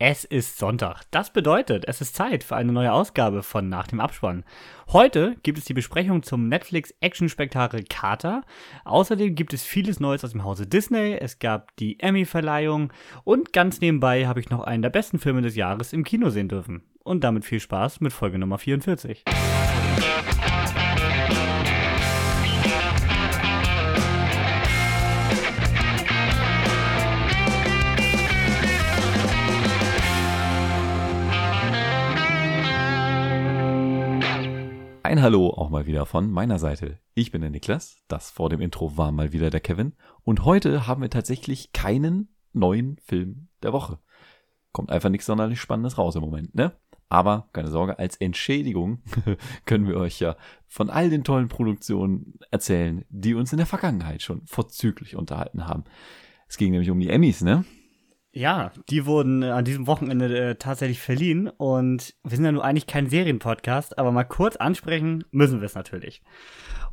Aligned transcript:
Es 0.00 0.22
ist 0.24 0.58
Sonntag. 0.58 1.02
Das 1.10 1.32
bedeutet, 1.32 1.84
es 1.88 2.00
ist 2.00 2.14
Zeit 2.14 2.44
für 2.44 2.54
eine 2.54 2.70
neue 2.70 2.92
Ausgabe 2.92 3.42
von 3.42 3.68
Nach 3.68 3.88
dem 3.88 3.98
Abspann. 3.98 4.44
Heute 4.92 5.34
gibt 5.42 5.58
es 5.58 5.64
die 5.64 5.74
Besprechung 5.74 6.22
zum 6.22 6.48
Netflix-Action-Spektakel 6.48 7.82
Carter. 7.82 8.44
Außerdem 8.84 9.34
gibt 9.34 9.52
es 9.52 9.64
vieles 9.64 9.98
Neues 9.98 10.22
aus 10.22 10.30
dem 10.30 10.44
Hause 10.44 10.68
Disney. 10.68 11.14
Es 11.14 11.40
gab 11.40 11.74
die 11.78 11.98
Emmy-Verleihung 11.98 12.92
und 13.24 13.52
ganz 13.52 13.80
nebenbei 13.80 14.28
habe 14.28 14.38
ich 14.38 14.50
noch 14.50 14.62
einen 14.62 14.82
der 14.82 14.90
besten 14.90 15.18
Filme 15.18 15.42
des 15.42 15.56
Jahres 15.56 15.92
im 15.92 16.04
Kino 16.04 16.30
sehen 16.30 16.48
dürfen. 16.48 16.84
Und 17.02 17.24
damit 17.24 17.44
viel 17.44 17.58
Spaß 17.58 18.00
mit 18.00 18.12
Folge 18.12 18.38
Nummer 18.38 18.58
44. 18.58 19.24
Ein 35.08 35.22
Hallo 35.22 35.48
auch 35.48 35.70
mal 35.70 35.86
wieder 35.86 36.04
von 36.04 36.30
meiner 36.30 36.58
Seite. 36.58 36.98
Ich 37.14 37.30
bin 37.30 37.40
der 37.40 37.48
Niklas, 37.48 38.04
das 38.08 38.30
vor 38.30 38.50
dem 38.50 38.60
Intro 38.60 38.98
war 38.98 39.10
mal 39.10 39.32
wieder 39.32 39.48
der 39.48 39.60
Kevin 39.60 39.94
und 40.22 40.44
heute 40.44 40.86
haben 40.86 41.00
wir 41.00 41.08
tatsächlich 41.08 41.72
keinen 41.72 42.28
neuen 42.52 42.98
Film 42.98 43.48
der 43.62 43.72
Woche. 43.72 44.00
Kommt 44.70 44.90
einfach 44.90 45.08
nichts 45.08 45.24
sonderlich 45.24 45.62
Spannendes 45.62 45.96
raus 45.96 46.14
im 46.14 46.20
Moment, 46.20 46.54
ne? 46.54 46.76
Aber 47.08 47.48
keine 47.54 47.70
Sorge, 47.70 47.98
als 47.98 48.16
Entschädigung 48.16 49.00
können 49.64 49.88
wir 49.88 49.96
euch 49.96 50.20
ja 50.20 50.36
von 50.66 50.90
all 50.90 51.08
den 51.08 51.24
tollen 51.24 51.48
Produktionen 51.48 52.34
erzählen, 52.50 53.06
die 53.08 53.32
uns 53.32 53.50
in 53.50 53.56
der 53.56 53.66
Vergangenheit 53.66 54.20
schon 54.20 54.44
vorzüglich 54.44 55.16
unterhalten 55.16 55.66
haben. 55.66 55.84
Es 56.48 56.58
ging 56.58 56.70
nämlich 56.70 56.90
um 56.90 57.00
die 57.00 57.08
Emmys, 57.08 57.40
ne? 57.40 57.64
Ja, 58.38 58.70
die 58.88 59.04
wurden 59.04 59.42
äh, 59.42 59.50
an 59.50 59.64
diesem 59.64 59.88
Wochenende 59.88 60.50
äh, 60.50 60.54
tatsächlich 60.54 61.00
verliehen 61.00 61.48
und 61.48 62.14
wir 62.22 62.36
sind 62.36 62.44
ja 62.44 62.52
nur 62.52 62.64
eigentlich 62.64 62.86
kein 62.86 63.08
Serienpodcast, 63.08 63.98
aber 63.98 64.12
mal 64.12 64.22
kurz 64.22 64.54
ansprechen 64.54 65.24
müssen 65.32 65.60
wir 65.60 65.66
es 65.66 65.74
natürlich. 65.74 66.22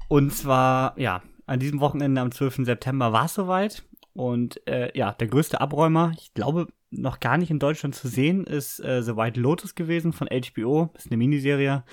Und 0.08 0.34
zwar, 0.34 1.00
ja, 1.00 1.22
an 1.46 1.60
diesem 1.60 1.82
Wochenende 1.82 2.20
am 2.20 2.32
12. 2.32 2.66
September 2.66 3.14
war 3.14 3.26
es 3.26 3.36
soweit 3.36 3.84
und 4.14 4.60
äh, 4.68 4.90
ja, 4.98 5.12
der 5.12 5.28
größte 5.28 5.62
Abräumer, 5.62 6.14
ich 6.18 6.34
glaube 6.34 6.66
noch 6.90 7.20
gar 7.20 7.38
nicht 7.38 7.52
in 7.52 7.60
Deutschland 7.60 7.94
zu 7.94 8.08
sehen, 8.08 8.46
ist 8.46 8.80
äh, 8.80 9.04
The 9.04 9.16
White 9.16 9.40
Lotus 9.40 9.76
gewesen 9.76 10.14
von 10.14 10.28
HBO, 10.28 10.90
ist 10.96 11.12
eine 11.12 11.18
Miniserie, 11.18 11.84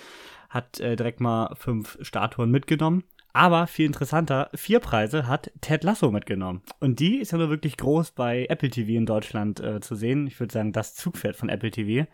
hat 0.49 0.81
äh, 0.81 0.97
direkt 0.97 1.21
mal 1.21 1.55
fünf 1.57 1.99
Statuen 2.01 2.51
mitgenommen. 2.51 3.05
Aber 3.33 3.67
viel 3.67 3.87
interessanter, 3.87 4.51
vier 4.55 4.81
Preise 4.81 5.27
hat 5.27 5.51
Ted 5.61 5.85
Lasso 5.85 6.11
mitgenommen. 6.11 6.63
Und 6.81 7.01
die 7.01 7.17
ist 7.17 7.33
ja 7.33 7.39
nur 7.39 7.49
wirklich 7.49 7.77
groß 7.77 8.11
bei 8.11 8.47
Apple 8.49 8.69
TV 8.69 8.93
in 8.93 9.07
Deutschland 9.07 9.61
äh, 9.61 9.81
zu 9.81 9.95
sehen. 9.95 10.27
Ich 10.27 10.39
würde 10.39 10.53
sagen, 10.53 10.73
das 10.73 10.95
Zugpferd 10.95 11.37
von 11.37 11.49
Apple 11.49 11.71
TV. 11.71 12.07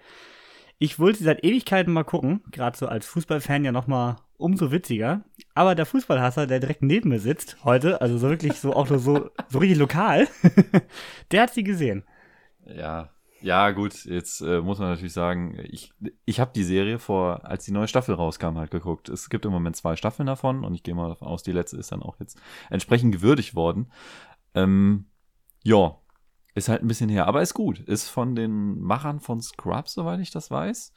Ich 0.79 1.01
wollte 1.01 1.19
sie 1.19 1.25
seit 1.25 1.45
Ewigkeiten 1.45 1.93
mal 1.93 2.05
gucken, 2.05 2.43
gerade 2.53 2.79
so 2.79 2.87
als 2.87 3.07
Fußballfan 3.07 3.65
ja 3.65 3.73
noch 3.73 3.89
mal 3.89 4.17
umso 4.37 4.71
witziger. 4.71 5.25
Aber 5.55 5.75
der 5.75 5.87
Fußballhasser, 5.87 6.47
der 6.47 6.61
direkt 6.61 6.83
neben 6.83 7.09
mir 7.09 7.19
sitzt 7.19 7.65
heute, 7.65 8.01
also 8.01 8.17
so 8.17 8.29
wirklich 8.29 8.61
so 8.61 8.73
auch 8.73 8.89
nur 8.89 9.01
so, 9.01 9.31
so 9.49 9.59
richtig 9.59 9.79
lokal, 9.79 10.29
der 11.33 11.43
hat 11.43 11.55
sie 11.55 11.65
gesehen. 11.65 12.05
Ja, 12.65 13.11
ja, 13.41 13.71
gut, 13.71 14.05
jetzt 14.05 14.41
äh, 14.41 14.61
muss 14.61 14.79
man 14.79 14.91
natürlich 14.91 15.13
sagen, 15.13 15.59
ich, 15.63 15.93
ich 16.25 16.41
habe 16.41 16.51
die 16.55 16.65
Serie 16.65 16.99
vor, 16.99 17.45
als 17.45 17.65
die 17.65 17.73
neue 17.73 17.89
Staffel 17.89 18.15
rauskam, 18.15 18.57
halt 18.57 18.71
geguckt. 18.71 19.09
Es 19.09 19.31
gibt 19.31 19.45
im 19.47 19.53
Moment 19.53 19.77
zwei 19.77 19.97
Staffeln 19.97 20.27
davon 20.27 20.65
und 20.65 20.75
ich 20.75 20.83
gehe 20.83 20.95
mal 20.95 21.09
davon 21.09 21.29
aus, 21.29 21.43
die 21.43 21.53
letzte 21.53 21.77
ist 21.77 21.93
dann 21.93 22.03
auch 22.03 22.19
jetzt 22.19 22.41
entsprechend 22.71 23.13
gewürdigt 23.13 23.55
worden. 23.55 23.93
Ähm, 24.55 25.07
ja, 25.63 25.97
ist 26.55 26.69
halt 26.69 26.83
ein 26.83 26.89
bisschen 26.89 27.09
her, 27.09 27.27
aber 27.27 27.43
ist 27.43 27.55
gut. 27.55 27.79
Ist 27.81 28.09
von 28.09 28.35
den 28.35 28.81
Machern 28.81 29.21
von 29.21 29.41
Scrubs, 29.41 29.95
soweit 29.95 30.21
ich 30.21 30.31
das 30.31 30.51
weiß. 30.51 30.93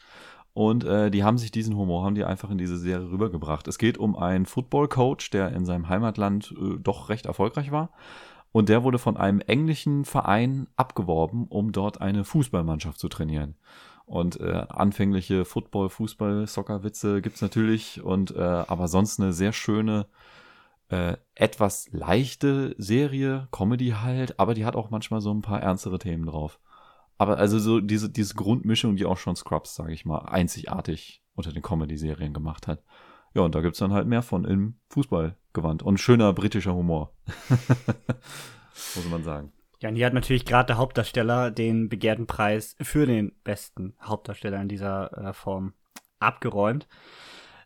Und 0.54 0.84
äh, 0.84 1.12
die 1.12 1.24
haben 1.24 1.38
sich 1.38 1.52
diesen 1.52 1.78
Humor, 1.78 2.04
haben 2.04 2.16
die 2.16 2.26
einfach 2.26 2.50
in 2.50 2.58
diese 2.58 2.78
Serie 2.78 3.10
rübergebracht. 3.10 3.68
Es 3.68 3.78
geht 3.78 3.98
um 3.98 4.16
einen 4.18 4.46
Football-Coach, 4.46 5.30
der 5.30 5.54
in 5.54 5.66
seinem 5.66 5.88
Heimatland 5.90 6.54
äh, 6.60 6.78
doch 6.80 7.10
recht 7.10 7.28
erfolgreich 7.28 7.72
war 7.72 7.92
und 8.52 8.70
der 8.70 8.84
wurde 8.84 9.00
von 9.00 9.18
einem 9.18 9.40
englischen 9.42 10.06
Verein 10.06 10.68
abgeworben, 10.76 11.48
um 11.48 11.72
dort 11.72 12.02
eine 12.02 12.24
Fußballmannschaft 12.24 13.00
zu 13.00 13.08
trainieren. 13.08 13.56
Und 14.06 14.40
äh, 14.42 14.66
anfängliche 14.68 15.46
Football, 15.46 15.90
Fußball, 15.90 16.46
Soccer-Witze 16.46 17.22
gibt's 17.22 17.42
natürlich, 17.42 18.04
und 18.04 18.36
äh, 18.36 18.42
aber 18.42 18.88
sonst 18.90 19.20
eine 19.20 19.32
sehr 19.32 19.54
schöne, 19.54 20.08
äh, 20.90 21.16
etwas 21.36 21.88
leichte 21.92 22.76
Serie, 22.78 23.48
Comedy 23.52 23.96
halt, 24.02 24.38
aber 24.40 24.54
die 24.54 24.66
hat 24.66 24.76
auch 24.76 24.90
manchmal 24.90 25.22
so 25.22 25.34
ein 25.34 25.42
paar 25.42 25.62
ernstere 25.62 25.98
Themen 25.98 26.26
drauf. 26.26 26.60
Aber 27.18 27.38
also 27.38 27.60
so 27.60 27.80
diese, 27.80 28.10
diese 28.10 28.34
Grundmischung, 28.34 28.98
die 28.98 29.06
auch 29.06 29.18
schon 29.18 29.36
Scrubs, 29.36 29.76
sage 29.76 29.94
ich 29.94 30.06
mal, 30.06 30.26
einzigartig 30.26 31.24
unter 31.36 31.54
den 31.54 31.62
Comedy-Serien 31.62 32.34
gemacht 32.34 32.68
hat. 32.68 32.84
Ja, 33.34 33.44
und 33.44 33.56
da 33.56 33.62
gibt's 33.62 33.80
dann 33.80 33.94
halt 33.94 34.08
mehr 34.08 34.22
von 34.22 34.46
im 34.46 34.76
Fußballgewand. 34.90 35.84
Und 35.84 36.00
schöner 36.00 36.34
britischer 36.34 36.76
Humor. 36.76 37.14
Muss 38.96 39.10
man 39.10 39.24
sagen. 39.24 39.52
Ja, 39.82 39.90
und 39.90 39.96
hier 39.96 40.06
hat 40.06 40.14
natürlich 40.14 40.46
gerade 40.46 40.68
der 40.68 40.78
Hauptdarsteller 40.78 41.50
den 41.50 41.90
begehrten 41.90 42.28
Preis 42.28 42.76
für 42.82 43.06
den 43.06 43.32
besten 43.44 43.96
Hauptdarsteller 44.02 44.62
in 44.62 44.68
dieser 44.68 45.30
äh, 45.30 45.34
Form 45.34 45.74
abgeräumt. 46.20 46.88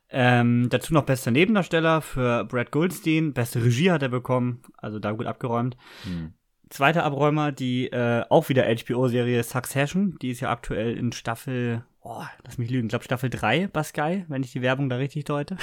Ähm, 0.09 0.67
dazu 0.69 0.93
noch 0.93 1.03
bester 1.03 1.31
Nebendarsteller 1.31 2.01
für 2.01 2.45
Brad 2.45 2.71
Goldstein. 2.71 3.33
Beste 3.33 3.63
Regie 3.63 3.91
hat 3.91 4.01
er 4.01 4.09
bekommen, 4.09 4.61
also 4.77 4.99
da 4.99 5.11
gut 5.11 5.25
abgeräumt. 5.25 5.75
Hm. 6.03 6.33
Zweiter 6.69 7.03
Abräumer, 7.03 7.51
die 7.51 7.87
äh, 7.87 8.23
auch 8.29 8.49
wieder 8.49 8.63
HBO-Serie 8.63 9.43
Succession. 9.43 10.17
Die 10.21 10.29
ist 10.29 10.39
ja 10.39 10.51
aktuell 10.51 10.97
in 10.97 11.11
Staffel 11.11 11.83
oh, 12.05 12.23
lass 12.43 12.57
mich 12.57 12.69
lügen, 12.69 12.85
ich 12.85 12.89
glaube 12.89 13.03
Staffel 13.03 13.29
3 13.29 13.67
bei 13.67 13.83
Sky, 13.83 14.25
wenn 14.27 14.43
ich 14.43 14.51
die 14.51 14.61
Werbung 14.61 14.89
da 14.89 14.95
richtig 14.97 15.25
deute. 15.25 15.57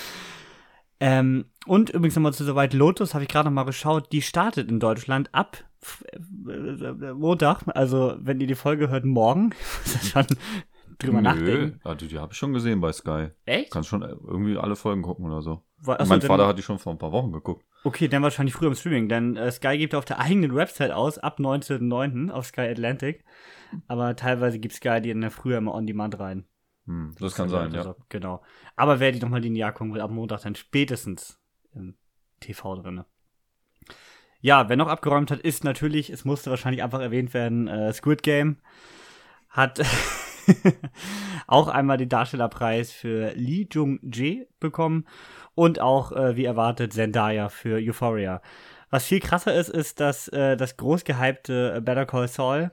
ähm, 1.00 1.46
und 1.66 1.90
übrigens 1.90 2.16
nochmal 2.16 2.32
zu 2.32 2.44
Soweit 2.44 2.72
Lotus, 2.72 3.12
habe 3.14 3.24
ich 3.24 3.28
gerade 3.28 3.48
nochmal 3.48 3.66
geschaut, 3.66 4.12
die 4.12 4.22
startet 4.22 4.70
in 4.70 4.80
Deutschland 4.80 5.34
ab 5.34 5.64
äh, 6.48 7.12
Montag, 7.12 7.64
also 7.74 8.16
wenn 8.20 8.40
ihr 8.40 8.46
die 8.46 8.54
Folge 8.54 8.88
hört, 8.88 9.04
morgen. 9.04 9.50
schon 10.02 10.26
drüber 10.98 11.20
Nö, 11.20 11.22
nachdenken. 11.22 11.80
Ja, 11.84 11.94
die, 11.94 12.18
habe 12.18 12.32
ich 12.32 12.38
schon 12.38 12.52
gesehen 12.52 12.80
bei 12.80 12.92
Sky. 12.92 13.28
Echt? 13.44 13.72
Kannst 13.72 13.88
schon 13.88 14.02
irgendwie 14.02 14.56
alle 14.56 14.76
Folgen 14.76 15.02
gucken 15.02 15.26
oder 15.26 15.42
so. 15.42 15.64
Achso, 15.86 16.06
mein 16.06 16.22
Vater 16.22 16.46
hat 16.46 16.58
die 16.58 16.62
schon 16.62 16.78
vor 16.78 16.92
ein 16.92 16.98
paar 16.98 17.12
Wochen 17.12 17.32
geguckt. 17.32 17.64
Okay, 17.84 18.08
dann 18.08 18.22
wahrscheinlich 18.22 18.54
früher 18.54 18.68
im 18.68 18.74
Streaming, 18.74 19.08
denn 19.08 19.36
äh, 19.36 19.50
Sky 19.50 19.78
gibt 19.78 19.94
auf 19.94 20.04
der 20.04 20.18
eigenen 20.18 20.54
Website 20.54 20.90
aus, 20.90 21.18
ab 21.18 21.38
19.09. 21.38 22.30
auf 22.30 22.46
Sky 22.46 22.62
Atlantic. 22.62 23.24
Aber 23.86 24.16
teilweise 24.16 24.58
gibt 24.58 24.74
Sky 24.74 25.00
die 25.00 25.10
in 25.10 25.20
der 25.20 25.30
früher 25.30 25.58
immer 25.58 25.74
on 25.74 25.86
demand 25.86 26.18
rein. 26.18 26.44
Hm, 26.86 27.12
das, 27.14 27.20
das 27.20 27.34
kann 27.34 27.48
sein, 27.48 27.72
ja. 27.72 27.82
So, 27.82 27.96
genau. 28.08 28.42
Aber 28.76 29.00
wer 29.00 29.12
die 29.12 29.20
nochmal 29.20 29.40
linear 29.40 29.72
gucken 29.72 29.94
will, 29.94 30.00
ab 30.00 30.10
Montag 30.10 30.42
dann 30.42 30.54
spätestens 30.54 31.38
im 31.74 31.96
TV 32.40 32.76
drinne. 32.76 33.04
Ja, 34.40 34.68
wer 34.68 34.76
noch 34.76 34.88
abgeräumt 34.88 35.30
hat, 35.30 35.40
ist 35.40 35.64
natürlich, 35.64 36.10
es 36.10 36.24
musste 36.24 36.50
wahrscheinlich 36.50 36.82
einfach 36.82 37.00
erwähnt 37.00 37.34
werden, 37.34 37.66
äh, 37.66 37.92
Squid 37.92 38.22
Game 38.22 38.58
hat 39.48 39.80
auch 41.46 41.68
einmal 41.68 41.96
den 41.96 42.08
Darstellerpreis 42.08 42.92
für 42.92 43.32
Lee 43.34 43.66
Jung-jae 43.70 44.46
bekommen 44.60 45.06
und 45.54 45.80
auch, 45.80 46.12
äh, 46.12 46.36
wie 46.36 46.44
erwartet, 46.44 46.92
Zendaya 46.92 47.48
für 47.48 47.78
Euphoria. 47.78 48.40
Was 48.90 49.06
viel 49.06 49.20
krasser 49.20 49.54
ist, 49.54 49.68
ist, 49.68 50.00
dass 50.00 50.28
äh, 50.28 50.56
das 50.56 50.76
großgehypte 50.76 51.82
Better 51.82 52.06
Call 52.06 52.28
Saul 52.28 52.70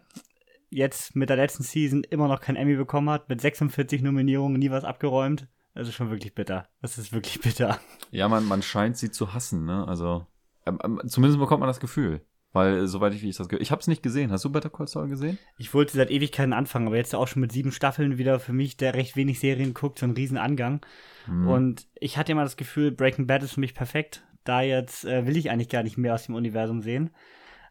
jetzt 0.75 1.15
mit 1.15 1.29
der 1.29 1.37
letzten 1.37 1.63
Season 1.63 2.03
immer 2.03 2.27
noch 2.27 2.41
kein 2.41 2.55
Emmy 2.55 2.75
bekommen 2.75 3.09
hat, 3.09 3.29
mit 3.29 3.41
46 3.41 4.01
Nominierungen 4.01 4.59
nie 4.59 4.71
was 4.71 4.83
abgeräumt. 4.83 5.47
Das 5.73 5.87
ist 5.87 5.95
schon 5.95 6.09
wirklich 6.09 6.35
bitter. 6.35 6.67
Das 6.81 6.97
ist 6.97 7.13
wirklich 7.13 7.39
bitter. 7.41 7.79
Ja, 8.11 8.27
man, 8.27 8.45
man 8.45 8.61
scheint 8.61 8.97
sie 8.97 9.11
zu 9.11 9.33
hassen, 9.33 9.65
ne? 9.65 9.87
Also, 9.87 10.25
ähm, 10.65 10.79
ähm 10.83 11.01
zumindest 11.07 11.39
bekommt 11.39 11.61
man 11.61 11.67
das 11.67 11.79
Gefühl. 11.79 12.21
Weil, 12.51 12.87
soweit 12.87 13.13
ich, 13.13 13.21
wie 13.21 13.29
ich 13.29 13.35
das 13.35 13.49
Ich 13.59 13.71
habe 13.71 13.81
es 13.81 13.87
nicht 13.87 14.01
gesehen. 14.01 14.31
Hast 14.31 14.45
du 14.45 14.49
Better 14.49 14.69
Call 14.69 14.87
Saul 14.87 15.09
gesehen? 15.09 15.37
Ich 15.57 15.73
wollte 15.73 15.97
seit 15.97 16.09
Ewigkeiten 16.09 16.53
anfangen, 16.53 16.87
aber 16.87 16.95
jetzt 16.95 17.13
auch 17.13 17.27
schon 17.27 17.41
mit 17.41 17.51
sieben 17.51 17.73
Staffeln 17.73 18.17
wieder 18.17 18.39
für 18.39 18.53
mich, 18.53 18.77
der 18.77 18.93
recht 18.93 19.17
wenig 19.17 19.41
Serien 19.41 19.73
guckt, 19.73 19.99
so 19.99 20.05
ein 20.05 20.11
Riesenangang. 20.11 20.79
Hm. 21.25 21.47
Und 21.49 21.87
ich 21.95 22.17
hatte 22.17 22.31
immer 22.31 22.43
das 22.43 22.55
Gefühl, 22.55 22.91
Breaking 22.91 23.27
Bad 23.27 23.43
ist 23.43 23.55
für 23.55 23.59
mich 23.59 23.73
perfekt. 23.73 24.23
Da 24.45 24.61
jetzt 24.61 25.03
äh, 25.03 25.27
will 25.27 25.35
ich 25.35 25.51
eigentlich 25.51 25.67
gar 25.67 25.83
nicht 25.83 25.97
mehr 25.97 26.13
aus 26.13 26.27
dem 26.27 26.35
Universum 26.35 26.81
sehen. 26.81 27.09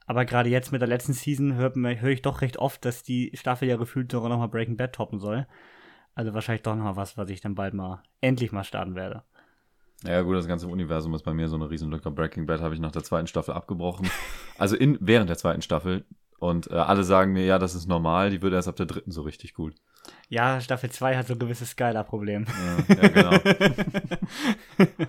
Aber 0.07 0.25
gerade 0.25 0.51
jetzt 0.51 0.73
mit 0.73 0.81
der 0.81 0.89
letzten 0.89 1.15
Season 1.15 1.55
höre 1.55 1.73
hör 1.75 2.11
ich 2.11 2.23
doch 2.23 2.43
recht 2.43 2.59
oft, 2.59 2.85
dass 2.85 3.03
die 3.03 3.31
Staffel 3.35 3.69
ja 3.69 3.77
gefühlt 3.77 4.13
sogar 4.13 4.29
nochmal 4.29 4.49
Breaking 4.49 4.77
Bad 4.77 4.93
toppen 4.93 5.19
soll. 5.19 5.47
Also 6.15 6.35
wahrscheinlich 6.35 6.63
doch 6.63 6.77
nochmal 6.77 6.97
was, 6.97 7.17
was 7.17 7.31
ich 7.31 7.41
dann 7.41 7.55
bald 7.55 7.75
mal 7.75 8.03
endlich 8.21 8.53
mal 8.53 8.65
starten 8.65 8.95
werde. 8.95 9.23
Ja, 10.05 10.21
gut, 10.21 10.37
das 10.37 10.47
ganze 10.47 10.69
Universum 10.69 11.15
ist 11.15 11.23
bei 11.23 11.33
mir 11.33 11.49
so 11.49 11.57
eine 11.57 11.71
Riesenlücke. 11.71 12.11
Breaking 12.11 12.47
Bad 12.47 12.61
habe 12.61 12.75
ich 12.75 12.81
nach 12.81 12.93
der 12.93 13.03
zweiten 13.03 13.27
Staffel 13.27 13.55
abgebrochen. 13.55 14.11
Also 14.57 14.77
in, 14.77 14.97
während 15.01 15.29
der 15.29 15.37
zweiten 15.37 15.63
Staffel. 15.63 16.05
Und 16.39 16.71
äh, 16.71 16.75
alle 16.75 17.03
sagen 17.03 17.33
mir, 17.33 17.45
ja, 17.45 17.59
das 17.59 17.75
ist 17.75 17.89
normal, 17.89 18.31
die 18.31 18.41
wird 18.41 18.53
erst 18.53 18.69
ab 18.69 18.77
der 18.77 18.87
dritten 18.87 19.11
so 19.11 19.23
richtig 19.23 19.53
gut. 19.53 19.75
Ja, 20.29 20.61
Staffel 20.61 20.91
2 20.91 21.17
hat 21.17 21.27
so 21.27 21.33
ein 21.33 21.41
gewisses 21.41 21.71
Skylar-Problem. 21.71 22.47
Ja, 22.47 22.95
ja, 22.95 23.09
genau. 23.09 23.31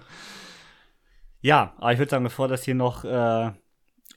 ja, 1.41 1.73
aber 1.77 1.93
ich 1.93 1.99
würde 1.99 2.09
sagen, 2.09 2.23
bevor 2.23 2.47
das 2.47 2.63
hier 2.63 2.73
noch 2.73 3.05
äh, 3.05 3.51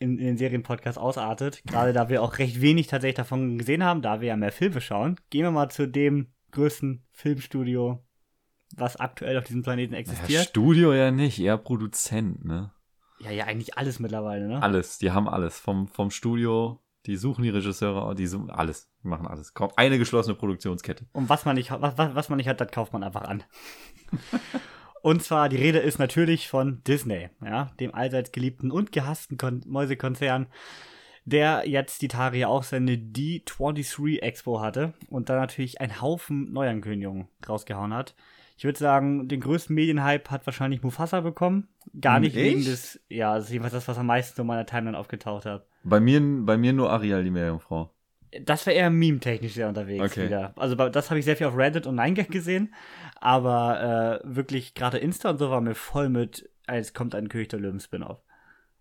in, 0.01 0.19
in 0.19 0.27
den 0.27 0.37
Serienpodcast 0.39 0.99
ausartet. 0.99 1.63
Gerade 1.67 1.93
da 1.93 2.09
wir 2.09 2.23
auch 2.23 2.39
recht 2.39 2.61
wenig 2.61 2.87
tatsächlich 2.87 3.17
davon 3.17 3.59
gesehen 3.59 3.85
haben, 3.85 4.03
da 4.03 4.21
wir 4.21 4.29
ja 4.29 4.37
mehr 4.37 4.53
Filme 4.53 4.81
schauen. 4.81 5.17
Gehen 5.31 5.43
wir 5.43 5.51
mal 5.51 5.71
zu 5.71 5.87
dem 5.89 6.29
größten 6.53 7.05
Filmstudio, 7.13 8.03
was 8.77 8.97
aktuell 8.97 9.37
auf 9.39 9.45
diesem 9.45 9.63
Planeten 9.63 9.95
Ja, 9.95 10.01
existiert. 10.01 10.47
Studio 10.47 10.93
ja 10.93 11.11
nicht, 11.11 11.39
eher 11.39 11.59
Produzent, 11.59 12.45
ne? 12.45 12.73
Ja, 13.21 13.31
ja, 13.31 13.47
eigentlich 13.47 13.77
alles 13.77 13.99
mittlerweile, 13.99 14.47
ne? 14.47 14.63
Alles, 14.63 14.99
die 14.99 15.11
haben 15.11 15.29
alles. 15.29 15.59
Vom, 15.59 15.89
vom 15.89 16.11
Studio, 16.11 16.81
die 17.07 17.17
suchen 17.17 17.43
die 17.43 17.51
Regisseure, 17.51 18.15
die 18.15 18.27
suchen 18.29 18.51
alles, 18.51 18.91
die 19.03 19.09
machen 19.09 19.27
alles. 19.27 19.53
Eine 19.77 19.99
geschlossene 19.99 20.37
Produktionskette. 20.37 21.07
Und 21.13 21.29
was 21.29 21.45
man 21.45 21.57
nicht, 21.57 21.71
was 21.73 21.99
was 21.99 22.29
man 22.29 22.37
nicht 22.37 22.49
hat, 22.49 22.61
das 22.61 22.71
kauft 22.71 22.93
man 22.93 23.03
einfach 23.03 23.23
an. 23.23 23.43
und 25.03 25.23
zwar, 25.23 25.49
die 25.49 25.57
Rede 25.57 25.79
ist 25.79 25.99
natürlich 25.99 26.49
von 26.49 26.83
Disney, 26.87 27.29
ja, 27.45 27.71
dem 27.81 27.95
allseits 27.95 28.33
geliebten 28.33 28.71
und 28.71 28.93
gehassten 28.93 29.37
Kon 29.39 29.63
Mäusekonzern, 29.67 30.47
der 31.25 31.69
jetzt 31.69 32.01
die 32.03 32.09
Tage 32.09 32.39
ja 32.39 32.49
auch 32.49 32.63
seine 32.63 32.93
D23 32.93 34.21
Expo 34.21 34.61
hatte 34.61 34.95
und 35.11 35.29
da 35.29 35.37
natürlich 35.37 35.81
einen 35.81 36.01
Haufen 36.01 36.53
Neuankündigungen 36.53 37.29
rausgehauen 37.49 37.93
hat. 37.95 38.15
Ich 38.57 38.65
würde 38.65 38.79
sagen, 38.79 39.29
den 39.29 39.41
größten 39.41 39.75
Medienhype 39.75 40.31
hat 40.31 40.45
wahrscheinlich 40.47 40.83
Mufasa 40.83 41.21
bekommen. 41.21 41.69
Gar 42.01 42.17
Hm, 42.17 42.23
nicht 42.23 42.35
wegen 42.35 42.59
echt? 42.59 42.69
des, 42.69 43.01
ja, 43.09 43.37
das 43.37 43.45
ist 43.45 43.51
jedenfalls 43.51 43.75
das, 43.75 43.87
was 43.87 43.99
am 43.99 44.07
meisten 44.07 44.35
so 44.37 44.43
in 44.43 44.49
meiner 44.49 44.67
Timeline 44.67 44.99
aufgetaucht 44.99 45.47
hat. 45.47 45.67
Bei 45.85 46.01
mir, 46.01 46.21
bei 46.45 46.57
mir 46.57 46.73
nur 46.73 46.91
Ariel, 46.91 47.23
die 47.23 47.31
Meerjungfrau. 47.31 47.91
Das 48.43 48.67
war 48.67 48.73
eher 48.75 48.91
meme-technisch 48.91 49.55
sehr 49.55 49.69
unterwegs 49.69 50.05
Okay. 50.13 50.27
wieder. 50.27 50.53
Also 50.57 50.75
das 50.75 51.11
habe 51.11 51.19
ich 51.19 51.25
sehr 51.25 51.37
viel 51.37 51.47
auf 51.47 51.57
Reddit 51.57 51.87
und 51.87 51.97
9gag 51.99 52.31
gesehen, 52.31 52.75
aber 53.21 54.21
äh, 54.25 54.37
wirklich 54.37 54.75
gerade 54.75 54.99
Insta 54.99 55.31
und 55.31 55.39
so 55.39 55.51
war 55.51 55.61
mir 55.61 55.75
voll 55.75 56.09
mit, 56.09 56.49
es 56.67 56.93
kommt 56.95 57.15
ein 57.15 57.29
König 57.29 57.49
der 57.49 57.61
Löwen 57.61 57.81
Spin-off. 57.81 58.21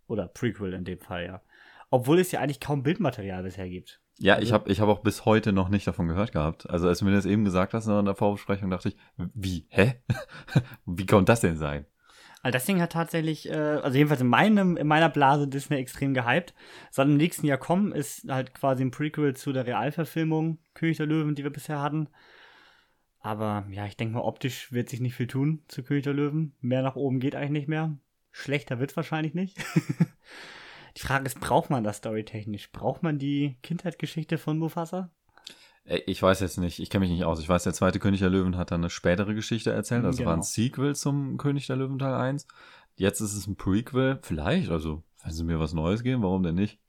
Oder 0.08 0.28
Prequel 0.28 0.74
in 0.74 0.86
dem 0.86 1.00
Fall, 1.00 1.26
ja. 1.26 1.42
Obwohl 1.90 2.20
es 2.20 2.32
ja 2.32 2.40
eigentlich 2.40 2.60
kaum 2.60 2.84
Bildmaterial 2.84 3.44
bisher 3.44 3.68
gibt. 3.70 4.02
Ja, 4.20 4.36
ich 4.36 4.40
Also- 4.40 4.54
habe 4.56 4.72
ich 4.72 4.82
hab 4.82 4.90
auch 4.90 5.00
bis 5.00 5.26
heute 5.26 5.54
noch 5.54 5.70
nicht 5.70 5.86
davon 5.88 6.08
gehört 6.08 6.32
gehabt. 6.32 6.70
Also 6.70 6.88
als 6.88 7.00
du 7.00 7.06
mir 7.06 7.12
das 7.12 7.26
eben 7.26 7.46
gesagt 7.46 7.74
hast 7.74 7.88
in 7.88 8.06
der 8.06 8.16
Vorbesprechung, 8.16 8.70
dachte 8.70 8.90
ich, 8.90 8.98
wie, 9.34 9.66
hä? 9.70 10.02
wie 10.86 11.06
konnte 11.06 11.32
das 11.32 11.42
denn 11.42 11.58
sein? 11.58 11.86
Also 12.48 12.54
das 12.54 12.66
Ding 12.66 12.82
hat 12.82 12.94
tatsächlich, 12.94 13.50
äh, 13.50 13.56
also 13.56 13.98
jedenfalls 13.98 14.22
in, 14.22 14.28
meinem, 14.28 14.78
in 14.78 14.88
meiner 14.88 15.10
Blase 15.10 15.50
Disney 15.50 15.76
extrem 15.76 16.14
gehypt. 16.14 16.54
Soll 16.92 17.08
im 17.08 17.18
nächsten 17.18 17.46
Jahr 17.46 17.58
kommen, 17.58 17.92
ist 17.92 18.24
halt 18.30 18.54
quasi 18.54 18.86
ein 18.86 18.92
Prequel 18.92 19.36
zu 19.36 19.52
der 19.52 19.68
Realverfilmung 19.68 20.58
König 20.74 20.96
der 20.96 21.08
Löwen, 21.08 21.36
die 21.36 21.44
wir 21.44 21.52
bisher 21.52 21.82
hatten. 21.82 22.08
Aber 23.20 23.68
ja, 23.70 23.86
ich 23.86 23.98
denke 23.98 24.14
mal, 24.14 24.22
optisch 24.22 24.72
wird 24.72 24.88
sich 24.88 25.02
nicht 25.02 25.16
viel 25.16 25.28
tun 25.28 25.62
zu 25.68 25.84
König 25.84 26.06
der 26.06 26.14
Löwen. 26.14 26.56
Mehr 26.62 26.84
nach 26.84 26.96
oben 26.96 27.20
geht 27.20 27.36
eigentlich 27.36 27.52
nicht 27.52 27.68
mehr. 27.68 27.98
Schlechter 28.32 28.80
wird's 28.80 28.96
wahrscheinlich 28.96 29.34
nicht. 29.34 29.58
die 30.96 31.02
Frage 31.02 31.26
ist, 31.26 31.42
braucht 31.42 31.70
man 31.70 31.84
das 31.84 31.98
storytechnisch? 31.98 32.72
Braucht 32.72 33.04
man 33.04 33.20
die 33.20 33.58
Kindheitsgeschichte 33.62 34.38
von 34.38 34.58
Mufasa? 34.58 35.12
Ey, 35.88 36.04
Ich 36.06 36.22
weiß 36.22 36.39
jetzt 36.42 36.57
nicht, 36.57 36.80
ich 36.80 36.89
kenne 36.89 37.06
mich 37.06 37.12
nicht 37.12 37.24
aus. 37.24 37.39
Ich 37.39 37.50
weiß, 37.50 37.63
der 37.63 37.74
zweite 37.74 38.00
König 38.00 38.19
der 38.19 38.30
Löwen 38.30 38.57
hat 38.57 38.72
dann 38.72 38.81
eine 38.81 38.89
spätere 38.89 39.34
Geschichte 39.34 39.72
erzählt. 39.72 40.06
Also 40.06 40.24
war 40.25 40.34
ein 40.34 40.42
Genau. 40.42 40.44
Sequel 40.45 40.95
zum 40.95 41.38
König 41.38 41.66
der 41.68 41.78
Löwen 41.78 41.98
Teil 41.98 42.13
1. 42.13 42.45
Jetzt 42.95 43.22
ist 43.22 43.34
es 43.34 43.48
ein 43.48 43.56
Prequel. 43.56 44.19
Vielleicht, 44.22 44.69
also, 44.69 45.04
wenn 45.24 45.31
sie 45.34 45.44
mir 45.44 45.60
was 45.60 45.74
Neues 45.74 46.04
geben, 46.04 46.24
warum 46.24 46.44
denn 46.44 46.56
nicht? 46.56 46.80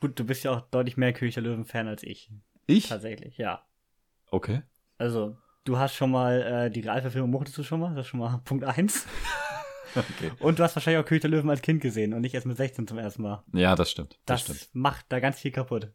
Gut, 0.00 0.18
du 0.18 0.24
bist 0.24 0.44
ja 0.44 0.52
auch 0.52 0.60
deutlich 0.70 0.96
mehr 0.96 1.12
König 1.12 1.34
der 1.34 1.42
Löwen-Fan 1.42 1.88
als 1.88 2.02
ich. 2.02 2.30
Ich? 2.66 2.88
Tatsächlich, 2.88 3.36
ja. 3.38 3.62
Okay. 4.30 4.62
Also, 4.98 5.36
du 5.64 5.78
hast 5.78 5.94
schon 5.94 6.10
mal 6.10 6.42
äh, 6.42 6.70
die 6.70 6.80
Realverfilmung, 6.80 7.30
mochtest 7.30 7.58
du 7.58 7.62
schon 7.64 7.80
mal? 7.80 7.94
Das 7.94 8.04
ist 8.06 8.10
schon 8.10 8.20
mal 8.20 8.38
Punkt 8.44 8.62
1. 8.64 9.06
okay. 9.96 10.30
Und 10.38 10.58
du 10.58 10.62
hast 10.62 10.76
wahrscheinlich 10.76 11.02
auch 11.02 11.08
König 11.08 11.22
der 11.22 11.30
Löwen 11.30 11.50
als 11.50 11.62
Kind 11.62 11.80
gesehen 11.80 12.12
und 12.14 12.20
nicht 12.20 12.34
erst 12.34 12.46
mit 12.46 12.56
16 12.56 12.86
zum 12.86 12.98
ersten 12.98 13.22
Mal. 13.22 13.42
Ja, 13.54 13.74
das 13.74 13.90
stimmt. 13.90 14.18
Das, 14.26 14.44
Das, 14.44 14.56
stimmt. 14.56 14.74
macht 14.74 15.06
da 15.08 15.18
ganz 15.18 15.38
viel 15.40 15.50
kaputt. 15.50 15.90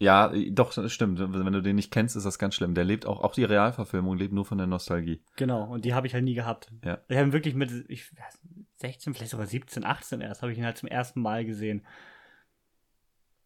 Ja, 0.00 0.32
doch, 0.50 0.72
das 0.72 0.92
stimmt. 0.92 1.20
Wenn 1.20 1.52
du 1.52 1.60
den 1.60 1.76
nicht 1.76 1.92
kennst, 1.92 2.16
ist 2.16 2.24
das 2.24 2.38
ganz 2.38 2.54
schlimm. 2.54 2.74
Der 2.74 2.84
lebt 2.84 3.04
auch, 3.04 3.20
auch 3.20 3.34
die 3.34 3.44
Realverfilmung 3.44 4.16
lebt 4.16 4.32
nur 4.32 4.46
von 4.46 4.56
der 4.56 4.66
Nostalgie. 4.66 5.22
Genau, 5.36 5.64
und 5.64 5.84
die 5.84 5.92
habe 5.92 6.06
ich 6.06 6.14
halt 6.14 6.24
nie 6.24 6.32
gehabt. 6.32 6.72
Ja. 6.82 7.02
Ich 7.08 7.18
habe 7.18 7.28
ihn 7.28 7.32
wirklich 7.34 7.54
mit 7.54 7.70
ich, 7.88 8.10
weiß, 8.16 8.40
16, 8.76 9.12
vielleicht 9.12 9.30
sogar 9.30 9.46
17, 9.46 9.84
18 9.84 10.22
erst, 10.22 10.40
habe 10.40 10.52
ich 10.52 10.58
ihn 10.58 10.64
halt 10.64 10.78
zum 10.78 10.88
ersten 10.88 11.20
Mal 11.20 11.44
gesehen. 11.44 11.86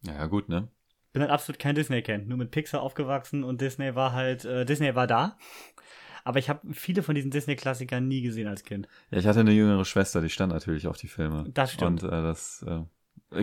Ja, 0.03 0.13
ja, 0.13 0.25
gut, 0.27 0.47
ne? 0.47 0.69
Bin 1.11 1.21
halt 1.21 1.31
absolut 1.31 1.59
kein 1.59 1.75
Disney-Fan, 1.75 2.25
nur 2.25 2.37
mit 2.37 2.51
Pixar 2.51 2.81
aufgewachsen 2.81 3.43
und 3.43 3.59
Disney 3.59 3.93
war 3.95 4.13
halt, 4.13 4.45
äh, 4.45 4.63
Disney 4.65 4.95
war 4.95 5.07
da. 5.07 5.37
Aber 6.23 6.39
ich 6.39 6.49
habe 6.49 6.73
viele 6.73 7.03
von 7.03 7.15
diesen 7.15 7.31
Disney-Klassikern 7.31 8.07
nie 8.07 8.21
gesehen 8.21 8.47
als 8.47 8.63
Kind. 8.63 8.87
Ja, 9.11 9.17
ich 9.17 9.27
hatte 9.27 9.41
eine 9.41 9.51
jüngere 9.51 9.83
Schwester, 9.83 10.21
die 10.21 10.29
stand 10.29 10.53
natürlich 10.53 10.87
auf 10.87 10.97
die 10.97 11.09
Filme. 11.09 11.49
Das 11.53 11.73
stimmt. 11.73 12.03
Und 12.03 12.09
äh, 12.09 12.21
das 12.21 12.63
äh, 12.65 12.81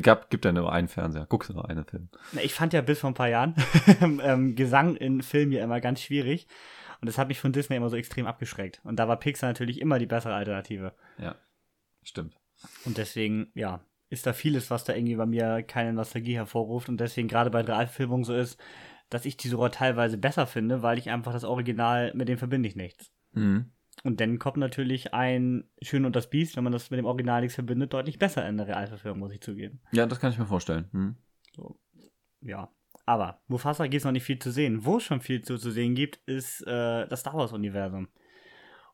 gab, 0.00 0.31
gibt 0.31 0.44
ja 0.44 0.53
nur 0.53 0.73
einen 0.73 0.89
Fernseher. 0.89 1.27
Guckst 1.29 1.50
du 1.50 1.55
nur 1.55 1.69
einen 1.69 1.85
Film. 1.85 2.09
Ich 2.43 2.55
fand 2.55 2.73
ja 2.73 2.81
bis 2.81 3.00
vor 3.00 3.11
ein 3.11 3.15
paar 3.15 3.29
Jahren 3.29 3.55
ähm, 4.00 4.55
Gesang 4.55 4.97
in 4.97 5.23
Filmen 5.23 5.53
ja 5.53 5.62
immer 5.62 5.81
ganz 5.81 6.00
schwierig. 6.00 6.47
Und 7.00 7.09
das 7.09 7.19
hat 7.19 7.29
mich 7.29 7.41
von 7.41 7.53
Disney 7.53 7.77
immer 7.77 7.91
so 7.91 7.97
extrem 7.97 8.27
abgeschreckt. 8.27 8.81
Und 8.85 8.97
da 8.97 9.09
war 9.09 9.19
Pixar 9.19 9.49
natürlich 9.49 9.81
immer 9.81 9.99
die 9.99 10.06
bessere 10.06 10.35
Alternative. 10.35 10.94
Ja, 11.19 11.35
stimmt. 12.05 12.37
Und 12.85 12.97
deswegen, 12.97 13.50
ja, 13.55 13.85
ist 14.09 14.27
da 14.27 14.33
vieles, 14.33 14.71
was 14.71 14.85
da 14.85 14.94
irgendwie 14.94 15.17
bei 15.17 15.27
mir 15.27 15.62
keine 15.62 15.93
Nostalgie 15.93 16.37
hervorruft. 16.37 16.89
Und 16.89 16.99
deswegen 16.99 17.29
gerade 17.29 17.50
bei 17.50 17.62
Realverfilmungen 17.62 18.25
so 18.25 18.35
ist, 18.35 18.61
dass 19.11 19.25
ich 19.25 19.37
die 19.37 19.49
sogar 19.49 19.73
teilweise 19.73 20.17
besser 20.17 20.47
finde, 20.47 20.83
weil 20.83 20.99
ich 20.99 21.11
einfach 21.11 21.33
das 21.33 21.44
Original, 21.44 22.12
mit 22.15 22.29
dem 22.29 22.39
verbinde 22.39 22.69
ich 22.69 22.77
nichts. 22.77 23.11
Mhm. 23.33 23.73
Und 24.04 24.20
dann 24.20 24.38
kommt 24.38 24.56
natürlich 24.56 25.14
ein 25.14 25.64
Schön 25.81 26.04
und 26.04 26.16
das 26.16 26.28
Biest, 26.28 26.56
wenn 26.56 26.64
man 26.64 26.72
das 26.72 26.90
mit 26.90 26.99
dem 26.99 27.06
Original 27.06 27.40
nichts 27.40 27.54
verbindet, 27.54 27.93
deutlich 27.93 28.19
besser 28.19 28.46
in 28.49 28.56
der 28.56 28.66
Realverfilmung, 28.66 29.20
muss 29.20 29.32
ich 29.32 29.40
zugeben. 29.40 29.81
Ja, 29.93 30.06
das 30.06 30.19
kann 30.19 30.32
ich 30.32 30.38
mir 30.38 30.46
vorstellen. 30.46 30.88
Mhm. 30.93 31.16
So, 31.54 31.78
ja. 32.40 32.70
Aber 33.04 33.40
Mufasa 33.49 33.84
gibt 33.84 34.00
es 34.00 34.04
noch 34.04 34.12
nicht 34.12 34.25
viel 34.25 34.38
zu 34.38 34.50
sehen. 34.50 34.84
Wo 34.84 34.96
es 34.96 35.04
schon 35.04 35.20
viel 35.20 35.43
zu, 35.43 35.58
zu 35.58 35.70
sehen 35.70 35.94
gibt, 35.94 36.20
ist 36.26 36.62
äh, 36.66 37.06
das 37.06 37.20
Star 37.20 37.34
Wars-Universum. 37.34 38.08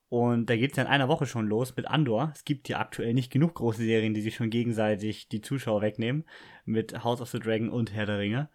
Und 0.09 0.49
da 0.49 0.57
geht 0.57 0.71
es 0.71 0.77
ja 0.77 0.85
in 0.85 0.89
einer 0.89 1.09
Woche 1.09 1.27
schon 1.27 1.47
los 1.47 1.77
mit 1.77 1.87
Andor. 1.87 2.33
Es 2.35 2.45
gibt 2.45 2.69
ja 2.71 2.79
aktuell 2.79 3.13
nicht 3.13 3.31
genug 3.31 3.55
große 3.57 3.83
Serien, 3.83 4.15
die 4.15 4.23
sich 4.23 4.37
schon 4.37 4.49
gegenseitig 4.49 5.29
die 5.29 5.43
Zuschauer 5.43 5.83
wegnehmen. 5.83 6.25
Mit 6.65 7.05
House 7.05 7.21
of 7.21 7.29
the 7.29 7.39
Dragon 7.39 7.69
und 7.69 7.93
Herr 7.93 8.07
der 8.07 8.19
Ringe. 8.19 8.49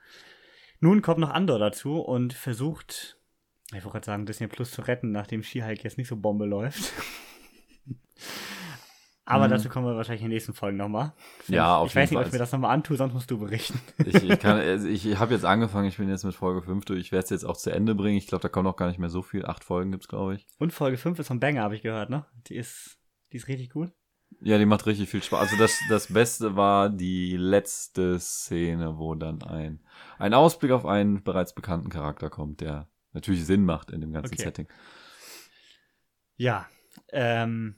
Nun 0.79 1.01
kommt 1.01 1.19
noch 1.19 1.29
Andor 1.29 1.59
dazu 1.59 1.99
und 1.99 2.33
versucht, 2.33 3.19
ich 3.67 3.83
wollte 3.83 3.89
gerade 3.89 4.05
sagen, 4.05 4.25
Disney 4.25 4.47
Plus 4.47 4.71
zu 4.71 4.81
retten, 4.81 5.11
nachdem 5.11 5.43
She-Hulk 5.43 5.83
jetzt 5.83 5.97
nicht 5.97 6.07
so 6.07 6.15
Bombe 6.17 6.45
läuft. 6.45 6.91
Aber 9.25 9.45
Mhm. 9.47 9.51
dazu 9.51 9.69
kommen 9.69 9.85
wir 9.87 9.95
wahrscheinlich 9.95 10.21
in 10.21 10.27
den 10.29 10.33
nächsten 10.35 10.53
Folgen 10.53 10.75
nochmal. 10.77 11.13
Ja, 11.47 11.77
auf 11.77 11.87
Ich 11.89 11.95
weiß 11.95 12.09
jeden 12.09 12.11
nicht, 12.11 12.11
ob 12.17 12.23
Fall. 12.23 12.27
ich 12.27 12.33
mir 12.33 12.39
das 12.39 12.51
nochmal 12.51 12.71
antue, 12.71 12.97
sonst 12.97 13.13
musst 13.13 13.31
du 13.31 13.39
berichten. 13.39 13.79
Ich, 14.05 14.15
ich, 14.15 14.39
kann, 14.39 14.57
also 14.57 14.85
ich 14.87 15.17
habe 15.17 15.33
jetzt 15.33 15.45
angefangen, 15.45 15.87
ich 15.87 15.95
bin 15.97 16.09
jetzt 16.09 16.25
mit 16.25 16.35
Folge 16.35 16.61
5 16.61 16.83
durch. 16.83 16.99
Ich 16.99 17.11
werde 17.13 17.23
es 17.23 17.29
jetzt 17.29 17.45
auch 17.45 17.55
zu 17.55 17.71
Ende 17.71 17.95
bringen. 17.95 18.17
Ich 18.17 18.27
glaube, 18.27 18.41
da 18.41 18.49
kommt 18.49 18.67
auch 18.67 18.75
gar 18.75 18.89
nicht 18.89 18.99
mehr 18.99 19.09
so 19.09 19.21
viel. 19.21 19.45
Acht 19.45 19.63
Folgen 19.63 19.91
gibt's, 19.91 20.09
glaube 20.09 20.35
ich. 20.35 20.45
Und 20.59 20.73
Folge 20.73 20.97
5 20.97 21.17
ist 21.19 21.27
von 21.27 21.39
Banger, 21.39 21.61
habe 21.63 21.75
ich 21.75 21.81
gehört, 21.83 22.09
ne? 22.09 22.25
Die 22.47 22.55
ist, 22.57 22.97
die 23.31 23.37
ist 23.37 23.47
richtig 23.47 23.69
gut. 23.69 23.91
Ja, 24.41 24.57
die 24.57 24.65
macht 24.65 24.85
richtig 24.87 25.07
viel 25.09 25.23
Spaß. 25.23 25.39
Also 25.39 25.55
das, 25.57 25.79
das 25.89 26.11
Beste 26.11 26.57
war 26.57 26.89
die 26.89 27.37
letzte 27.37 28.19
Szene, 28.19 28.97
wo 28.97 29.15
dann 29.15 29.41
ein, 29.43 29.79
ein 30.17 30.33
Ausblick 30.33 30.71
auf 30.71 30.85
einen 30.85 31.23
bereits 31.23 31.53
bekannten 31.55 31.87
Charakter 31.89 32.29
kommt, 32.29 32.59
der 32.59 32.89
natürlich 33.13 33.45
Sinn 33.45 33.65
macht 33.65 33.91
in 33.91 34.01
dem 34.01 34.11
ganzen 34.11 34.33
Okay. 34.33 34.43
Setting. 34.43 34.67
Ja. 36.35 36.67
Ähm, 37.11 37.75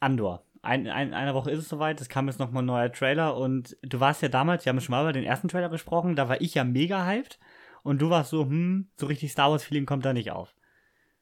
Andor. 0.00 0.44
Ein, 0.62 0.86
ein, 0.88 1.08
in 1.08 1.14
einer 1.14 1.34
Woche 1.34 1.50
ist 1.50 1.58
es 1.60 1.68
soweit, 1.68 2.00
es 2.00 2.08
kam 2.08 2.26
jetzt 2.26 2.38
nochmal 2.38 2.62
ein 2.62 2.66
neuer 2.66 2.92
Trailer 2.92 3.36
und 3.36 3.76
du 3.82 3.98
warst 3.98 4.20
ja 4.22 4.28
damals, 4.28 4.64
wir 4.64 4.70
haben 4.70 4.80
schon 4.80 4.92
mal 4.92 5.02
über 5.02 5.12
den 5.12 5.24
ersten 5.24 5.48
Trailer 5.48 5.70
gesprochen, 5.70 6.16
da 6.16 6.28
war 6.28 6.40
ich 6.40 6.54
ja 6.54 6.64
mega 6.64 7.06
hyped 7.06 7.38
und 7.82 8.02
du 8.02 8.10
warst 8.10 8.30
so, 8.30 8.44
hm, 8.44 8.90
so 8.96 9.06
richtig 9.06 9.32
Star 9.32 9.50
Wars-Feeling 9.50 9.86
kommt 9.86 10.04
da 10.04 10.12
nicht 10.12 10.30
auf. 10.32 10.54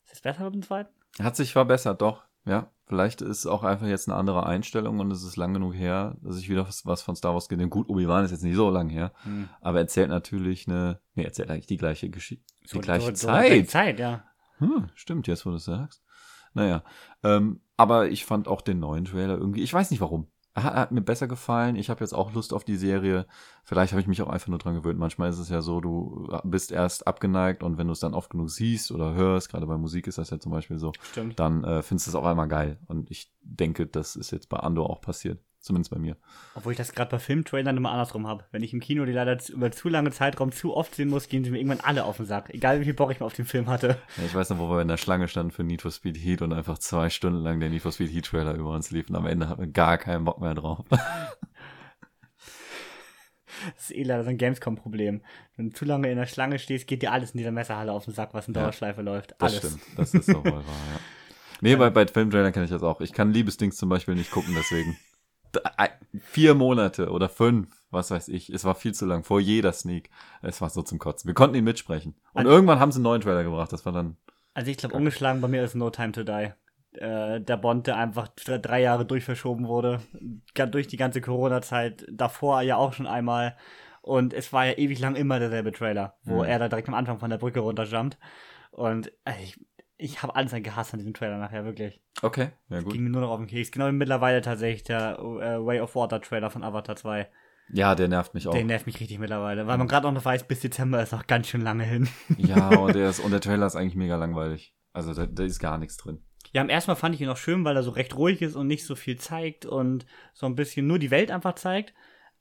Ist 0.04 0.12
das 0.12 0.20
besser 0.22 0.44
mit 0.44 0.54
dem 0.54 0.62
zweiten? 0.62 0.90
Hat 1.20 1.36
sich 1.36 1.52
verbessert, 1.52 2.02
doch. 2.02 2.24
Ja, 2.46 2.72
vielleicht 2.86 3.20
ist 3.20 3.46
auch 3.46 3.62
einfach 3.62 3.86
jetzt 3.86 4.08
eine 4.08 4.16
andere 4.16 4.44
Einstellung 4.46 4.98
und 4.98 5.10
es 5.12 5.22
ist 5.22 5.36
lang 5.36 5.52
genug 5.54 5.74
her, 5.74 6.16
dass 6.22 6.38
ich 6.38 6.48
wieder 6.48 6.66
was, 6.66 6.84
was 6.86 7.02
von 7.02 7.14
Star 7.14 7.34
Wars 7.34 7.48
gesehen 7.48 7.70
Gut, 7.70 7.88
Obi-Wan 7.88 8.24
ist 8.24 8.30
jetzt 8.32 8.42
nicht 8.42 8.56
so 8.56 8.70
lang 8.70 8.88
her, 8.88 9.12
Hm. 9.22 9.48
aber 9.60 9.78
erzählt 9.78 10.08
natürlich 10.08 10.66
eine, 10.66 11.00
nee, 11.14 11.24
erzählt 11.24 11.50
eigentlich 11.50 11.66
die 11.66 11.76
gleiche 11.76 12.08
Geschichte, 12.10 12.44
die 12.72 12.76
So- 12.76 12.80
gleiche 12.80 13.06
so- 13.06 13.14
so 13.14 13.26
Zeit. 13.28 13.52
die 13.52 13.66
Zeit, 13.66 13.98
ja. 13.98 14.25
Hm, 14.58 14.88
stimmt, 14.94 15.26
jetzt 15.28 15.46
wo 15.46 15.50
du 15.50 15.56
es 15.56 15.64
sagst. 15.64 16.02
Naja, 16.54 16.82
ähm, 17.22 17.60
aber 17.76 18.08
ich 18.08 18.25
fand 18.25 18.48
auch 18.48 18.60
den 18.62 18.80
neuen 18.80 19.04
Trailer 19.04 19.37
irgendwie, 19.38 19.62
ich 19.62 19.72
weiß 19.72 19.90
nicht 19.90 20.00
warum. 20.00 20.26
Er 20.54 20.64
hat, 20.64 20.75
hat 20.75 20.92
mir 20.92 21.02
besser 21.02 21.28
gefallen. 21.28 21.76
Ich 21.76 21.88
habe 21.88 22.00
jetzt 22.00 22.14
auch 22.14 22.32
Lust 22.32 22.52
auf 22.52 22.64
die 22.64 22.75
Serie. 22.75 23.26
Vielleicht 23.62 23.92
habe 23.92 24.00
ich 24.00 24.08
mich 24.08 24.20
auch 24.22 24.28
einfach 24.28 24.48
nur 24.48 24.58
dran 24.58 24.75
gewöhnt. 24.75 24.98
Manchmal 24.98 25.28
ist 25.30 25.38
es 25.38 25.50
ja 25.50 25.62
so, 25.62 25.80
du 25.80 26.26
bist 26.42 26.72
erst 26.72 27.06
abgeneigt 27.06 27.62
und 27.62 27.78
wenn 27.78 27.87
du 27.87 27.92
es 27.92 28.00
dann 28.00 28.14
oft 28.14 28.30
genug 28.30 28.50
siehst 28.50 28.90
oder 28.90 29.14
hörst, 29.14 29.50
gerade 29.50 29.66
bei 29.66 29.76
Musik 29.76 30.08
ist 30.08 30.18
das 30.18 30.30
ja 30.30 30.40
zum 30.40 30.50
Beispiel 30.50 30.78
so, 30.78 30.92
Stimmt. 31.12 31.38
dann 31.38 31.62
äh, 31.62 31.82
findest 31.82 32.08
du 32.08 32.10
es 32.10 32.14
auf 32.16 32.25
einmal 32.25 32.48
geil. 32.48 32.80
Und 32.88 33.08
ich 33.12 33.32
denke, 33.42 33.87
das 33.87 34.16
ist 34.16 34.32
jetzt 34.32 34.48
bei 34.48 34.56
Andor 34.58 34.90
auch 34.90 35.00
passiert. 35.00 35.38
Zumindest 35.60 35.90
bei 35.90 35.98
mir. 35.98 36.16
Obwohl 36.54 36.72
ich 36.72 36.78
das 36.78 36.92
gerade 36.92 37.10
bei 37.10 37.18
Filmtrailern 37.18 37.76
immer 37.76 37.90
andersrum 37.90 38.26
habe. 38.28 38.44
Wenn 38.52 38.62
ich 38.62 38.72
im 38.72 38.80
Kino 38.80 39.04
die 39.04 39.12
leider 39.12 39.38
über 39.48 39.72
zu 39.72 39.88
lange 39.88 40.12
Zeitraum 40.12 40.52
zu 40.52 40.74
oft 40.76 40.94
sehen 40.94 41.08
muss, 41.08 41.28
gehen 41.28 41.44
sie 41.44 41.50
mir 41.50 41.58
irgendwann 41.58 41.80
alle 41.80 42.04
auf 42.04 42.16
den 42.18 42.26
Sack. 42.26 42.50
Egal 42.50 42.80
wie 42.80 42.84
viel 42.84 42.94
Bock 42.94 43.10
ich 43.10 43.20
mal 43.20 43.26
auf 43.26 43.34
den 43.34 43.44
Film 43.44 43.68
hatte. 43.68 43.98
Ja, 44.16 44.24
ich 44.24 44.34
weiß 44.34 44.50
noch, 44.50 44.58
wo 44.58 44.70
wir 44.70 44.80
in 44.80 44.88
der 44.88 44.96
Schlange 44.96 45.26
standen 45.26 45.50
für 45.50 45.64
Need 45.64 45.82
for 45.82 45.90
Speed 45.90 46.16
Heat 46.16 46.42
und 46.42 46.52
einfach 46.52 46.78
zwei 46.78 47.10
Stunden 47.10 47.40
lang 47.40 47.58
der 47.58 47.70
Need 47.70 47.82
for 47.82 47.92
Speed 47.92 48.12
Heat 48.12 48.26
Trailer 48.26 48.54
über 48.54 48.70
uns 48.70 48.90
lief 48.92 49.08
und 49.10 49.16
am 49.16 49.26
Ende 49.26 49.48
hatten 49.48 49.60
wir 49.60 49.68
gar 49.68 49.98
keinen 49.98 50.24
Bock 50.24 50.40
mehr 50.40 50.54
drauf. 50.54 50.84
Das 53.74 53.90
ist 53.90 53.96
eh 53.96 54.02
leider 54.02 54.22
so 54.24 54.30
ein 54.30 54.38
Gamescom-Problem. 54.38 55.20
Wenn 55.56 55.70
du 55.70 55.76
zu 55.76 55.84
lange 55.84 56.10
in 56.10 56.16
der 56.16 56.26
Schlange 56.26 56.58
stehst, 56.58 56.86
geht 56.86 57.02
dir 57.02 57.12
alles 57.12 57.32
in 57.32 57.38
dieser 57.38 57.50
Messerhalle 57.50 57.92
auf 57.92 58.04
den 58.04 58.14
Sack, 58.14 58.34
was 58.34 58.46
in 58.48 58.54
Ja, 58.54 58.62
Dauerschleife 58.62 59.02
läuft. 59.02 59.34
Das 59.38 59.52
Alles. 59.52 59.58
stimmt, 59.58 59.82
das 59.96 60.14
ist 60.14 60.28
doch 60.28 60.44
wohl 60.44 60.52
wahr, 60.52 60.62
ja. 60.62 61.00
Nee, 61.60 61.76
bei, 61.76 61.90
bei 61.90 62.06
Filmtrailern 62.06 62.52
kenne 62.52 62.66
ich 62.66 62.70
das 62.70 62.82
auch. 62.82 63.00
Ich 63.00 63.12
kann 63.12 63.32
Liebesdings 63.32 63.76
zum 63.76 63.88
Beispiel 63.88 64.14
nicht 64.14 64.30
gucken, 64.30 64.54
deswegen. 64.56 64.96
Vier 66.20 66.54
Monate 66.54 67.10
oder 67.10 67.28
fünf, 67.28 67.68
was 67.90 68.10
weiß 68.10 68.28
ich. 68.28 68.50
Es 68.50 68.64
war 68.64 68.74
viel 68.74 68.94
zu 68.94 69.06
lang, 69.06 69.24
vor 69.24 69.40
jeder 69.40 69.72
Sneak. 69.72 70.10
Es 70.42 70.60
war 70.60 70.70
so 70.70 70.82
zum 70.82 70.98
Kotzen. 70.98 71.28
Wir 71.28 71.34
konnten 71.34 71.56
ihn 71.56 71.64
mitsprechen. 71.64 72.14
Und 72.32 72.40
Also- 72.40 72.50
irgendwann 72.52 72.80
haben 72.80 72.92
sie 72.92 72.96
einen 72.96 73.04
neuen 73.04 73.20
Trailer 73.20 73.44
gebracht. 73.44 73.72
Das 73.72 73.84
war 73.86 73.92
dann. 73.92 74.16
Also 74.54 74.70
ich 74.70 74.76
glaube, 74.78 74.94
ungeschlagen 74.96 75.40
bei 75.40 75.48
mir 75.48 75.62
ist 75.62 75.74
No 75.74 75.90
Time 75.90 76.12
to 76.12 76.22
Die. 76.24 76.52
Äh, 76.92 77.40
der 77.40 77.56
Bond, 77.58 77.86
der 77.86 77.96
einfach 77.98 78.28
dr- 78.28 78.58
drei 78.58 78.80
Jahre 78.80 79.04
durchverschoben 79.04 79.68
wurde. 79.68 80.00
Durch 80.70 80.88
die 80.88 80.96
ganze 80.96 81.20
Corona-Zeit. 81.20 82.06
Davor 82.10 82.62
ja 82.62 82.76
auch 82.76 82.92
schon 82.94 83.06
einmal. 83.06 83.56
Und 84.00 84.32
es 84.32 84.52
war 84.52 84.66
ja 84.66 84.72
ewig 84.78 84.98
lang 85.00 85.14
immer 85.14 85.38
derselbe 85.38 85.70
Trailer, 85.72 86.16
wo 86.24 86.38
Mhm. 86.38 86.44
er 86.48 86.58
da 86.58 86.68
direkt 86.68 86.88
am 86.88 86.94
Anfang 86.94 87.18
von 87.20 87.28
der 87.30 87.36
Brücke 87.38 87.60
runterjumpt. 87.60 88.18
Und 88.70 89.12
ich, 89.42 89.60
ich 89.98 90.22
habe 90.22 90.34
alles 90.36 90.52
gehasst 90.52 90.94
an 90.94 90.98
diesem 91.00 91.12
Trailer 91.12 91.38
nachher, 91.38 91.64
wirklich. 91.64 92.00
Okay, 92.22 92.50
ja 92.70 92.80
gut. 92.80 92.92
Ging 92.92 93.02
mir 93.02 93.10
nur 93.10 93.20
noch 93.20 93.30
auf 93.30 93.38
den 93.38 93.48
Keks. 93.48 93.72
Genau 93.72 93.88
wie 93.88 93.92
mittlerweile 93.92 94.40
tatsächlich 94.40 94.84
der 94.84 95.18
äh, 95.18 95.64
Way 95.64 95.80
of 95.80 95.94
Water 95.96 96.20
Trailer 96.20 96.50
von 96.50 96.62
Avatar 96.62 96.96
2. 96.96 97.28
Ja, 97.70 97.94
der 97.94 98.08
nervt 98.08 98.32
mich 98.32 98.46
auch. 98.48 98.52
Der 98.52 98.64
nervt 98.64 98.86
mich 98.86 98.98
richtig 99.00 99.18
mittlerweile, 99.18 99.66
weil 99.66 99.76
man 99.76 99.88
gerade 99.88 100.08
auch 100.08 100.12
noch 100.12 100.24
weiß, 100.24 100.44
bis 100.44 100.60
Dezember 100.60 101.02
ist 101.02 101.12
noch 101.12 101.26
ganz 101.26 101.48
schön 101.48 101.60
lange 101.60 101.84
hin. 101.84 102.08
Ja, 102.38 102.68
und 102.78 102.94
der, 102.94 103.10
ist, 103.10 103.20
und 103.20 103.32
der 103.32 103.40
Trailer 103.40 103.66
ist 103.66 103.76
eigentlich 103.76 103.96
mega 103.96 104.16
langweilig. 104.16 104.74
Also 104.92 105.12
da, 105.12 105.26
da 105.26 105.42
ist 105.42 105.58
gar 105.58 105.76
nichts 105.78 105.96
drin. 105.96 106.22
Ja, 106.52 106.62
am 106.62 106.70
ersten 106.70 106.90
Mal 106.92 106.96
fand 106.96 107.14
ich 107.14 107.20
ihn 107.20 107.26
noch 107.26 107.36
schön, 107.36 107.64
weil 107.64 107.76
er 107.76 107.82
so 107.82 107.90
recht 107.90 108.16
ruhig 108.16 108.40
ist 108.40 108.56
und 108.56 108.68
nicht 108.68 108.86
so 108.86 108.94
viel 108.94 109.18
zeigt 109.18 109.66
und 109.66 110.06
so 110.32 110.46
ein 110.46 110.54
bisschen 110.54 110.86
nur 110.86 110.98
die 110.98 111.10
Welt 111.10 111.30
einfach 111.30 111.56
zeigt. 111.56 111.92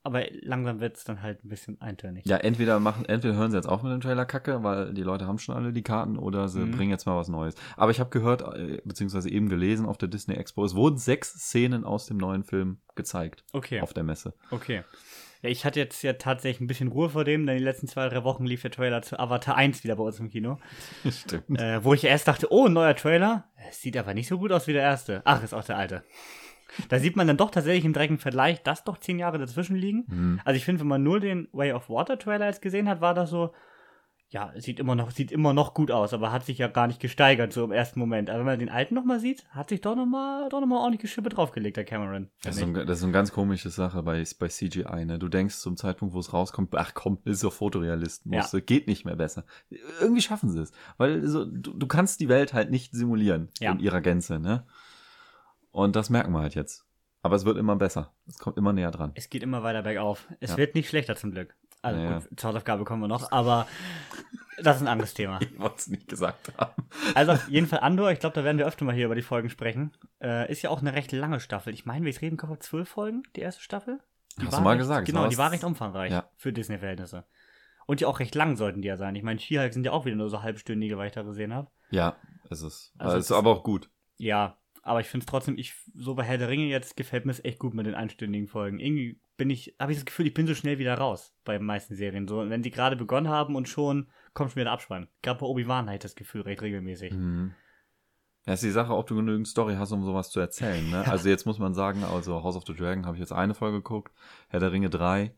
Aber 0.03 0.23
langsam 0.41 0.79
wird 0.79 0.95
es 0.95 1.03
dann 1.03 1.21
halt 1.21 1.43
ein 1.43 1.49
bisschen 1.49 1.81
eintönig. 1.81 2.25
Ja, 2.25 2.37
entweder 2.37 2.79
machen, 2.79 3.03
entweder 3.05 3.35
hören 3.35 3.51
sie 3.51 3.57
jetzt 3.57 3.67
auf 3.67 3.83
mit 3.83 3.91
dem 3.91 3.99
Trailer 3.99 4.25
Kacke, 4.25 4.63
weil 4.63 4.93
die 4.93 5.03
Leute 5.03 5.27
haben 5.27 5.37
schon 5.37 5.55
alle 5.55 5.73
die 5.73 5.83
Karten, 5.83 6.17
oder 6.17 6.47
sie 6.47 6.61
Mhm. 6.61 6.71
bringen 6.71 6.91
jetzt 6.91 7.05
mal 7.05 7.17
was 7.17 7.27
Neues. 7.27 7.55
Aber 7.75 7.91
ich 7.91 7.99
habe 7.99 8.09
gehört, 8.09 8.41
äh, 8.55 8.81
beziehungsweise 8.85 9.29
eben 9.29 9.49
gelesen 9.49 9.85
auf 9.85 9.97
der 9.97 10.07
Disney 10.07 10.35
Expo, 10.35 10.63
es 10.63 10.75
wurden 10.75 10.97
sechs 10.97 11.33
Szenen 11.33 11.83
aus 11.83 12.05
dem 12.05 12.17
neuen 12.17 12.43
Film 12.45 12.77
gezeigt 12.95 13.43
Okay, 13.53 13.81
auf 13.81 13.93
der 13.93 14.03
Messe. 14.03 14.33
okay. 14.51 14.83
Ja, 15.43 15.49
ich 15.49 15.65
hatte 15.65 15.79
jetzt 15.79 16.01
ja 16.01 16.13
tatsächlich 16.13 16.61
ein 16.61 16.67
bisschen 16.67 16.87
Ruhe 16.87 17.09
vor 17.11 17.23
dem, 17.23 17.45
denn 17.45 17.57
die 17.57 17.63
letzten 17.63 17.87
zwei, 17.87 18.09
drei 18.09 18.23
Wochen 18.23 18.45
lief 18.47 18.63
der 18.63 18.71
Trailer 18.71 19.03
zu 19.03 19.19
Avatar 19.19 19.55
1 19.55 19.83
wieder 19.83 19.95
bei 19.95 20.03
uns 20.03 20.19
im 20.19 20.29
Kino. 20.31 20.57
Stimmt. 21.11 21.59
Äh, 21.61 21.83
wo 21.83 21.93
ich 21.93 22.05
erst 22.05 22.27
dachte, 22.27 22.47
oh, 22.51 22.65
ein 22.65 22.73
neuer 22.73 22.95
Trailer. 22.95 23.43
Es 23.69 23.79
sieht 23.81 23.97
aber 23.97 24.15
nicht 24.15 24.27
so 24.27 24.39
gut 24.39 24.51
aus 24.51 24.65
wie 24.65 24.73
der 24.73 24.81
erste. 24.81 25.21
Ach, 25.25 25.43
ist 25.43 25.53
auch 25.53 25.63
der 25.63 25.77
alte. 25.77 26.03
Da 26.89 26.99
sieht 26.99 27.15
man 27.15 27.27
dann 27.27 27.37
doch 27.37 27.51
tatsächlich 27.51 27.85
im 27.85 27.93
direkten 27.93 28.17
Vergleich, 28.17 28.61
dass 28.63 28.83
doch 28.83 28.97
zehn 28.97 29.19
Jahre 29.19 29.37
dazwischen 29.39 29.75
liegen. 29.75 30.05
Mhm. 30.07 30.41
Also 30.45 30.57
ich 30.57 30.65
finde, 30.65 30.81
wenn 30.81 30.87
man 30.87 31.03
nur 31.03 31.19
den 31.19 31.47
Way 31.51 31.73
of 31.73 31.89
Water 31.89 32.17
Trailer 32.19 32.47
jetzt 32.47 32.61
gesehen 32.61 32.89
hat, 32.89 33.01
war 33.01 33.13
das 33.13 33.29
so, 33.29 33.53
ja, 34.29 34.51
sieht 34.57 34.81
immer 34.81 34.93
noch, 34.93 35.11
sieht 35.11 35.31
immer 35.31 35.53
noch 35.53 35.73
gut 35.73 35.89
aus, 35.89 36.13
aber 36.13 36.33
hat 36.33 36.45
sich 36.45 36.57
ja 36.57 36.67
gar 36.67 36.87
nicht 36.87 36.99
gesteigert, 36.99 37.53
so 37.53 37.63
im 37.63 37.71
ersten 37.71 37.97
Moment. 37.97 38.29
Aber 38.29 38.39
wenn 38.39 38.45
man 38.45 38.59
den 38.59 38.69
alten 38.69 38.93
nochmal 38.93 39.21
sieht, 39.21 39.45
hat 39.51 39.69
sich 39.69 39.79
doch 39.79 39.95
nochmal, 39.95 40.49
doch 40.49 40.59
nochmal 40.59 40.79
ordentliche 40.79 41.07
Schippe 41.07 41.29
draufgelegt, 41.29 41.77
der 41.77 41.85
Cameron. 41.85 42.29
Das 42.43 42.55
ist, 42.55 42.59
so 42.59 42.67
ein, 42.67 42.73
das 42.73 42.89
ist 42.89 42.99
so 42.99 43.05
eine 43.05 43.13
ganz 43.13 43.31
komische 43.31 43.69
Sache 43.69 44.03
bei, 44.03 44.21
bei 44.37 44.47
CGI. 44.49 45.05
Ne? 45.05 45.17
Du 45.17 45.29
denkst 45.29 45.55
zum 45.59 45.77
Zeitpunkt, 45.77 46.13
wo 46.13 46.19
es 46.19 46.33
rauskommt, 46.33 46.75
ach 46.75 46.93
komm, 46.93 47.19
ist 47.23 47.41
doch 47.45 47.53
Fotorealist, 47.53 48.25
muss, 48.25 48.53
geht 48.65 48.87
nicht 48.87 49.05
mehr 49.05 49.15
besser. 49.15 49.45
Irgendwie 50.01 50.21
schaffen 50.21 50.49
sie 50.49 50.59
es, 50.61 50.73
weil 50.97 51.25
so, 51.25 51.45
du, 51.45 51.73
du 51.73 51.87
kannst 51.87 52.19
die 52.19 52.27
Welt 52.27 52.53
halt 52.53 52.69
nicht 52.69 52.93
simulieren 52.93 53.47
Ja. 53.61 53.71
in 53.71 53.79
ihrer 53.79 54.01
Gänze. 54.01 54.39
Ne? 54.39 54.65
Und 55.77 55.95
das 55.95 56.09
merken 56.09 56.31
wir 56.31 56.39
halt 56.41 56.55
jetzt. 56.55 56.85
Aber 57.21 57.35
es 57.35 57.45
wird 57.45 57.55
immer 57.57 57.75
besser. 57.75 58.13
Es 58.27 58.39
kommt 58.39 58.57
immer 58.57 58.73
näher 58.73 58.89
dran. 58.89 59.11
Es 59.15 59.29
geht 59.29 59.43
immer 59.43 59.61
weiter 59.61 59.83
bergauf. 59.83 60.27
Es 60.39 60.51
Ja. 60.51 60.57
wird 60.57 60.73
nicht 60.75 60.89
schlechter 60.89 61.15
zum 61.15 61.31
Glück. 61.31 61.55
Also 61.83 61.99
Ja, 62.01 62.19
gut, 62.19 62.39
zur 62.39 62.49
Hausaufgabe 62.49 62.83
kommen 62.83 63.01
wir 63.03 63.07
noch, 63.07 63.31
aber 63.31 63.67
das 64.63 64.77
ist 64.77 64.81
ein 64.81 64.87
anderes 64.87 65.13
Thema. 65.13 65.39
Ich 65.41 65.59
wollte 65.59 65.75
es 65.77 65.87
nicht 65.87 66.07
gesagt 66.07 66.51
haben. 66.57 66.87
Also 67.13 67.33
auf 67.33 67.47
jeden 67.49 67.67
Fall 67.67 67.79
Andor, 67.81 68.11
ich 68.11 68.19
glaube, 68.19 68.33
da 68.33 68.43
werden 68.43 68.57
wir 68.57 68.65
öfter 68.65 68.85
mal 68.85 68.95
hier 68.95 69.05
über 69.05 69.13
die 69.15 69.21
Folgen 69.21 69.49
sprechen. 69.51 69.95
Äh, 70.19 70.51
ist 70.51 70.63
ja 70.63 70.71
auch 70.71 70.81
eine 70.81 70.93
recht 70.93 71.11
lange 71.11 71.39
Staffel. 71.39 71.73
Ich 71.75 71.85
meine, 71.85 72.05
wie 72.05 72.09
ich 72.09 72.21
reden 72.21 72.41
habe, 72.41 72.57
zwölf 72.59 72.89
Folgen, 72.89 73.21
die 73.35 73.41
erste 73.41 73.61
Staffel. 73.61 73.99
Die 74.41 74.47
Hast 74.47 74.57
du 74.57 74.61
mal 74.61 74.71
recht, 74.71 74.79
gesagt, 74.79 75.05
Genau, 75.07 75.27
die 75.27 75.37
war 75.37 75.51
recht 75.51 75.63
umfangreich 75.63 76.11
Ja. 76.11 76.29
für 76.37 76.51
Disney-Verhältnisse. 76.53 77.25
Und 77.85 77.99
die 77.99 78.05
auch 78.05 78.19
recht 78.19 78.33
lang 78.35 78.55
sollten 78.55 78.81
die 78.81 78.87
ja 78.87 78.97
sein. 78.97 79.15
Ich 79.15 79.23
meine, 79.23 79.39
She-Hulk 79.39 79.73
sind 79.73 79.85
ja 79.85 79.91
auch 79.91 80.05
wieder 80.05 80.15
nur 80.15 80.29
so 80.29 80.41
halbstündige, 80.43 80.97
weil 80.97 81.07
ich 81.07 81.13
da 81.13 81.21
gesehen 81.23 81.53
habe. 81.53 81.69
Ja, 81.91 82.15
ist 82.49 82.61
es. 82.61 82.93
Also 82.97 83.09
Also 83.11 83.17
es 83.17 83.25
ist 83.25 83.29
ist- 83.31 83.37
aber 83.37 83.51
auch 83.51 83.63
gut. 83.63 83.89
Ja, 84.17 84.57
aber 84.87 85.01
ich 85.01 85.07
finde 85.07 85.25
es 85.25 85.29
trotzdem, 85.29 85.57
ich, 85.57 85.75
so 85.95 86.15
bei 86.15 86.23
Herr 86.23 86.37
der 86.37 86.47
Ringe 86.47 86.65
jetzt 86.65 86.95
gefällt 86.95 87.25
mir 87.25 87.31
es 87.31 87.43
echt 87.43 87.59
gut 87.59 87.73
mit 87.73 87.85
den 87.85 87.95
einstündigen 87.95 88.47
Folgen. 88.47 88.79
Irgendwie 88.79 89.19
bin 89.35 89.49
ich, 89.49 89.75
habe 89.79 89.91
ich 89.91 89.97
das 89.97 90.05
Gefühl, 90.05 90.27
ich 90.27 90.33
bin 90.33 90.47
so 90.47 90.55
schnell 90.55 90.79
wieder 90.79 90.95
raus 90.95 91.35
bei 91.43 91.57
den 91.57 91.65
meisten 91.65 91.95
Serien. 91.95 92.27
So, 92.27 92.49
wenn 92.49 92.63
sie 92.63 92.71
gerade 92.71 92.95
begonnen 92.95 93.27
haben 93.27 93.55
und 93.55 93.67
schon 93.67 94.09
kommt 94.33 94.51
schon 94.51 94.55
wieder 94.55 94.65
der 94.65 94.73
Abspann. 94.73 95.07
Gerade 95.21 95.39
bei 95.39 95.45
Obi-Wan 95.45 95.87
hatte 95.87 95.95
ich 95.95 96.01
das 96.01 96.15
Gefühl 96.15 96.41
recht 96.41 96.61
regelmäßig. 96.61 97.13
Mhm. 97.13 97.53
Ja, 98.45 98.53
ist 98.53 98.63
die 98.63 98.71
Sache, 98.71 98.93
ob 98.93 99.07
du 99.07 99.15
genügend 99.17 99.47
Story 99.47 99.75
hast, 99.75 99.91
um 99.91 100.05
sowas 100.05 100.29
zu 100.29 100.39
erzählen. 100.39 100.89
Ne? 100.89 101.03
Also 101.07 101.27
jetzt 101.27 101.45
muss 101.45 101.59
man 101.59 101.73
sagen, 101.73 102.05
also 102.05 102.43
House 102.43 102.55
of 102.55 102.63
the 102.65 102.73
Dragon 102.73 103.05
habe 103.05 103.17
ich 103.17 103.21
jetzt 103.21 103.33
eine 103.33 103.53
Folge 103.53 103.79
geguckt, 103.79 104.13
Herr 104.47 104.61
der 104.61 104.71
Ringe 104.71 104.89
3. 104.89 105.35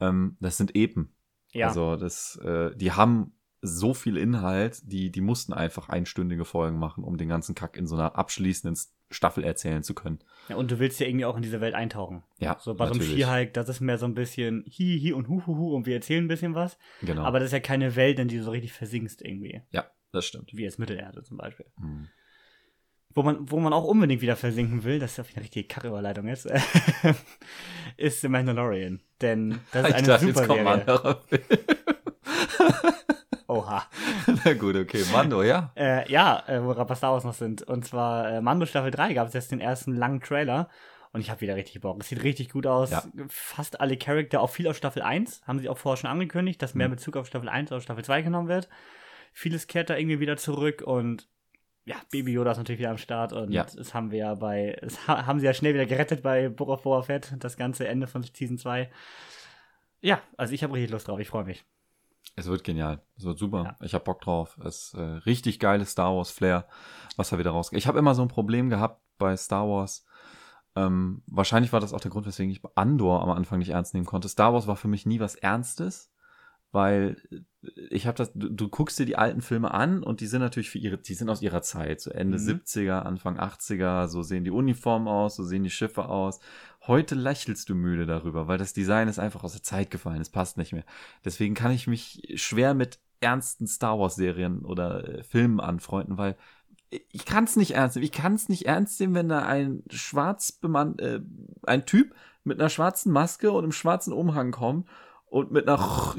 Ähm, 0.00 0.38
das 0.40 0.56
sind 0.56 0.74
Epen. 0.74 1.12
Ja, 1.52 1.68
Also 1.68 1.96
das, 1.96 2.36
äh, 2.36 2.74
die 2.76 2.92
haben 2.92 3.34
so 3.62 3.94
viel 3.94 4.16
Inhalt, 4.16 4.80
die, 4.84 5.10
die 5.10 5.20
mussten 5.20 5.52
einfach 5.52 5.88
einstündige 5.88 6.44
Folgen 6.44 6.78
machen, 6.78 7.04
um 7.04 7.16
den 7.16 7.28
ganzen 7.28 7.54
Kack 7.54 7.76
in 7.76 7.86
so 7.86 7.94
einer 7.96 8.16
abschließenden 8.16 8.78
Staffel 9.10 9.44
erzählen 9.44 9.82
zu 9.82 9.94
können. 9.94 10.18
ja, 10.48 10.56
und 10.56 10.70
du 10.70 10.78
willst 10.78 10.98
ja 11.00 11.06
irgendwie 11.06 11.24
auch 11.24 11.36
in 11.36 11.42
diese 11.42 11.60
Welt 11.60 11.74
eintauchen. 11.74 12.22
Ja, 12.38 12.56
So 12.60 12.74
bei 12.74 12.86
so 12.86 12.92
einem 12.92 13.00
natürlich. 13.00 13.24
Skihike, 13.24 13.52
das 13.52 13.68
ist 13.68 13.80
mehr 13.80 13.98
so 13.98 14.06
ein 14.06 14.14
bisschen 14.14 14.64
hi, 14.66 15.00
hi 15.02 15.12
und 15.12 15.28
hu, 15.28 15.46
hu, 15.46 15.56
hu 15.56 15.74
und 15.74 15.86
wir 15.86 15.94
erzählen 15.94 16.24
ein 16.24 16.28
bisschen 16.28 16.54
was. 16.54 16.76
Genau. 17.02 17.22
Aber 17.22 17.38
das 17.38 17.46
ist 17.46 17.52
ja 17.52 17.60
keine 17.60 17.94
Welt, 17.96 18.18
in 18.18 18.28
die 18.28 18.36
du 18.36 18.42
so 18.42 18.50
richtig 18.50 18.72
versinkst 18.72 19.22
irgendwie. 19.22 19.62
ja, 19.70 19.86
das 20.12 20.24
stimmt. 20.26 20.50
Wie 20.54 20.62
jetzt 20.64 20.78
Mittelerde 20.78 21.22
zum 21.22 21.36
Beispiel. 21.36 21.66
Mhm. 21.78 22.08
Wo 23.14 23.22
man, 23.22 23.50
wo 23.50 23.58
man 23.60 23.72
auch 23.72 23.84
unbedingt 23.84 24.20
wieder 24.20 24.36
versinken 24.36 24.84
will, 24.84 24.98
das 24.98 25.12
ist 25.12 25.16
ja 25.18 25.24
eine 25.34 25.44
richtige 25.44 25.66
Kacke-Überleitung 25.66 26.28
jetzt, 26.28 26.46
ist 27.96 28.20
The 28.20 28.28
Mandalorian. 28.28 29.00
Denn 29.22 29.60
das 29.72 29.88
ist 29.88 29.94
eine 29.94 30.00
ich 30.02 30.06
dachte, 30.06 30.26
super 30.26 30.40
jetzt 30.40 30.48
kommt 30.48 30.84
Serie. 30.84 31.20
Oha. 33.48 33.84
Na 34.44 34.54
gut, 34.54 34.74
okay. 34.76 35.04
Mando, 35.12 35.42
ja. 35.42 35.70
Äh, 35.76 36.10
ja, 36.10 36.42
äh, 36.48 36.62
wo 36.62 36.76
wir 36.76 36.84
bei 36.84 36.94
Star 36.94 37.12
Wars 37.12 37.24
noch 37.24 37.34
sind. 37.34 37.62
Und 37.62 37.84
zwar 37.84 38.28
äh, 38.30 38.40
Mando 38.40 38.66
Staffel 38.66 38.90
3 38.90 39.14
gab 39.14 39.28
es 39.28 39.34
jetzt 39.34 39.52
den 39.52 39.60
ersten 39.60 39.94
langen 39.94 40.20
Trailer. 40.20 40.68
Und 41.12 41.20
ich 41.20 41.30
habe 41.30 41.40
wieder 41.40 41.54
richtig 41.56 41.80
Bock. 41.80 42.00
Es 42.00 42.08
sieht 42.08 42.22
richtig 42.24 42.50
gut 42.50 42.66
aus. 42.66 42.90
Ja. 42.90 43.02
Fast 43.28 43.80
alle 43.80 43.96
Charakter, 43.96 44.40
auch 44.42 44.50
viel 44.50 44.68
aus 44.68 44.76
Staffel 44.76 45.00
1, 45.02 45.42
haben 45.46 45.60
sie 45.60 45.68
auch 45.68 45.78
vorher 45.78 45.96
schon 45.96 46.10
angekündigt, 46.10 46.60
dass 46.60 46.74
mehr 46.74 46.88
Mhm. 46.88 46.92
Bezug 46.92 47.16
auf 47.16 47.26
Staffel 47.26 47.48
1 47.48 47.72
aus 47.72 47.84
Staffel 47.84 48.04
2 48.04 48.22
genommen 48.22 48.48
wird. 48.48 48.68
Vieles 49.32 49.66
kehrt 49.66 49.88
da 49.90 49.96
irgendwie 49.96 50.20
wieder 50.20 50.36
zurück 50.36 50.82
und 50.84 51.28
ja, 51.84 51.94
Baby 52.10 52.32
Yoda 52.32 52.50
ist 52.50 52.58
natürlich 52.58 52.80
wieder 52.80 52.90
am 52.90 52.98
Start 52.98 53.32
und 53.32 53.52
Ja. 53.52 53.64
das 53.64 53.94
haben 53.94 54.10
wir 54.10 54.18
ja 54.18 54.34
bei, 54.34 54.76
das 54.82 55.06
ha 55.06 55.24
haben 55.24 55.38
sie 55.38 55.46
ja 55.46 55.54
schnell 55.54 55.72
wieder 55.72 55.86
gerettet 55.86 56.22
bei 56.22 56.48
Book 56.48 56.68
of 56.68 56.82
Boba 56.82 57.02
Fett, 57.02 57.32
das 57.38 57.56
ganze 57.56 57.86
Ende 57.86 58.08
von 58.08 58.22
Season 58.24 58.58
2. 58.58 58.90
Ja, 60.00 60.20
also 60.36 60.52
ich 60.52 60.62
habe 60.64 60.74
richtig 60.74 60.90
Lust 60.90 61.06
drauf, 61.08 61.20
ich 61.20 61.28
freue 61.28 61.44
mich. 61.44 61.64
Es 62.36 62.46
wird 62.46 62.64
genial. 62.64 63.02
Es 63.16 63.24
wird 63.24 63.38
super. 63.38 63.76
Ich 63.80 63.94
hab 63.94 64.04
Bock 64.04 64.20
drauf. 64.20 64.58
Es 64.62 64.92
ist 64.92 64.94
äh, 64.94 65.00
richtig 65.00 65.58
geiles 65.58 65.90
Star 65.92 66.14
Wars 66.14 66.30
Flair, 66.30 66.68
was 67.16 67.30
da 67.30 67.38
wieder 67.38 67.50
rausgeht. 67.50 67.78
Ich 67.78 67.86
habe 67.86 67.98
immer 67.98 68.14
so 68.14 68.22
ein 68.22 68.28
Problem 68.28 68.68
gehabt 68.68 69.00
bei 69.18 69.34
Star 69.36 69.66
Wars. 69.66 70.04
Ähm, 70.76 71.22
wahrscheinlich 71.26 71.72
war 71.72 71.80
das 71.80 71.94
auch 71.94 72.00
der 72.00 72.10
Grund, 72.10 72.26
weswegen 72.26 72.52
ich 72.52 72.60
Andor 72.74 73.22
am 73.22 73.30
Anfang 73.30 73.58
nicht 73.58 73.70
ernst 73.70 73.94
nehmen 73.94 74.04
konnte. 74.04 74.28
Star 74.28 74.52
Wars 74.52 74.66
war 74.66 74.76
für 74.76 74.88
mich 74.88 75.06
nie 75.06 75.18
was 75.18 75.34
Ernstes, 75.34 76.12
weil 76.72 77.16
ich 77.90 78.06
habe 78.06 78.16
das, 78.16 78.32
du, 78.34 78.48
du 78.48 78.68
guckst 78.68 78.98
dir 78.98 79.06
die 79.06 79.16
alten 79.16 79.40
Filme 79.40 79.72
an 79.72 80.02
und 80.02 80.20
die 80.20 80.26
sind 80.26 80.40
natürlich 80.40 80.70
für 80.70 80.78
ihre, 80.78 80.98
die 80.98 81.14
sind 81.14 81.28
aus 81.28 81.42
ihrer 81.42 81.62
Zeit, 81.62 82.00
so 82.00 82.10
Ende 82.10 82.38
Mhm. 82.38 82.60
70er, 82.64 83.00
Anfang 83.00 83.38
80er, 83.38 84.08
so 84.08 84.22
sehen 84.22 84.44
die 84.44 84.50
Uniformen 84.50 85.08
aus, 85.08 85.36
so 85.36 85.44
sehen 85.44 85.64
die 85.64 85.70
Schiffe 85.70 86.08
aus. 86.08 86.40
Heute 86.86 87.14
lächelst 87.14 87.68
du 87.68 87.74
müde 87.74 88.06
darüber, 88.06 88.48
weil 88.48 88.58
das 88.58 88.72
Design 88.72 89.08
ist 89.08 89.18
einfach 89.18 89.44
aus 89.44 89.52
der 89.52 89.62
Zeit 89.62 89.90
gefallen, 89.90 90.20
es 90.20 90.30
passt 90.30 90.56
nicht 90.56 90.72
mehr. 90.72 90.84
Deswegen 91.24 91.54
kann 91.54 91.72
ich 91.72 91.86
mich 91.86 92.34
schwer 92.36 92.74
mit 92.74 92.98
ernsten 93.20 93.66
Star 93.66 93.98
Wars 93.98 94.16
Serien 94.16 94.64
oder 94.64 95.08
äh, 95.08 95.22
Filmen 95.22 95.60
anfreunden, 95.60 96.18
weil 96.18 96.36
ich 97.10 97.24
kann 97.24 97.44
es 97.44 97.56
nicht 97.56 97.72
ernst 97.72 97.96
nehmen. 97.96 98.04
Ich 98.04 98.12
kann 98.12 98.34
es 98.34 98.48
nicht 98.48 98.66
ernst 98.66 99.00
nehmen, 99.00 99.14
wenn 99.14 99.28
da 99.28 99.40
ein 99.44 99.82
schwarz 99.90 100.52
bemannt, 100.52 101.00
äh, 101.00 101.20
ein 101.64 101.84
Typ 101.86 102.14
mit 102.44 102.60
einer 102.60 102.68
schwarzen 102.68 103.12
Maske 103.12 103.50
und 103.50 103.64
einem 103.64 103.72
schwarzen 103.72 104.12
Umhang 104.12 104.52
kommt 104.52 104.86
und 105.28 105.50
mit 105.50 105.68
einer 105.68 106.14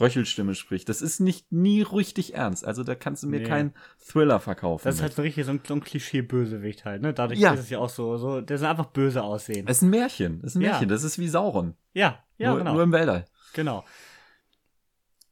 Röchelstimme 0.00 0.54
spricht. 0.54 0.88
Das 0.88 1.02
ist 1.02 1.20
nicht 1.20 1.50
nie 1.52 1.82
richtig 1.82 2.34
ernst. 2.34 2.64
Also 2.64 2.84
da 2.84 2.94
kannst 2.94 3.22
du 3.22 3.26
mir 3.28 3.40
Nee. 3.40 3.46
keinen 3.46 3.74
Thriller 3.98 4.40
verkaufen. 4.40 4.84
Das 4.84 4.94
ist 4.96 5.00
mit. 5.00 5.08
halt 5.10 5.16
so 5.16 5.22
richtig 5.22 5.44
so 5.44 5.50
ein, 5.52 5.60
so 5.66 5.74
ein 5.74 5.82
Klischee-Bösewicht 5.82 6.84
halt, 6.84 7.02
ne? 7.02 7.12
Dadurch 7.12 7.38
Ja. 7.40 7.52
ist 7.52 7.60
es 7.60 7.70
ja 7.70 7.78
auch 7.78 7.88
so, 7.90 8.16
so, 8.16 8.40
der 8.40 8.58
soll 8.58 8.68
einfach 8.68 8.86
böse 8.86 9.22
aussehen. 9.22 9.66
Es 9.68 9.78
ist 9.78 9.82
ein 9.82 9.90
Märchen. 9.90 10.38
Es 10.38 10.52
ist 10.52 10.54
ein 10.56 10.62
Ja. 10.62 10.70
Märchen. 10.70 10.88
Das 10.88 11.02
ist 11.02 11.18
wie 11.18 11.28
Sauron. 11.28 11.74
ja, 11.92 12.20
ja, 12.38 12.50
nur, 12.50 12.58
genau. 12.58 12.72
nur 12.74 12.82
im 12.84 12.92
Weltall. 12.92 13.24
Genau. 13.54 13.84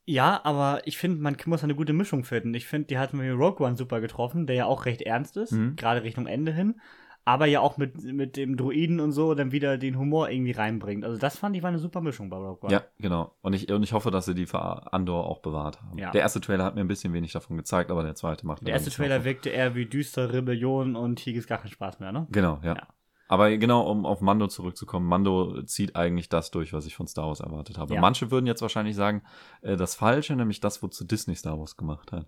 Ja, 0.04 0.40
aber 0.44 0.82
ich 0.84 0.98
finde, 0.98 1.22
man 1.22 1.36
muss 1.46 1.62
eine 1.62 1.76
gute 1.76 1.92
Mischung 1.92 2.24
finden. 2.24 2.52
Ich 2.54 2.66
finde, 2.66 2.88
die 2.88 2.98
hat 2.98 3.12
mir 3.14 3.32
Rogue 3.34 3.64
One 3.64 3.76
super 3.76 4.00
getroffen, 4.00 4.46
der 4.46 4.56
ja 4.56 4.64
auch 4.66 4.84
recht 4.84 5.02
ernst 5.02 5.36
ist, 5.36 5.52
Mhm. 5.52 5.76
gerade 5.76 6.02
Richtung 6.02 6.26
Ende 6.26 6.52
hin. 6.52 6.80
Aber 7.24 7.46
ja 7.46 7.60
auch 7.60 7.76
mit, 7.76 8.02
mit 8.02 8.36
dem 8.36 8.56
Druiden 8.56 8.98
und 8.98 9.12
so 9.12 9.34
dann 9.34 9.52
wieder 9.52 9.78
den 9.78 9.96
Humor 9.98 10.28
irgendwie 10.30 10.52
reinbringt. 10.52 11.04
Also 11.04 11.18
das 11.18 11.38
fand 11.38 11.56
ich 11.56 11.62
war 11.62 11.68
eine 11.68 11.78
super 11.78 12.00
Mischung 12.00 12.28
bei 12.30 12.36
Rogue 12.36 12.58
One. 12.62 12.72
Ja, 12.72 12.82
genau. 12.98 13.36
Und 13.42 13.52
ich, 13.52 13.70
und 13.70 13.82
ich 13.82 13.92
hoffe, 13.92 14.10
dass 14.10 14.24
sie 14.24 14.34
die 14.34 14.46
für 14.46 14.92
Andor 14.92 15.26
auch 15.26 15.40
bewahrt 15.40 15.80
haben. 15.82 15.98
Ja. 15.98 16.10
Der 16.10 16.22
erste 16.22 16.40
Trailer 16.40 16.64
hat 16.64 16.74
mir 16.74 16.80
ein 16.80 16.88
bisschen 16.88 17.12
wenig 17.12 17.32
davon 17.32 17.56
gezeigt, 17.56 17.90
aber 17.90 18.02
der 18.02 18.14
zweite 18.16 18.46
macht 18.46 18.62
mir 18.62 18.66
Der 18.66 18.74
erste 18.74 18.90
Trailer 18.90 19.16
Hoffnung. 19.16 19.24
wirkte 19.26 19.50
eher 19.50 19.74
wie 19.74 19.86
düstere 19.86 20.32
Rebellion 20.32 20.96
und 20.96 21.20
hier 21.20 21.32
gibt's 21.32 21.46
gar 21.48 21.58
keinen 21.58 21.70
Spaß 21.70 22.00
mehr, 22.00 22.10
ne? 22.12 22.26
Genau, 22.30 22.58
ja. 22.62 22.74
Ja. 22.74 22.88
Aber 23.28 23.56
genau, 23.56 23.88
um 23.90 24.04
auf 24.04 24.20
Mando 24.20 24.46
zurückzukommen, 24.48 25.06
Mando 25.06 25.62
zieht 25.62 25.96
eigentlich 25.96 26.28
das 26.28 26.50
durch, 26.50 26.74
was 26.74 26.84
ich 26.84 26.96
von 26.96 27.06
Star 27.06 27.28
Wars 27.28 27.40
erwartet 27.40 27.78
habe. 27.78 27.94
Ja. 27.94 28.00
Manche 28.00 28.30
würden 28.30 28.46
jetzt 28.46 28.60
wahrscheinlich 28.60 28.94
sagen, 28.94 29.22
äh, 29.62 29.76
das 29.76 29.94
Falsche, 29.94 30.36
nämlich 30.36 30.60
das, 30.60 30.82
wozu 30.82 31.04
Disney 31.04 31.34
Star 31.34 31.58
Wars 31.58 31.78
gemacht 31.78 32.12
hat. 32.12 32.26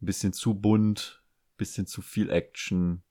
Ein 0.00 0.06
bisschen 0.06 0.32
zu 0.32 0.54
bunt, 0.54 1.22
bisschen 1.56 1.86
zu 1.86 2.00
viel 2.00 2.30
Action. 2.30 3.02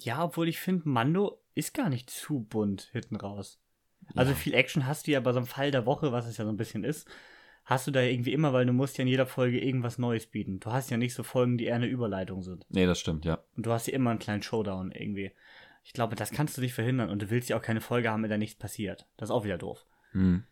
Ja, 0.00 0.24
obwohl 0.24 0.48
ich 0.48 0.58
finde, 0.58 0.88
Mando 0.88 1.40
ist 1.54 1.74
gar 1.74 1.88
nicht 1.88 2.10
zu 2.10 2.40
bunt 2.40 2.90
hinten 2.92 3.16
raus. 3.16 3.60
Also 4.14 4.32
Ja. 4.32 4.36
viel 4.36 4.54
Action 4.54 4.86
hast 4.86 5.06
du 5.06 5.12
ja 5.12 5.20
bei 5.20 5.32
so 5.32 5.38
einem 5.38 5.46
Fall 5.46 5.70
der 5.70 5.86
Woche, 5.86 6.12
was 6.12 6.26
es 6.26 6.36
ja 6.36 6.44
so 6.44 6.50
ein 6.50 6.56
bisschen 6.56 6.84
ist, 6.84 7.08
hast 7.64 7.86
du 7.86 7.90
da 7.90 8.00
irgendwie 8.00 8.32
immer, 8.32 8.52
weil 8.52 8.66
du 8.66 8.72
musst 8.72 8.98
ja 8.98 9.02
in 9.02 9.08
jeder 9.08 9.26
Folge 9.26 9.60
irgendwas 9.60 9.98
Neues 9.98 10.26
bieten. 10.26 10.60
Du 10.60 10.70
hast 10.70 10.90
ja 10.90 10.96
nicht 10.96 11.14
so 11.14 11.22
Folgen, 11.22 11.58
die 11.58 11.64
eher 11.64 11.76
eine 11.76 11.86
Überleitung 11.86 12.42
sind. 12.42 12.64
Nee, 12.68 12.86
das 12.86 13.00
stimmt, 13.00 13.24
ja. 13.24 13.42
Und 13.56 13.66
du 13.66 13.72
hast 13.72 13.86
ja 13.88 13.94
immer 13.94 14.10
einen 14.10 14.18
kleinen 14.20 14.42
Showdown 14.42 14.92
irgendwie. 14.92 15.32
Ich 15.82 15.92
glaube, 15.92 16.16
das 16.16 16.30
kannst 16.30 16.56
du 16.56 16.60
nicht 16.60 16.74
verhindern 16.74 17.10
und 17.10 17.22
du 17.22 17.30
willst 17.30 17.48
ja 17.48 17.56
auch 17.56 17.62
keine 17.62 17.80
Folge 17.80 18.10
haben, 18.10 18.24
in 18.24 18.28
der 18.28 18.38
nichts 18.38 18.58
passiert. 18.58 19.06
Das 19.16 19.28
ist 19.28 19.34
auch 19.34 19.44
wieder 19.44 19.58
doof. 19.58 19.86
Hm. 20.12 20.44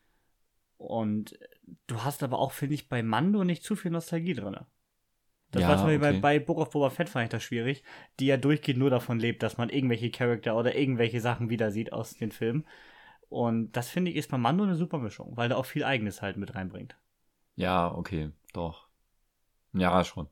Und 0.76 1.38
du 1.86 2.02
hast 2.02 2.22
aber 2.22 2.38
auch, 2.38 2.52
finde 2.52 2.74
ich, 2.74 2.88
bei 2.88 3.02
Mando 3.02 3.44
nicht 3.44 3.62
zu 3.62 3.76
viel 3.76 3.90
Nostalgie 3.90 4.34
drin. 4.34 4.56
Das 5.54 5.62
Ja, 5.62 5.68
war 5.68 5.76
zum 5.78 5.87
Beispiel 5.87 6.08
okay. 6.08 6.20
bei, 6.20 6.38
bei 6.38 6.44
Book 6.44 6.58
of 6.58 6.70
Boba 6.70 6.90
Fett 6.90 7.08
fand 7.08 7.25
ich 7.25 7.30
das 7.30 7.42
schwierig, 7.42 7.82
die 8.20 8.26
ja 8.26 8.37
durchgehend 8.37 8.78
nur 8.80 8.90
davon 8.90 9.18
lebt, 9.18 9.42
dass 9.42 9.56
man 9.56 9.68
irgendwelche 9.70 10.11
Charakter 10.11 10.56
oder 10.56 10.75
irgendwelche 10.75 11.20
Sachen 11.20 11.49
wieder 11.50 11.70
sieht 11.70 11.92
aus 11.92 12.14
den 12.14 12.32
Filmen. 12.32 12.66
Und 13.28 13.73
das 13.73 13.88
finde 13.88 14.11
ich 14.11 14.16
ist 14.16 14.30
bei 14.30 14.38
Mando 14.38 14.64
eine 14.64 14.75
super 14.76 14.99
Mischung, 14.99 15.37
weil 15.37 15.50
er 15.50 15.58
auch 15.58 15.66
viel 15.66 15.84
Eigenes 15.84 16.23
halt 16.23 16.37
mit 16.37 16.54
reinbringt. 16.54 16.96
Ja, 17.56 17.92
okay, 17.94 18.30
doch. 18.52 18.88
Ja, 19.73 20.04
schon. 20.04 20.28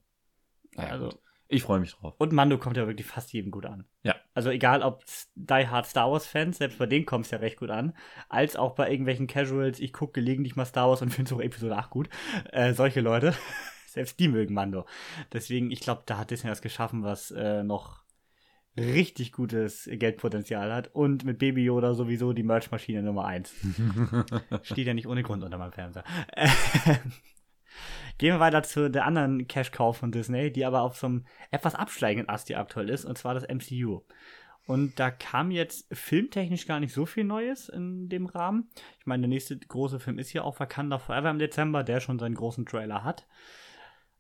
Naja, 0.75 0.91
Also- 0.91 1.09
gut. 1.11 1.19
Ich 1.49 1.65
freue 1.65 1.81
mich 1.81 1.93
drauf. 1.93 2.15
Und 2.17 2.33
Mando 2.33 2.57
kommt 2.57 2.79
ja 2.79 2.87
wirklich 2.87 3.07
fast 3.07 3.31
jedem 3.35 3.51
gut 3.51 3.67
an. 3.67 3.85
Ja. 4.05 4.15
Also 4.33 4.49
egal 4.49 4.83
ob 4.83 5.05
Die 5.35 5.69
Hard 5.69 5.85
Star 5.85 6.11
Wars 6.11 6.27
Fans, 6.27 6.57
selbst 6.57 6.79
bei 6.79 6.87
denen 6.87 7.05
kommt 7.05 7.27
es 7.27 7.31
ja 7.31 7.37
recht 7.39 7.59
gut 7.59 7.69
an, 7.69 7.95
als 8.31 8.57
auch 8.57 8.75
bei 8.75 8.91
irgendwelchen 8.91 9.27
Casuals, 9.27 9.79
ich 9.79 9.93
gucke 9.93 10.15
gelegentlich 10.15 10.57
mal 10.57 10.65
Star 10.65 10.89
Wars 10.89 11.03
und 11.03 11.11
finde 11.11 11.35
auch 11.35 11.43
Episode 11.43 11.77
8 11.77 11.91
gut. 11.91 12.09
Äh, 12.53 12.73
solche 12.73 13.03
Leute, 13.03 13.35
selbst 13.93 14.19
die 14.21 14.29
mögen 14.29 14.55
Mando. 14.55 14.87
Deswegen, 15.33 15.71
ich 15.71 15.81
glaube, 15.81 16.03
da 16.07 16.19
hat 16.19 16.31
Disney 16.31 16.51
was 16.51 16.63
geschaffen, 16.63 17.03
was 17.03 17.31
äh, 17.31 17.63
noch 17.63 18.03
richtig 18.77 19.33
gutes 19.33 19.89
Geldpotenzial 19.91 20.73
hat. 20.73 20.95
Und 20.95 21.25
mit 21.25 21.39
Baby 21.39 21.65
Yoda 21.65 21.95
sowieso 21.95 22.33
die 22.33 22.43
Merchmaschine 22.43 23.03
Nummer 23.03 23.27
1. 23.27 23.55
Steht 24.63 24.87
ja 24.87 24.95
nicht 24.95 25.07
ohne 25.07 25.23
Grund 25.23 25.45
unter 25.45 25.59
meinem 25.59 25.73
Fernseher. 25.73 26.05
Gehen 28.19 28.35
wir 28.35 28.41
weiter 28.41 28.63
zu 28.63 28.91
der 28.91 29.07
anderen 29.07 29.49
Cash-Cow 29.49 29.97
von 29.97 30.13
Disney, 30.13 30.53
die 30.53 30.65
aber 30.65 30.83
auf 30.83 30.97
so 30.97 31.07
einem 31.07 31.27
etwas 31.51 31.75
absteigenden 31.75 32.29
Ast 32.29 32.49
hier 32.49 32.59
aktuell 32.59 32.91
ist, 32.91 33.05
und 33.05 33.17
zwar 33.17 33.35
das 33.35 33.49
MCU. 33.49 34.03
Und 34.67 35.01
da 35.01 35.11
kam 35.11 35.51
jetzt 35.51 35.87
filmtechnisch 35.93 36.67
gar 36.67 36.79
nicht 36.79 36.93
so 36.93 37.05
viel 37.05 37.25
Neues 37.25 37.69
in 37.69 38.09
dem 38.09 38.27
Rahmen. 38.27 38.71
Ich 39.01 39.07
meine, 39.07 39.23
der 39.23 39.29
nächste 39.29 39.59
große 39.59 39.99
Film 39.99 40.19
ist 40.19 40.33
ja 40.33 40.43
auch 40.43 40.61
Wakanda 40.61 40.99
Forever 40.99 41.31
im 41.31 41.39
Dezember, 41.39 41.83
der 41.83 42.01
schon 42.01 42.19
seinen 42.19 42.37
großen 42.37 42.65
Trailer 42.65 43.03
hat. 43.03 43.27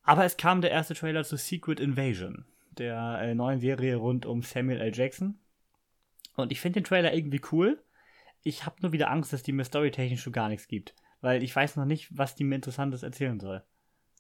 Aber 0.03 0.25
es 0.25 0.37
kam 0.37 0.61
der 0.61 0.71
erste 0.71 0.95
Trailer 0.95 1.25
zu 1.25 1.37
Secret 1.37 1.81
Invasion, 1.81 2.45
der 2.73 3.21
äh, 3.21 3.35
neuen 3.35 3.61
Serie 3.61 3.97
rund 3.97 4.27
um 4.27 4.43
Samuel 4.43 4.81
L. 4.81 4.95
Jackson. 4.95 5.39
Und 6.37 6.51
ich 6.51 6.61
finde 6.61 6.81
den 6.81 6.85
Trailer 6.85 7.15
irgendwie 7.15 7.41
cool. 7.53 7.83
Ich 8.43 8.67
habe 8.67 8.77
nur 8.83 8.93
wieder 8.93 9.11
Angst, 9.11 9.33
dass 9.33 9.43
die 9.43 9.53
mir 9.53 9.65
storytechnisch 9.65 10.23
schon 10.23 10.33
gar 10.33 10.49
nichts 10.49 10.67
gibt. 10.67 10.95
Weil 11.21 11.43
ich 11.43 11.55
weiß 11.55 11.77
noch 11.77 11.85
nicht, 11.85 12.09
was 12.17 12.35
die 12.35 12.45
mir 12.45 12.57
Interessantes 12.57 13.05
erzählen 13.05 13.39
soll. 13.39 13.63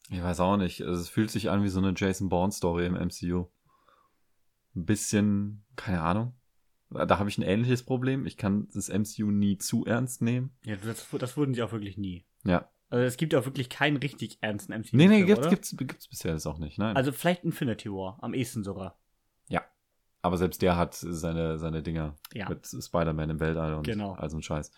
Ich 0.08 0.22
weiß 0.22 0.40
auch 0.40 0.56
nicht. 0.56 0.82
Also, 0.82 1.00
es 1.00 1.08
fühlt 1.08 1.30
sich 1.30 1.50
an 1.50 1.64
wie 1.64 1.68
so 1.68 1.80
eine 1.80 1.94
Jason 1.96 2.28
Bourne-Story 2.28 2.86
im 2.86 2.94
MCU. 2.94 3.46
Ein 4.76 4.84
bisschen, 4.84 5.64
keine 5.74 6.02
Ahnung. 6.02 6.34
Da 6.90 7.06
da 7.06 7.18
habe 7.18 7.28
ich 7.28 7.38
ein 7.38 7.42
ähnliches 7.42 7.82
Problem. 7.82 8.26
Ich 8.26 8.36
kann 8.36 8.68
das 8.72 8.88
MCU 8.88 9.30
nie 9.30 9.58
zu 9.58 9.84
ernst 9.84 10.22
nehmen. 10.22 10.50
Ja, 10.64 10.76
das, 10.76 11.08
das 11.10 11.36
wurden 11.36 11.54
sie 11.54 11.62
auch 11.62 11.72
wirklich 11.72 11.96
nie. 11.96 12.24
Ja. 12.44 12.68
Also 12.92 13.04
es 13.04 13.16
gibt 13.16 13.32
ja 13.32 13.38
auch 13.40 13.44
wirklich 13.46 13.68
keinen 13.70 13.96
richtig 13.96 14.38
ernsten 14.42 14.72
MCU. 14.72 14.96
Nee, 14.96 15.06
nee, 15.08 15.14
Film, 15.16 15.26
gibt's, 15.26 15.40
oder? 15.40 15.50
gibt's, 15.50 15.76
gibt's 15.76 16.08
bisher 16.08 16.32
das 16.32 16.46
auch 16.46 16.58
nicht. 16.58 16.78
Nein. 16.78 16.94
Also 16.96 17.10
vielleicht 17.10 17.42
Infinity 17.44 17.90
War, 17.90 18.18
am 18.20 18.34
ehesten 18.34 18.62
sogar. 18.64 18.98
Aber 20.24 20.36
selbst 20.36 20.62
der 20.62 20.76
hat 20.76 20.94
seine, 20.94 21.58
seine 21.58 21.82
Dinger 21.82 22.14
Ja. 22.32 22.48
mit 22.48 22.64
Spider-Man 22.64 23.30
im 23.30 23.40
Weltall 23.40 23.74
und 23.74 23.82
Genau. 23.84 24.12
all 24.14 24.30
so 24.30 24.38
ein 24.38 24.42
Scheiß. 24.42 24.70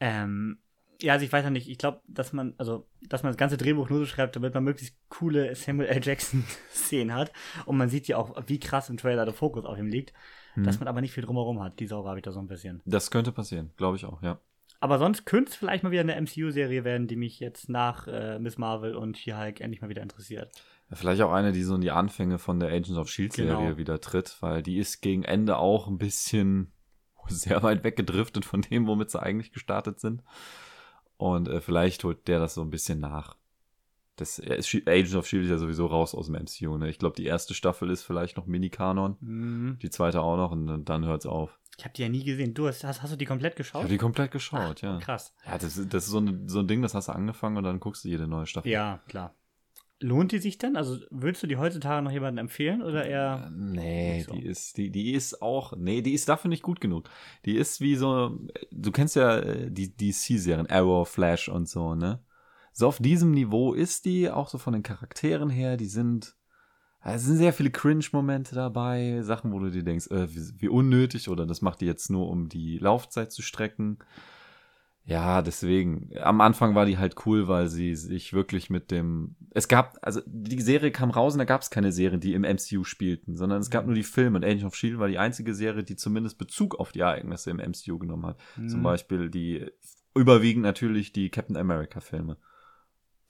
Ähm, 0.00 0.58
ja, 1.00 1.12
also 1.12 1.24
ich 1.24 1.32
weiß 1.32 1.44
ja 1.44 1.50
nicht, 1.50 1.68
ich 1.68 1.78
glaube, 1.78 2.00
dass 2.08 2.32
man, 2.32 2.54
also, 2.58 2.88
dass 3.02 3.22
man 3.22 3.30
das 3.30 3.36
ganze 3.36 3.56
Drehbuch 3.56 3.88
nur 3.88 4.00
so 4.00 4.06
schreibt, 4.06 4.34
damit 4.34 4.54
man 4.54 4.64
möglichst 4.64 4.96
coole 5.08 5.54
Samuel 5.54 5.88
L. 5.88 6.00
Jackson-Szenen 6.04 7.14
hat. 7.14 7.32
Und 7.64 7.76
man 7.76 7.88
sieht 7.88 8.08
ja 8.08 8.16
auch, 8.16 8.42
wie 8.48 8.58
krass 8.58 8.90
im 8.90 8.96
Trailer 8.96 9.24
der 9.24 9.34
Fokus 9.34 9.64
auf 9.64 9.78
ihm 9.78 9.86
liegt. 9.86 10.12
Hm. 10.54 10.64
Dass 10.64 10.80
man 10.80 10.88
aber 10.88 11.00
nicht 11.00 11.12
viel 11.12 11.22
drumherum 11.24 11.62
hat. 11.62 11.78
Die 11.78 11.86
Sorge 11.86 12.08
habe 12.08 12.18
ich 12.18 12.24
da 12.24 12.32
so 12.32 12.40
ein 12.40 12.48
bisschen. 12.48 12.82
Das 12.86 13.12
könnte 13.12 13.30
passieren, 13.30 13.70
glaube 13.76 13.96
ich 13.96 14.04
auch, 14.04 14.20
ja. 14.22 14.40
Aber 14.80 14.98
sonst 14.98 15.24
könnte 15.26 15.50
es 15.50 15.56
vielleicht 15.56 15.82
mal 15.82 15.90
wieder 15.90 16.02
eine 16.02 16.14
MCU-Serie 16.20 16.84
werden, 16.84 17.08
die 17.08 17.16
mich 17.16 17.40
jetzt 17.40 17.68
nach 17.68 18.06
äh, 18.06 18.38
Miss 18.38 18.58
Marvel 18.58 18.94
und 18.94 19.18
She-Hulk 19.18 19.60
endlich 19.60 19.80
mal 19.82 19.88
wieder 19.90 20.02
interessiert. 20.02 20.50
Ja, 20.90 20.96
Vielleicht 20.96 21.20
auch 21.22 21.32
eine, 21.32 21.50
die 21.52 21.62
so 21.64 21.74
in 21.74 21.80
die 21.80 21.90
Anfänge 21.90 22.38
von 22.38 22.60
der 22.60 22.68
Agents 22.70 22.96
of 22.96 23.08
Shield-Serie 23.10 23.56
Genau. 23.56 23.76
Wieder 23.76 24.00
tritt, 24.00 24.36
weil 24.40 24.62
die 24.62 24.78
ist 24.78 25.00
gegen 25.00 25.24
Ende 25.24 25.56
auch 25.56 25.88
ein 25.88 25.98
bisschen 25.98 26.72
sehr 27.28 27.62
weit 27.64 27.82
weggedriftet 27.84 28.44
von 28.44 28.62
dem, 28.62 28.86
womit 28.86 29.10
sie 29.10 29.20
eigentlich 29.20 29.52
gestartet 29.52 29.98
sind. 30.00 30.22
Und 31.16 31.48
äh, 31.48 31.60
vielleicht 31.60 32.04
holt 32.04 32.28
der 32.28 32.38
das 32.38 32.54
so 32.54 32.62
ein 32.62 32.70
bisschen 32.70 33.00
nach. 33.00 33.36
Das 34.14 34.38
äh, 34.38 34.60
Agents 34.86 35.14
of 35.16 35.26
Shield 35.26 35.44
ist 35.44 35.50
ja 35.50 35.58
sowieso 35.58 35.86
raus 35.86 36.14
aus 36.14 36.26
dem 36.26 36.36
MCU. 36.36 36.78
Ne? 36.78 36.88
Ich 36.88 36.98
glaube, 37.00 37.16
die 37.16 37.26
erste 37.26 37.52
Staffel 37.54 37.90
ist 37.90 38.02
vielleicht 38.04 38.36
noch 38.36 38.46
Mini-Kanon, 38.46 39.16
Mhm. 39.20 39.78
die 39.82 39.90
zweite 39.90 40.20
auch 40.22 40.36
noch 40.36 40.52
und 40.52 40.84
dann 40.84 41.04
hört's 41.04 41.26
auf. 41.26 41.58
Ich 41.78 41.84
habe 41.84 41.94
die 41.94 42.02
ja 42.02 42.08
nie 42.08 42.24
gesehen. 42.24 42.54
Du 42.54 42.66
hast, 42.66 42.82
hast, 42.84 43.02
hast 43.02 43.12
du 43.12 43.16
die 43.16 43.24
komplett 43.24 43.52
Ich 43.52 43.58
geschaut? 43.58 43.82
habe 43.82 43.88
die 43.88 43.98
komplett 43.98 44.32
geschaut, 44.32 44.82
ja. 44.82 44.98
Krass. 44.98 45.32
Ja, 45.46 45.56
das, 45.58 45.76
ist- 45.78 45.94
das 45.94 46.04
ist 46.06 46.10
so, 46.10 46.18
eine, 46.18 46.42
so 46.48 46.58
ein 46.58 46.66
Ding, 46.68 46.82
das 46.82 46.92
hast 46.94 47.06
du 47.08 47.12
angefangen 47.12 47.56
und 47.56 47.62
dann 47.64 47.78
guckst 47.80 48.04
du 48.04 48.08
jede 48.08 48.26
neue 48.26 48.46
Staffel. 48.46 48.70
Ja, 48.70 49.00
klar. 49.08 49.34
Lohnt 50.00 50.30
die 50.32 50.38
sich 50.38 50.58
denn? 50.58 50.76
Also 50.76 50.98
würdest 51.10 51.42
du 51.42 51.46
die 51.48 51.56
heutzutage 51.56 52.02
noch 52.02 52.10
jemandem 52.12 52.44
empfehlen 52.46 52.82
oder 52.82 53.04
eher? 53.04 53.50
Nee, 53.50 54.18
Nicht 54.18 54.26
so. 54.28 54.32
die 54.32 54.44
ist, 54.44 54.76
die, 54.76 54.90
die 54.90 55.12
ist 55.12 55.40
auch, 55.42 55.72
nee, 55.76 56.02
die 56.02 56.12
ist 56.14 56.28
dafür 56.28 56.48
nicht 56.48 56.62
gut 56.62 56.80
genug. 56.80 57.08
Die 57.44 57.56
ist 57.56 57.80
wie 57.80 57.96
so, 57.96 58.38
du 58.70 58.90
kennst 58.92 59.16
ja 59.16 59.38
äh, 59.38 59.70
die 59.70 59.96
DC-Serien, 59.96 60.68
Arrow, 60.70 61.08
Flash 61.08 61.48
und 61.48 61.68
so, 61.68 61.94
ne? 61.96 62.22
So 62.72 62.86
auf 62.86 62.98
diesem 62.98 63.32
Niveau 63.32 63.72
ist 63.72 64.04
die, 64.04 64.30
auch 64.30 64.48
so 64.48 64.58
von 64.58 64.72
den 64.72 64.84
Charakteren 64.84 65.50
her, 65.50 65.76
die 65.76 65.86
sind, 65.86 66.36
es 67.04 67.24
sind 67.24 67.36
sehr 67.36 67.52
viele 67.52 67.70
Cringe-Momente 67.70 68.54
dabei, 68.54 69.22
Sachen, 69.22 69.52
wo 69.52 69.58
du 69.58 69.70
dir 69.70 69.84
denkst, 69.84 70.08
äh, 70.08 70.34
wie, 70.34 70.60
wie 70.60 70.68
unnötig 70.68 71.28
oder 71.28 71.46
das 71.46 71.62
macht 71.62 71.80
die 71.80 71.86
jetzt 71.86 72.10
nur, 72.10 72.28
um 72.28 72.48
die 72.48 72.78
Laufzeit 72.78 73.32
zu 73.32 73.42
strecken. 73.42 73.98
Ja, 75.08 75.40
deswegen. 75.40 76.10
Am 76.20 76.42
Anfang 76.42 76.74
war 76.74 76.84
die 76.84 76.98
halt 76.98 77.24
cool, 77.24 77.48
weil 77.48 77.68
sie 77.68 77.94
sich 77.94 78.34
wirklich 78.34 78.68
mit 78.68 78.90
dem. 78.90 79.36
Es 79.52 79.66
gab, 79.66 79.96
also 80.02 80.20
die 80.26 80.60
Serie 80.60 80.90
kam 80.90 81.10
raus 81.10 81.32
und 81.32 81.38
da 81.38 81.46
gab 81.46 81.62
es 81.62 81.70
keine 81.70 81.92
Serien, 81.92 82.20
die 82.20 82.34
im 82.34 82.42
MCU 82.42 82.84
spielten, 82.84 83.34
sondern 83.34 83.62
es 83.62 83.70
gab 83.70 83.86
nur 83.86 83.94
die 83.94 84.02
Filme 84.02 84.36
und 84.36 84.44
Agent 84.44 84.64
of 84.64 84.74
Shield 84.74 84.98
war 84.98 85.08
die 85.08 85.16
einzige 85.16 85.54
Serie, 85.54 85.82
die 85.82 85.96
zumindest 85.96 86.36
Bezug 86.36 86.78
auf 86.78 86.92
die 86.92 87.00
Ereignisse 87.00 87.50
im 87.50 87.56
MCU 87.56 87.98
genommen 87.98 88.26
hat. 88.26 88.38
Hm. 88.56 88.68
Zum 88.68 88.82
Beispiel 88.82 89.30
die 89.30 89.66
überwiegend 90.14 90.62
natürlich 90.62 91.10
die 91.14 91.30
Captain 91.30 91.56
America 91.56 92.00
Filme. 92.00 92.36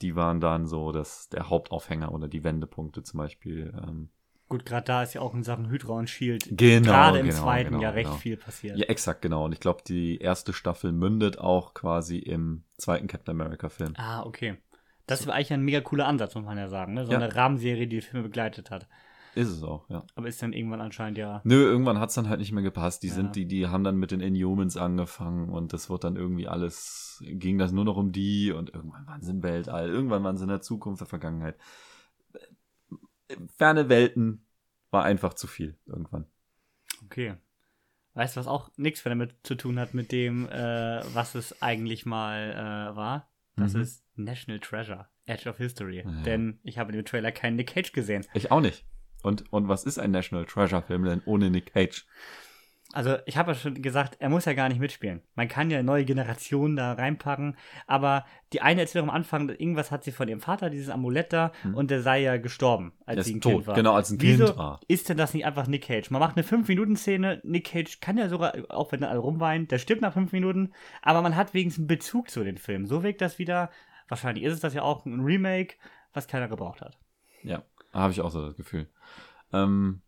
Die 0.01 0.15
waren 0.15 0.39
dann 0.39 0.65
so 0.65 0.91
das, 0.91 1.29
der 1.29 1.49
Hauptaufhänger 1.49 2.11
oder 2.13 2.27
die 2.27 2.43
Wendepunkte 2.43 3.03
zum 3.03 3.17
Beispiel. 3.17 3.73
Ähm, 3.75 4.09
Gut, 4.47 4.65
gerade 4.65 4.85
da 4.85 5.03
ist 5.03 5.13
ja 5.13 5.21
auch 5.21 5.35
in 5.35 5.43
Sachen 5.43 5.69
Hydra 5.69 5.93
und 5.93 6.09
Shield 6.09 6.47
Genau, 6.57 6.89
gerade 6.91 7.19
im 7.19 7.27
genau, 7.27 7.41
zweiten 7.41 7.69
genau, 7.69 7.83
ja 7.83 7.89
recht 7.91 8.07
genau. 8.07 8.17
viel 8.17 8.37
passiert. 8.37 8.79
ja, 8.79 8.85
exakt, 8.85 9.21
genau. 9.21 9.45
Und 9.45 9.51
ich 9.51 9.59
glaube, 9.59 9.83
die 9.85 10.17
erste 10.17 10.53
Staffel 10.53 10.91
mündet 10.91 11.37
auch 11.37 11.73
quasi 11.75 12.17
im 12.17 12.63
zweiten 12.77 13.07
Captain 13.07 13.39
America 13.39 13.69
Film. 13.69 13.93
Ah, 13.97 14.23
okay. 14.23 14.57
Das 15.05 15.25
war 15.27 15.35
eigentlich 15.35 15.53
ein 15.53 15.61
mega 15.61 15.81
cooler 15.81 16.07
Ansatz, 16.07 16.35
muss 16.35 16.45
man 16.45 16.57
ja 16.57 16.67
sagen. 16.67 16.93
Ne? 16.93 17.05
So 17.05 17.11
Ja. 17.11 17.17
eine 17.19 17.35
Rahmenserie, 17.35 17.87
die 17.87 17.97
die 17.97 18.01
Filme 18.01 18.23
begleitet 18.27 18.71
hat. 18.71 18.87
Ist 19.39 19.49
es 19.49 19.63
auch, 19.63 19.89
ja. 19.89 20.03
Aber 20.15 20.27
ist 20.27 20.41
dann 20.41 20.51
irgendwann 20.51 20.81
anscheinend 20.81 21.17
ja. 21.17 21.39
Nö, 21.45 21.63
irgendwann 21.63 21.97
hat's 21.99 22.13
dann 22.15 22.27
halt 22.27 22.39
nicht 22.41 22.51
mehr 22.51 22.63
gepasst. 22.63 23.03
Die 23.03 23.07
Ja. 23.07 23.13
sind, 23.13 23.35
die, 23.37 23.45
die 23.45 23.67
haben 23.67 23.83
dann 23.85 23.95
mit 23.95 24.11
den 24.11 24.19
Inhumans 24.19 24.75
angefangen 24.75 25.47
und 25.49 25.71
das 25.71 25.89
wird 25.89 26.03
dann 26.03 26.17
irgendwie 26.17 26.47
alles, 26.47 27.23
ging 27.25 27.57
das 27.57 27.71
nur 27.71 27.85
noch 27.85 27.95
um 27.95 28.11
die 28.11 28.51
und 28.51 28.73
irgendwann 28.73 29.07
waren 29.07 29.21
sie 29.21 29.31
im 29.31 29.41
Weltall, 29.43 29.89
irgendwann 29.89 30.23
waren 30.23 30.35
sie 30.35 30.43
in 30.43 30.49
der 30.49 30.61
Zukunft, 30.61 30.99
der 30.99 31.07
Vergangenheit. 31.07 31.55
Ferne 33.57 33.89
Welten 33.89 34.45
war 34.91 35.03
einfach 35.03 35.33
zu 35.35 35.47
viel 35.47 35.77
irgendwann. 35.85 36.25
Okay. 37.05 37.35
Weißt 38.15 38.35
du, 38.35 38.39
was 38.39 38.47
auch 38.47 38.71
nichts 38.75 39.03
damit 39.03 39.35
zu 39.43 39.55
tun 39.55 39.79
hat 39.79 39.93
mit 39.93 40.11
dem, 40.11 40.49
äh, 40.49 41.01
was 41.13 41.35
es 41.35 41.61
eigentlich 41.61 42.05
mal 42.05 42.51
äh, 42.91 42.95
war? 42.95 43.29
Das 43.55 43.73
Mhm. 43.73 43.81
ist 43.81 44.03
National 44.15 44.59
Treasure, 44.59 45.07
Edge 45.25 45.47
of 45.49 45.57
History. 45.57 46.03
Ja. 46.03 46.23
Denn 46.23 46.59
ich 46.63 46.77
habe 46.79 46.91
in 46.91 46.97
dem 46.97 47.05
Trailer 47.05 47.31
keinen 47.31 47.55
Nick 47.55 47.67
Cage 47.67 47.91
gesehen. 47.93 48.25
Ich 48.33 48.51
auch 48.51 48.61
nicht. 48.61 48.85
Und, 49.23 49.51
und 49.51 49.67
was 49.67 49.83
ist 49.83 49.99
ein 49.99 50.11
National 50.11 50.45
Treasure 50.45 50.81
Film 50.81 51.03
denn 51.03 51.21
ohne 51.25 51.49
Nick 51.49 51.73
Cage? 51.73 52.05
Also, 52.91 53.17
ich 53.27 53.37
habe 53.37 53.51
ja 53.51 53.55
schon 53.55 53.79
gesagt, 53.83 54.17
er 54.19 54.29
muss 54.29 54.45
ja 54.45 54.53
gar 54.53 54.67
nicht 54.67 54.79
mitspielen. 54.79 55.21
Man 55.35 55.47
kann 55.47 55.69
ja 55.69 55.83
neue 55.83 56.05
Generationen 56.05 56.75
da 56.75 56.93
reinpacken, 56.93 57.55
aber 57.85 58.25
die 58.51 58.61
eine 58.63 58.81
erzählt 58.81 59.03
am 59.03 59.11
Anfang, 59.11 59.47
irgendwas 59.49 59.91
hat 59.91 60.03
sie 60.03 60.11
von 60.11 60.27
ihrem 60.27 60.39
Vater, 60.39 60.71
dieses 60.71 60.89
Amulett 60.89 61.31
da, 61.31 61.51
Hm. 61.61 61.75
und 61.75 61.91
der 61.91 62.01
sei 62.01 62.21
ja 62.23 62.37
gestorben, 62.37 62.93
als 63.05 63.17
Der 63.17 63.23
sie 63.25 63.35
ein 63.35 63.41
tot, 63.41 63.51
Kind 63.53 63.67
war. 63.67 63.75
genau, 63.75 63.93
als 63.93 64.09
ein 64.09 64.19
Wieso 64.19 64.45
Kind 64.45 64.57
war. 64.57 64.79
ist 64.87 65.07
denn 65.07 65.17
das 65.17 65.35
nicht 65.35 65.45
einfach 65.45 65.67
Nick 65.67 65.83
Cage? 65.85 66.09
Man 66.09 66.19
macht 66.19 66.35
eine 66.35 66.43
5-Minuten-Szene, 66.43 67.41
Nick 67.43 67.67
Cage 67.67 67.99
kann 67.99 68.17
ja 68.17 68.27
sogar, 68.27 68.53
auch 68.69 68.91
wenn 68.91 69.03
er 69.03 69.11
alle 69.11 69.19
rumweinen, 69.19 69.67
der 69.67 69.77
stirbt 69.77 70.01
nach 70.01 70.13
5 70.13 70.31
Minuten, 70.31 70.71
aber 71.03 71.21
man 71.21 71.35
hat 71.35 71.53
wenigstens 71.53 71.81
einen 71.83 71.87
Bezug 71.89 72.31
zu 72.31 72.43
den 72.43 72.57
Filmen. 72.57 72.87
So 72.87 73.03
wirkt 73.03 73.21
das 73.21 73.37
wieder, 73.37 73.69
wahrscheinlich 74.07 74.43
ist 74.45 74.53
es 74.55 74.61
das 74.61 74.73
ja 74.73 74.81
auch 74.81 75.05
ein 75.05 75.19
Remake, 75.19 75.75
was 76.11 76.27
keiner 76.27 76.47
gebraucht 76.47 76.81
hat. 76.81 76.97
Ja, 77.43 77.61
habe 77.93 78.11
ich 78.11 78.21
auch 78.21 78.31
so 78.31 78.45
das 78.45 78.55
Gefühl. 78.55 78.89
Ähm, 79.53 80.01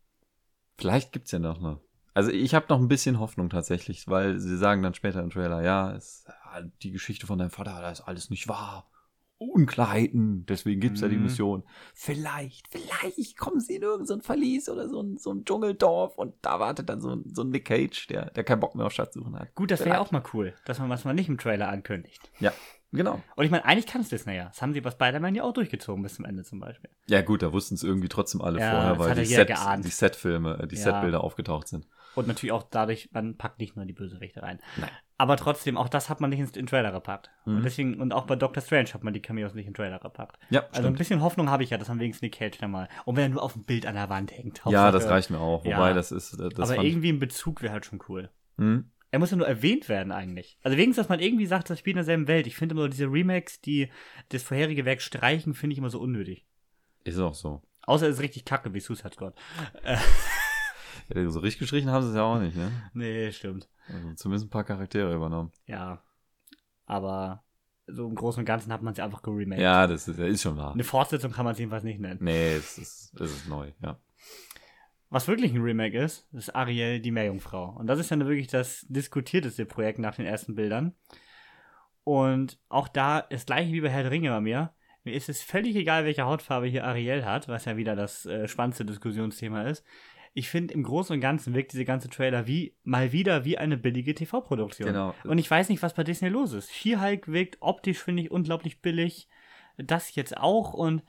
vielleicht 0.77 1.11
gibt's 1.11 1.31
ja 1.31 1.39
noch 1.39 1.59
eine. 1.59 1.79
Also 2.13 2.31
ich 2.31 2.53
habe 2.53 2.65
noch 2.69 2.79
ein 2.79 2.89
bisschen 2.89 3.19
Hoffnung 3.19 3.49
tatsächlich, 3.49 4.07
weil 4.07 4.37
sie 4.39 4.57
sagen 4.57 4.81
dann 4.83 4.93
später 4.93 5.21
im 5.21 5.29
Trailer, 5.29 5.61
ja, 5.61 5.93
es, 5.93 6.25
ja, 6.27 6.61
die 6.81 6.91
Geschichte 6.91 7.25
von 7.25 7.39
deinem 7.39 7.51
Vater, 7.51 7.79
das 7.81 7.99
ist 7.99 8.05
alles 8.05 8.29
nicht 8.29 8.47
wahr. 8.47 8.89
Unklarheiten, 9.37 10.45
deswegen 10.45 10.81
gibt's 10.81 11.01
ja 11.01 11.07
die 11.07 11.15
Mhm. 11.15 11.23
Mission. 11.23 11.63
Vielleicht, 11.95 12.67
vielleicht 12.67 13.37
kommen 13.37 13.59
sie 13.59 13.77
in 13.77 13.81
irgendein 13.81 14.05
so 14.05 14.19
Verlies 14.19 14.69
oder 14.69 14.87
so 14.87 15.01
ein, 15.01 15.17
so 15.17 15.33
ein 15.33 15.45
Dschungeldorf 15.45 16.15
und 16.17 16.35
da 16.43 16.59
wartet 16.59 16.89
dann 16.89 17.01
so 17.01 17.09
ein, 17.15 17.23
so 17.33 17.41
ein 17.41 17.49
Nick 17.49 17.65
Cage, 17.65 18.05
der, 18.07 18.29
der 18.29 18.43
keinen 18.43 18.59
Bock 18.59 18.75
mehr 18.75 18.85
auf 18.85 18.91
Schatzsuchen 18.93 19.39
hat. 19.39 19.55
Gut, 19.55 19.71
das 19.71 19.79
wäre 19.79 19.91
ja 19.91 19.99
auch 19.99 20.11
mal 20.11 20.23
cool, 20.33 20.53
dass 20.65 20.77
man 20.77 20.89
was 20.89 21.05
man 21.05 21.15
nicht 21.15 21.27
im 21.27 21.39
Trailer 21.39 21.69
ankündigt. 21.69 22.29
Ja, 22.39 22.51
genau. 22.91 23.21
Und 23.35 23.45
ich 23.45 23.51
meine, 23.51 23.65
eigentlich 23.65 23.87
kann 23.87 24.01
es 24.01 24.09
Disney 24.09 24.35
ja. 24.35 24.45
Das 24.45 24.61
haben 24.61 24.73
sie 24.73 24.81
bei 24.81 24.91
Spider-Man 24.91 25.35
ja 25.35 25.43
auch 25.43 25.53
durchgezogen 25.53 26.03
bis 26.03 26.15
zum 26.15 26.25
Ende 26.25 26.43
zum 26.43 26.59
Beispiel. 26.59 26.89
Ja 27.07 27.21
gut, 27.21 27.41
da 27.41 27.51
wussten 27.53 27.75
es 27.75 27.83
irgendwie 27.83 28.09
trotzdem 28.09 28.41
alle 28.41 28.59
Ja, 28.59 28.71
vorher, 28.71 28.99
weil 28.99 29.07
ja 29.09 29.13
die, 29.15 29.25
Set, 29.25 29.47
geahnt. 29.47 29.85
die 29.85 29.89
Setfilme, 29.89 30.59
äh, 30.63 30.67
die 30.67 30.75
Ja. 30.75 30.81
Setbilder 30.83 31.23
aufgetaucht 31.23 31.67
sind. 31.67 31.87
Und 32.15 32.27
natürlich 32.27 32.51
auch 32.51 32.63
dadurch, 32.69 33.09
man 33.13 33.37
packt 33.37 33.59
nicht 33.59 33.77
nur 33.77 33.85
die 33.85 33.93
Bösewichte 33.93 34.43
rein. 34.43 34.59
Nein. 34.77 34.89
Aber 35.17 35.37
trotzdem, 35.37 35.77
auch 35.77 35.87
das 35.87 36.09
hat 36.09 36.19
man 36.19 36.29
nicht 36.31 36.39
ins 36.39 36.49
in 36.51 36.63
den 36.63 36.67
Trailer 36.67 36.91
gepackt. 36.91 37.29
Mhm. 37.45 37.57
Und 37.57 37.63
deswegen, 37.63 38.01
und 38.01 38.11
auch 38.11 38.25
bei 38.25 38.35
Doctor 38.35 38.61
Strange 38.61 38.89
hat 38.93 39.03
man 39.03 39.13
die 39.13 39.21
Cameos 39.21 39.53
nicht 39.53 39.67
in 39.67 39.71
den 39.71 39.75
Trailer 39.77 39.99
gepackt. 39.99 40.37
Ja, 40.49 40.61
Also 40.61 40.71
ein 40.71 40.81
stimmt. 40.83 40.97
bisschen 40.97 41.21
Hoffnung 41.21 41.49
habe 41.49 41.63
ich 41.63 41.69
ja, 41.69 41.77
dass 41.77 41.87
man 41.87 41.99
wenigstens 41.99 42.23
Nick 42.23 42.33
Cage 42.37 42.57
dann 42.57 42.71
mal. 42.71 42.89
Und 43.05 43.15
wenn 43.15 43.23
er 43.25 43.29
nur 43.29 43.43
auf 43.43 43.53
dem 43.53 43.63
Bild 43.63 43.85
an 43.85 43.93
der 43.95 44.09
Wand 44.09 44.31
hängt. 44.35 44.57
Ja, 44.57 44.65
Hauptsache- 44.65 44.91
das 44.91 45.07
reicht 45.07 45.29
mir 45.29 45.39
auch. 45.39 45.63
Ja. 45.63 45.77
Wobei, 45.77 45.93
das 45.93 46.11
ist, 46.11 46.33
äh, 46.33 46.49
das 46.49 46.55
aber 46.59 46.75
fand 46.75 46.79
ich- 46.79 46.91
irgendwie 46.93 47.09
ein 47.13 47.19
Bezug 47.19 47.61
wäre 47.61 47.71
halt 47.71 47.85
schon 47.85 47.99
cool. 48.09 48.29
Hm? 48.57 48.89
Er 49.11 49.19
muss 49.19 49.31
ja 49.31 49.37
nur 49.37 49.47
erwähnt 49.47 49.89
werden 49.89 50.11
eigentlich. 50.11 50.57
Also 50.63 50.77
wenigstens, 50.77 51.03
dass 51.03 51.09
man 51.09 51.19
irgendwie 51.19 51.45
sagt, 51.45 51.69
das 51.69 51.79
spielt 51.79 51.95
in 51.95 51.99
derselben 51.99 52.27
Welt. 52.27 52.47
Ich 52.47 52.55
finde 52.55 52.73
immer 52.73 52.83
so 52.83 52.87
diese 52.87 53.11
Remakes, 53.11 53.59
die 53.59 53.89
das 54.29 54.41
vorherige 54.41 54.85
Werk 54.85 55.01
streichen, 55.01 55.53
finde 55.53 55.73
ich 55.73 55.79
immer 55.79 55.89
so 55.89 55.99
unnötig. 55.99 56.45
Ist 57.03 57.19
auch 57.19 57.33
so. 57.33 57.61
Außer 57.83 58.07
es 58.07 58.15
ist 58.15 58.21
richtig 58.21 58.45
kacke 58.45 58.73
wie 58.73 58.79
Suicide 58.79 59.13
Squad. 59.13 59.35
Ja, 61.13 61.29
so 61.29 61.39
richtig 61.39 61.59
gestrichen 61.59 61.89
haben 61.89 62.03
sie 62.03 62.09
es 62.09 62.15
ja 62.15 62.23
auch 62.23 62.39
nicht, 62.39 62.55
ne? 62.55 62.71
Nee, 62.93 63.31
stimmt. 63.31 63.67
Also 63.87 64.13
zumindest 64.15 64.45
ein 64.45 64.49
paar 64.49 64.63
Charaktere 64.63 65.13
übernommen. 65.13 65.51
Ja. 65.65 66.03
Aber 66.85 67.43
so 67.87 68.07
im 68.07 68.15
Großen 68.15 68.39
und 68.39 68.45
Ganzen 68.45 68.71
hat 68.71 68.81
man 68.81 68.93
es 68.93 68.99
einfach 68.99 69.21
geremaked. 69.21 69.61
Ja, 69.61 69.87
das 69.87 70.07
ist, 70.07 70.19
ist 70.19 70.41
schon 70.41 70.57
wahr. 70.57 70.73
Eine 70.73 70.83
Fortsetzung 70.83 71.31
kann 71.31 71.45
man 71.45 71.53
es 71.53 71.59
jedenfalls 71.59 71.83
nicht 71.83 71.99
nennen. 71.99 72.19
Nee, 72.21 72.53
es 72.53 72.77
ist, 72.77 73.19
es 73.19 73.31
ist 73.31 73.47
neu, 73.47 73.71
ja. 73.81 73.99
Was 75.11 75.27
wirklich 75.27 75.53
ein 75.53 75.61
Remake 75.61 75.99
ist, 75.99 76.25
ist 76.31 76.55
Ariel, 76.55 77.01
die 77.01 77.11
Meerjungfrau. 77.11 77.75
Und 77.77 77.87
das 77.87 77.99
ist 77.99 78.09
ja 78.09 78.15
nur 78.15 78.29
wirklich 78.29 78.47
das 78.47 78.85
diskutierteste 78.87 79.65
Projekt 79.65 79.99
nach 79.99 80.15
den 80.15 80.25
ersten 80.25 80.55
Bildern. 80.55 80.95
Und 82.05 82.57
auch 82.69 82.87
da 82.87 83.19
ist 83.19 83.47
gleich 83.47 83.73
wie 83.73 83.81
bei 83.81 83.89
Herr 83.89 84.03
der 84.03 84.11
Ringe 84.11 84.29
bei 84.29 84.39
mir. 84.39 84.73
Mir 85.03 85.13
ist 85.13 85.27
es 85.27 85.41
völlig 85.41 85.75
egal, 85.75 86.05
welche 86.05 86.23
Hautfarbe 86.23 86.65
hier 86.67 86.85
Ariel 86.85 87.25
hat, 87.25 87.49
was 87.49 87.65
ja 87.65 87.75
wieder 87.75 87.97
das 87.97 88.25
äh, 88.25 88.47
spannendste 88.47 88.85
Diskussionsthema 88.85 89.63
ist. 89.63 89.83
Ich 90.33 90.49
finde, 90.49 90.73
im 90.73 90.83
Großen 90.83 91.13
und 91.13 91.19
Ganzen 91.19 91.53
wirkt 91.53 91.73
diese 91.73 91.83
ganze 91.83 92.07
Trailer 92.07 92.47
wie 92.47 92.77
mal 92.83 93.11
wieder 93.11 93.43
wie 93.43 93.57
eine 93.57 93.75
billige 93.75 94.15
TV-Produktion. 94.15 94.87
Genau. 94.87 95.13
Und 95.25 95.39
ich 95.39 95.51
weiß 95.51 95.67
nicht, 95.67 95.83
was 95.83 95.93
bei 95.93 96.05
Disney 96.05 96.29
los 96.29 96.53
ist. 96.53 96.71
She-Hulk 96.71 97.27
wirkt 97.27 97.57
optisch, 97.59 97.97
finde 97.97 98.23
ich, 98.23 98.31
unglaublich 98.31 98.81
billig. 98.81 99.27
Das 99.75 100.15
jetzt 100.15 100.37
auch. 100.37 100.73
Und 100.73 101.03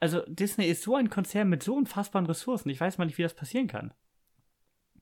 also 0.00 0.22
Disney 0.26 0.66
ist 0.66 0.82
so 0.82 0.96
ein 0.96 1.10
Konzern 1.10 1.48
mit 1.48 1.62
so 1.62 1.74
unfassbaren 1.74 2.26
Ressourcen. 2.26 2.70
Ich 2.70 2.80
weiß 2.80 2.98
mal 2.98 3.06
nicht, 3.06 3.18
wie 3.18 3.22
das 3.22 3.34
passieren 3.34 3.66
kann. 3.66 3.92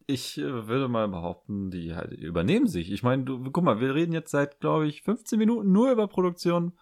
Ich 0.07 0.39
äh, 0.39 0.67
würde 0.67 0.89
mal 0.89 1.09
behaupten, 1.09 1.71
die 1.71 1.95
halt 1.95 2.13
übernehmen 2.13 2.67
sich. 2.67 2.93
Ich 2.93 3.03
meine, 3.03 3.25
du, 3.25 3.51
guck 3.51 3.65
mal, 3.65 3.81
wir 3.81 3.95
reden 3.95 4.13
jetzt 4.13 4.31
seit, 4.31 4.61
glaube 4.61 4.87
ich, 4.87 5.03
15 5.03 5.39
Minuten 5.39 5.73
nur 5.73 5.91
über 5.91 6.09
Produktion 6.09 6.73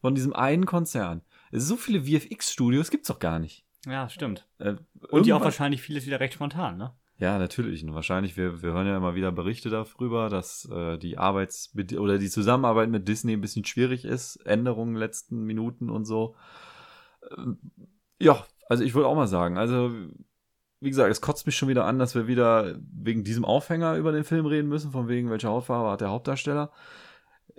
von 0.00 0.14
diesem 0.14 0.32
einen 0.32 0.64
Konzern. 0.64 1.22
So 1.50 1.76
viele 1.76 2.04
VFX-Studios 2.04 2.90
gibt's 2.90 3.08
doch 3.08 3.18
gar 3.18 3.38
nicht. 3.38 3.64
Ja, 3.86 4.08
stimmt. 4.08 4.46
Äh, 4.58 4.76
Und 5.10 5.26
die 5.26 5.32
auch 5.32 5.40
wahrscheinlich 5.40 5.82
vieles 5.82 6.06
wieder 6.06 6.20
recht 6.20 6.34
spontan, 6.34 6.76
ne? 6.76 6.92
Ja, 7.18 7.36
natürlich. 7.38 7.82
Und 7.82 7.94
wahrscheinlich, 7.94 8.36
wir, 8.36 8.62
wir 8.62 8.72
hören 8.72 8.86
ja 8.86 8.96
immer 8.96 9.16
wieder 9.16 9.32
Berichte 9.32 9.70
darüber, 9.70 10.28
dass 10.28 10.68
äh, 10.70 10.98
die 10.98 11.18
Arbeits- 11.18 11.74
oder 11.98 12.18
die 12.18 12.30
Zusammenarbeit 12.30 12.90
mit 12.90 13.08
Disney 13.08 13.32
ein 13.32 13.40
bisschen 13.40 13.64
schwierig 13.64 14.04
ist. 14.04 14.36
Änderungen 14.46 14.94
letzten 14.94 15.42
Minuten 15.42 15.90
und 15.90 16.04
so. 16.04 16.36
Ja, 18.20 18.44
also 18.68 18.84
ich 18.84 18.94
würde 18.94 19.08
auch 19.08 19.14
mal 19.14 19.26
sagen, 19.28 19.58
also 19.58 19.90
wie 20.80 20.90
gesagt, 20.90 21.10
es 21.10 21.20
kotzt 21.20 21.46
mich 21.46 21.56
schon 21.56 21.68
wieder 21.68 21.84
an, 21.84 21.98
dass 21.98 22.14
wir 22.14 22.26
wieder 22.26 22.76
wegen 22.92 23.24
diesem 23.24 23.44
Aufhänger 23.44 23.96
über 23.96 24.12
den 24.12 24.24
Film 24.24 24.46
reden 24.46 24.68
müssen, 24.68 24.92
von 24.92 25.08
wegen 25.08 25.30
welcher 25.30 25.48
Hautfarbe 25.50 25.90
hat 25.90 26.00
der 26.00 26.10
Hauptdarsteller. 26.10 26.70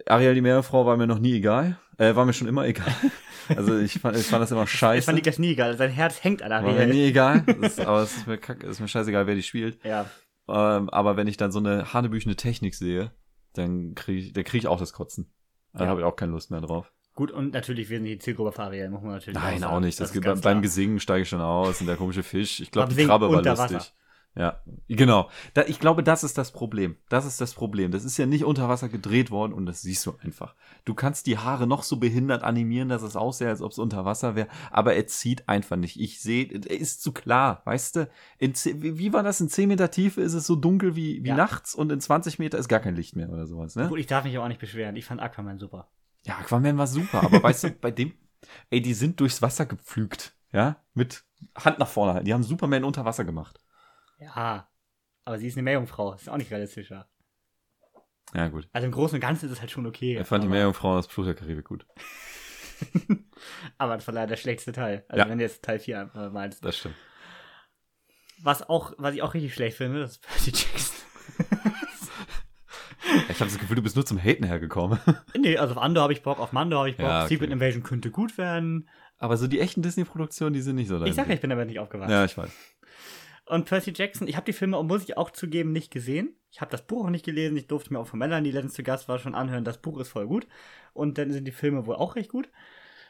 Ariel 0.06 0.34
die 0.36 0.42
Meerjungfrau 0.42 0.86
war 0.86 0.96
mir 0.96 1.08
noch 1.08 1.20
nie 1.20 1.34
egal. 1.36 1.78
Äh, 1.98 2.16
war 2.16 2.26
mir 2.26 2.34
schon 2.34 2.48
immer 2.48 2.66
egal. 2.66 2.94
Also 3.58 3.80
ich 3.80 3.94
fand, 3.98 4.16
ich 4.16 4.28
fand 4.28 4.44
das 4.44 4.52
immer 4.52 4.68
scheiße. 4.68 5.00
Ich 5.00 5.06
fand 5.06 5.26
das 5.26 5.40
nie 5.40 5.54
egal. 5.54 5.76
Sein 5.76 5.90
Herz 5.90 6.24
hängt 6.24 6.44
an 6.44 6.52
war 6.52 6.62
mir 6.62 6.70
Ariel. 6.82 6.88
nie 6.94 7.06
egal. 7.08 7.44
Ist, 7.62 7.80
aber 7.80 8.04
es 8.04 8.16
ist 8.16 8.28
mir, 8.28 8.38
kack, 8.38 8.64
ist 8.64 8.80
mir 8.80 8.88
scheißegal, 8.88 9.26
wer 9.26 9.34
die 9.34 9.42
spielt. 9.42 9.84
Ja. 9.84 10.06
Ähm, 10.48 10.88
aber 10.92 11.18
wenn 11.18 11.26
ich 11.26 11.36
dann 11.38 11.52
so 11.52 11.58
eine 11.58 11.92
hanebüchene 11.92 12.36
Technik 12.36 12.76
sehe, 12.76 13.12
dann 13.54 13.96
kriege 13.96 14.20
ich, 14.22 14.34
dann 14.34 14.44
krieg 14.44 14.60
ich 14.62 14.68
auch 14.68 14.78
das 14.80 14.94
Kotzen. 14.94 15.34
Da 15.74 15.86
Ja. 15.86 15.90
habe 15.90 16.02
ich 16.02 16.06
auch 16.06 16.16
keine 16.16 16.32
Lust 16.34 16.52
mehr 16.52 16.62
drauf. 16.62 16.94
Gut, 17.20 17.32
und 17.32 17.52
natürlich, 17.52 17.90
wir 17.90 17.98
sind 17.98 18.06
die 18.06 18.18
Zielgruppe 18.18 18.54
für 18.54 18.64
Ariel, 18.64 18.90
muss 18.90 19.02
man 19.02 19.12
natürlich 19.12 19.38
Nein, 19.38 19.60
sagen. 19.60 19.74
auch 19.74 19.82
nicht. 19.82 20.00
Das 20.00 20.14
ganz 20.14 20.40
beim 20.40 20.54
klar. 20.54 20.62
Gesingen 20.62 21.02
steige 21.02 21.24
ich 21.24 21.28
schon 21.28 21.42
aus 21.42 21.82
und 21.82 21.88
der 21.88 21.98
komische 21.98 22.24
Fisch. 22.24 22.62
Ich 22.62 22.72
glaube, 22.72 22.94
die 22.94 23.04
Krabbe 23.06 23.30
war 23.30 23.44
lustig. 23.44 23.76
Wasser. 23.76 23.86
Ja, 24.36 24.62
genau. 24.88 25.30
Da, 25.54 25.64
ich 25.68 25.82
glaube, 25.82 26.02
das 26.02 26.24
ist 26.24 26.38
das 26.38 26.54
Problem. 26.54 26.96
Das 27.10 27.26
ist 27.26 27.42
das 27.42 27.54
Problem. 27.54 27.92
Das 27.92 28.06
ist 28.06 28.16
ja 28.18 28.26
nicht 28.26 28.46
unter 28.46 28.70
Wasser 28.70 28.88
gedreht 28.88 29.32
worden 29.32 29.52
und 29.52 29.66
das 29.66 29.82
siehst 29.82 30.06
du 30.06 30.16
einfach. 30.24 30.56
Du 30.86 30.94
kannst 30.94 31.28
die 31.28 31.38
Haare 31.38 31.68
noch 31.68 31.84
so 31.84 31.98
behindert 31.98 32.42
animieren, 32.42 32.88
dass 32.88 33.02
es 33.02 33.18
aussieht, 33.18 33.48
als 33.48 33.62
ob 33.62 33.74
es 33.74 33.80
unter 33.80 34.06
Wasser 34.06 34.36
wäre, 34.38 34.48
aber 34.72 34.94
er 34.94 35.06
zieht 35.08 35.50
einfach 35.50 35.76
nicht. 35.76 36.00
Ich 36.00 36.22
sehe, 36.22 36.46
er 36.46 36.80
ist 36.80 37.02
zu 37.04 37.12
klar, 37.12 37.64
weißt 37.66 37.96
du? 37.98 38.10
In, 38.38 38.54
wie 38.78 39.12
war 39.12 39.24
das? 39.24 39.42
In 39.42 39.50
10 39.50 39.68
Meter 39.68 39.92
Tiefe 39.92 40.22
ist 40.22 40.36
es 40.36 40.48
so 40.48 40.56
dunkel 40.56 40.96
wie, 40.96 41.22
wie 41.22 41.28
Ja. 41.30 41.36
nachts 41.36 41.76
und 41.76 41.92
in 41.92 42.00
20 42.00 42.40
Meter 42.40 42.58
ist 42.60 42.70
gar 42.70 42.80
kein 42.80 42.96
Licht 42.96 43.18
mehr 43.18 43.30
oder 43.30 43.46
sowas, 43.46 43.76
ne? 43.76 43.90
Gut, 43.90 44.00
ich 44.00 44.08
darf 44.08 44.24
mich 44.24 44.38
aber 44.38 44.46
auch 44.46 44.50
nicht 44.50 44.62
beschweren. 44.62 44.96
Ich 44.96 45.04
fand 45.04 45.20
Aquaman 45.22 45.60
super. 45.60 45.90
Ja, 46.26 46.38
Aquaman 46.38 46.78
war 46.78 46.88
super, 46.88 47.24
aber 47.24 47.42
weißt 47.42 47.64
du, 47.66 47.70
bei 47.82 47.92
dem, 47.92 48.14
ey, 48.70 48.82
die 48.82 48.94
sind 48.94 49.20
durchs 49.20 49.42
Wasser 49.42 49.66
gepflügt, 49.66 50.34
ja, 50.52 50.84
mit 50.94 51.24
Hand 51.56 51.80
nach 51.80 51.88
vorne. 51.88 52.24
Die 52.24 52.34
haben 52.34 52.44
Superman 52.44 52.84
unter 52.84 53.06
Wasser 53.06 53.24
gemacht. 53.24 53.60
Ja. 54.20 54.70
Aber 55.26 55.38
sie 55.38 55.48
ist 55.48 55.56
eine 55.56 55.64
Meerjungfrau. 55.64 56.14
Ist 56.14 56.28
auch 56.30 56.38
nicht 56.38 56.52
realistischer. 56.52 57.08
Ja, 58.34 58.48
gut. 58.48 58.68
Also 58.74 58.86
im 58.86 58.92
Großen 58.92 59.16
und 59.16 59.22
Ganzen 59.22 59.46
ist 59.46 59.52
es 59.54 59.60
halt 59.62 59.72
schon 59.72 59.86
okay. 59.88 60.20
Ich 60.20 60.28
fand 60.28 60.44
die 60.44 60.48
Meerjungfrau 60.48 60.98
aus 60.98 61.08
Fluch 61.08 61.26
der 61.26 61.36
Karibik 61.36 61.66
gut. 61.66 61.86
aber 63.78 63.96
das 63.96 64.08
war 64.08 64.14
leider 64.14 64.28
der 64.28 64.38
schlechteste 64.38 64.72
Teil. 64.72 65.06
Also 65.08 65.24
Ja. 65.24 65.30
wenn 65.30 65.38
du 65.38 65.44
jetzt 65.44 65.64
Teil 65.64 65.80
4 65.80 66.02
einfach 66.02 66.32
meinst. 66.32 66.64
Das 66.66 66.78
stimmt. 66.78 66.96
Was 68.42 68.68
auch, 68.68 68.94
was 68.98 69.14
ich 69.16 69.22
auch 69.22 69.34
richtig 69.34 69.54
schlecht 69.54 69.78
finde, 69.78 70.02
das 70.02 70.12
ist 70.12 70.22
Percy 70.22 70.52
Jackson. 70.52 70.96
Ich 73.30 73.40
habe 73.40 73.50
das 73.50 73.60
Gefühl, 73.60 73.76
du 73.76 73.84
bist 73.84 73.96
nur 73.96 74.06
zum 74.06 74.18
Haten 74.18 74.44
hergekommen. 74.44 75.00
nee, 75.38 75.58
also 75.58 75.76
auf 75.76 75.82
Andor 75.82 76.04
habe 76.04 76.14
ich 76.14 76.24
Bock, 76.24 76.40
auf 76.40 76.52
Mando 76.52 76.78
habe 76.78 76.90
ich 76.90 76.98
Bock. 76.98 77.06
Ja, 77.06 77.20
okay. 77.26 77.36
Secret 77.36 77.52
Invasion 77.52 77.84
könnte 77.84 78.12
gut 78.12 78.38
werden. 78.38 78.90
Aber 79.18 79.38
so 79.38 79.48
die 79.48 79.60
echten 79.60 79.82
Disney-Produktionen, 79.82 80.54
die 80.54 80.62
sind 80.62 80.76
nicht 80.76 80.88
so 80.88 80.98
dein 80.98 81.08
Ich 81.08 81.16
sag 81.16 81.28
ja, 81.28 81.36
ich 81.36 81.42
bin 81.42 81.50
damit 81.50 81.68
nicht 81.68 81.80
aufgewachsen. 81.80 82.12
Ja, 82.12 82.26
ich 82.26 82.38
weiß. 82.38 82.50
Und 83.46 83.66
Percy 83.66 83.94
Jackson, 83.96 84.28
ich 84.28 84.36
habe 84.36 84.46
die 84.46 84.54
Filme, 84.54 84.82
muss 84.84 85.04
ich 85.04 85.18
auch 85.18 85.32
zugeben, 85.32 85.72
nicht 85.72 85.92
gesehen. 85.92 86.36
Ich 86.52 86.62
habe 86.62 86.72
das 86.72 86.86
Buch 86.86 87.06
auch 87.06 87.10
nicht 87.10 87.26
gelesen. 87.26 87.58
Ich 87.58 87.68
durfte 87.68 87.94
mir 87.94 88.00
auch 88.00 88.08
von 88.08 88.20
Melanie, 88.20 88.50
die 88.50 88.52
letztens 88.52 88.74
zu 88.74 88.84
Gast 88.84 89.08
war, 89.08 89.20
schon 89.20 89.36
anhören. 89.36 89.64
Das 89.64 89.80
Buch 89.80 90.00
ist 90.00 90.10
voll 90.10 90.28
gut. 90.28 90.48
Und 90.94 91.18
dann 91.18 91.32
sind 91.32 91.46
die 91.46 91.52
Filme 91.52 91.86
wohl 91.86 91.96
auch 91.96 92.16
recht 92.16 92.30
gut. 92.30 92.50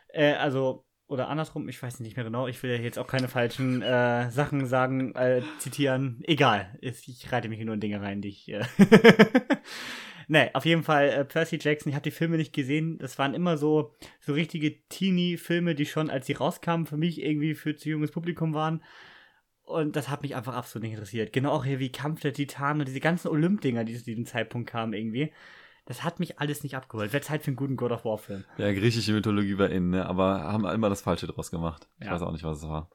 Äh, 0.07 0.33
also, 0.33 0.85
oder 1.09 1.27
andersrum, 1.27 1.67
ich 1.67 1.81
weiß 1.81 1.99
nicht 2.01 2.15
mehr 2.15 2.23
genau. 2.23 2.47
Ich 2.47 2.61
will 2.61 2.69
ja 2.69 2.77
jetzt 2.77 2.99
auch 2.99 3.07
keine 3.07 3.27
falschen 3.27 3.81
äh, 3.81 4.29
Sachen 4.29 4.67
sagen, 4.67 5.15
äh, 5.15 5.41
zitieren. 5.57 6.21
Egal. 6.23 6.77
Ich 6.81 7.31
reite 7.31 7.49
mich 7.49 7.59
nur 7.59 7.73
in 7.73 7.79
Dinge 7.79 7.99
rein, 7.99 8.21
die 8.21 8.29
ich. 8.29 8.47
Äh 8.47 8.63
nee, 10.27 10.51
auf 10.53 10.65
jeden 10.65 10.83
Fall 10.83 11.09
äh, 11.09 11.25
Percy 11.25 11.57
Jackson. 11.59 11.89
Ich 11.89 11.95
habe 11.95 12.03
die 12.03 12.11
Filme 12.11 12.37
nicht 12.37 12.53
gesehen. 12.53 12.99
Das 12.99 13.17
waren 13.17 13.33
immer 13.33 13.57
so, 13.57 13.95
so 14.21 14.33
richtige 14.33 14.87
Teenie-Filme, 14.87 15.73
die 15.73 15.87
schon, 15.87 16.11
als 16.11 16.27
sie 16.27 16.33
rauskamen, 16.33 16.85
für 16.85 16.97
mich 16.97 17.19
irgendwie 17.23 17.55
für 17.55 17.75
zu 17.75 17.89
junges 17.89 18.11
Publikum 18.11 18.53
waren. 18.53 18.83
Und 19.63 19.95
das 19.95 20.09
hat 20.09 20.21
mich 20.21 20.35
einfach 20.35 20.53
absolut 20.53 20.83
nicht 20.83 20.93
interessiert. 20.93 21.33
Genau 21.33 21.53
auch 21.53 21.65
hier 21.65 21.79
wie 21.79 21.91
Kampf 21.91 22.21
der 22.21 22.33
Titanen 22.33 22.81
und 22.81 22.87
diese 22.87 22.99
ganzen 22.99 23.29
Olymp-Dinger, 23.29 23.83
die 23.83 23.97
zu 23.97 24.03
diesem 24.03 24.27
Zeitpunkt 24.27 24.69
kamen 24.69 24.93
irgendwie. 24.93 25.33
Das 25.89 26.03
hat 26.03 26.19
mich 26.19 26.37
alles 26.39 26.61
nicht 26.61 26.75
abgeholt. 26.75 27.13
Wäre 27.13 27.23
Zeit 27.23 27.41
für 27.41 27.47
einen 27.47 27.55
guten 27.55 27.75
God 27.75 27.91
of 27.91 28.05
War-Film. 28.05 28.45
Ja, 28.59 28.71
griechische 28.71 29.11
Mythologie 29.11 29.57
war 29.57 29.71
in, 29.71 29.89
ne? 29.89 30.05
aber 30.05 30.43
haben 30.43 30.63
immer 30.67 30.87
das 30.87 31.01
Falsche 31.01 31.25
draus 31.25 31.49
gemacht. 31.49 31.89
Ich 31.99 32.05
Ja. 32.05 32.11
weiß 32.13 32.21
auch 32.21 32.31
nicht, 32.31 32.43
was 32.43 32.59
es 32.59 32.67
war. 32.69 32.91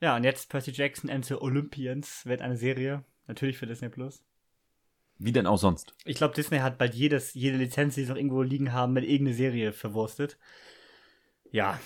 Ja, 0.00 0.16
und 0.16 0.24
jetzt 0.24 0.48
Percy 0.50 0.72
Jackson 0.72 1.10
and 1.10 1.24
the 1.24 1.34
Olympians 1.34 2.26
wird 2.26 2.42
eine 2.42 2.56
Serie. 2.56 3.04
Natürlich 3.28 3.56
für 3.56 3.68
Disney 3.68 3.88
Plus. 3.88 4.24
Wie 5.18 5.30
denn 5.30 5.46
auch 5.46 5.58
sonst? 5.58 5.94
Ich 6.04 6.16
glaube, 6.16 6.34
Disney 6.34 6.58
hat 6.58 6.76
bald 6.76 6.94
jedes, 6.96 7.34
jede 7.34 7.56
Lizenz, 7.56 7.94
die 7.94 8.02
sie 8.02 8.08
noch 8.10 8.16
irgendwo 8.16 8.42
liegen 8.42 8.72
haben, 8.72 8.94
mit 8.94 9.04
irgendeiner 9.04 9.36
Serie 9.36 9.72
verwurstet. 9.72 10.38
Ja, 11.52 11.78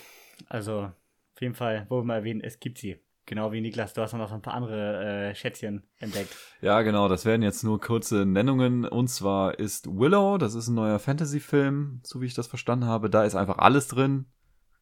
also 0.48 0.92
auf 1.34 1.40
jeden 1.42 1.54
Fall, 1.54 1.84
wo 1.90 1.98
wir 2.00 2.04
mal 2.04 2.16
erwähnen, 2.16 2.40
es 2.40 2.58
gibt 2.58 2.78
sie. 2.78 2.98
Genau 3.26 3.52
wie 3.52 3.60
Niklas, 3.60 3.94
du 3.94 4.02
hast 4.02 4.14
noch 4.14 4.32
ein 4.32 4.42
paar 4.42 4.54
andere 4.54 5.30
äh, 5.30 5.34
Schätzchen 5.34 5.84
entdeckt. 5.98 6.34
Ja, 6.60 6.82
genau, 6.82 7.08
das 7.08 7.24
werden 7.24 7.42
jetzt 7.42 7.62
nur 7.62 7.80
kurze 7.80 8.26
Nennungen. 8.26 8.84
Und 8.84 9.08
zwar 9.08 9.58
ist 9.58 9.86
Willow, 9.86 10.38
das 10.38 10.54
ist 10.54 10.68
ein 10.68 10.74
neuer 10.74 10.98
Fantasy-Film, 10.98 12.00
so 12.02 12.20
wie 12.20 12.26
ich 12.26 12.34
das 12.34 12.48
verstanden 12.48 12.86
habe. 12.86 13.10
Da 13.10 13.24
ist 13.24 13.36
einfach 13.36 13.58
alles 13.58 13.86
drin. 13.86 14.26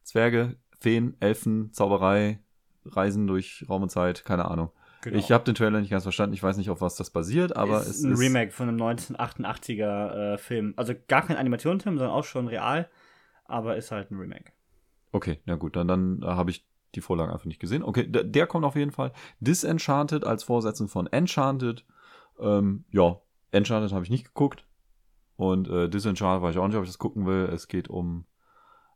Zwerge, 0.03 0.55
Feen, 0.79 1.15
Elfen, 1.19 1.71
Zauberei, 1.71 2.39
Reisen 2.83 3.27
durch 3.27 3.63
Raum 3.69 3.83
und 3.83 3.89
Zeit, 3.89 4.25
keine 4.25 4.45
Ahnung. 4.45 4.71
Genau. 5.01 5.17
Ich 5.17 5.31
habe 5.31 5.43
den 5.43 5.55
Trailer 5.55 5.79
nicht 5.79 5.89
ganz 5.89 6.03
verstanden. 6.03 6.33
Ich 6.33 6.43
weiß 6.43 6.57
nicht, 6.57 6.69
auf 6.69 6.81
was 6.81 6.95
das 6.95 7.09
basiert, 7.09 7.55
aber 7.55 7.81
ist 7.81 7.87
es 7.87 8.03
ein 8.03 8.13
ist 8.13 8.19
Remake 8.19 8.51
von 8.51 8.69
einem 8.69 8.81
1988er 8.81 10.33
äh, 10.33 10.37
Film. 10.37 10.73
Also 10.77 10.93
gar 11.07 11.25
kein 11.25 11.37
Animationsfilm, 11.37 11.97
sondern 11.97 12.15
auch 12.15 12.23
schon 12.23 12.47
real, 12.47 12.89
aber 13.45 13.77
ist 13.77 13.91
halt 13.91 14.11
ein 14.11 14.17
Remake. 14.17 14.51
Okay, 15.11 15.39
na 15.45 15.55
gut, 15.55 15.75
dann, 15.75 15.87
dann 15.87 16.21
äh, 16.21 16.27
habe 16.27 16.51
ich 16.51 16.65
die 16.95 17.01
Vorlage 17.01 17.31
einfach 17.31 17.45
nicht 17.45 17.59
gesehen. 17.59 17.83
Okay, 17.83 18.05
der, 18.09 18.23
der 18.23 18.47
kommt 18.47 18.65
auf 18.65 18.75
jeden 18.75 18.91
Fall. 18.91 19.11
Disenchanted 19.39 20.25
als 20.25 20.43
Vorsetzung 20.43 20.87
von 20.87 21.07
Enchanted. 21.07 21.85
Ähm, 22.39 22.85
ja, 22.91 23.17
Enchanted 23.51 23.91
habe 23.93 24.03
ich 24.03 24.09
nicht 24.11 24.25
geguckt. 24.25 24.65
Und 25.35 25.67
äh, 25.69 25.89
Disenchanted 25.89 26.41
weiß 26.43 26.55
ich 26.55 26.59
auch 26.59 26.67
nicht, 26.67 26.77
ob 26.77 26.83
ich 26.83 26.89
das 26.89 26.97
gucken 26.99 27.25
will. 27.25 27.49
Es 27.53 27.67
geht 27.67 27.87
um 27.89 28.25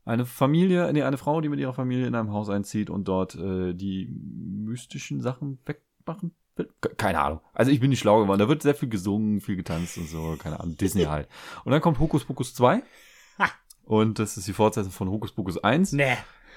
eine 0.03 0.25
Familie, 0.25 0.91
nee, 0.93 1.01
eine 1.01 1.17
Frau, 1.17 1.41
die 1.41 1.49
mit 1.49 1.59
ihrer 1.59 1.73
Familie 1.73 2.05
in 2.05 2.13
einem 2.15 2.31
Haus 2.31 2.49
einzieht 2.49 2.89
und 2.91 3.07
dort 3.07 3.33
äh, 3.35 3.73
die 3.73 4.07
mystischen 4.07 5.19
Sachen 5.21 5.57
wegmachen 5.65 6.35
will. 6.55 6.69
Ke- 6.81 6.93
Keine 6.95 7.19
Ahnung. 7.21 7.39
Also 7.53 7.71
ich 7.71 7.79
bin 7.79 7.89
nicht 7.89 7.99
schlau 7.99 8.21
geworden. 8.21 8.39
Da 8.39 8.47
wird 8.47 8.61
sehr 8.61 8.75
viel 8.75 8.89
gesungen, 8.89 9.41
viel 9.41 9.55
getanzt 9.55 9.97
und 9.97 10.07
so. 10.07 10.35
Keine 10.37 10.59
Ahnung. 10.59 10.77
Disney 10.77 11.03
halt. 11.09 11.27
Und 11.63 11.71
dann 11.71 11.81
kommt 11.81 11.97
Hokus 11.99 12.23
Pokus 12.23 12.53
2. 12.53 12.83
Ha. 13.39 13.45
Und 13.83 14.19
das 14.19 14.37
ist 14.37 14.47
die 14.47 14.53
Fortsetzung 14.53 14.91
von 14.91 15.09
Hokus 15.09 15.31
Pokus 15.31 15.57
1. 15.63 15.93
Nee. 15.93 16.15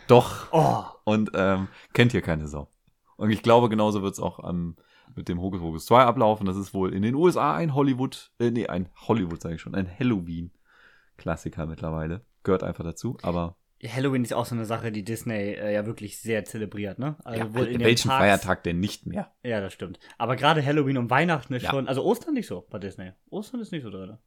Doch. 0.08 0.52
Oh. 0.52 0.84
Und 1.04 1.30
ähm, 1.34 1.68
kennt 1.92 2.12
hier 2.12 2.22
keine 2.22 2.48
Sau. 2.48 2.68
Und 3.16 3.30
ich 3.30 3.42
glaube, 3.42 3.68
genauso 3.68 4.02
wird 4.02 4.14
es 4.14 4.20
auch 4.20 4.48
ähm, 4.48 4.76
mit 5.14 5.28
dem 5.28 5.40
Hokus 5.40 5.60
Pokus 5.60 5.86
2 5.86 6.02
ablaufen. 6.02 6.46
Das 6.46 6.56
ist 6.56 6.74
wohl 6.74 6.92
in 6.92 7.02
den 7.02 7.14
USA 7.14 7.54
ein 7.54 7.74
Hollywood, 7.74 8.30
äh, 8.38 8.50
nee, 8.50 8.66
ein 8.66 8.88
Hollywood 9.06 9.40
sage 9.40 9.54
ich 9.56 9.60
schon, 9.60 9.74
ein 9.74 9.88
Halloween-Klassiker 9.98 11.66
mittlerweile. 11.66 12.24
Gehört 12.42 12.62
einfach 12.62 12.84
dazu, 12.84 13.16
aber 13.22 13.56
Halloween 13.86 14.24
ist 14.24 14.32
auch 14.34 14.46
so 14.46 14.54
eine 14.56 14.64
Sache, 14.64 14.90
die 14.90 15.04
Disney 15.04 15.52
äh, 15.52 15.72
ja 15.74 15.86
wirklich 15.86 16.18
sehr 16.20 16.44
zelebriert, 16.44 16.98
ne? 16.98 17.16
Also 17.24 17.40
ja, 17.40 17.54
wohl 17.54 17.66
in 17.66 17.80
welchen 17.80 18.08
Parks- 18.08 18.20
Feiertag 18.22 18.62
denn 18.64 18.80
nicht 18.80 19.06
mehr? 19.06 19.32
Ja, 19.44 19.60
das 19.60 19.72
stimmt. 19.72 20.00
Aber 20.18 20.34
gerade 20.36 20.64
Halloween 20.64 20.98
und 20.98 21.10
Weihnachten 21.10 21.54
ist 21.54 21.62
Ja. 21.62 21.70
schon, 21.70 21.86
also 21.86 22.02
Ostern 22.04 22.34
nicht 22.34 22.46
so 22.48 22.66
bei 22.70 22.78
Disney. 22.78 23.12
Ostern 23.30 23.60
ist 23.60 23.70
nicht 23.70 23.82
so 23.84 23.90
drin. 23.90 24.18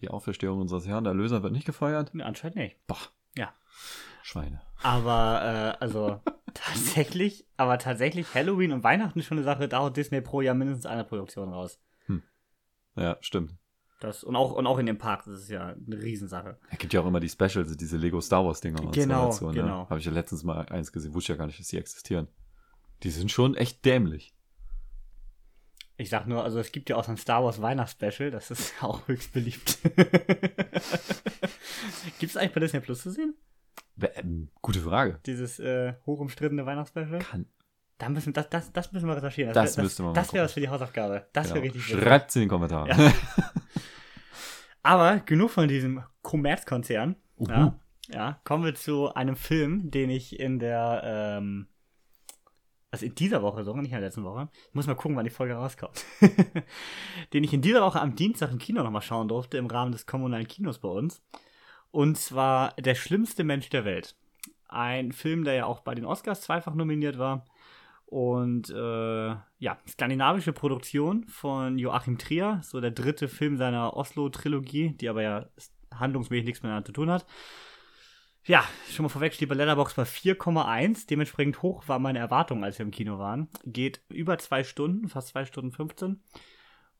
Die 0.00 0.08
Auferstehung 0.08 0.58
unseres 0.60 0.86
Herrn, 0.86 1.04
der 1.04 1.12
Erlöser, 1.12 1.42
wird 1.42 1.52
nicht 1.52 1.66
gefeiert. 1.66 2.10
Nee, 2.14 2.22
anscheinend 2.22 2.56
nicht. 2.56 2.76
Boah. 2.86 2.96
Ja. 3.36 3.52
Schweine. 4.22 4.62
Aber 4.82 5.76
äh, 5.78 5.78
also 5.84 6.20
tatsächlich, 6.54 7.46
aber 7.56 7.78
tatsächlich 7.78 8.34
Halloween 8.34 8.72
und 8.72 8.84
Weihnachten 8.84 9.18
ist 9.18 9.26
schon 9.26 9.38
eine 9.38 9.44
Sache, 9.44 9.68
da 9.68 9.80
haut 9.80 9.96
Disney 9.96 10.20
pro 10.20 10.40
Jahr 10.40 10.54
mindestens 10.54 10.86
eine 10.86 11.04
Produktion 11.04 11.52
raus. 11.52 11.78
Ja, 12.96 13.16
stimmt. 13.20 13.56
Das, 14.00 14.22
und 14.22 14.36
auch, 14.36 14.52
und 14.52 14.66
auch 14.66 14.78
in 14.78 14.86
den 14.86 14.98
Parks, 14.98 15.24
das 15.26 15.40
ist 15.42 15.50
ja 15.50 15.68
eine 15.68 16.02
Riesensache. 16.02 16.58
Es 16.70 16.78
gibt 16.78 16.92
ja 16.92 17.00
auch 17.00 17.06
immer 17.06 17.20
die 17.20 17.28
Specials, 17.28 17.76
diese 17.76 17.96
Lego 17.96 18.20
Star 18.20 18.44
Wars 18.44 18.60
Dinger 18.60 18.82
und 18.82 18.92
Genau, 18.92 19.30
so. 19.30 19.46
dazu, 19.46 19.54
genau. 19.54 19.82
Ne? 19.82 19.88
Habe 19.88 19.98
ich 19.98 20.04
ja 20.06 20.12
letztens 20.12 20.44
mal 20.44 20.66
eins 20.66 20.92
gesehen, 20.92 21.14
wusste 21.14 21.32
ja 21.32 21.36
gar 21.38 21.46
nicht, 21.46 21.58
dass 21.58 21.68
die 21.68 21.78
existieren. 21.78 22.28
Die 23.02 23.10
sind 23.10 23.30
schon 23.30 23.54
echt 23.54 23.84
dämlich. 23.84 24.33
Ich 25.96 26.10
sag 26.10 26.26
nur, 26.26 26.42
also 26.42 26.58
es 26.58 26.72
gibt 26.72 26.90
ja 26.90 26.96
auch 26.96 27.04
so 27.04 27.12
ein 27.12 27.16
Star 27.16 27.44
Wars 27.44 27.62
Weihnachtsspecial, 27.62 28.30
das 28.30 28.50
ist 28.50 28.74
auch 28.82 29.06
höchst 29.06 29.32
beliebt. 29.32 29.78
Gibt's 32.18 32.36
eigentlich 32.36 32.52
bei 32.52 32.60
Disney 32.60 32.80
Plus 32.80 33.02
zu 33.02 33.10
sehen? 33.10 33.34
Ähm, 34.00 34.48
gute 34.60 34.80
Frage. 34.80 35.20
Dieses 35.24 35.60
äh, 35.60 35.94
hochumstrittene 36.04 36.66
Weihnachtsspecial? 36.66 37.20
Kann, 37.20 37.46
Da 37.98 38.08
müssen, 38.08 38.32
das, 38.32 38.50
das, 38.50 38.72
das 38.72 38.90
müssen 38.92 39.06
wir 39.06 39.16
recherchieren. 39.16 39.52
Das 39.52 39.76
müsste 39.76 40.02
man 40.02 40.12
mal 40.12 40.20
Das 40.20 40.32
wäre 40.32 40.44
was 40.44 40.52
für 40.52 40.60
die 40.60 40.68
Hausaufgabe. 40.68 41.28
Das 41.32 41.44
genau. 41.44 41.54
wäre 41.56 41.64
richtig 41.66 41.88
witzig. 41.88 42.02
Schreibt's 42.02 42.34
in 42.34 42.42
den 42.42 42.48
Kommentaren. 42.48 42.88
Ja. 42.88 43.12
Aber 44.82 45.20
genug 45.20 45.50
von 45.50 45.68
diesem 45.68 46.02
Kommerzkonzern. 46.22 47.16
Ja, 47.38 47.78
ja, 48.12 48.40
kommen 48.44 48.64
wir 48.64 48.74
zu 48.74 49.14
einem 49.14 49.36
Film, 49.36 49.90
den 49.90 50.10
ich 50.10 50.38
in 50.38 50.58
der, 50.58 51.02
ähm, 51.04 51.68
also 52.94 53.06
in 53.06 53.14
dieser 53.14 53.42
Woche 53.42 53.64
sogar, 53.64 53.82
nicht 53.82 53.90
in 53.90 53.98
der 53.98 54.08
letzten 54.08 54.24
Woche, 54.24 54.48
ich 54.68 54.74
muss 54.74 54.86
mal 54.86 54.94
gucken, 54.94 55.16
wann 55.16 55.24
die 55.24 55.30
Folge 55.30 55.54
rauskommt, 55.54 56.04
den 57.32 57.44
ich 57.44 57.52
in 57.52 57.60
dieser 57.60 57.82
Woche 57.82 58.00
am 58.00 58.14
Dienstag 58.14 58.52
im 58.52 58.58
Kino 58.58 58.82
nochmal 58.82 59.02
schauen 59.02 59.28
durfte, 59.28 59.58
im 59.58 59.66
Rahmen 59.66 59.92
des 59.92 60.06
kommunalen 60.06 60.46
Kinos 60.46 60.78
bei 60.78 60.88
uns. 60.88 61.22
Und 61.90 62.18
zwar 62.18 62.74
Der 62.74 62.94
schlimmste 62.94 63.44
Mensch 63.44 63.68
der 63.68 63.84
Welt. 63.84 64.16
Ein 64.68 65.12
Film, 65.12 65.44
der 65.44 65.54
ja 65.54 65.66
auch 65.66 65.80
bei 65.80 65.94
den 65.94 66.04
Oscars 66.04 66.40
zweifach 66.40 66.74
nominiert 66.74 67.18
war. 67.18 67.44
Und 68.06 68.70
äh, 68.70 69.28
ja, 69.58 69.78
skandinavische 69.88 70.52
Produktion 70.52 71.26
von 71.28 71.78
Joachim 71.78 72.18
Trier, 72.18 72.60
so 72.62 72.80
der 72.80 72.90
dritte 72.90 73.28
Film 73.28 73.56
seiner 73.56 73.96
Oslo-Trilogie, 73.96 74.90
die 74.90 75.08
aber 75.08 75.22
ja 75.22 75.46
handlungsmäßig 75.94 76.46
nichts 76.46 76.62
miteinander 76.62 76.86
zu 76.86 76.92
tun 76.92 77.10
hat. 77.10 77.26
Ja, 78.46 78.62
schon 78.90 79.04
mal 79.04 79.08
vorweg 79.08 79.32
steht 79.32 79.48
bei 79.48 79.54
Letterboxd 79.54 79.96
bei 79.96 80.02
4,1. 80.02 81.06
Dementsprechend 81.08 81.62
hoch 81.62 81.88
war 81.88 81.98
meine 81.98 82.18
Erwartung, 82.18 82.62
als 82.62 82.78
wir 82.78 82.84
im 82.84 82.90
Kino 82.90 83.18
waren. 83.18 83.48
Geht 83.64 84.02
über 84.10 84.36
zwei 84.36 84.64
Stunden, 84.64 85.08
fast 85.08 85.28
zwei 85.28 85.46
Stunden 85.46 85.72
15. 85.72 86.22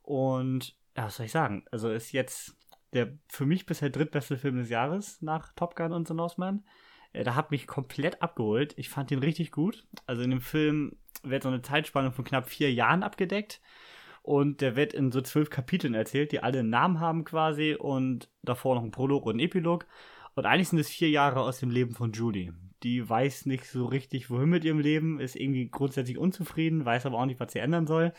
Und 0.00 0.74
ja, 0.96 1.04
was 1.04 1.16
soll 1.16 1.26
ich 1.26 1.32
sagen? 1.32 1.64
Also 1.70 1.90
ist 1.90 2.12
jetzt 2.12 2.56
der 2.94 3.18
für 3.28 3.44
mich 3.44 3.66
bisher 3.66 3.90
drittbeste 3.90 4.38
Film 4.38 4.56
des 4.56 4.70
Jahres 4.70 5.20
nach 5.20 5.52
Top 5.54 5.76
Gun 5.76 5.92
und 5.92 6.08
The 6.08 6.14
Northman. 6.14 6.64
Äh, 7.12 7.24
Da 7.24 7.34
hat 7.34 7.50
mich 7.50 7.66
komplett 7.66 8.22
abgeholt. 8.22 8.72
Ich 8.78 8.88
fand 8.88 9.10
den 9.10 9.18
richtig 9.18 9.50
gut. 9.50 9.86
Also 10.06 10.22
in 10.22 10.30
dem 10.30 10.40
Film 10.40 10.96
wird 11.22 11.42
so 11.42 11.50
eine 11.50 11.60
Zeitspanne 11.60 12.12
von 12.12 12.24
knapp 12.24 12.48
vier 12.48 12.72
Jahren 12.72 13.02
abgedeckt. 13.02 13.60
Und 14.22 14.62
der 14.62 14.76
wird 14.76 14.94
in 14.94 15.12
so 15.12 15.20
zwölf 15.20 15.50
Kapiteln 15.50 15.92
erzählt, 15.92 16.32
die 16.32 16.42
alle 16.42 16.60
einen 16.60 16.70
Namen 16.70 17.00
haben 17.00 17.24
quasi 17.24 17.76
und 17.78 18.30
davor 18.42 18.76
noch 18.76 18.82
ein 18.82 18.90
Prolog 18.90 19.26
und 19.26 19.36
ein 19.36 19.40
Epilog. 19.40 19.86
Und 20.34 20.46
eigentlich 20.46 20.68
sind 20.68 20.78
es 20.78 20.88
vier 20.88 21.10
Jahre 21.10 21.40
aus 21.40 21.60
dem 21.60 21.70
Leben 21.70 21.94
von 21.94 22.12
Julie. 22.12 22.52
Die 22.82 23.08
weiß 23.08 23.46
nicht 23.46 23.66
so 23.66 23.86
richtig, 23.86 24.30
wohin 24.30 24.50
mit 24.50 24.64
ihrem 24.64 24.80
Leben, 24.80 25.20
ist 25.20 25.36
irgendwie 25.36 25.68
grundsätzlich 25.68 26.18
unzufrieden, 26.18 26.84
weiß 26.84 27.06
aber 27.06 27.18
auch 27.18 27.26
nicht, 27.26 27.40
was 27.40 27.52
sie 27.52 27.60
ändern 27.60 27.86
soll. 27.86 28.12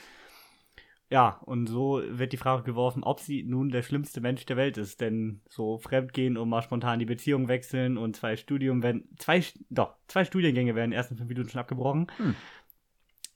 Ja, 1.09 1.39
und 1.45 1.67
so 1.67 2.01
wird 2.03 2.33
die 2.33 2.37
Frage 2.37 2.63
geworfen, 2.63 3.03
ob 3.03 3.19
sie 3.19 3.43
nun 3.43 3.69
der 3.69 3.83
schlimmste 3.83 4.21
Mensch 4.21 4.45
der 4.45 4.57
Welt 4.57 4.77
ist. 4.77 5.01
Denn 5.01 5.41
so 5.47 5.77
fremdgehen 5.77 6.35
und 6.35 6.49
mal 6.49 6.63
spontan 6.63 6.97
die 6.99 7.05
Beziehung 7.05 7.47
wechseln 7.47 7.97
und 7.97 8.15
zwei 8.15 8.35
Studium 8.35 8.81
werden, 8.81 9.07
zwei, 9.19 9.43
doch, 9.69 9.95
zwei 10.07 10.25
Studiengänge 10.25 10.73
werden 10.73 10.85
in 10.85 10.91
den 10.91 10.97
ersten 10.97 11.15
fünf 11.15 11.29
Minuten 11.29 11.49
schon 11.49 11.61
abgebrochen. 11.61 12.07
Hm. 12.17 12.35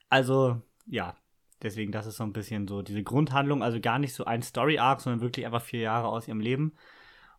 Also, 0.08 0.60
ja, 0.86 1.14
deswegen, 1.62 1.92
das 1.92 2.06
ist 2.06 2.16
so 2.16 2.24
ein 2.24 2.32
bisschen 2.32 2.66
so 2.66 2.82
diese 2.82 3.04
Grundhandlung, 3.04 3.62
also 3.62 3.80
gar 3.80 4.00
nicht 4.00 4.14
so 4.14 4.24
ein 4.24 4.42
Story-Arc, 4.42 5.00
sondern 5.00 5.20
wirklich 5.20 5.46
einfach 5.46 5.62
vier 5.62 5.80
Jahre 5.80 6.08
aus 6.08 6.26
ihrem 6.26 6.40
Leben. 6.40 6.72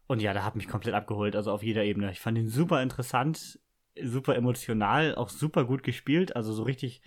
Und 0.08 0.22
ja, 0.22 0.34
da 0.34 0.44
hat 0.44 0.56
mich 0.56 0.68
komplett 0.68 0.94
abgeholt, 0.94 1.36
also 1.36 1.52
auf 1.52 1.64
jeder 1.64 1.84
Ebene. 1.84 2.12
Ich 2.12 2.20
fand 2.20 2.38
ihn 2.38 2.48
super 2.48 2.82
interessant, 2.82 3.60
super 4.02 4.36
emotional, 4.36 5.16
auch 5.16 5.30
super 5.30 5.66
gut 5.66 5.84
gespielt, 5.84 6.36
also 6.36 6.54
so 6.54 6.64
richtig 6.64 7.02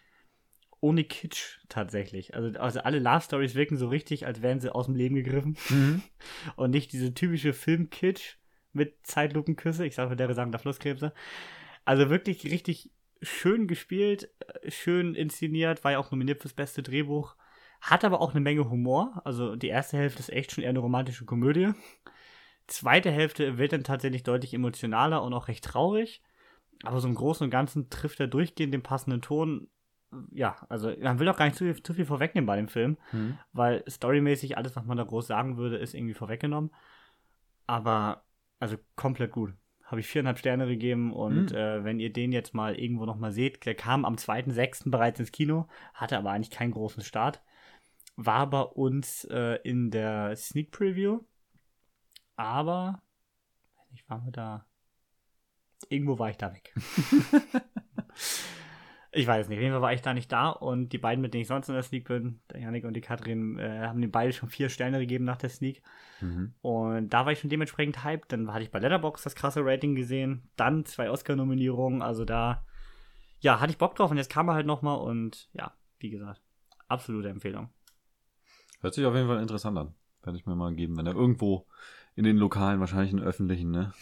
ohne 0.80 1.04
Kitsch 1.04 1.60
tatsächlich. 1.70 2.34
Also, 2.34 2.58
also 2.58 2.80
alle 2.80 2.98
Love 2.98 3.22
Stories 3.22 3.54
wirken 3.54 3.78
so 3.78 3.88
richtig, 3.88 4.26
als 4.26 4.42
wären 4.42 4.60
sie 4.60 4.74
aus 4.74 4.86
dem 4.86 4.94
Leben 4.94 5.14
gegriffen. 5.14 5.56
Mhm. 5.70 6.02
Und 6.56 6.70
nicht 6.72 6.92
diese 6.92 7.14
typische 7.14 7.54
Film-Kitsch 7.54 8.36
mit 8.74 9.06
Zeitlupenküsse. 9.06 9.86
Ich 9.86 9.94
sage, 9.94 10.14
der 10.14 10.34
sagen 10.34 10.52
da 10.52 10.58
Flusskrebse. 10.58 11.14
Also 11.86 12.10
wirklich 12.10 12.44
richtig 12.44 12.90
schön 13.22 13.66
gespielt, 13.66 14.30
äh, 14.62 14.70
schön 14.70 15.14
inszeniert, 15.14 15.84
war 15.84 15.92
ja 15.92 15.98
auch 15.98 16.10
nominiert 16.10 16.40
fürs 16.40 16.52
beste 16.52 16.82
Drehbuch. 16.82 17.34
Hat 17.80 18.04
aber 18.04 18.20
auch 18.20 18.32
eine 18.32 18.40
Menge 18.40 18.68
Humor. 18.68 19.22
Also 19.24 19.56
die 19.56 19.68
erste 19.68 19.96
Hälfte 19.96 20.20
ist 20.20 20.32
echt 20.32 20.52
schon 20.52 20.64
eher 20.64 20.70
eine 20.70 20.78
romantische 20.80 21.24
Komödie. 21.24 21.72
Zweite 22.66 23.10
Hälfte 23.10 23.58
wird 23.58 23.72
dann 23.72 23.84
tatsächlich 23.84 24.22
deutlich 24.22 24.54
emotionaler 24.54 25.22
und 25.22 25.32
auch 25.34 25.48
recht 25.48 25.64
traurig. 25.64 26.22
Aber 26.82 27.00
so 27.00 27.08
im 27.08 27.14
Großen 27.14 27.44
und 27.44 27.50
Ganzen 27.50 27.88
trifft 27.90 28.20
er 28.20 28.26
durchgehend 28.26 28.74
den 28.74 28.82
passenden 28.82 29.22
Ton. 29.22 29.68
Ja, 30.32 30.56
also 30.68 30.92
man 31.00 31.18
will 31.18 31.28
auch 31.28 31.36
gar 31.36 31.46
nicht 31.46 31.56
zu 31.56 31.64
viel, 31.64 31.82
zu 31.82 31.94
viel 31.94 32.04
vorwegnehmen 32.06 32.46
bei 32.46 32.56
dem 32.56 32.68
Film, 32.68 32.96
Mhm. 33.12 33.38
weil 33.52 33.84
storymäßig 33.88 34.56
alles, 34.56 34.76
was 34.76 34.84
man 34.84 34.96
da 34.96 35.04
groß 35.04 35.26
sagen 35.26 35.56
würde, 35.56 35.76
ist 35.76 35.94
irgendwie 35.94 36.14
vorweggenommen. 36.14 36.70
Aber, 37.66 38.24
also 38.60 38.76
komplett 38.96 39.32
gut. 39.32 39.54
Habe 39.84 40.00
ich 40.00 40.06
viereinhalb 40.06 40.38
Sterne 40.38 40.66
gegeben 40.66 41.12
und 41.12 41.50
Mhm. 41.50 41.56
äh, 41.56 41.84
wenn 41.84 42.00
ihr 42.00 42.12
den 42.12 42.32
jetzt 42.32 42.54
mal 42.54 42.74
irgendwo 42.78 43.04
nochmal 43.06 43.32
seht, 43.32 43.64
der 43.66 43.74
kam 43.74 44.04
am 44.04 44.16
2.6. 44.16 44.90
bereits 44.90 45.20
ins 45.20 45.32
Kino, 45.32 45.68
hatte 45.92 46.16
aber 46.18 46.30
eigentlich 46.30 46.50
keinen 46.50 46.72
großen 46.72 47.02
Start. 47.02 47.42
War 48.16 48.48
bei 48.48 48.62
uns 48.62 49.24
äh, 49.24 49.58
in 49.62 49.90
der 49.90 50.36
Sneak 50.36 50.70
Preview, 50.70 51.20
aber, 52.36 53.02
nicht, 53.90 54.08
waren 54.08 54.24
wir 54.24 54.32
da? 54.32 54.66
Irgendwo 55.88 56.18
war 56.18 56.30
ich 56.30 56.38
da 56.38 56.52
weg. 56.52 56.74
Ich 59.16 59.26
weiß 59.28 59.48
nicht. 59.48 59.58
Auf 59.58 59.62
jeden 59.62 59.72
Fall 59.72 59.82
war 59.82 59.92
ich 59.92 60.02
da 60.02 60.12
nicht 60.12 60.30
da 60.32 60.50
und 60.50 60.88
die 60.88 60.98
beiden, 60.98 61.22
mit 61.22 61.32
denen 61.34 61.42
ich 61.42 61.48
sonst 61.48 61.68
in 61.68 61.74
der 61.74 61.84
Sneak 61.84 62.08
bin, 62.08 62.40
der 62.50 62.60
Janik 62.60 62.84
und 62.84 62.94
die 62.94 63.00
Katrin, 63.00 63.58
äh, 63.58 63.86
haben 63.86 64.00
den 64.00 64.10
beide 64.10 64.32
schon 64.32 64.48
vier 64.48 64.68
Sterne 64.68 64.98
gegeben 64.98 65.24
nach 65.24 65.36
der 65.36 65.50
Sneak. 65.50 65.82
Mhm. 66.20 66.54
Und 66.62 67.10
da 67.10 67.24
war 67.24 67.32
ich 67.32 67.38
schon 67.38 67.50
dementsprechend 67.50 68.02
hyped. 68.02 68.32
Dann 68.32 68.52
hatte 68.52 68.64
ich 68.64 68.72
bei 68.72 68.80
Letterboxd 68.80 69.24
das 69.24 69.36
krasse 69.36 69.60
Rating 69.64 69.94
gesehen. 69.94 70.48
Dann 70.56 70.84
zwei 70.84 71.10
Oscar-Nominierungen. 71.10 72.02
Also 72.02 72.24
da, 72.24 72.66
ja, 73.38 73.60
hatte 73.60 73.70
ich 73.70 73.78
Bock 73.78 73.94
drauf. 73.94 74.10
Und 74.10 74.16
jetzt 74.16 74.30
kam 74.30 74.48
er 74.48 74.54
halt 74.54 74.66
nochmal 74.66 74.98
und 74.98 75.48
ja, 75.52 75.72
wie 76.00 76.10
gesagt, 76.10 76.42
absolute 76.88 77.28
Empfehlung. 77.28 77.70
Hört 78.80 78.94
sich 78.94 79.06
auf 79.06 79.14
jeden 79.14 79.28
Fall 79.28 79.40
interessant 79.40 79.78
an. 79.78 79.94
Werde 80.24 80.38
ich 80.38 80.46
mir 80.46 80.56
mal 80.56 80.74
geben, 80.74 80.96
wenn 80.96 81.06
er 81.06 81.14
irgendwo 81.14 81.68
in 82.16 82.24
den 82.24 82.36
lokalen, 82.36 82.80
wahrscheinlich 82.80 83.12
in 83.12 83.20
öffentlichen, 83.20 83.70
ne, 83.70 83.92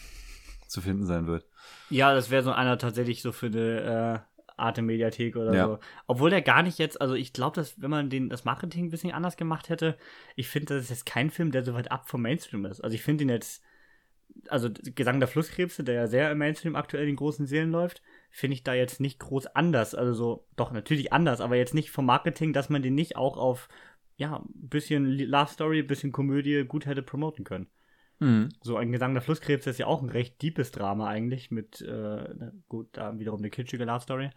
zu 0.67 0.81
finden 0.81 1.05
sein 1.05 1.27
wird. 1.27 1.45
Ja, 1.89 2.13
das 2.13 2.29
wäre 2.29 2.43
so 2.43 2.51
einer 2.51 2.77
tatsächlich 2.77 3.21
so 3.21 3.31
für 3.31 3.47
eine 3.47 4.25
äh, 4.25 4.33
Arte-Mediathek 4.57 5.35
oder 5.35 5.53
Ja. 5.53 5.65
so. 5.65 5.79
Obwohl 6.07 6.29
der 6.29 6.41
gar 6.41 6.63
nicht 6.63 6.77
jetzt, 6.79 7.01
also 7.01 7.15
ich 7.15 7.33
glaube, 7.33 7.55
dass 7.55 7.81
wenn 7.81 7.89
man 7.89 8.09
den, 8.09 8.29
das 8.29 8.45
Marketing 8.45 8.85
ein 8.85 8.89
bisschen 8.89 9.11
anders 9.11 9.37
gemacht 9.37 9.69
hätte, 9.69 9.97
ich 10.35 10.47
finde, 10.47 10.75
das 10.75 10.83
ist 10.83 10.89
jetzt 10.89 11.05
kein 11.05 11.29
Film, 11.29 11.51
der 11.51 11.63
so 11.63 11.73
weit 11.73 11.91
ab 11.91 12.09
vom 12.09 12.21
Mainstream 12.21 12.65
ist. 12.65 12.81
Also 12.81 12.95
ich 12.95 13.03
finde 13.03 13.23
ihn 13.23 13.29
jetzt, 13.29 13.63
also 14.47 14.69
Gesang 14.95 15.19
der 15.19 15.27
Flusskrebse, 15.27 15.83
der 15.83 15.95
ja 15.95 16.07
sehr 16.07 16.31
im 16.31 16.37
Mainstream 16.37 16.75
aktuell 16.75 17.07
in 17.07 17.15
großen 17.15 17.45
Seelen 17.45 17.71
läuft, 17.71 18.01
finde 18.31 18.55
ich 18.55 18.63
da 18.63 18.73
jetzt 18.73 18.99
nicht 18.99 19.19
groß 19.19 19.47
anders. 19.47 19.95
Also 19.95 20.13
so, 20.13 20.47
doch 20.55 20.71
natürlich 20.71 21.13
anders, 21.13 21.41
aber 21.41 21.55
jetzt 21.55 21.73
nicht 21.73 21.91
vom 21.91 22.05
Marketing, 22.05 22.53
dass 22.53 22.69
man 22.69 22.81
den 22.81 22.95
nicht 22.95 23.15
auch 23.15 23.37
auf, 23.37 23.69
ja, 24.17 24.37
ein 24.37 24.69
bisschen 24.69 25.05
Love 25.17 25.51
Story, 25.51 25.79
ein 25.79 25.87
bisschen 25.87 26.11
Komödie 26.11 26.63
gut 26.63 26.85
hätte 26.85 27.03
promoten 27.03 27.43
können. 27.43 27.67
Mhm. 28.19 28.49
So 28.61 28.77
ein 28.77 28.91
Gesang 28.91 29.13
der 29.13 29.21
Flusskrebs 29.21 29.67
ist 29.67 29.79
ja 29.79 29.87
auch 29.87 30.01
ein 30.01 30.09
recht 30.09 30.41
deepes 30.41 30.71
Drama 30.71 31.07
eigentlich 31.07 31.51
mit, 31.51 31.81
äh, 31.81 32.51
gut, 32.69 32.89
da 32.93 33.17
wiederum 33.19 33.39
eine 33.39 33.49
kitschige 33.49 33.85
Love 33.85 34.01
Story. 34.01 34.29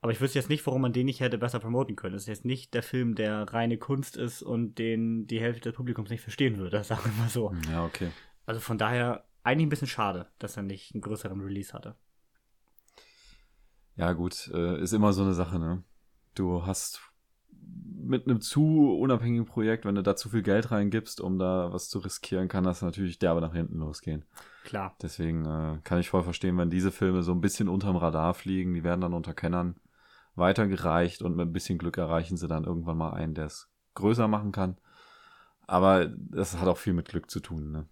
Aber 0.00 0.12
ich 0.12 0.20
wüsste 0.20 0.38
jetzt 0.38 0.50
nicht, 0.50 0.64
warum 0.66 0.82
man 0.82 0.92
den 0.92 1.06
nicht 1.06 1.20
hätte 1.20 1.38
besser 1.38 1.58
promoten 1.58 1.96
können. 1.96 2.14
Es 2.14 2.22
ist 2.22 2.28
jetzt 2.28 2.44
nicht 2.44 2.74
der 2.74 2.82
Film, 2.82 3.14
der 3.14 3.42
reine 3.52 3.78
Kunst 3.78 4.16
ist 4.16 4.42
und 4.42 4.78
den 4.78 5.26
die 5.26 5.40
Hälfte 5.40 5.70
des 5.70 5.76
Publikums 5.76 6.10
nicht 6.10 6.20
verstehen 6.20 6.58
würde, 6.58 6.82
sagen 6.84 7.02
wir 7.04 7.12
mal 7.12 7.28
so. 7.28 7.52
Ja, 7.70 7.84
okay. 7.84 8.10
Also 8.44 8.60
von 8.60 8.78
daher 8.78 9.24
eigentlich 9.42 9.66
ein 9.66 9.70
bisschen 9.70 9.88
schade, 9.88 10.28
dass 10.38 10.56
er 10.56 10.62
nicht 10.62 10.94
einen 10.94 11.00
größeren 11.00 11.40
Release 11.40 11.72
hatte. 11.72 11.96
Ja, 13.96 14.12
gut, 14.12 14.50
äh, 14.52 14.80
ist 14.80 14.92
immer 14.92 15.12
so 15.12 15.22
eine 15.22 15.34
Sache, 15.34 15.58
ne? 15.58 15.82
Du 16.34 16.66
hast 16.66 17.00
mit 18.06 18.26
einem 18.26 18.40
zu 18.40 18.96
unabhängigen 18.98 19.46
Projekt, 19.46 19.84
wenn 19.84 19.96
du 19.96 20.02
da 20.02 20.16
zu 20.16 20.28
viel 20.28 20.42
Geld 20.42 20.70
reingibst, 20.70 21.20
um 21.20 21.38
da 21.38 21.72
was 21.72 21.88
zu 21.88 21.98
riskieren, 21.98 22.48
kann 22.48 22.64
das 22.64 22.82
natürlich 22.82 23.18
derbe 23.18 23.40
nach 23.40 23.52
hinten 23.52 23.78
losgehen. 23.78 24.24
Klar. 24.64 24.96
Deswegen 25.02 25.44
äh, 25.44 25.78
kann 25.82 25.98
ich 25.98 26.10
voll 26.10 26.22
verstehen, 26.22 26.56
wenn 26.58 26.70
diese 26.70 26.92
Filme 26.92 27.22
so 27.22 27.32
ein 27.32 27.40
bisschen 27.40 27.68
unterm 27.68 27.96
Radar 27.96 28.34
fliegen, 28.34 28.74
die 28.74 28.84
werden 28.84 29.00
dann 29.00 29.14
unter 29.14 29.34
Kennern 29.34 29.76
weitergereicht 30.36 31.22
und 31.22 31.34
mit 31.34 31.48
ein 31.48 31.52
bisschen 31.52 31.78
Glück 31.78 31.98
erreichen 31.98 32.36
sie 32.36 32.48
dann 32.48 32.64
irgendwann 32.64 32.98
mal 32.98 33.12
einen, 33.12 33.34
der 33.34 33.46
es 33.46 33.70
größer 33.94 34.28
machen 34.28 34.52
kann. 34.52 34.76
Aber 35.66 36.06
das 36.06 36.58
hat 36.58 36.68
auch 36.68 36.78
viel 36.78 36.92
mit 36.92 37.08
Glück 37.08 37.30
zu 37.30 37.40
tun, 37.40 37.72
ne? 37.72 37.88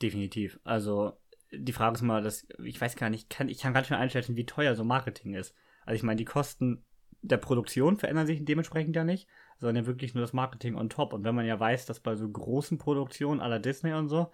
Definitiv. 0.00 0.58
Also 0.64 1.12
die 1.52 1.72
Frage 1.72 1.94
ist 1.94 2.02
mal, 2.02 2.22
dass, 2.22 2.46
ich 2.64 2.80
weiß 2.80 2.96
gar 2.96 3.10
nicht, 3.10 3.30
kann, 3.30 3.48
ich 3.48 3.58
kann 3.58 3.74
ganz 3.74 3.86
schön 3.86 3.98
einschätzen, 3.98 4.36
wie 4.36 4.46
teuer 4.46 4.74
so 4.74 4.82
Marketing 4.84 5.34
ist. 5.34 5.54
Also 5.84 5.96
ich 5.96 6.02
meine, 6.02 6.16
die 6.16 6.24
Kosten 6.24 6.84
der 7.22 7.36
Produktion 7.36 7.96
verändern 7.96 8.26
sich 8.26 8.44
dementsprechend 8.44 8.96
ja 8.96 9.04
nicht, 9.04 9.28
sondern 9.58 9.86
wirklich 9.86 10.14
nur 10.14 10.22
das 10.22 10.32
Marketing 10.32 10.74
on 10.74 10.90
top. 10.90 11.12
Und 11.12 11.24
wenn 11.24 11.34
man 11.34 11.46
ja 11.46 11.58
weiß, 11.58 11.86
dass 11.86 12.00
bei 12.00 12.16
so 12.16 12.28
großen 12.28 12.78
Produktionen 12.78 13.40
aller 13.40 13.60
Disney 13.60 13.92
und 13.92 14.08
so, 14.08 14.30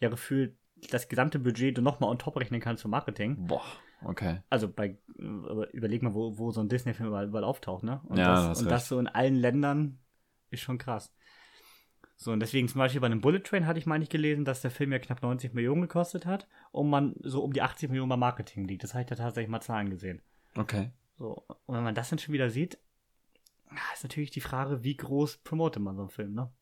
ja 0.00 0.08
gefühlt 0.08 0.56
das 0.90 1.08
gesamte 1.08 1.38
Budget 1.38 1.78
du 1.78 1.82
nochmal 1.82 2.10
on 2.10 2.18
top 2.18 2.36
rechnen 2.36 2.60
kannst 2.60 2.82
für 2.82 2.88
Marketing. 2.88 3.46
Boah, 3.46 3.64
okay. 4.04 4.40
Also 4.50 4.68
bei, 4.68 4.98
äh, 5.18 5.70
überleg 5.72 6.02
mal, 6.02 6.14
wo, 6.14 6.36
wo 6.36 6.50
so 6.50 6.60
ein 6.60 6.68
Disney-Film 6.68 7.08
überall, 7.08 7.28
überall 7.28 7.44
auftaucht, 7.44 7.82
ne? 7.82 8.00
Und, 8.04 8.18
Ja, 8.18 8.34
das, 8.34 8.48
hast 8.48 8.62
und 8.62 8.70
das 8.70 8.88
so 8.88 8.98
in 8.98 9.08
allen 9.08 9.36
Ländern 9.36 9.98
ist 10.50 10.60
schon 10.60 10.76
krass. 10.76 11.12
So, 12.18 12.32
und 12.32 12.40
deswegen 12.40 12.68
zum 12.68 12.78
Beispiel 12.78 13.00
bei 13.00 13.06
einem 13.06 13.20
Bullet 13.20 13.40
Train 13.40 13.66
hatte 13.66 13.78
ich 13.78 13.86
mal 13.86 13.98
nicht 13.98 14.12
gelesen, 14.12 14.44
dass 14.44 14.62
der 14.62 14.70
Film 14.70 14.92
ja 14.92 14.98
knapp 14.98 15.22
90 15.22 15.52
Millionen 15.52 15.82
gekostet 15.82 16.24
hat 16.24 16.46
und 16.72 16.88
man 16.88 17.14
so 17.20 17.42
um 17.42 17.52
die 17.52 17.62
80 17.62 17.90
Millionen 17.90 18.08
beim 18.08 18.20
Marketing 18.20 18.66
liegt. 18.66 18.84
Das 18.84 18.94
habe 18.94 19.02
ich 19.02 19.08
da 19.08 19.16
tatsächlich 19.16 19.50
mal 19.50 19.60
Zahlen 19.60 19.90
gesehen. 19.90 20.22
Okay. 20.56 20.90
So, 21.18 21.44
und 21.66 21.74
wenn 21.74 21.84
man 21.84 21.94
das 21.94 22.10
dann 22.10 22.18
schon 22.18 22.34
wieder 22.34 22.50
sieht, 22.50 22.78
ist 23.94 24.02
natürlich 24.04 24.30
die 24.30 24.40
Frage, 24.40 24.84
wie 24.84 24.96
groß 24.96 25.38
promotet 25.38 25.82
man 25.82 25.96
so 25.96 26.02
einen 26.02 26.10
Film, 26.10 26.34
ne? 26.34 26.52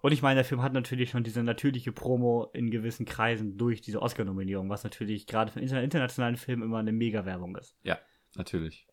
Und 0.00 0.12
ich 0.12 0.20
meine, 0.20 0.34
der 0.36 0.44
Film 0.44 0.60
hat 0.60 0.74
natürlich 0.74 1.08
schon 1.10 1.24
diese 1.24 1.42
natürliche 1.42 1.90
Promo 1.90 2.50
in 2.52 2.70
gewissen 2.70 3.06
Kreisen 3.06 3.56
durch 3.56 3.80
diese 3.80 4.02
Oscar-Nominierung, 4.02 4.68
was 4.68 4.84
natürlich 4.84 5.26
gerade 5.26 5.50
für 5.50 5.60
einen 5.60 5.68
interna- 5.68 5.82
internationalen 5.82 6.36
Film 6.36 6.62
immer 6.62 6.78
eine 6.78 6.92
Mega-Werbung 6.92 7.56
ist. 7.56 7.74
Ja, 7.84 7.98
natürlich. 8.34 8.86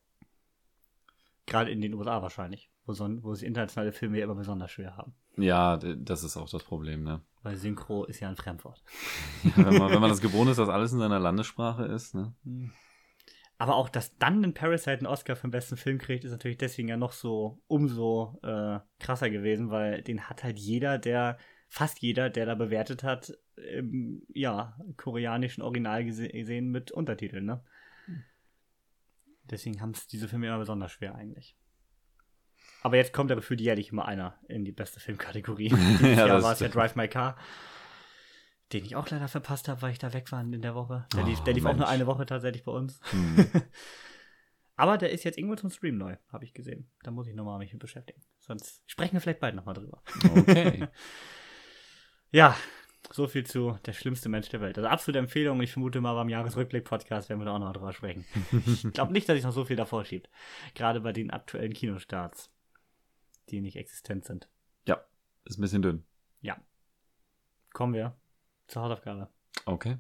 Gerade 1.48 1.70
in 1.70 1.82
den 1.82 1.94
USA 1.96 2.22
wahrscheinlich, 2.22 2.72
wo, 2.86 2.94
so, 2.94 3.10
wo 3.24 3.34
sie 3.34 3.46
internationale 3.46 3.92
Filme 3.92 4.20
ja 4.20 4.24
immer 4.24 4.36
besonders 4.36 4.72
schwer 4.72 4.96
haben. 4.96 5.14
Ja, 5.36 5.76
das 5.78 6.24
ist 6.24 6.38
auch 6.38 6.50
das 6.50 6.64
Problem, 6.64 7.04
ne? 7.04 7.22
Weil 7.44 7.58
Synchro 7.58 8.06
ist 8.06 8.22
ja 8.22 8.30
ein 8.30 8.38
Fremdwort. 8.38 8.82
Ja, 9.44 9.66
wenn, 9.66 9.80
man, 9.80 9.92
wenn 9.92 10.00
man 10.00 10.10
das 10.12 10.22
gewohnt 10.22 10.50
ist, 10.50 10.58
dass 10.58 10.70
alles 10.70 10.94
in 10.94 11.00
seiner 11.00 11.20
Landessprache 11.20 11.86
ist, 11.86 12.16
ne? 12.16 12.34
Aber 13.62 13.76
auch, 13.76 13.90
dass 13.90 14.18
dann 14.18 14.44
ein 14.44 14.56
Parasite 14.56 14.98
einen 14.98 15.06
Oscar 15.06 15.36
für 15.36 15.46
den 15.48 15.52
besten 15.52 15.78
Film 15.78 16.00
kriegt, 16.00 16.24
ist 16.24 16.32
natürlich 16.32 16.58
deswegen 16.58 16.88
ja 16.88 16.98
noch 16.98 17.12
so 17.12 17.62
umso 17.68 18.40
äh, 18.42 18.80
krasser 19.00 19.30
gewesen, 19.30 19.70
weil 19.70 20.02
den 20.02 20.28
hat 20.28 20.44
halt 20.44 20.58
jeder, 20.58 20.98
der, 20.98 21.38
fast 21.70 22.00
jeder, 22.00 22.32
der 22.32 22.48
da 22.48 22.56
bewertet 22.56 23.04
hat, 23.04 23.38
im 23.58 24.24
ja, 24.34 24.76
koreanischen 24.98 25.62
Original 25.62 26.04
gese 26.04 26.28
gesehen 26.28 26.72
mit 26.72 26.92
Untertiteln, 26.92 27.46
ne? 27.46 27.64
Deswegen 29.44 29.80
haben 29.80 29.92
es 29.92 30.08
diese 30.08 30.28
Filme 30.28 30.48
immer 30.48 30.58
besonders 30.58 30.94
schwer 30.94 31.14
eigentlich. 31.14 31.56
Aber 32.82 32.98
jetzt 32.98 33.14
kommt 33.14 33.30
ja 33.30 33.36
gefühlt 33.36 33.62
jährlich 33.62 33.92
immer 33.92 34.06
einer 34.06 34.40
in 34.48 34.66
die 34.66 34.72
beste 34.72 35.00
Filmkategorie. 35.00 35.70
Dieses 36.00 36.18
Ja, 36.18 36.26
Jahr 36.26 36.42
war 36.42 36.54
es 36.54 36.62
ja. 36.62 36.68
Drive 36.68 36.96
My 36.96 37.08
Car, 37.08 37.38
den 38.74 38.86
ich 38.86 38.96
auch 38.96 39.10
leider 39.10 39.28
verpasst 39.28 39.68
habe, 39.68 39.82
weil 39.82 39.92
ich 39.92 40.00
da 40.00 40.14
weg 40.14 40.32
war 40.32 40.42
in 40.42 40.62
der 40.62 40.76
Woche. 40.76 41.06
Der 41.16 41.24
lief, 41.24 41.40
der 41.42 41.54
Oh, 41.54 41.56
lief 41.56 41.66
auch 41.66 41.70
nur 41.72 41.80
Mensch. 41.80 41.90
eine 41.90 42.08
Woche 42.08 42.26
tatsächlich 42.26 42.64
bei 42.64 42.72
uns. 42.72 43.00
Hm. 43.12 43.46
Aber 44.76 44.98
der 44.98 45.12
ist 45.12 45.24
jetzt 45.26 45.38
irgendwo 45.38 45.56
zum 45.56 45.70
Stream 45.70 45.98
neu, 45.98 46.16
habe 46.32 46.44
ich 46.44 46.54
gesehen. 46.54 46.90
Da 47.04 47.12
muss 47.12 47.28
ich 47.28 47.36
nochmal 47.36 47.60
mich 47.60 47.72
mit 47.72 47.82
beschäftigen. 47.82 48.22
Sonst 48.40 48.82
sprechen 48.88 49.14
wir 49.14 49.22
vielleicht 49.22 49.40
bald 49.40 49.54
nochmal 49.56 49.76
drüber. 49.76 50.02
Okay. 50.36 50.88
Ja, 52.34 52.56
so 53.12 53.28
viel 53.28 53.46
zu 53.46 53.78
der 53.86 53.92
schlimmste 53.92 54.30
Mensch 54.30 54.48
der 54.48 54.62
Welt. 54.62 54.78
Also 54.78 54.88
absolute 54.88 55.20
Empfehlung. 55.20 55.62
Ich 55.62 55.74
vermute 55.74 56.00
mal 56.00 56.14
beim 56.14 56.30
Jahresrückblick-Podcast 56.30 57.28
werden 57.28 57.42
wir 57.42 57.46
da 57.46 57.56
auch 57.56 57.60
noch 57.60 57.74
drüber 57.74 57.92
sprechen. 57.92 58.24
Ich 58.66 58.94
glaube 58.94 59.12
nicht, 59.12 59.28
dass 59.28 59.36
sich 59.36 59.44
noch 59.44 59.52
so 59.52 59.66
viel 59.66 59.76
davor 59.76 60.06
schiebt. 60.06 60.30
Gerade 60.74 61.02
bei 61.02 61.12
den 61.12 61.30
aktuellen 61.30 61.74
Kinostarts, 61.74 62.50
die 63.50 63.60
nicht 63.60 63.76
existent 63.76 64.24
sind. 64.24 64.48
ja, 64.86 65.04
ist 65.44 65.58
ein 65.58 65.62
bisschen 65.62 65.82
dünn. 65.82 66.06
Ja. 66.40 66.58
Kommen 67.74 67.94
wir 67.94 68.16
zur 68.72 68.84
Hausaufgabe. 68.84 69.28
Okay. 69.66 69.98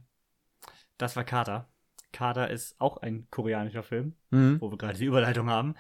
Das 0.98 1.16
war 1.16 1.24
Kater. 1.24 1.68
Kater 2.12 2.50
ist 2.50 2.80
auch 2.80 2.98
ein 2.98 3.28
koreanischer 3.30 3.84
Film. 3.84 4.16
Mhm. 4.32 4.60
wo 4.60 4.72
wir 4.72 4.78
gerade 4.78 4.98
die 4.98 5.06
Überleitung 5.06 5.50
haben. 5.50 5.76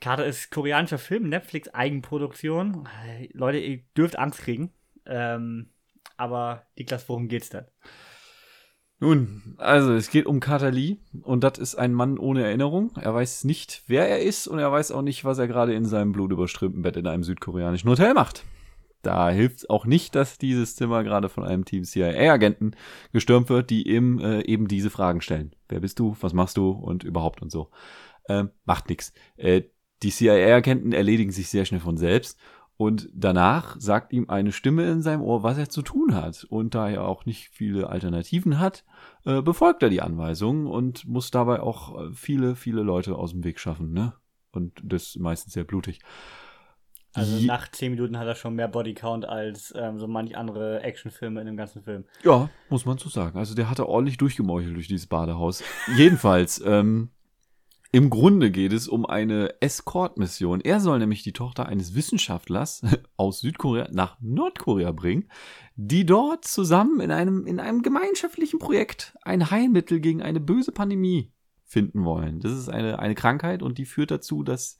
Kater 0.00 0.26
ist 0.26 0.50
koreanischer 0.50 0.98
Film, 0.98 1.28
Netflix 1.28 1.68
Eigenproduktion. 1.68 2.88
Leute, 3.32 3.58
ihr 3.58 3.82
dürft 3.96 4.18
Angst 4.18 4.40
kriegen. 4.40 4.72
Ähm, 5.06 5.70
aber 6.16 6.66
Niklas, 6.76 7.08
worum 7.08 7.28
geht's 7.28 7.50
denn? 7.50 7.64
Nun, 9.00 9.54
also 9.58 9.92
es 9.92 10.10
geht 10.10 10.26
um 10.26 10.40
Carter 10.40 10.70
Lee 10.70 10.98
und 11.22 11.42
das 11.42 11.58
ist 11.58 11.74
ein 11.74 11.92
Mann 11.92 12.18
ohne 12.18 12.44
Erinnerung. 12.44 12.92
Er 13.00 13.12
weiß 13.12 13.44
nicht, 13.44 13.82
wer 13.86 14.08
er 14.08 14.22
ist 14.22 14.46
und 14.46 14.58
er 14.58 14.70
weiß 14.70 14.92
auch 14.92 15.02
nicht, 15.02 15.24
was 15.24 15.38
er 15.38 15.48
gerade 15.48 15.74
in 15.74 15.84
seinem 15.84 16.12
blutüberströmten 16.12 16.82
Bett 16.82 16.96
in 16.96 17.06
einem 17.06 17.24
südkoreanischen 17.24 17.90
Hotel 17.90 18.14
macht. 18.14 18.44
Da 19.06 19.30
hilft 19.30 19.70
auch 19.70 19.86
nicht, 19.86 20.14
dass 20.14 20.38
dieses 20.38 20.76
Zimmer 20.76 21.04
gerade 21.04 21.28
von 21.28 21.44
einem 21.44 21.64
Team 21.64 21.84
CIA-Agenten 21.84 22.74
gestürmt 23.12 23.48
wird, 23.48 23.70
die 23.70 23.88
ihm 23.88 24.18
äh, 24.18 24.42
eben 24.42 24.68
diese 24.68 24.90
Fragen 24.90 25.20
stellen. 25.20 25.54
Wer 25.68 25.80
bist 25.80 25.98
du? 25.98 26.16
Was 26.20 26.32
machst 26.32 26.56
du? 26.56 26.70
Und 26.70 27.04
überhaupt 27.04 27.42
und 27.42 27.50
so. 27.50 27.70
Ähm, 28.28 28.50
macht 28.64 28.88
nix. 28.88 29.12
Äh, 29.36 29.62
die 30.02 30.10
CIA-Agenten 30.10 30.92
erledigen 30.92 31.32
sich 31.32 31.48
sehr 31.48 31.64
schnell 31.64 31.80
von 31.80 31.96
selbst 31.96 32.38
und 32.76 33.08
danach 33.14 33.76
sagt 33.78 34.12
ihm 34.12 34.28
eine 34.28 34.50
Stimme 34.50 34.90
in 34.90 35.00
seinem 35.00 35.22
Ohr, 35.22 35.42
was 35.42 35.58
er 35.58 35.68
zu 35.68 35.82
tun 35.82 36.14
hat. 36.14 36.44
Und 36.44 36.74
da 36.74 36.88
er 36.88 37.06
auch 37.06 37.24
nicht 37.24 37.48
viele 37.50 37.88
Alternativen 37.88 38.58
hat, 38.58 38.84
äh, 39.24 39.42
befolgt 39.42 39.82
er 39.82 39.90
die 39.90 40.02
Anweisungen 40.02 40.66
und 40.66 41.06
muss 41.06 41.30
dabei 41.30 41.60
auch 41.60 42.00
äh, 42.00 42.12
viele, 42.12 42.56
viele 42.56 42.82
Leute 42.82 43.14
aus 43.14 43.30
dem 43.30 43.44
Weg 43.44 43.60
schaffen, 43.60 43.92
ne? 43.92 44.14
Und 44.50 44.80
das 44.84 45.16
meistens 45.16 45.52
sehr 45.54 45.64
blutig. 45.64 46.00
Also 47.14 47.36
Je- 47.36 47.46
nach 47.46 47.70
10 47.70 47.92
Minuten 47.92 48.18
hat 48.18 48.26
er 48.26 48.34
schon 48.34 48.54
mehr 48.54 48.68
Bodycount 48.68 49.24
als 49.24 49.72
ähm, 49.76 49.98
so 49.98 50.06
manch 50.08 50.36
andere 50.36 50.82
Actionfilme 50.82 51.40
in 51.40 51.46
dem 51.46 51.56
ganzen 51.56 51.82
Film. 51.82 52.04
Ja, 52.24 52.50
muss 52.70 52.84
man 52.86 52.98
so 52.98 53.08
sagen. 53.08 53.38
Also 53.38 53.54
der 53.54 53.70
hat 53.70 53.78
da 53.78 53.84
ordentlich 53.84 54.16
durchgemeuchelt 54.18 54.74
durch 54.74 54.88
dieses 54.88 55.06
Badehaus. 55.06 55.62
Jedenfalls, 55.96 56.60
ähm, 56.66 57.10
im 57.92 58.10
Grunde 58.10 58.50
geht 58.50 58.72
es 58.72 58.88
um 58.88 59.06
eine 59.06 59.54
Escort-Mission. 59.60 60.60
Er 60.60 60.80
soll 60.80 60.98
nämlich 60.98 61.22
die 61.22 61.32
Tochter 61.32 61.66
eines 61.66 61.94
Wissenschaftlers 61.94 62.82
aus 63.16 63.40
Südkorea 63.40 63.86
nach 63.92 64.16
Nordkorea 64.20 64.90
bringen, 64.90 65.28
die 65.76 66.04
dort 66.04 66.44
zusammen 66.44 66.98
in 67.00 67.12
einem, 67.12 67.46
in 67.46 67.60
einem 67.60 67.82
gemeinschaftlichen 67.82 68.58
Projekt 68.58 69.16
ein 69.22 69.50
Heilmittel 69.52 70.00
gegen 70.00 70.22
eine 70.22 70.40
böse 70.40 70.72
Pandemie 70.72 71.30
finden 71.64 72.04
wollen. 72.04 72.40
Das 72.40 72.52
ist 72.52 72.68
eine, 72.68 72.98
eine 72.98 73.14
Krankheit 73.14 73.62
und 73.62 73.78
die 73.78 73.84
führt 73.86 74.10
dazu, 74.10 74.42
dass 74.42 74.76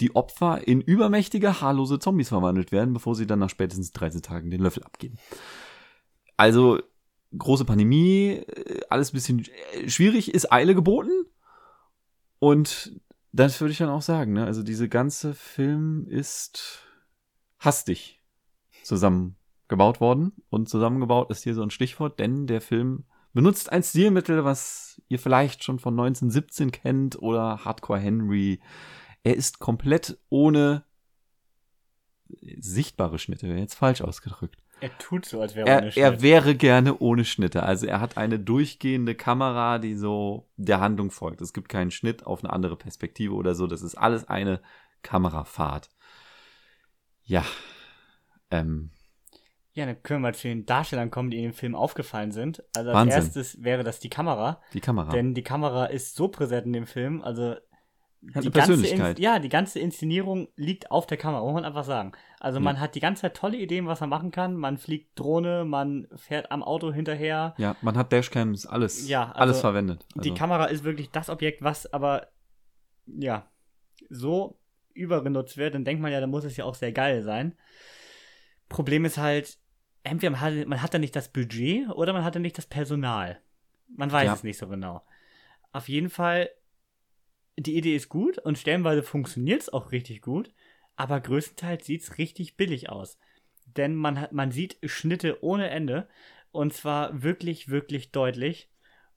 die 0.00 0.14
Opfer 0.16 0.66
in 0.66 0.80
übermächtige, 0.80 1.60
haarlose 1.60 1.98
Zombies 1.98 2.28
verwandelt 2.28 2.72
werden, 2.72 2.94
bevor 2.94 3.14
sie 3.14 3.26
dann 3.26 3.38
nach 3.38 3.50
spätestens 3.50 3.92
13 3.92 4.22
Tagen 4.22 4.50
den 4.50 4.62
Löffel 4.62 4.82
abgeben. 4.82 5.18
Also 6.36 6.80
große 7.36 7.64
Pandemie, 7.64 8.42
äh, 8.46 8.80
alles 8.88 9.12
ein 9.12 9.14
bisschen 9.14 9.46
äh, 9.74 9.88
schwierig, 9.88 10.34
ist 10.34 10.52
Eile 10.52 10.74
geboten. 10.74 11.26
Und 12.38 13.00
das 13.32 13.60
würde 13.60 13.72
ich 13.72 13.78
dann 13.78 13.90
auch 13.90 14.02
sagen. 14.02 14.32
Ne? 14.32 14.44
Also 14.44 14.62
diese 14.62 14.88
ganze 14.88 15.34
Film 15.34 16.06
ist 16.08 16.82
hastig 17.58 18.22
zusammengebaut 18.82 20.00
worden. 20.00 20.32
Und 20.48 20.68
zusammengebaut 20.68 21.30
ist 21.30 21.44
hier 21.44 21.54
so 21.54 21.62
ein 21.62 21.70
Stichwort, 21.70 22.18
denn 22.18 22.46
der 22.46 22.60
Film 22.60 23.04
benutzt 23.32 23.70
ein 23.70 23.82
Stilmittel, 23.82 24.44
was 24.44 25.00
ihr 25.08 25.18
vielleicht 25.18 25.62
schon 25.62 25.78
von 25.78 25.94
1917 25.94 26.72
kennt 26.72 27.20
oder 27.22 27.64
Hardcore 27.64 28.00
Henry. 28.00 28.60
Er 29.22 29.36
ist 29.36 29.58
komplett 29.58 30.18
ohne 30.28 30.84
sichtbare 32.58 33.18
Schnitte, 33.18 33.48
wäre 33.48 33.58
jetzt 33.58 33.74
falsch 33.74 34.00
ausgedrückt. 34.02 34.56
Er 34.80 34.96
tut 34.98 35.26
so, 35.26 35.40
als 35.42 35.54
wäre 35.54 35.68
Er, 35.68 35.78
ohne 35.78 35.86
er 35.88 35.92
Schnitt. 36.12 36.22
wäre 36.22 36.54
gerne 36.54 36.98
ohne 36.98 37.24
Schnitte. 37.26 37.64
Also 37.64 37.86
er 37.86 38.00
hat 38.00 38.16
eine 38.16 38.38
durchgehende 38.38 39.14
Kamera, 39.14 39.78
die 39.78 39.94
so 39.94 40.48
der 40.56 40.80
Handlung 40.80 41.10
folgt. 41.10 41.42
Es 41.42 41.52
gibt 41.52 41.68
keinen 41.68 41.90
Schnitt 41.90 42.24
auf 42.24 42.42
eine 42.42 42.52
andere 42.52 42.76
Perspektive 42.76 43.34
oder 43.34 43.54
so. 43.54 43.66
Das 43.66 43.82
ist 43.82 43.96
alles 43.96 44.26
eine 44.28 44.60
Kamerafahrt. 45.02 45.90
Ja. 47.24 47.44
Ähm, 48.50 48.90
Ja, 49.74 49.84
dann 49.86 50.02
können 50.02 50.22
wir 50.22 50.28
mal 50.30 50.34
zu 50.34 50.48
den 50.48 50.64
Darstellern 50.64 51.10
kommen, 51.10 51.30
die 51.30 51.36
in 51.38 51.42
dem 51.44 51.52
Film 51.52 51.74
aufgefallen 51.74 52.32
sind. 52.32 52.62
Also 52.74 52.90
als 52.90 52.96
Wahnsinn. 52.96 53.16
erstes 53.22 53.62
wäre 53.62 53.84
das 53.84 54.00
die 54.00 54.08
Kamera. 54.10 54.62
die 54.72 54.80
Kamera. 54.80 55.10
Denn 55.12 55.34
die 55.34 55.42
Kamera 55.44 55.86
ist 55.86 56.14
so 56.16 56.28
präsent 56.28 56.66
in 56.66 56.72
dem 56.72 56.86
Film. 56.86 57.20
Also 57.22 57.56
Hat 58.34 58.44
die 58.44 58.50
ganze 58.50 58.72
Persönlichkeit. 58.72 59.18
In, 59.18 59.24
ja, 59.24 59.38
die 59.38 59.48
ganze 59.48 59.78
Inszenierung 59.80 60.48
liegt 60.56 60.90
auf 60.90 61.06
der 61.06 61.16
Kamera, 61.16 61.42
muss 61.42 61.54
man 61.54 61.64
einfach 61.64 61.84
sagen. 61.84 62.12
Also 62.38 62.58
Ja. 62.58 62.64
man 62.64 62.78
hat 62.78 62.94
die 62.94 63.00
ganze 63.00 63.22
Zeit 63.22 63.34
tolle 63.36 63.56
Ideen, 63.56 63.86
was 63.86 64.00
man 64.00 64.10
machen 64.10 64.30
kann. 64.30 64.56
Man 64.56 64.76
fliegt 64.76 65.18
Drohne, 65.18 65.64
man 65.64 66.06
fährt 66.16 66.50
am 66.52 66.62
Auto 66.62 66.92
hinterher. 66.92 67.54
ja, 67.56 67.76
man 67.80 67.96
hat 67.96 68.12
Dashcams, 68.12 68.66
alles, 68.66 69.08
Ja, 69.08 69.28
also 69.30 69.40
alles 69.40 69.60
verwendet. 69.60 70.04
Also, 70.14 70.20
Die 70.28 70.34
Kamera 70.36 70.66
ist 70.66 70.84
wirklich 70.84 71.10
das 71.10 71.30
Objekt, 71.30 71.62
was 71.62 71.90
aber 71.92 72.28
ja 73.06 73.48
so 74.10 74.58
übergenutzt 74.92 75.56
wird. 75.56 75.74
Dann 75.74 75.84
denkt 75.86 76.02
man 76.02 76.12
ja, 76.12 76.20
dann 76.20 76.30
muss 76.30 76.44
es 76.44 76.56
ja 76.58 76.64
auch 76.66 76.74
sehr 76.74 76.92
geil 76.92 77.22
sein. 77.22 77.54
Problem 78.68 79.04
ist 79.04 79.18
halt, 79.18 79.58
entweder 80.04 80.30
man 80.32 80.40
hat, 80.40 80.66
man 80.66 80.82
hat 80.82 80.94
da 80.94 80.98
nicht 80.98 81.16
das 81.16 81.28
Budget 81.30 81.88
oder 81.90 82.12
man 82.12 82.24
hat 82.24 82.34
da 82.34 82.38
nicht 82.38 82.58
das 82.58 82.66
Personal. 82.66 83.40
Man 83.88 84.12
weiß 84.12 84.26
Ja. 84.26 84.34
es 84.34 84.42
nicht 84.44 84.58
so 84.58 84.68
genau. 84.68 85.02
Auf 85.72 85.88
jeden 85.88 86.10
Fall, 86.10 86.50
die 87.62 87.76
Idee 87.76 87.94
ist 87.94 88.08
gut 88.08 88.38
und 88.38 88.58
stellenweise 88.58 89.02
funktioniert 89.02 89.62
es 89.62 89.72
auch 89.72 89.92
richtig 89.92 90.22
gut, 90.22 90.50
aber 90.96 91.20
größtenteils 91.20 91.84
sieht 91.84 92.02
es 92.02 92.18
richtig 92.18 92.56
billig 92.56 92.88
aus. 92.88 93.18
Denn 93.66 93.94
man, 93.94 94.20
hat, 94.20 94.32
man 94.32 94.50
sieht 94.50 94.78
Schnitte 94.84 95.44
ohne 95.44 95.68
Ende 95.68 96.08
und 96.52 96.72
zwar 96.72 97.22
wirklich, 97.22 97.68
wirklich 97.68 98.12
deutlich 98.12 98.70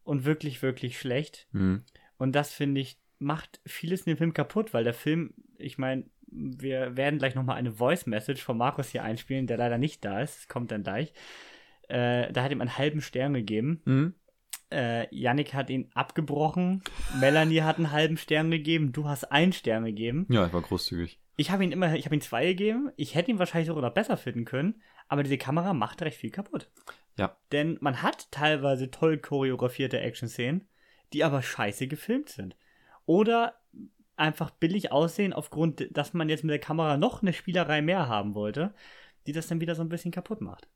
und 0.04 0.26
wirklich, 0.26 0.62
wirklich 0.62 1.00
schlecht. 1.00 1.48
Mhm. 1.52 1.84
Und 2.18 2.34
das 2.34 2.54
finde 2.54 2.82
ich, 2.82 3.00
macht 3.20 3.62
vieles 3.66 4.02
in 4.02 4.12
dem 4.12 4.18
Film 4.18 4.34
kaputt, 4.34 4.74
weil 4.74 4.84
der 4.84 4.94
Film, 4.94 5.34
ich 5.58 5.78
meine, 5.78 6.06
wir 6.28 6.98
werden 6.98 7.20
gleich 7.20 7.36
nochmal 7.36 7.58
eine 7.58 7.72
Voice-Message 7.72 8.44
von 8.44 8.58
Markus 8.58 8.90
hier 8.90 9.04
einspielen, 9.04 9.48
der 9.48 9.58
leider 9.58 9.78
nicht 9.78 10.04
da 10.04 10.22
ist. 10.22 10.38
Das 10.38 10.48
kommt 10.48 10.72
dann 10.72 10.84
gleich. 10.84 11.14
Äh, 11.88 12.32
da 12.34 12.44
hat 12.44 12.52
ihm 12.52 12.62
einen 12.62 12.78
halben 12.78 13.02
Stern 13.02 13.34
gegeben. 13.34 13.82
Mhm. 13.86 14.14
Äh, 14.74 15.08
Yannick 15.16 15.54
hat 15.54 15.70
ihn 15.70 15.90
abgebrochen. 15.94 16.82
Melanie 17.20 17.62
hat 17.62 17.78
einen 17.78 17.92
halben 17.92 18.18
Stern 18.18 18.50
gegeben. 18.52 18.92
Du 18.92 19.08
hast 19.08 19.32
einen 19.32 19.54
Stern 19.54 19.86
gegeben. 19.86 20.26
Ja, 20.30 20.46
ich 20.48 20.54
war 20.54 20.62
großzügig. 20.62 21.20
Ich 21.36 21.52
habe 21.52 21.64
ihn 21.64 21.72
immer, 21.72 21.94
ich 21.96 22.06
habe 22.06 22.16
ihn 22.16 22.22
zwei 22.22 22.46
gegeben. 22.48 22.92
Ich 22.96 23.16
hätte 23.16 23.32
ihn 23.32 23.40
wahrscheinlich 23.40 23.68
sogar 23.68 23.84
noch 23.84 23.94
besser 23.94 24.18
finden 24.18 24.46
können. 24.46 24.82
Aber 25.08 25.24
diese 25.24 25.38
Kamera 25.38 25.74
macht 25.74 26.02
recht 26.02 26.18
viel 26.18 26.32
kaputt. 26.32 26.70
Ja. 27.18 27.38
Denn 27.52 27.78
man 27.82 28.02
hat 28.02 28.32
teilweise 28.32 28.90
toll 28.90 29.18
choreografierte 29.18 30.00
Action-Szenen, 30.00 30.68
die 31.14 31.24
aber 31.24 31.42
scheiße 31.42 31.88
gefilmt 31.88 32.30
sind. 32.30 32.56
Oder 33.06 33.56
einfach 34.16 34.52
billig 34.52 34.92
aussehen, 34.92 35.34
aufgrund, 35.34 35.88
dass 35.92 36.14
man 36.14 36.30
jetzt 36.30 36.44
mit 36.44 36.52
der 36.52 36.60
Kamera 36.60 36.98
noch 36.98 37.22
eine 37.22 37.34
Spielerei 37.34 37.82
mehr 37.82 38.08
haben 38.08 38.36
wollte, 38.36 38.74
die 39.28 39.34
das 39.34 39.48
dann 39.48 39.62
wieder 39.62 39.76
so 39.76 39.82
ein 39.82 39.90
bisschen 39.90 40.12
kaputt 40.12 40.42
macht. 40.42 40.68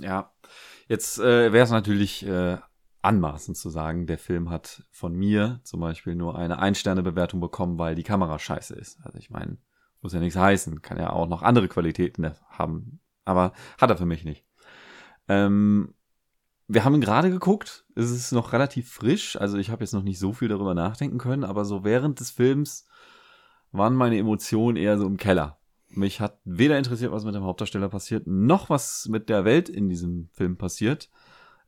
Ja, 0.00 0.32
jetzt 0.88 1.18
äh, 1.18 1.52
wäre 1.52 1.64
es 1.64 1.70
natürlich 1.70 2.26
äh, 2.26 2.58
anmaßend 3.04 3.56
zu 3.56 3.68
sagen, 3.70 4.06
der 4.06 4.18
Film 4.18 4.50
hat 4.50 4.82
von 4.90 5.14
mir 5.14 5.60
zum 5.62 5.80
Beispiel 5.80 6.14
nur 6.14 6.36
eine 6.36 6.58
Ein-Sterne-Bewertung 6.58 7.40
bekommen, 7.40 7.78
weil 7.78 7.94
die 7.94 8.02
Kamera 8.02 8.38
scheiße 8.38 8.74
ist. 8.74 8.98
Also 9.04 9.18
ich 9.18 9.30
meine, 9.30 9.58
muss 10.00 10.12
ja 10.12 10.20
nichts 10.20 10.38
heißen, 10.38 10.82
kann 10.82 10.98
ja 10.98 11.10
auch 11.10 11.28
noch 11.28 11.42
andere 11.42 11.68
Qualitäten 11.68 12.30
haben, 12.48 13.00
aber 13.24 13.52
hat 13.78 13.90
er 13.90 13.96
für 13.96 14.06
mich 14.06 14.24
nicht. 14.24 14.44
Ähm, 15.28 15.94
wir 16.66 16.84
haben 16.84 16.94
ihn 16.94 17.00
gerade 17.00 17.30
geguckt, 17.30 17.84
es 17.94 18.10
ist 18.10 18.32
noch 18.32 18.52
relativ 18.52 18.90
frisch, 18.90 19.36
also 19.36 19.58
ich 19.58 19.70
habe 19.70 19.84
jetzt 19.84 19.92
noch 19.92 20.02
nicht 20.02 20.18
so 20.18 20.32
viel 20.32 20.48
darüber 20.48 20.74
nachdenken 20.74 21.18
können, 21.18 21.44
aber 21.44 21.64
so 21.64 21.84
während 21.84 22.20
des 22.20 22.30
Films 22.30 22.86
waren 23.70 23.94
meine 23.94 24.18
Emotionen 24.18 24.76
eher 24.76 24.98
so 24.98 25.06
im 25.06 25.16
Keller. 25.18 25.58
Mich 25.88 26.20
hat 26.20 26.38
weder 26.44 26.78
interessiert, 26.78 27.12
was 27.12 27.24
mit 27.24 27.34
dem 27.34 27.44
Hauptdarsteller 27.44 27.88
passiert, 27.88 28.26
noch 28.26 28.70
was 28.70 29.06
mit 29.08 29.28
der 29.28 29.44
Welt 29.44 29.68
in 29.68 29.88
diesem 29.88 30.28
Film 30.32 30.56
passiert. 30.56 31.10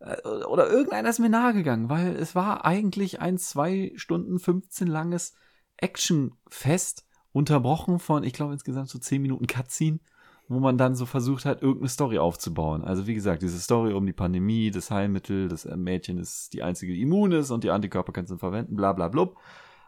Äh, 0.00 0.20
Oder 0.26 0.68
irgendeiner 0.70 1.08
ist 1.08 1.18
mir 1.18 1.28
nahegegangen, 1.28 1.88
weil 1.88 2.16
es 2.16 2.34
war 2.34 2.64
eigentlich 2.64 3.20
ein 3.20 3.38
zwei 3.38 3.92
Stunden 3.96 4.38
15 4.38 4.86
langes 4.86 5.34
Actionfest, 5.76 7.06
unterbrochen 7.32 7.98
von, 7.98 8.24
ich 8.24 8.32
glaube, 8.32 8.54
insgesamt 8.54 8.88
so 8.88 8.98
10 8.98 9.20
Minuten 9.20 9.46
Cutscene, 9.46 10.00
wo 10.48 10.58
man 10.58 10.78
dann 10.78 10.94
so 10.94 11.04
versucht 11.04 11.44
hat, 11.44 11.60
irgendeine 11.60 11.90
Story 11.90 12.18
aufzubauen. 12.18 12.82
Also 12.82 13.06
wie 13.06 13.14
gesagt, 13.14 13.42
diese 13.42 13.58
Story 13.58 13.92
um 13.92 14.06
die 14.06 14.14
Pandemie, 14.14 14.70
das 14.70 14.90
Heilmittel, 14.90 15.48
das 15.48 15.66
äh, 15.66 15.76
Mädchen 15.76 16.18
ist 16.18 16.54
die 16.54 16.62
einzige, 16.62 16.94
die 16.94 17.02
immun 17.02 17.32
ist 17.32 17.50
und 17.50 17.62
die 17.62 17.70
Antikörper 17.70 18.12
kannst 18.12 18.30
du 18.30 18.38
verwenden, 18.38 18.76
bla 18.76 18.94
bla 18.94 19.08
blub, 19.08 19.36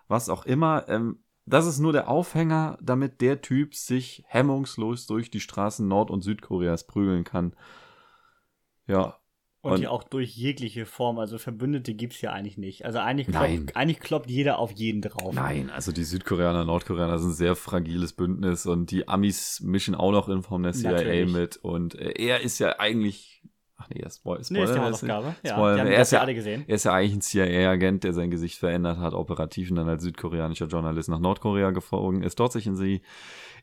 was 0.09 0.29
auch 0.29 0.45
immer. 0.45 0.87
Ähm, 0.89 1.21
das 1.47 1.67
ist 1.67 1.79
nur 1.79 1.93
der 1.93 2.09
Aufhänger, 2.09 2.77
damit 2.83 3.23
der 3.23 3.41
Typ 3.41 3.75
sich 3.75 4.25
hemmungslos 4.27 5.07
durch 5.07 5.31
die 5.31 5.41
Straßen 5.41 5.89
Nord- 5.89 6.11
und 6.11 6.21
Südkoreas 6.21 6.87
prügeln 6.87 7.25
kann. 7.25 7.55
Ja. 8.87 9.18
Und, 9.61 9.73
Und- 9.73 9.79
hier 9.81 9.91
auch 9.91 10.05
durch 10.05 10.37
jegliche 10.37 10.87
Form, 10.87 11.19
also 11.19 11.37
Verbündete 11.37 11.93
gibt 11.95 12.13
es 12.15 12.21
ja 12.21 12.33
eigentlich 12.33 12.59
nicht. 12.59 12.85
Also 12.85 13.01
eigentlich 13.01 13.27
kloppt, 13.27 13.77
eigentlich 13.77 13.99
kloppt 13.99 14.31
jeder 14.31 14.61
auf 14.61 14.71
jeden 14.71 15.03
drauf. 15.03 15.35
Nein, 15.35 15.69
also 15.71 15.91
die 15.91 16.05
Südkoreaner, 16.05 16.65
Nordkoreaner 16.65 17.19
sind 17.19 17.31
ein 17.31 17.35
sehr 17.35 17.57
fragiles 17.57 18.13
Bündnis 18.13 18.67
und 18.67 18.93
die 18.93 19.09
Amis 19.09 19.61
mischen 19.61 19.97
auch 19.97 20.13
noch 20.13 20.29
in 20.29 20.43
Form 20.45 20.63
der 20.63 20.75
CIA 20.75 20.93
Natürlich. 20.93 21.33
mit 21.33 21.57
und 21.57 21.97
äh, 21.97 22.13
er 22.13 22.41
ist 22.41 22.61
ja 22.61 22.79
eigentlich, 22.79 23.38
ach 23.79 23.89
nee, 23.89 24.01
er 24.01 24.11
Spoil 24.11 24.37
Nee, 24.37 24.41
ist 24.41 24.51
die 24.51 24.55
Spoiler, 24.57 24.83
Hausaufgabe. 24.83 25.35
Ja, 25.43 25.53
Spoiler, 25.55 25.75
die 25.75 25.81
haben 25.81 25.89
er 25.89 25.99
das 25.99 26.09
ist 26.09 26.13
ja 26.13 26.21
alle 26.21 26.35
gesehen. 26.35 26.65
Er 26.67 26.75
ist 26.75 26.85
ja 26.85 26.93
eigentlich 26.93 27.15
ein 27.15 27.21
CIA-Agent, 27.21 28.05
der 28.05 28.13
sein 28.13 28.31
Gesicht 28.31 28.59
verändert 28.59 28.99
hat, 28.99 29.15
operativ 29.15 29.71
und 29.71 29.77
dann 29.77 29.89
als 29.89 30.03
südkoreanischer 30.03 30.67
Journalist 30.67 31.09
nach 31.09 31.21
Nordkorea 31.21 31.71
geflogen 31.71 32.23
ist, 32.23 32.39
dort 32.39 32.53
sich 32.53 32.67
in 32.67 32.77
sie 32.77 33.01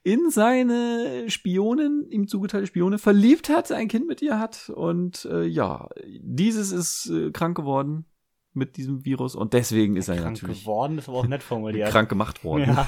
in 0.03 0.29
seine 0.29 1.25
Spionin, 1.29 2.05
ihm 2.09 2.27
zugeteilte 2.27 2.67
Spione, 2.67 2.97
verliebt 2.97 3.49
hat, 3.49 3.71
ein 3.71 3.87
Kind 3.87 4.07
mit 4.07 4.21
ihr 4.21 4.39
hat 4.39 4.69
und 4.69 5.25
äh, 5.25 5.45
ja, 5.45 5.89
dieses 6.05 6.71
ist 6.71 7.09
äh, 7.09 7.31
krank 7.31 7.57
geworden 7.57 8.05
mit 8.55 8.77
diesem 8.77 9.05
Virus 9.05 9.35
und 9.35 9.53
deswegen 9.53 9.95
ist 9.97 10.07
er 10.07 10.15
Krank 10.15 10.35
natürlich 10.35 10.61
geworden, 10.61 10.97
ist 10.97 11.09
aber 11.09 11.19
auch 11.19 11.27
nett 11.27 11.43
formuliert. 11.43 11.89
krank 11.91 12.09
gemacht 12.09 12.43
worden. 12.43 12.65
Ja. 12.67 12.87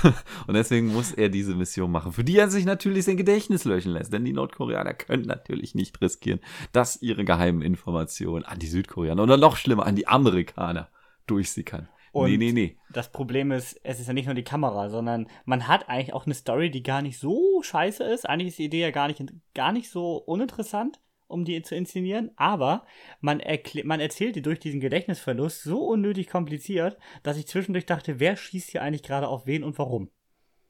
Und 0.46 0.54
deswegen 0.54 0.92
muss 0.92 1.12
er 1.12 1.28
diese 1.28 1.54
Mission 1.54 1.90
machen, 1.90 2.12
für 2.12 2.24
die 2.24 2.36
er 2.36 2.50
sich 2.50 2.64
natürlich 2.64 3.04
sein 3.04 3.16
Gedächtnis 3.16 3.64
löschen 3.64 3.92
lässt. 3.92 4.12
Denn 4.12 4.24
die 4.24 4.32
Nordkoreaner 4.32 4.94
können 4.94 5.26
natürlich 5.26 5.74
nicht 5.74 6.00
riskieren, 6.00 6.40
dass 6.72 7.00
ihre 7.00 7.24
geheimen 7.24 7.62
Informationen 7.62 8.44
an 8.44 8.58
die 8.58 8.66
Südkoreaner 8.66 9.22
oder 9.22 9.36
noch 9.36 9.56
schlimmer 9.56 9.86
an 9.86 9.96
die 9.96 10.08
Amerikaner 10.08 10.88
durchsickern. 11.26 11.88
Und 12.12 12.30
nee, 12.30 12.36
nee, 12.36 12.52
nee. 12.52 12.76
Das 12.92 13.12
Problem 13.12 13.52
ist, 13.52 13.78
es 13.84 14.00
ist 14.00 14.08
ja 14.08 14.12
nicht 14.12 14.26
nur 14.26 14.34
die 14.34 14.42
Kamera, 14.42 14.90
sondern 14.90 15.28
man 15.44 15.68
hat 15.68 15.88
eigentlich 15.88 16.12
auch 16.12 16.26
eine 16.26 16.34
Story, 16.34 16.70
die 16.70 16.82
gar 16.82 17.02
nicht 17.02 17.18
so 17.18 17.62
scheiße 17.62 18.02
ist. 18.02 18.28
Eigentlich 18.28 18.48
ist 18.48 18.58
die 18.58 18.64
Idee 18.64 18.80
ja 18.80 18.90
gar 18.90 19.06
nicht, 19.06 19.22
gar 19.54 19.72
nicht 19.72 19.90
so 19.90 20.16
uninteressant, 20.16 20.98
um 21.30 21.44
die 21.44 21.60
zu 21.62 21.74
inszenieren, 21.74 22.30
aber 22.36 22.84
man, 23.20 23.40
man 23.84 24.00
erzählt 24.00 24.36
die 24.36 24.42
durch 24.42 24.58
diesen 24.58 24.80
Gedächtnisverlust 24.80 25.62
so 25.62 25.78
unnötig 25.86 26.28
kompliziert, 26.28 26.98
dass 27.22 27.36
ich 27.36 27.46
zwischendurch 27.46 27.86
dachte, 27.86 28.20
wer 28.20 28.36
schießt 28.36 28.70
hier 28.70 28.82
eigentlich 28.82 29.02
gerade 29.02 29.28
auf 29.28 29.46
wen 29.46 29.64
und 29.64 29.78
warum? 29.78 30.10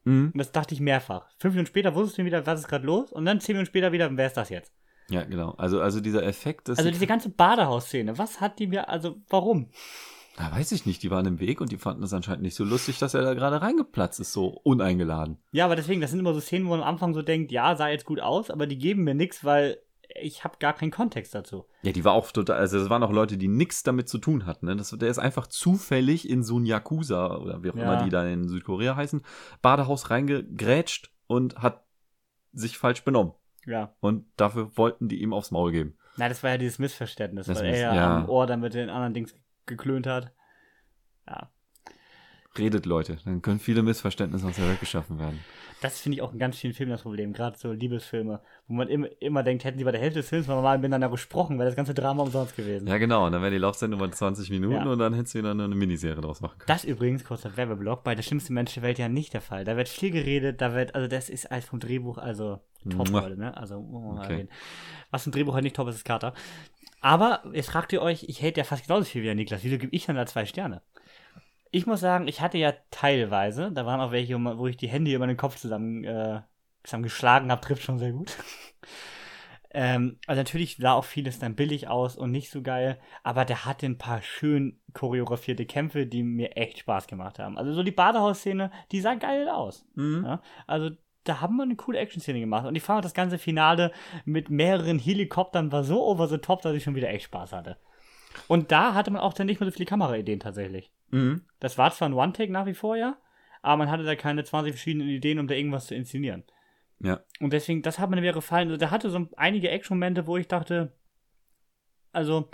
Mhm. 0.04 0.30
Und 0.32 0.38
das 0.38 0.52
dachte 0.52 0.74
ich 0.74 0.80
mehrfach. 0.80 1.28
Fünf 1.38 1.54
Minuten 1.54 1.68
später 1.68 1.94
wusstest 1.94 2.18
du 2.18 2.24
wieder, 2.24 2.46
was 2.46 2.60
ist 2.60 2.68
gerade 2.68 2.86
los? 2.86 3.12
Und 3.12 3.24
dann 3.24 3.40
zehn 3.40 3.54
Minuten 3.54 3.66
später 3.68 3.92
wieder, 3.92 4.16
wer 4.16 4.26
ist 4.26 4.36
das 4.36 4.48
jetzt? 4.48 4.72
Ja, 5.10 5.24
genau. 5.24 5.50
Also, 5.58 5.80
also 5.80 6.00
dieser 6.00 6.22
Effekt, 6.22 6.68
dass 6.68 6.78
Also 6.78 6.88
die- 6.90 6.94
diese 6.94 7.06
ganze 7.06 7.30
Badehausszene, 7.30 8.16
was 8.16 8.40
hat 8.40 8.58
die 8.58 8.68
mir, 8.68 8.88
also 8.88 9.16
warum? 9.28 9.70
Na, 10.38 10.52
weiß 10.52 10.72
ich 10.72 10.86
nicht, 10.86 11.02
die 11.02 11.10
waren 11.10 11.26
im 11.26 11.40
Weg 11.40 11.60
und 11.60 11.72
die 11.72 11.76
fanden 11.76 12.02
es 12.04 12.14
anscheinend 12.14 12.42
nicht 12.42 12.54
so 12.54 12.64
lustig, 12.64 12.98
dass 12.98 13.12
er 13.14 13.22
da 13.22 13.34
gerade 13.34 13.60
reingeplatzt 13.60 14.20
ist, 14.20 14.32
so 14.32 14.46
uneingeladen. 14.62 15.36
Ja, 15.50 15.64
aber 15.66 15.76
deswegen, 15.76 16.00
das 16.00 16.12
sind 16.12 16.20
immer 16.20 16.32
so 16.32 16.40
Szenen, 16.40 16.66
wo 16.66 16.70
man 16.70 16.80
am 16.80 16.88
Anfang 16.88 17.12
so 17.12 17.20
denkt, 17.22 17.50
ja, 17.52 17.74
sah 17.76 17.88
jetzt 17.88 18.04
gut 18.06 18.20
aus, 18.20 18.48
aber 18.50 18.66
die 18.66 18.78
geben 18.78 19.02
mir 19.04 19.14
nichts, 19.14 19.44
weil 19.44 19.78
ich 20.20 20.44
habe 20.44 20.56
gar 20.58 20.72
keinen 20.72 20.90
Kontext 20.90 21.34
dazu. 21.34 21.66
Ja, 21.82 21.92
die 21.92 22.04
war 22.04 22.12
auch 22.12 22.30
total, 22.32 22.58
also 22.58 22.78
es 22.78 22.90
waren 22.90 23.02
auch 23.02 23.12
Leute, 23.12 23.36
die 23.38 23.48
nichts 23.48 23.82
damit 23.82 24.08
zu 24.08 24.18
tun 24.18 24.46
hatten. 24.46 24.66
Ne? 24.66 24.76
Das, 24.76 24.90
der 24.90 25.08
ist 25.08 25.18
einfach 25.18 25.46
zufällig 25.46 26.28
in 26.28 26.42
so 26.42 26.58
ein 26.58 26.66
Yakuza 26.66 27.36
oder 27.36 27.62
wie 27.62 27.70
auch 27.70 27.76
Ja. 27.76 27.82
immer 27.82 28.04
die 28.04 28.10
da 28.10 28.26
in 28.26 28.48
Südkorea 28.48 28.96
heißen, 28.96 29.22
Badehaus 29.62 30.10
reingegrätscht 30.10 31.10
und 31.26 31.56
hat 31.58 31.84
sich 32.52 32.78
falsch 32.78 33.04
benommen. 33.04 33.34
Ja. 33.66 33.94
Und 34.00 34.26
dafür 34.36 34.76
wollten 34.76 35.08
die 35.08 35.20
ihm 35.22 35.32
aufs 35.32 35.50
Maul 35.50 35.70
geben. 35.72 35.96
Na, 36.16 36.28
das 36.28 36.42
war 36.42 36.50
ja 36.50 36.58
dieses 36.58 36.78
Missverständnis, 36.78 37.46
Das 37.46 37.58
weil 37.58 37.66
er 37.66 37.70
Miss- 37.70 37.80
ja, 37.80 37.94
ja. 37.94 38.16
am 38.16 38.28
Ohr 38.28 38.46
dann 38.46 38.60
mit 38.60 38.74
den 38.74 38.90
anderen 38.90 39.14
Dings 39.14 39.34
geklönt 39.66 40.06
hat. 40.06 40.32
Ja. 41.28 41.50
Redet, 42.58 42.84
Leute, 42.86 43.18
dann 43.24 43.42
können 43.42 43.60
viele 43.60 43.82
Missverständnisse 43.82 44.46
aus 44.46 44.56
der 44.56 44.68
Welt 44.68 44.80
geschaffen 44.80 45.18
werden. 45.18 45.38
Das 45.80 45.98
finde 46.00 46.16
ich 46.16 46.22
auch 46.22 46.32
in 46.32 46.38
ganz 46.38 46.58
vielen 46.58 46.74
Filmen 46.74 46.90
das 46.92 47.02
Problem, 47.02 47.32
gerade 47.32 47.56
so 47.56 47.72
Liebesfilme, 47.72 48.40
wo 48.68 48.74
man 48.74 48.88
immer, 48.88 49.06
immer 49.20 49.42
denkt, 49.42 49.64
hätten 49.64 49.78
sie 49.78 49.84
bei 49.84 49.92
der 49.92 50.00
Hälfte 50.00 50.18
des 50.20 50.28
Films 50.28 50.46
mal 50.46 50.76
miteinander 50.78 51.08
gesprochen, 51.08 51.58
wäre 51.58 51.68
das 51.68 51.76
ganze 51.76 51.94
Drama 51.94 52.22
umsonst 52.22 52.54
gewesen. 52.54 52.86
Ja, 52.86 52.98
genau. 52.98 53.24
Und 53.24 53.32
dann 53.32 53.40
wäre 53.40 53.52
die 53.52 53.58
Laufzeit 53.58 53.88
nur 53.88 54.12
20 54.12 54.50
Minuten 54.50 54.74
Ja. 54.74 54.84
und 54.84 54.98
dann 54.98 55.14
hättest 55.14 55.34
du 55.34 55.38
wieder 55.38 55.52
eine 55.52 55.68
Miniserie 55.68 56.20
draus 56.20 56.40
machen 56.42 56.58
können. 56.58 56.66
Das 56.68 56.84
übrigens, 56.84 57.24
kurzer 57.24 57.56
Werbeblock, 57.56 58.04
bei 58.04 58.14
der 58.14 58.22
schlimmsten 58.22 58.52
Mensch 58.52 58.74
der 58.74 58.82
Welt 58.82 58.98
ja 58.98 59.08
nicht 59.08 59.32
der 59.32 59.40
Fall. 59.40 59.64
Da 59.64 59.76
wird 59.76 59.88
viel 59.88 60.10
geredet, 60.10 60.60
da 60.60 60.74
wird, 60.74 60.94
also 60.94 61.08
das 61.08 61.30
ist 61.30 61.50
als 61.50 61.64
vom 61.64 61.80
Drehbuch, 61.80 62.18
also 62.18 62.60
top, 62.90 63.08
Mua. 63.10 63.20
Leute, 63.20 63.38
ne? 63.38 63.56
Also, 63.56 63.80
mal 63.80 64.22
Okay. 64.24 64.48
Was 65.10 65.24
im 65.24 65.32
Drehbuch 65.32 65.54
halt 65.54 65.64
nicht 65.64 65.76
top 65.76 65.88
ist, 65.88 65.94
ist 65.96 66.04
Kater. 66.04 66.34
Aber 67.00 67.42
jetzt 67.54 67.70
fragt 67.70 67.92
ihr 67.94 68.02
euch, 68.02 68.24
ich 68.24 68.42
hate 68.42 68.58
ja 68.60 68.64
fast 68.64 68.86
genauso 68.86 69.04
viel 69.04 69.22
wie 69.22 69.26
der 69.26 69.34
Niklas. 69.34 69.64
Wieso 69.64 69.78
gebe 69.78 69.94
ich 69.96 70.04
dann 70.04 70.16
da 70.16 70.26
zwei 70.26 70.44
Sterne? 70.44 70.82
Ich 71.70 71.86
muss 71.86 72.00
sagen, 72.00 72.26
ich 72.26 72.40
hatte 72.40 72.58
ja 72.58 72.72
teilweise, 72.90 73.70
da 73.72 73.86
waren 73.86 74.00
auch 74.00 74.10
welche, 74.10 74.36
wo 74.36 74.66
ich 74.66 74.76
die 74.76 74.88
Hände 74.88 75.12
über 75.12 75.26
den 75.26 75.36
Kopf 75.36 75.56
zusammen, 75.56 76.04
äh, 76.04 76.40
zusammen 76.82 77.04
geschlagen 77.04 77.50
habe, 77.50 77.60
trifft 77.60 77.82
schon 77.82 77.98
sehr 77.98 78.12
gut. 78.12 78.36
ähm, 79.70 80.18
also 80.26 80.40
natürlich 80.40 80.78
sah 80.78 80.94
auch 80.94 81.04
vieles 81.04 81.38
dann 81.38 81.54
billig 81.54 81.86
aus 81.86 82.16
und 82.16 82.32
nicht 82.32 82.50
so 82.50 82.62
geil, 82.62 82.98
aber 83.22 83.44
der 83.44 83.64
hatte 83.64 83.86
ein 83.86 83.98
paar 83.98 84.20
schön 84.22 84.80
choreografierte 84.94 85.64
Kämpfe, 85.64 86.06
die 86.06 86.24
mir 86.24 86.56
echt 86.56 86.78
Spaß 86.78 87.06
gemacht 87.06 87.38
haben. 87.38 87.56
Also 87.56 87.72
so 87.72 87.84
die 87.84 87.92
Badehausszene, 87.92 88.72
die 88.90 89.00
sah 89.00 89.14
geil 89.14 89.48
aus. 89.48 89.86
Mhm. 89.94 90.24
Ja? 90.24 90.42
Also 90.66 90.90
da 91.24 91.40
haben 91.40 91.56
wir 91.56 91.62
eine 91.62 91.76
coole 91.76 91.98
Action-Szene 91.98 92.40
gemacht. 92.40 92.66
Und 92.66 92.74
ich 92.74 92.82
fand 92.82 92.98
auch 92.98 93.02
das 93.02 93.14
ganze 93.14 93.38
Finale 93.38 93.92
mit 94.24 94.50
mehreren 94.50 94.98
Helikoptern 94.98 95.70
war 95.70 95.84
so 95.84 96.04
over 96.04 96.26
the 96.28 96.38
top, 96.38 96.62
dass 96.62 96.74
ich 96.74 96.82
schon 96.82 96.94
wieder 96.94 97.10
echt 97.10 97.26
Spaß 97.26 97.52
hatte. 97.52 97.76
Und 98.48 98.72
da 98.72 98.94
hatte 98.94 99.10
man 99.10 99.22
auch 99.22 99.34
dann 99.34 99.46
nicht 99.46 99.60
mehr 99.60 99.68
so 99.68 99.74
viele 99.74 99.86
Kameraideen 99.86 100.40
tatsächlich. 100.40 100.90
Mhm. 101.10 101.42
Das 101.58 101.78
war 101.78 101.90
zwar 101.90 102.08
ein 102.08 102.14
One-Take 102.14 102.52
nach 102.52 102.66
wie 102.66 102.74
vor, 102.74 102.96
ja, 102.96 103.18
aber 103.62 103.78
man 103.78 103.90
hatte 103.90 104.04
da 104.04 104.14
keine 104.16 104.44
20 104.44 104.72
verschiedenen 104.72 105.08
Ideen, 105.08 105.38
um 105.38 105.46
da 105.46 105.54
irgendwas 105.54 105.86
zu 105.86 105.94
inszenieren. 105.94 106.44
Ja. 107.00 107.20
Und 107.40 107.52
deswegen, 107.52 107.82
das 107.82 107.98
hat 107.98 108.10
mir 108.10 108.20
mir 108.20 108.32
gefallen. 108.32 108.68
Also, 108.68 108.78
der 108.78 108.90
hatte 108.90 109.10
so 109.10 109.26
einige 109.36 109.70
Action-Momente, 109.70 110.26
wo 110.26 110.36
ich 110.36 110.48
dachte, 110.48 110.92
also, 112.12 112.50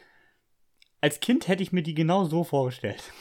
als 1.01 1.21
Kind 1.21 1.49
hätte 1.49 1.63
ich 1.63 1.73
mir 1.73 1.83
die 1.83 1.95
genau 1.95 2.25
so 2.25 2.45
vorgestellt. 2.45 3.13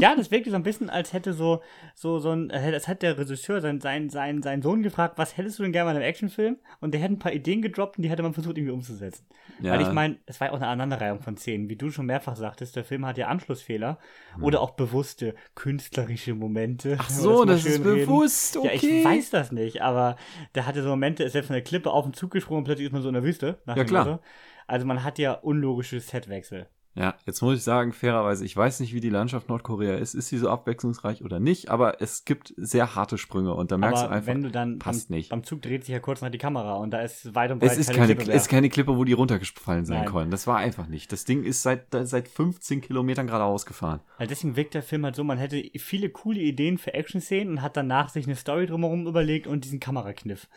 Ja, 0.00 0.14
das 0.14 0.30
wirkte 0.30 0.50
so 0.50 0.56
ein 0.56 0.62
bisschen, 0.62 0.90
als 0.90 1.12
hätte 1.12 1.32
so, 1.32 1.62
so, 1.94 2.18
so 2.18 2.30
ein, 2.30 2.50
äh, 2.50 2.72
das 2.72 2.88
hat 2.88 3.02
der 3.02 3.18
Regisseur 3.18 3.60
sein, 3.60 3.80
sein, 3.80 4.10
sein, 4.10 4.42
seinen 4.42 4.62
Sohn 4.62 4.82
gefragt, 4.82 5.18
was 5.18 5.36
hättest 5.36 5.58
du 5.58 5.62
denn 5.62 5.72
gerne 5.72 5.86
mal 5.86 5.90
in 5.92 5.96
einem 5.98 6.08
Actionfilm? 6.08 6.58
Und 6.80 6.92
der 6.94 7.00
hätte 7.00 7.14
ein 7.14 7.18
paar 7.18 7.32
Ideen 7.32 7.62
gedroppt 7.62 7.98
und 7.98 8.02
die 8.02 8.10
hätte 8.10 8.22
man 8.22 8.34
versucht, 8.34 8.56
irgendwie 8.56 8.72
umzusetzen. 8.74 9.26
Ja. 9.60 9.72
Weil 9.72 9.82
ich 9.82 9.92
meine, 9.92 10.18
es 10.26 10.40
war 10.40 10.48
ja 10.48 10.52
auch 10.52 10.56
eine 10.56 10.66
Aneinanderreihung 10.66 11.20
von 11.20 11.36
Szenen. 11.36 11.68
Wie 11.68 11.76
du 11.76 11.90
schon 11.90 12.06
mehrfach 12.06 12.36
sagtest, 12.36 12.76
der 12.76 12.84
Film 12.84 13.04
hat 13.06 13.18
ja 13.18 13.28
Anschlussfehler 13.28 13.98
oder 14.40 14.60
auch 14.60 14.70
bewusste 14.72 15.34
künstlerische 15.54 16.34
Momente. 16.34 16.96
Ach 16.98 17.10
so, 17.10 17.38
mal 17.38 17.46
das 17.46 17.64
ist 17.66 17.80
reden. 17.84 18.06
bewusst, 18.06 18.56
Ja, 18.62 18.72
ich 18.72 18.82
okay. 18.82 19.04
weiß 19.04 19.30
das 19.30 19.52
nicht, 19.52 19.82
aber 19.82 20.16
der 20.54 20.66
hatte 20.66 20.82
so 20.82 20.88
Momente, 20.90 21.24
ist 21.24 21.32
selbst 21.32 21.48
von 21.48 21.54
der 21.54 21.64
Klippe 21.64 21.90
auf 21.90 22.04
den 22.04 22.14
Zug 22.14 22.30
gesprungen 22.30 22.58
und 22.58 22.64
plötzlich 22.64 22.86
ist 22.86 22.92
man 22.92 23.02
so 23.02 23.08
in 23.08 23.14
der 23.14 23.24
Wüste. 23.24 23.58
nach 23.66 23.76
Ja, 23.76 23.84
klar. 23.84 24.04
Motto. 24.06 24.22
Also 24.66 24.86
man 24.86 25.02
hat 25.04 25.18
ja 25.18 25.32
unlogische 25.32 25.98
Setwechsel. 26.00 26.68
Ja, 26.94 27.14
jetzt 27.24 27.40
muss 27.40 27.56
ich 27.56 27.62
sagen, 27.62 27.92
fairerweise, 27.92 28.44
ich 28.44 28.56
weiß 28.56 28.80
nicht, 28.80 28.92
wie 28.92 29.00
die 29.00 29.10
Landschaft 29.10 29.48
Nordkorea 29.48 29.94
ist. 29.94 30.14
Ist 30.14 30.28
sie 30.28 30.38
so 30.38 30.50
abwechslungsreich 30.50 31.22
oder 31.22 31.38
nicht? 31.38 31.70
Aber 31.70 32.02
es 32.02 32.24
gibt 32.24 32.52
sehr 32.56 32.96
harte 32.96 33.16
Sprünge 33.16 33.54
und 33.54 33.70
da 33.70 33.78
merkst 33.78 34.02
aber 34.02 34.08
du 34.08 34.14
einfach, 34.16 34.26
wenn 34.26 34.42
du 34.42 34.50
dann 34.50 34.78
passt 34.80 35.08
beim, 35.08 35.16
nicht. 35.16 35.30
beim 35.30 35.44
Zug 35.44 35.62
dreht 35.62 35.84
sich 35.84 35.92
ja 35.92 36.00
kurz 36.00 36.20
nach 36.20 36.30
die 36.30 36.38
Kamera 36.38 36.74
und 36.74 36.90
da 36.90 37.00
ist 37.00 37.32
weit 37.34 37.52
und 37.52 37.60
breit 37.60 37.72
es 37.72 37.78
ist 37.78 37.92
keine, 37.92 38.16
Klippe 38.16 38.32
ist 38.32 38.48
keine 38.48 38.68
Klippe, 38.68 38.96
wo 38.96 39.04
die 39.04 39.12
runtergefallen 39.12 39.84
sein 39.84 39.98
Nein. 40.00 40.08
können. 40.12 40.30
Das 40.32 40.48
war 40.48 40.56
einfach 40.56 40.88
nicht. 40.88 41.12
Das 41.12 41.24
Ding 41.24 41.44
ist 41.44 41.62
seit, 41.62 41.86
seit 41.92 42.26
15 42.26 42.80
Kilometern 42.80 43.28
geradeaus 43.28 43.66
gefahren. 43.66 44.00
Weil 44.18 44.26
deswegen 44.26 44.56
wirkt 44.56 44.74
der 44.74 44.82
Film 44.82 45.04
halt 45.04 45.14
so, 45.14 45.22
man 45.22 45.38
hätte 45.38 45.62
viele 45.76 46.10
coole 46.10 46.40
Ideen 46.40 46.76
für 46.76 46.94
Action-Szenen 46.94 47.52
und 47.52 47.62
hat 47.62 47.76
danach 47.76 48.08
sich 48.08 48.26
eine 48.26 48.34
Story 48.34 48.66
drumherum 48.66 49.06
überlegt 49.06 49.46
und 49.46 49.64
diesen 49.64 49.78
Kamerakniff. 49.78 50.48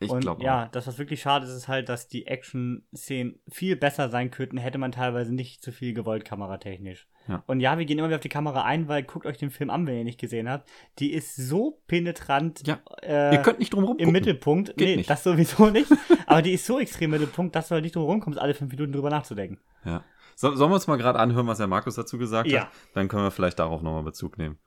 Ich 0.00 0.16
glaube 0.20 0.42
ja, 0.44 0.68
das, 0.68 0.86
was 0.86 0.98
wirklich 0.98 1.20
schade 1.20 1.44
ist, 1.46 1.52
ist 1.52 1.66
halt, 1.66 1.88
dass 1.88 2.06
die 2.06 2.26
Action-Szenen 2.26 3.40
viel 3.50 3.74
besser 3.76 4.08
sein 4.08 4.30
könnten, 4.30 4.56
hätte 4.58 4.78
man 4.78 4.92
teilweise 4.92 5.34
nicht 5.34 5.62
zu 5.62 5.72
viel 5.72 5.92
gewollt, 5.92 6.24
kameratechnisch. 6.24 7.08
Ja. 7.26 7.42
Und 7.46 7.60
ja, 7.60 7.78
wir 7.78 7.84
gehen 7.84 7.98
immer 7.98 8.08
wieder 8.08 8.16
auf 8.16 8.22
die 8.22 8.28
Kamera 8.28 8.62
ein, 8.62 8.88
weil 8.88 9.02
guckt 9.02 9.26
euch 9.26 9.38
den 9.38 9.50
Film 9.50 9.70
an, 9.70 9.86
wenn 9.86 9.94
ihr 9.94 10.00
ihn 10.00 10.06
nicht 10.06 10.20
gesehen 10.20 10.48
habt. 10.48 10.68
Die 10.98 11.12
ist 11.12 11.34
so 11.36 11.82
penetrant 11.88 12.66
Ja. 12.66 12.78
äh, 13.02 13.34
Ihr 13.34 13.42
könnt 13.42 13.58
nicht 13.58 13.74
drum 13.74 13.84
rum 13.84 13.98
im 13.98 14.12
Mittelpunkt. 14.12 14.76
Geht 14.76 14.88
nee, 14.88 14.96
nicht. 14.96 15.10
das 15.10 15.24
sowieso 15.24 15.68
nicht. 15.68 15.90
aber 16.26 16.42
die 16.42 16.52
ist 16.52 16.64
so 16.64 16.78
extrem 16.78 17.12
im 17.12 17.20
Mittelpunkt, 17.20 17.54
dass 17.56 17.68
du 17.68 17.74
halt 17.74 17.82
nicht 17.84 17.96
drum 17.96 18.04
rumkommst, 18.04 18.38
alle 18.38 18.54
fünf 18.54 18.70
Minuten 18.72 18.92
drüber 18.92 19.10
nachzudenken. 19.10 19.58
Ja. 19.84 20.04
So, 20.36 20.54
sollen 20.54 20.70
wir 20.70 20.76
uns 20.76 20.86
mal 20.86 20.96
gerade 20.96 21.18
anhören, 21.18 21.48
was 21.48 21.58
der 21.58 21.66
Markus 21.66 21.96
dazu 21.96 22.16
gesagt 22.16 22.48
Ja. 22.48 22.62
hat? 22.62 22.68
Dann 22.94 23.08
können 23.08 23.24
wir 23.24 23.30
vielleicht 23.32 23.58
darauf 23.58 23.82
nochmal 23.82 24.04
Bezug 24.04 24.38
nehmen. 24.38 24.58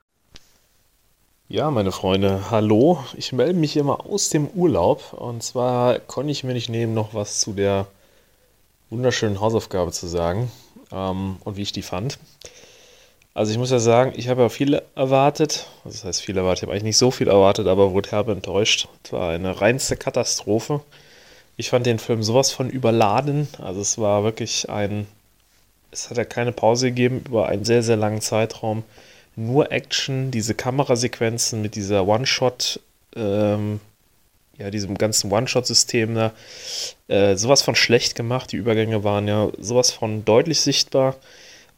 Ja, 1.52 1.70
meine 1.70 1.92
Freunde, 1.92 2.50
hallo. 2.50 3.04
Ich 3.18 3.34
melde 3.34 3.60
mich 3.60 3.76
mal 3.76 3.96
aus 3.96 4.30
dem 4.30 4.48
Urlaub. 4.48 5.12
Und 5.12 5.44
zwar 5.44 6.00
konnte 6.00 6.32
ich 6.32 6.46
mir 6.46 6.54
nicht 6.54 6.70
nehmen, 6.70 6.94
noch 6.94 7.14
was 7.14 7.42
zu 7.42 7.52
der 7.52 7.88
wunderschönen 8.90 9.42
Hausaufgabe 9.42 9.92
zu 9.92 10.08
sagen 10.08 10.50
ähm, 10.94 11.36
und 11.44 11.58
wie 11.58 11.64
ich 11.64 11.74
die 11.74 11.82
fand. 11.82 12.20
Also 13.34 13.52
ich 13.52 13.58
muss 13.58 13.70
ja 13.70 13.80
sagen, 13.80 14.14
ich 14.16 14.30
habe 14.30 14.44
ja 14.44 14.48
viel 14.48 14.82
erwartet. 14.96 15.68
Also 15.84 15.98
Das 15.98 16.06
heißt 16.06 16.22
viel 16.22 16.38
erwartet. 16.38 16.60
Ich 16.60 16.64
habe 16.64 16.72
eigentlich 16.72 16.84
nicht 16.84 16.98
so 16.98 17.12
viel 17.12 17.28
erwartet, 17.28 17.68
aber 17.68 17.92
wurde 17.92 18.12
herbe 18.12 18.32
enttäuscht. 18.32 18.88
Es 19.04 19.12
war 19.12 19.32
eine 19.32 19.60
reinste 19.60 19.98
Katastrophe. 19.98 20.80
Ich 21.58 21.70
fand 21.70 21.86
den 21.86 22.00
Film 22.00 22.24
sowas 22.24 22.54
von 22.54 22.70
überladen. 22.70 23.50
Also 23.62 23.82
es 23.82 23.98
war 23.98 24.24
wirklich 24.24 24.70
ein... 24.70 25.06
Es 25.92 26.10
hat 26.10 26.16
ja 26.16 26.24
keine 26.24 26.54
Pause 26.54 26.88
gegeben 26.88 27.24
über 27.28 27.50
einen 27.50 27.66
sehr, 27.66 27.84
sehr 27.84 27.98
langen 27.98 28.22
Zeitraum 28.22 28.84
nur 29.36 29.72
Action, 29.72 30.32
diese 30.32 30.54
Kamerasequenzen 30.54 31.62
mit 31.62 31.76
dieser 31.76 32.08
One-Shot, 32.08 32.80
ähm, 33.16 33.80
ja, 34.58 34.70
diesem 34.70 34.98
ganzen 34.98 35.32
One-Shot-System 35.32 36.16
da, 36.16 36.34
äh, 37.08 37.36
sowas 37.36 37.62
von 37.62 37.76
schlecht 37.76 38.16
gemacht. 38.16 38.52
Die 38.52 38.58
Übergänge 38.58 39.04
waren 39.04 39.28
ja 39.28 39.50
sowas 39.60 39.92
von 39.92 40.26
deutlich 40.26 40.62
sichtbar 40.62 41.16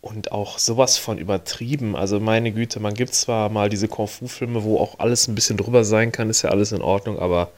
und 0.01 0.31
auch 0.31 0.59
sowas 0.59 0.97
von 0.97 1.17
übertrieben. 1.17 1.95
Also 1.95 2.19
meine 2.19 2.51
Güte, 2.51 2.79
man 2.79 2.93
gibt 2.93 3.13
zwar 3.13 3.49
mal 3.49 3.69
diese 3.69 3.87
Kung-Fu-Filme, 3.87 4.63
wo 4.63 4.79
auch 4.79 4.99
alles 4.99 5.27
ein 5.27 5.35
bisschen 5.35 5.57
drüber 5.57 5.85
sein 5.85 6.11
kann, 6.11 6.29
ist 6.29 6.41
ja 6.41 6.49
alles 6.49 6.71
in 6.73 6.81
Ordnung, 6.81 7.19
aber 7.19 7.51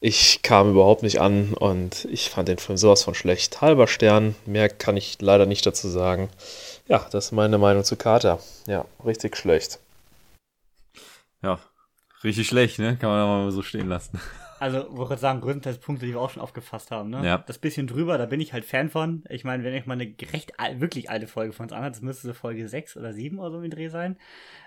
ich 0.00 0.40
kam 0.42 0.70
überhaupt 0.70 1.02
nicht 1.02 1.20
an 1.20 1.52
und 1.54 2.06
ich 2.10 2.30
fand 2.30 2.48
den 2.48 2.58
Film 2.58 2.76
sowas 2.76 3.02
von 3.02 3.14
schlecht. 3.14 3.60
Halber 3.60 3.88
Stern, 3.88 4.36
mehr 4.46 4.68
kann 4.68 4.96
ich 4.96 5.18
leider 5.20 5.46
nicht 5.46 5.66
dazu 5.66 5.88
sagen. 5.88 6.28
Ja, 6.88 7.04
das 7.10 7.26
ist 7.26 7.32
meine 7.32 7.58
Meinung 7.58 7.82
zu 7.82 7.96
Carter. 7.96 8.38
Ja, 8.66 8.84
richtig 9.04 9.36
schlecht. 9.36 9.80
Ja, 11.42 11.58
richtig 12.22 12.46
schlecht, 12.46 12.78
ne? 12.78 12.96
Kann 12.96 13.10
man 13.10 13.20
aber 13.20 13.44
mal 13.44 13.50
so 13.50 13.62
stehen 13.62 13.88
lassen. 13.88 14.20
Also, 14.58 14.86
wo 14.88 15.02
ich 15.02 15.08
gerade 15.08 15.20
sagen, 15.20 15.42
größtenteils 15.42 15.76
Punkte, 15.76 16.06
die 16.06 16.12
wir 16.12 16.20
auch 16.22 16.30
schon 16.30 16.42
aufgefasst 16.42 16.90
haben, 16.90 17.10
ne? 17.10 17.22
Ja. 17.22 17.44
Das 17.46 17.58
bisschen 17.58 17.86
drüber, 17.86 18.16
da 18.16 18.24
bin 18.24 18.40
ich 18.40 18.54
halt 18.54 18.64
Fan 18.64 18.88
von. 18.88 19.22
Ich 19.28 19.44
meine, 19.44 19.62
wenn 19.64 19.74
ich 19.74 19.84
mal 19.84 20.00
eine 20.00 20.14
recht 20.32 20.54
wirklich 20.80 21.10
alte 21.10 21.26
Folge 21.26 21.52
von 21.52 21.64
uns 21.64 21.74
anhört, 21.74 21.94
das 21.94 22.00
müsste 22.00 22.28
so 22.28 22.32
Folge 22.32 22.66
6 22.66 22.96
oder 22.96 23.12
7 23.12 23.38
oder 23.38 23.50
so 23.50 23.60
im 23.60 23.68
Dreh 23.68 23.88
sein. 23.88 24.16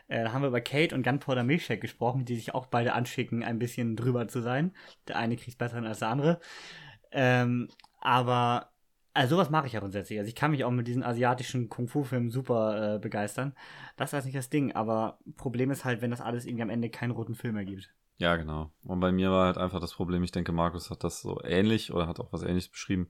Äh, 0.07 0.25
da 0.25 0.31
haben 0.31 0.43
wir 0.43 0.49
über 0.49 0.61
Kate 0.61 0.93
und 0.93 1.01
Gunpowder 1.01 1.43
Milkshake 1.43 1.81
gesprochen, 1.81 2.23
die 2.23 2.35
sich 2.35 2.53
auch 2.53 2.67
beide 2.67 2.93
anschicken, 2.93 3.43
ein 3.43 3.57
bisschen 3.57 3.95
drüber 3.95 4.27
zu 4.27 4.41
sein. 4.41 4.75
Der 5.07 5.15
eine 5.15 5.37
kriegt 5.37 5.57
besser 5.57 5.77
als 5.77 5.97
der 5.97 6.09
andere. 6.09 6.39
Ähm, 7.11 7.69
aber 7.99 8.69
also 9.19 9.35
sowas 9.35 9.49
mache 9.49 9.67
ich 9.67 9.73
ja 9.73 9.81
grundsätzlich. 9.81 10.17
Also 10.17 10.29
ich 10.29 10.35
kann 10.35 10.51
mich 10.51 10.63
auch 10.63 10.71
mit 10.71 10.87
diesen 10.87 11.03
asiatischen 11.03 11.67
Kung-Fu-Filmen 11.67 12.29
super 12.29 12.95
äh, 12.95 12.99
begeistern. 12.99 13.53
Das 13.97 14.13
ist 14.13 14.23
nicht 14.23 14.37
das 14.37 14.49
Ding, 14.49 14.71
aber 14.71 15.19
Problem 15.35 15.71
ist 15.71 15.83
halt, 15.83 16.01
wenn 16.01 16.09
das 16.09 16.21
alles 16.21 16.45
irgendwie 16.45 16.63
am 16.63 16.69
Ende 16.69 16.89
keinen 16.89 17.11
roten 17.11 17.35
Film 17.35 17.57
ergibt. 17.57 17.93
Ja, 18.17 18.37
genau. 18.37 18.71
Und 18.85 19.01
bei 19.01 19.11
mir 19.11 19.29
war 19.29 19.47
halt 19.47 19.57
einfach 19.57 19.81
das 19.81 19.93
Problem, 19.93 20.23
ich 20.23 20.31
denke, 20.31 20.53
Markus 20.53 20.89
hat 20.89 21.03
das 21.03 21.19
so 21.19 21.41
ähnlich 21.43 21.91
oder 21.91 22.07
hat 22.07 22.21
auch 22.21 22.31
was 22.31 22.43
ähnliches 22.43 22.69
beschrieben. 22.69 23.09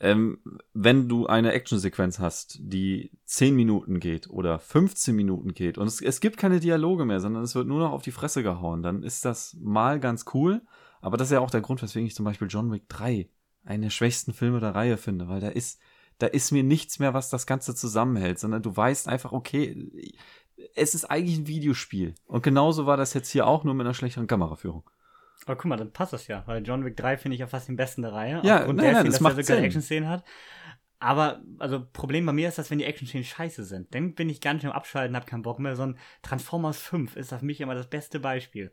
Ähm, 0.00 0.40
wenn 0.74 1.08
du 1.08 1.28
eine 1.28 1.52
Actionsequenz 1.52 2.18
hast, 2.18 2.58
die 2.60 3.12
10 3.26 3.54
Minuten 3.54 4.00
geht 4.00 4.28
oder 4.28 4.58
15 4.58 5.14
Minuten 5.14 5.54
geht 5.54 5.78
und 5.78 5.86
es, 5.86 6.02
es 6.02 6.18
gibt 6.18 6.36
keine 6.36 6.58
Dialoge 6.58 7.04
mehr, 7.04 7.20
sondern 7.20 7.44
es 7.44 7.54
wird 7.54 7.68
nur 7.68 7.78
noch 7.78 7.92
auf 7.92 8.02
die 8.02 8.10
Fresse 8.10 8.42
gehauen, 8.42 8.82
dann 8.82 9.04
ist 9.04 9.24
das 9.24 9.56
mal 9.60 10.00
ganz 10.00 10.24
cool. 10.34 10.62
Aber 11.00 11.16
das 11.16 11.28
ist 11.28 11.32
ja 11.32 11.40
auch 11.40 11.50
der 11.50 11.60
Grund, 11.60 11.80
weswegen 11.80 12.08
ich 12.08 12.16
zum 12.16 12.24
Beispiel 12.24 12.48
John 12.50 12.72
Wick 12.72 12.88
3 12.88 13.28
einen 13.64 13.82
der 13.82 13.90
schwächsten 13.90 14.32
Filme 14.32 14.60
der 14.60 14.74
Reihe 14.74 14.96
finde, 14.96 15.28
weil 15.28 15.40
da 15.40 15.48
ist, 15.48 15.80
da 16.18 16.26
ist 16.26 16.52
mir 16.52 16.62
nichts 16.62 16.98
mehr, 16.98 17.14
was 17.14 17.30
das 17.30 17.46
Ganze 17.46 17.74
zusammenhält, 17.74 18.38
sondern 18.38 18.62
du 18.62 18.76
weißt 18.76 19.08
einfach, 19.08 19.32
okay, 19.32 19.90
es 20.74 20.94
ist 20.94 21.04
eigentlich 21.04 21.38
ein 21.38 21.46
Videospiel. 21.46 22.14
Und 22.26 22.42
genauso 22.42 22.86
war 22.86 22.96
das 22.96 23.14
jetzt 23.14 23.30
hier 23.30 23.46
auch, 23.46 23.64
nur 23.64 23.74
mit 23.74 23.86
einer 23.86 23.94
schlechteren 23.94 24.26
Kameraführung. 24.26 24.88
Aber 25.44 25.56
guck 25.56 25.66
mal, 25.66 25.76
dann 25.76 25.92
passt 25.92 26.12
das 26.12 26.28
ja, 26.28 26.44
weil 26.46 26.64
John 26.64 26.84
Wick 26.84 26.96
3 26.96 27.16
finde 27.16 27.34
ich 27.34 27.40
ja 27.40 27.46
fast 27.46 27.68
den 27.68 27.76
besten 27.76 28.02
der 28.02 28.12
Reihe. 28.12 28.40
Ja, 28.44 28.60
aufgrund 28.60 28.76
nein, 28.76 28.84
der 28.84 28.92
nein, 28.92 29.00
Szene, 29.00 29.04
das 29.06 29.14
dass 29.14 29.20
macht 29.20 29.38
er 29.38 29.44
so 29.44 29.48
geile 29.48 29.60
Sinn. 29.60 29.66
Action-Szenen 29.66 30.08
hat. 30.08 30.24
Aber, 31.00 31.42
also, 31.58 31.84
Problem 31.92 32.26
bei 32.26 32.32
mir 32.32 32.48
ist, 32.48 32.58
dass 32.58 32.70
wenn 32.70 32.78
die 32.78 32.84
Action-Szenen 32.84 33.24
scheiße 33.24 33.64
sind, 33.64 33.92
dann 33.92 34.14
bin 34.14 34.30
ich 34.30 34.40
ganz 34.40 34.60
schön 34.60 34.70
am 34.70 34.76
Abschalten, 34.76 35.16
hab 35.16 35.26
keinen 35.26 35.42
Bock 35.42 35.58
mehr. 35.58 35.74
So 35.74 35.82
ein 35.82 35.98
Transformers 36.22 36.78
5 36.78 37.16
ist 37.16 37.30
für 37.30 37.44
mich 37.44 37.60
immer 37.60 37.74
das 37.74 37.88
beste 37.88 38.20
Beispiel. 38.20 38.72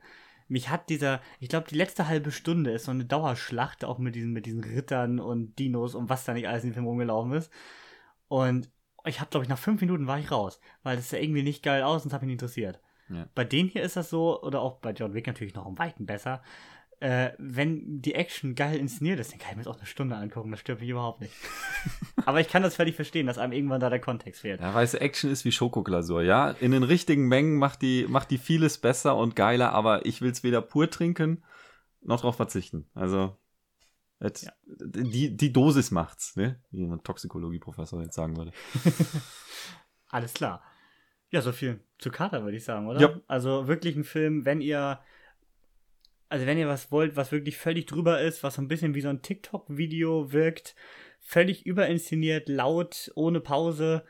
Mich 0.50 0.70
hat 0.70 0.90
dieser, 0.90 1.22
ich 1.40 1.48
glaube, 1.48 1.68
die 1.70 1.76
letzte 1.76 2.08
halbe 2.08 2.32
Stunde 2.32 2.72
ist 2.72 2.86
so 2.86 2.92
eine 2.92 3.06
Dauerschlacht, 3.06 3.86
auch 3.86 4.00
mit 4.00 4.16
diesen, 4.16 4.34
mit 4.34 4.46
diesen 4.46 4.64
Rittern 4.64 5.20
und 5.20 5.58
Dinos 5.60 5.96
und 5.96 6.10
was 6.10 6.26
da 6.26 6.34
nicht 6.34 6.48
alles 6.48 6.64
in 6.64 6.72
dem 6.72 6.74
Film 6.74 6.88
rumgelaufen 6.88 7.34
ist. 7.34 7.52
Und 8.28 8.70
ich 9.06 9.20
habe, 9.20 9.30
glaube 9.30 9.44
ich, 9.44 9.50
nach 9.50 9.60
fünf 9.60 9.80
Minuten 9.80 10.08
war 10.08 10.20
ich 10.20 10.32
raus, 10.32 10.60
weil 10.84 10.98
das 10.98 11.10
sah 11.10 11.18
irgendwie 11.18 11.44
nicht 11.44 11.64
geil 11.64 11.84
aus 11.84 12.04
und 12.04 12.10
es 12.10 12.14
hat 12.14 12.22
mich 12.22 12.28
nicht 12.28 12.42
interessiert. 12.42 12.82
Ja. 13.10 13.28
Bei 13.36 13.44
denen 13.46 13.70
hier 13.70 13.84
ist 13.84 13.96
das 13.96 14.10
so, 14.10 14.42
oder 14.42 14.62
auch 14.62 14.80
bei 14.80 14.92
John 14.92 15.14
Wick 15.14 15.28
natürlich 15.28 15.56
noch 15.56 15.66
um 15.66 15.78
Weiten 15.78 16.06
besser. 16.06 16.42
Äh, 17.02 17.32
wenn 17.38 18.02
die 18.02 18.14
Action 18.14 18.56
geil 18.56 18.78
inszeniert 18.78 19.20
ist, 19.22 19.32
dann 19.32 19.40
kann 19.40 19.52
ich 19.52 19.58
mir 19.58 19.64
das 19.64 19.74
auch 19.74 19.78
eine 19.78 19.86
Stunde 19.86 20.16
angucken, 20.18 20.52
das 20.52 20.60
stört 20.60 20.82
mich 20.82 20.90
überhaupt 20.90 21.22
nicht. 21.22 21.34
Aber 22.26 22.42
ich 22.42 22.50
kann 22.50 22.62
das 22.62 22.76
völlig 22.76 22.96
verstehen, 22.96 23.26
dass 23.26 23.38
einem 23.38 23.54
irgendwann 23.54 23.80
da 23.80 23.90
der 23.90 24.02
Kontext 24.02 24.42
fehlt. 24.42 24.60
Ja, 24.60 24.74
weißt 24.74 24.96
du, 24.96 25.02
Action 25.02 25.32
ist 25.32 25.46
wie 25.46 25.52
Schokoglasur, 25.54 26.24
ja. 26.24 26.50
In 26.52 26.72
den 26.72 26.84
richtigen 26.84 27.28
Mengen 27.30 27.58
macht 27.58 27.82
die, 27.82 28.06
macht 28.10 28.32
die 28.32 28.38
vieles 28.38 28.78
besser 28.80 29.16
und 29.16 29.38
geiler, 29.38 29.72
aber 29.72 30.06
ich 30.06 30.22
will 30.22 30.32
es 30.32 30.44
weder 30.44 30.62
pur 30.62 30.90
trinken, 30.90 31.42
noch 32.02 32.20
drauf 32.20 32.36
verzichten. 32.36 32.90
Also, 32.94 33.38
jetzt, 34.20 34.44
Ja. 34.44 34.52
die, 34.66 35.38
die 35.38 35.54
Dosis 35.54 35.92
macht's, 35.92 36.36
ne? 36.36 36.62
Wie 36.72 36.84
ein 36.84 37.02
Toxikologie-Professor 37.02 38.02
jetzt 38.02 38.16
sagen 38.16 38.36
würde. 38.36 38.52
Alles 40.10 40.34
klar. 40.34 40.62
Ja, 41.32 41.42
so 41.42 41.52
viel 41.52 41.80
zu 42.00 42.10
Kater, 42.10 42.44
würde 42.44 42.58
ich 42.58 42.64
sagen, 42.66 42.88
oder? 42.88 43.00
Ja. 43.00 43.20
Also 43.28 43.68
wirklich 43.68 43.96
ein 43.96 44.04
Film, 44.04 44.46
wenn 44.46 44.62
ihr, 44.62 45.00
also 46.30 46.46
wenn 46.46 46.58
ihr 46.58 46.68
was 46.68 46.92
wollt, 46.92 47.16
was 47.16 47.32
wirklich 47.32 47.58
völlig 47.58 47.86
drüber 47.88 48.22
ist, 48.22 48.44
was 48.44 48.56
so 48.56 48.62
ein 48.62 48.68
bisschen 48.68 48.96
wie 48.96 49.02
so 49.02 49.10
ein 49.10 49.22
TikTok-Video 49.22 50.32
wirkt, 50.32 50.76
völlig 51.20 51.66
überinszeniert, 51.66 52.48
laut, 52.48 53.12
ohne 53.16 53.40
Pause, 53.42 54.06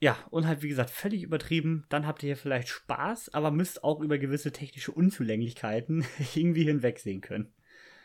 ja, 0.00 0.16
und 0.30 0.46
halt, 0.46 0.62
wie 0.62 0.68
gesagt, 0.68 0.90
völlig 0.90 1.22
übertrieben, 1.24 1.84
dann 1.88 2.06
habt 2.06 2.22
ihr 2.22 2.28
hier 2.28 2.36
vielleicht 2.36 2.68
Spaß, 2.68 3.34
aber 3.34 3.50
müsst 3.50 3.82
auch 3.82 4.00
über 4.00 4.16
gewisse 4.18 4.52
technische 4.52 4.92
Unzulänglichkeiten 4.92 6.06
irgendwie 6.34 6.64
hinwegsehen 6.64 7.20
können. 7.20 7.52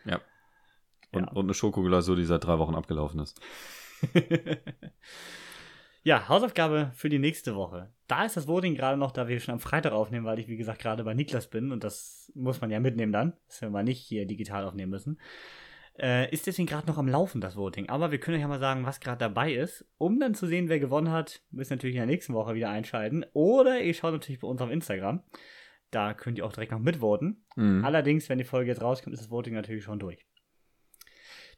Ja. 0.06 0.20
Und, 1.12 1.26
Ja. 1.26 1.32
und 1.34 1.46
eine 1.46 1.54
Schokoglasur, 1.54 2.16
die 2.16 2.26
seit 2.26 2.46
drei 2.46 2.58
Wochen 2.58 2.74
abgelaufen 2.74 3.20
ist. 3.20 3.40
Ja, 6.04 6.28
Hausaufgabe 6.28 6.92
für 6.94 7.08
die 7.08 7.20
nächste 7.20 7.56
Woche. 7.56 7.90
Da 8.08 8.26
ist 8.26 8.36
das 8.36 8.48
Voting 8.48 8.76
gerade 8.76 8.98
noch, 8.98 9.12
da 9.12 9.30
wir 9.30 9.40
schon 9.40 9.54
am 9.54 9.62
Freitag 9.62 9.94
aufnehmen, 9.94 10.26
weil 10.26 10.38
ich, 10.38 10.50
wie 10.50 10.58
gesagt, 10.58 10.80
gerade 10.80 11.06
bei 11.06 11.14
Niklas 11.14 11.48
bin 11.48 11.72
und 11.72 11.84
das 11.84 12.30
muss 12.36 12.60
man 12.60 12.72
ja 12.72 12.82
mitnehmen 12.82 13.14
dann, 13.14 13.34
dass 13.48 13.62
wir 13.62 13.70
mal 13.70 13.84
nicht 13.84 14.02
hier 14.02 14.26
digital 14.26 14.66
aufnehmen 14.66 14.92
müssen. 14.92 15.18
Äh, 15.98 16.30
ist 16.34 16.46
deswegen 16.48 16.68
gerade 16.68 16.88
noch 16.88 16.98
am 16.98 17.08
Laufen, 17.08 17.40
das 17.40 17.56
Voting. 17.56 17.88
Aber 17.88 18.12
wir 18.12 18.20
können 18.20 18.36
euch 18.36 18.42
ja 18.42 18.48
mal 18.48 18.60
sagen, 18.60 18.86
was 18.86 19.00
gerade 19.00 19.20
dabei 19.20 19.54
ist. 19.54 19.86
Um 19.98 20.20
dann 20.20 20.34
zu 20.34 20.48
sehen, 20.48 20.68
wer 20.68 20.80
gewonnen 20.80 21.12
hat, 21.12 21.42
müsst 21.52 21.72
ihr 21.72 21.78
natürlich 21.78 21.96
in 21.96 22.02
der 22.02 22.08
nächsten 22.08 22.34
Woche 22.34 22.56
wieder 22.56 22.70
einschalten. 22.70 23.26
Oder 23.34 23.80
ihr 23.80 23.94
schaut 23.94 24.14
natürlich 24.14 24.42
bei 24.42 24.48
uns 24.48 24.60
auf 24.62 24.72
Instagram. 24.72 25.24
Da 25.92 26.16
könnt 26.16 26.40
ihr 26.40 26.46
auch 26.46 26.54
direkt 26.54 26.72
noch 26.72 26.80
mitvoten. 26.80 27.46
Mhm. 27.56 27.86
Allerdings, 27.86 28.28
wenn 28.28 28.40
die 28.40 28.44
Folge 28.44 28.72
jetzt 28.72 28.82
rauskommt, 28.82 29.14
ist 29.14 29.22
das 29.22 29.30
Voting 29.30 29.54
natürlich 29.54 29.84
schon 29.84 30.00
durch. 30.00 30.26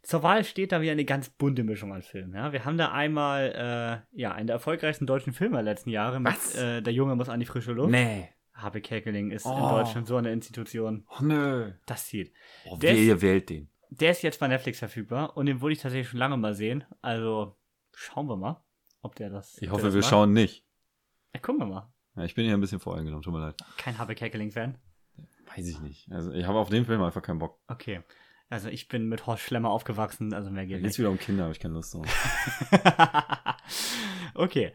Zur 0.05 0.23
Wahl 0.23 0.43
steht 0.43 0.71
da 0.71 0.81
wieder 0.81 0.91
eine 0.91 1.03
ganz 1.05 1.29
bunte 1.29 1.63
Mischung 1.63 1.91
an 1.93 2.01
Filmen. 2.03 2.33
Ja? 2.35 2.53
Wir 2.53 2.63
haben 2.63 2.77
da 2.77 2.91
einmal 2.91 4.03
äh, 4.13 4.19
ja, 4.21 4.31
einen 4.33 4.47
der 4.47 4.53
erfolgreichsten 4.55 5.05
deutschen 5.07 5.33
Filme 5.33 5.55
der 5.57 5.63
letzten 5.63 5.89
Jahre 5.89 6.19
mit 6.19 6.31
Was? 6.33 6.55
äh, 6.55 6.81
Der 6.81 6.93
Junge 6.93 7.15
muss 7.15 7.27
an 7.29 7.39
die 7.39 7.45
frische 7.45 7.71
Luft. 7.73 7.91
Nee. 7.91 8.29
Habe 8.53 8.79
Kerkeling 8.81 9.31
ist 9.31 9.45
in 9.45 9.51
Oh. 9.51 9.69
Deutschland 9.71 10.07
so 10.07 10.15
eine 10.15 10.31
Institution. 10.31 11.05
Oh, 11.09 11.23
nö. 11.23 11.73
Das 11.87 12.05
zieht. 12.07 12.31
Oh, 12.65 12.77
Der 12.77 12.91
wer 12.93 12.97
ist- 12.99 13.05
ihr 13.07 13.21
wählt 13.21 13.49
den. 13.49 13.69
Der 13.89 14.11
ist 14.11 14.21
jetzt 14.23 14.39
bei 14.39 14.47
Netflix 14.47 14.79
verfügbar 14.79 15.35
und 15.37 15.45
den 15.45 15.59
wollte 15.61 15.73
ich 15.73 15.81
tatsächlich 15.81 16.07
schon 16.09 16.19
lange 16.19 16.37
mal 16.37 16.53
sehen. 16.53 16.83
Also 17.01 17.55
schauen 17.93 18.27
wir 18.27 18.35
mal, 18.37 18.63
ob 19.01 19.15
der 19.15 19.29
das. 19.29 19.57
Ich 19.61 19.69
hoffe, 19.71 19.93
wir 19.93 20.01
mag. 20.01 20.09
schauen 20.09 20.33
nicht. 20.33 20.65
Ja, 21.33 21.39
gucken 21.39 21.61
wir 21.61 21.65
mal. 21.67 21.93
Ja, 22.15 22.23
ich 22.23 22.33
bin 22.35 22.45
hier 22.45 22.53
ein 22.53 22.61
bisschen 22.61 22.79
voreingenommen, 22.79 23.23
tut 23.23 23.33
mir 23.33 23.39
leid. 23.39 23.55
Kein 23.77 23.97
Habe 23.97 24.15
Kerkeling-Fan. 24.15 24.77
Weiß 25.55 25.67
ich 25.67 25.79
nicht. 25.81 26.11
Also, 26.11 26.31
ich 26.31 26.45
habe 26.45 26.57
auf 26.59 26.69
den 26.69 26.85
Film 26.85 27.01
einfach 27.03 27.21
keinen 27.21 27.39
Bock. 27.39 27.59
Okay. 27.67 28.01
Also 28.55 28.69
ich 28.69 28.87
bin 28.87 29.09
mit 29.09 29.27
Horst 29.27 29.43
Schlemmer 29.43 29.69
aufgewachsen, 29.69 30.33
also 30.33 30.49
mehr 30.49 30.65
geht 30.65 30.81
nicht. 30.81 30.97
wieder 30.97 31.09
um 31.09 31.19
Kinder, 31.19 31.43
habe 31.43 31.51
ich 31.51 31.59
keine 31.59 31.73
Lust 31.73 31.93
drauf. 31.93 32.05
okay. 34.33 34.71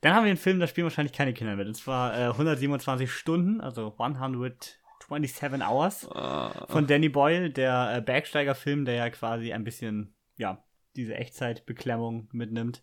Dann 0.00 0.14
haben 0.14 0.24
wir 0.24 0.32
den 0.32 0.38
Film, 0.38 0.60
da 0.60 0.66
spielen 0.66 0.86
wahrscheinlich 0.86 1.12
keine 1.12 1.34
Kinder 1.34 1.54
mit. 1.54 1.66
Und 1.66 1.74
zwar 1.74 2.18
äh, 2.18 2.28
127 2.28 3.12
Stunden, 3.12 3.60
also 3.60 3.92
127 3.98 5.62
Hours 5.62 6.10
Ah, 6.10 6.64
von 6.70 6.86
Danny 6.86 7.10
Boyle, 7.10 7.50
der 7.50 7.96
äh, 7.96 8.00
Bergsteiger-Film, 8.00 8.86
der 8.86 8.94
ja 8.94 9.10
quasi 9.10 9.52
ein 9.52 9.62
bisschen, 9.62 10.14
ja, 10.38 10.64
diese 10.96 11.14
Echtzeitbeklemmung 11.14 12.30
mitnimmt. 12.32 12.82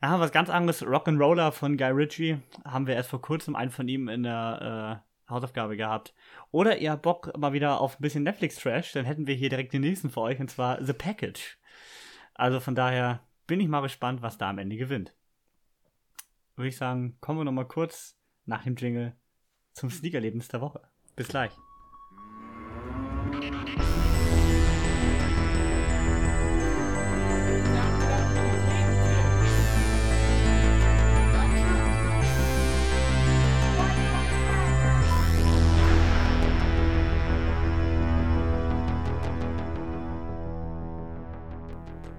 Dann 0.00 0.08
haben 0.08 0.20
wir 0.20 0.24
was 0.24 0.32
ganz 0.32 0.48
anderes, 0.48 0.82
Rock'n'Roller 0.82 1.52
von 1.52 1.76
Guy 1.76 1.90
Ritchie. 1.90 2.38
Haben 2.64 2.86
wir 2.86 2.94
erst 2.94 3.10
vor 3.10 3.20
kurzem 3.20 3.54
einen 3.54 3.70
von 3.70 3.86
ihm 3.88 4.08
in 4.08 4.22
der 4.22 5.02
äh, 5.04 5.06
Hausaufgabe 5.28 5.76
gehabt. 5.76 6.14
Oder 6.50 6.78
ihr 6.78 6.92
habt 6.92 7.02
Bock 7.02 7.36
mal 7.36 7.52
wieder 7.52 7.80
auf 7.80 7.98
ein 7.98 8.02
bisschen 8.02 8.22
Netflix-Trash, 8.22 8.92
dann 8.92 9.04
hätten 9.04 9.26
wir 9.26 9.34
hier 9.34 9.48
direkt 9.48 9.72
den 9.72 9.82
nächsten 9.82 10.10
für 10.10 10.20
euch, 10.20 10.40
und 10.40 10.50
zwar 10.50 10.82
The 10.82 10.92
Package. 10.92 11.58
Also 12.34 12.60
von 12.60 12.74
daher 12.74 13.20
bin 13.46 13.60
ich 13.60 13.68
mal 13.68 13.80
gespannt, 13.80 14.22
was 14.22 14.38
da 14.38 14.50
am 14.50 14.58
Ende 14.58 14.76
gewinnt. 14.76 15.14
Würde 16.56 16.68
ich 16.68 16.76
sagen, 16.76 17.18
kommen 17.20 17.40
wir 17.40 17.44
noch 17.44 17.52
mal 17.52 17.68
kurz 17.68 18.18
nach 18.44 18.64
dem 18.64 18.76
Jingle 18.76 19.14
zum 19.72 19.90
Sneakerlebnis 19.90 20.48
der 20.48 20.60
Woche. 20.60 20.80
Bis 21.16 21.28
gleich. 21.28 21.52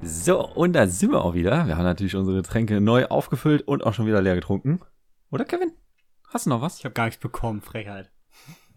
So, 0.04 0.46
und 0.46 0.74
da 0.74 0.88
sind 0.88 1.12
wir 1.12 1.24
auch 1.24 1.34
wieder. 1.34 1.68
Wir 1.68 1.78
haben 1.78 1.84
natürlich 1.84 2.16
unsere 2.16 2.38
Getränke 2.38 2.80
neu 2.80 3.08
aufgefüllt 3.08 3.64
und 3.64 3.84
auch 3.84 3.94
schon 3.94 4.06
wieder 4.06 4.22
leer 4.22 4.36
getrunken. 4.36 4.80
Oder 5.32 5.44
Kevin? 5.44 5.74
Hast 6.30 6.46
du 6.46 6.50
noch 6.50 6.62
was? 6.62 6.78
Ich 6.78 6.86
habe 6.86 6.94
gar 6.94 7.06
nichts 7.06 7.20
bekommen, 7.20 7.62
Frechheit. 7.62 8.12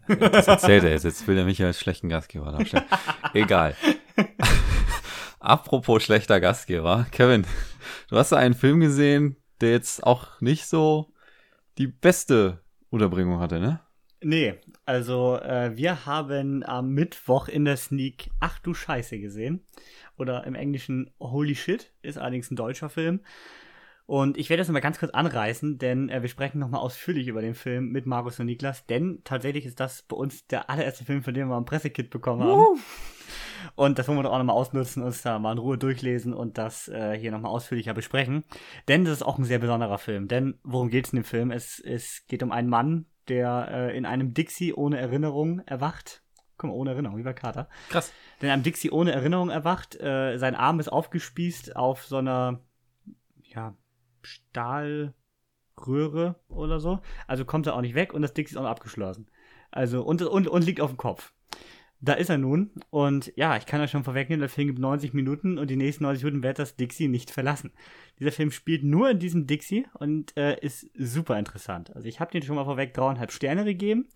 Das 0.07 0.47
erzählt 0.47 0.83
er 0.83 0.91
jetzt. 0.91 1.03
Jetzt 1.03 1.27
will 1.27 1.37
er 1.37 1.45
mich 1.45 1.63
als 1.63 1.79
schlechten 1.79 2.09
Gastgeber 2.09 2.51
darstellen. 2.51 2.85
Egal. 3.33 3.75
Apropos 5.39 6.03
schlechter 6.03 6.39
Gastgeber. 6.39 7.05
Kevin, 7.11 7.45
du 8.09 8.17
hast 8.17 8.31
da 8.31 8.37
einen 8.37 8.55
Film 8.55 8.79
gesehen, 8.79 9.37
der 9.61 9.71
jetzt 9.71 10.03
auch 10.03 10.41
nicht 10.41 10.65
so 10.65 11.13
die 11.77 11.87
beste 11.87 12.63
Unterbringung 12.89 13.39
hatte, 13.39 13.59
ne? 13.59 13.79
Nee, 14.23 14.59
also 14.91 15.37
äh, 15.37 15.77
wir 15.77 16.05
haben 16.05 16.63
am 16.65 16.89
Mittwoch 16.89 17.47
in 17.47 17.63
der 17.63 17.77
Sneak 17.77 18.29
Ach 18.41 18.59
du 18.59 18.73
Scheiße 18.73 19.19
gesehen. 19.19 19.65
Oder 20.17 20.43
im 20.43 20.53
Englischen 20.53 21.09
Holy 21.17 21.55
Shit, 21.55 21.93
ist 22.01 22.17
allerdings 22.17 22.51
ein 22.51 22.57
deutscher 22.57 22.89
Film. 22.89 23.21
Und 24.05 24.37
ich 24.37 24.49
werde 24.49 24.59
das 24.59 24.67
mal 24.67 24.81
ganz 24.81 24.99
kurz 24.99 25.13
anreißen, 25.13 25.77
denn 25.77 26.09
äh, 26.09 26.21
wir 26.21 26.27
sprechen 26.27 26.59
nochmal 26.59 26.81
ausführlich 26.81 27.29
über 27.29 27.41
den 27.41 27.55
Film 27.55 27.93
mit 27.93 28.05
Markus 28.05 28.37
und 28.41 28.47
Niklas, 28.47 28.85
denn 28.85 29.21
tatsächlich 29.23 29.65
ist 29.65 29.79
das 29.79 30.01
bei 30.01 30.17
uns 30.17 30.45
der 30.47 30.69
allererste 30.69 31.05
Film, 31.05 31.23
von 31.23 31.33
dem 31.33 31.47
wir 31.47 31.55
ein 31.55 31.63
Pressekit 31.63 32.09
bekommen 32.09 32.43
haben. 32.43 32.81
Und 33.75 33.97
das 33.97 34.09
wollen 34.09 34.17
wir 34.17 34.23
doch 34.23 34.33
auch 34.33 34.39
nochmal 34.39 34.57
ausnutzen, 34.57 35.03
uns 35.03 35.21
da 35.21 35.39
mal 35.39 35.53
in 35.53 35.57
Ruhe 35.57 35.77
durchlesen 35.77 36.33
und 36.33 36.57
das 36.57 36.89
äh, 36.89 37.17
hier 37.17 37.31
nochmal 37.31 37.51
ausführlicher 37.51 37.93
besprechen. 37.93 38.43
Denn 38.89 39.05
das 39.05 39.13
ist 39.13 39.23
auch 39.23 39.37
ein 39.37 39.45
sehr 39.45 39.59
besonderer 39.59 39.99
Film. 39.99 40.27
Denn 40.27 40.59
worum 40.63 40.89
geht 40.89 41.05
es 41.05 41.13
in 41.13 41.19
dem 41.19 41.23
Film? 41.23 41.51
Es, 41.51 41.79
es 41.79 42.25
geht 42.27 42.43
um 42.43 42.51
einen 42.51 42.67
Mann, 42.67 43.05
der 43.27 43.67
äh, 43.71 43.97
in 43.97 44.05
einem 44.05 44.33
Dixie 44.33 44.73
ohne 44.73 44.99
Erinnerung 44.99 45.59
erwacht. 45.65 46.23
Guck 46.57 46.69
mal, 46.69 46.75
ohne 46.75 46.91
Erinnerung, 46.91 47.17
wie 47.17 47.23
bei 47.23 47.33
Carter. 47.33 47.69
Krass. 47.89 48.13
Der 48.41 48.49
in 48.49 48.53
einem 48.53 48.63
Dixie 48.63 48.91
ohne 48.91 49.11
Erinnerung 49.11 49.49
erwacht. 49.49 49.99
Äh, 49.99 50.37
sein 50.37 50.55
Arm 50.55 50.79
ist 50.79 50.89
aufgespießt 50.89 51.75
auf 51.75 52.05
so 52.05 52.17
einer, 52.17 52.61
ja, 53.43 53.75
Stahlröhre 54.21 55.15
oder 56.49 56.79
so. 56.79 56.99
Also 57.27 57.45
kommt 57.45 57.67
er 57.67 57.75
auch 57.75 57.81
nicht 57.81 57.95
weg 57.95 58.13
und 58.13 58.21
das 58.21 58.33
Dixie 58.33 58.53
ist 58.53 58.57
auch 58.57 58.63
noch 58.63 58.69
abgeschlossen. 58.69 59.29
Also, 59.71 60.03
und, 60.03 60.21
und, 60.21 60.47
und 60.47 60.65
liegt 60.65 60.81
auf 60.81 60.91
dem 60.91 60.97
Kopf. 60.97 61.33
Da 62.03 62.13
ist 62.13 62.29
er 62.29 62.39
nun. 62.39 62.71
Und 62.89 63.31
ja, 63.35 63.55
ich 63.57 63.67
kann 63.67 63.79
euch 63.79 63.91
schon 63.91 64.03
vorwegnehmen, 64.03 64.39
der 64.39 64.49
Film 64.49 64.67
gibt 64.67 64.79
90 64.79 65.13
Minuten 65.13 65.59
und 65.59 65.69
die 65.69 65.75
nächsten 65.75 66.03
90 66.03 66.23
Minuten 66.23 66.43
wird 66.43 66.57
das 66.57 66.75
Dixie 66.75 67.07
nicht 67.07 67.29
verlassen. 67.29 67.71
Dieser 68.19 68.31
Film 68.31 68.49
spielt 68.49 68.83
nur 68.83 69.11
in 69.11 69.19
diesem 69.19 69.45
Dixie 69.45 69.85
und 69.93 70.35
äh, 70.35 70.59
ist 70.59 70.89
super 70.95 71.37
interessant. 71.37 71.95
Also 71.95 72.07
ich 72.07 72.19
habe 72.19 72.31
den 72.31 72.41
schon 72.41 72.55
mal 72.55 72.65
vorweg 72.65 72.95
dreieinhalb 72.95 73.31
Sterne 73.31 73.65
gegeben. 73.65 74.07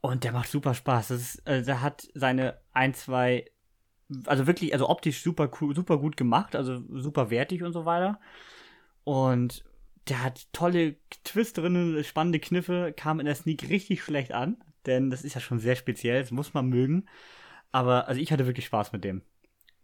Und 0.00 0.24
der 0.24 0.32
macht 0.32 0.48
super 0.48 0.72
Spaß. 0.72 1.10
Ist, 1.10 1.46
äh, 1.46 1.62
der 1.62 1.82
hat 1.82 2.08
seine 2.14 2.58
ein, 2.72 2.94
zwei, 2.94 3.44
also 4.24 4.46
wirklich, 4.46 4.72
also 4.72 4.88
optisch 4.88 5.22
super 5.22 5.50
cool, 5.60 5.74
super 5.74 5.98
gut 5.98 6.16
gemacht, 6.16 6.56
also 6.56 6.82
super 6.88 7.28
wertig 7.28 7.62
und 7.62 7.74
so 7.74 7.84
weiter. 7.84 8.18
Und 9.04 9.62
der 10.08 10.24
hat 10.24 10.48
tolle 10.54 10.96
Twists 11.24 11.52
drin, 11.52 12.02
spannende 12.02 12.40
Kniffe, 12.40 12.94
kam 12.96 13.20
in 13.20 13.26
der 13.26 13.34
Sneak 13.34 13.68
richtig 13.68 14.02
schlecht 14.02 14.32
an. 14.32 14.56
Denn 14.90 15.08
das 15.10 15.24
ist 15.24 15.34
ja 15.34 15.40
schon 15.40 15.58
sehr 15.58 15.76
speziell, 15.76 16.20
das 16.20 16.30
muss 16.30 16.52
man 16.52 16.68
mögen. 16.68 17.06
Aber 17.72 18.08
also 18.08 18.20
ich 18.20 18.32
hatte 18.32 18.46
wirklich 18.46 18.66
Spaß 18.66 18.92
mit 18.92 19.04
dem. 19.04 19.22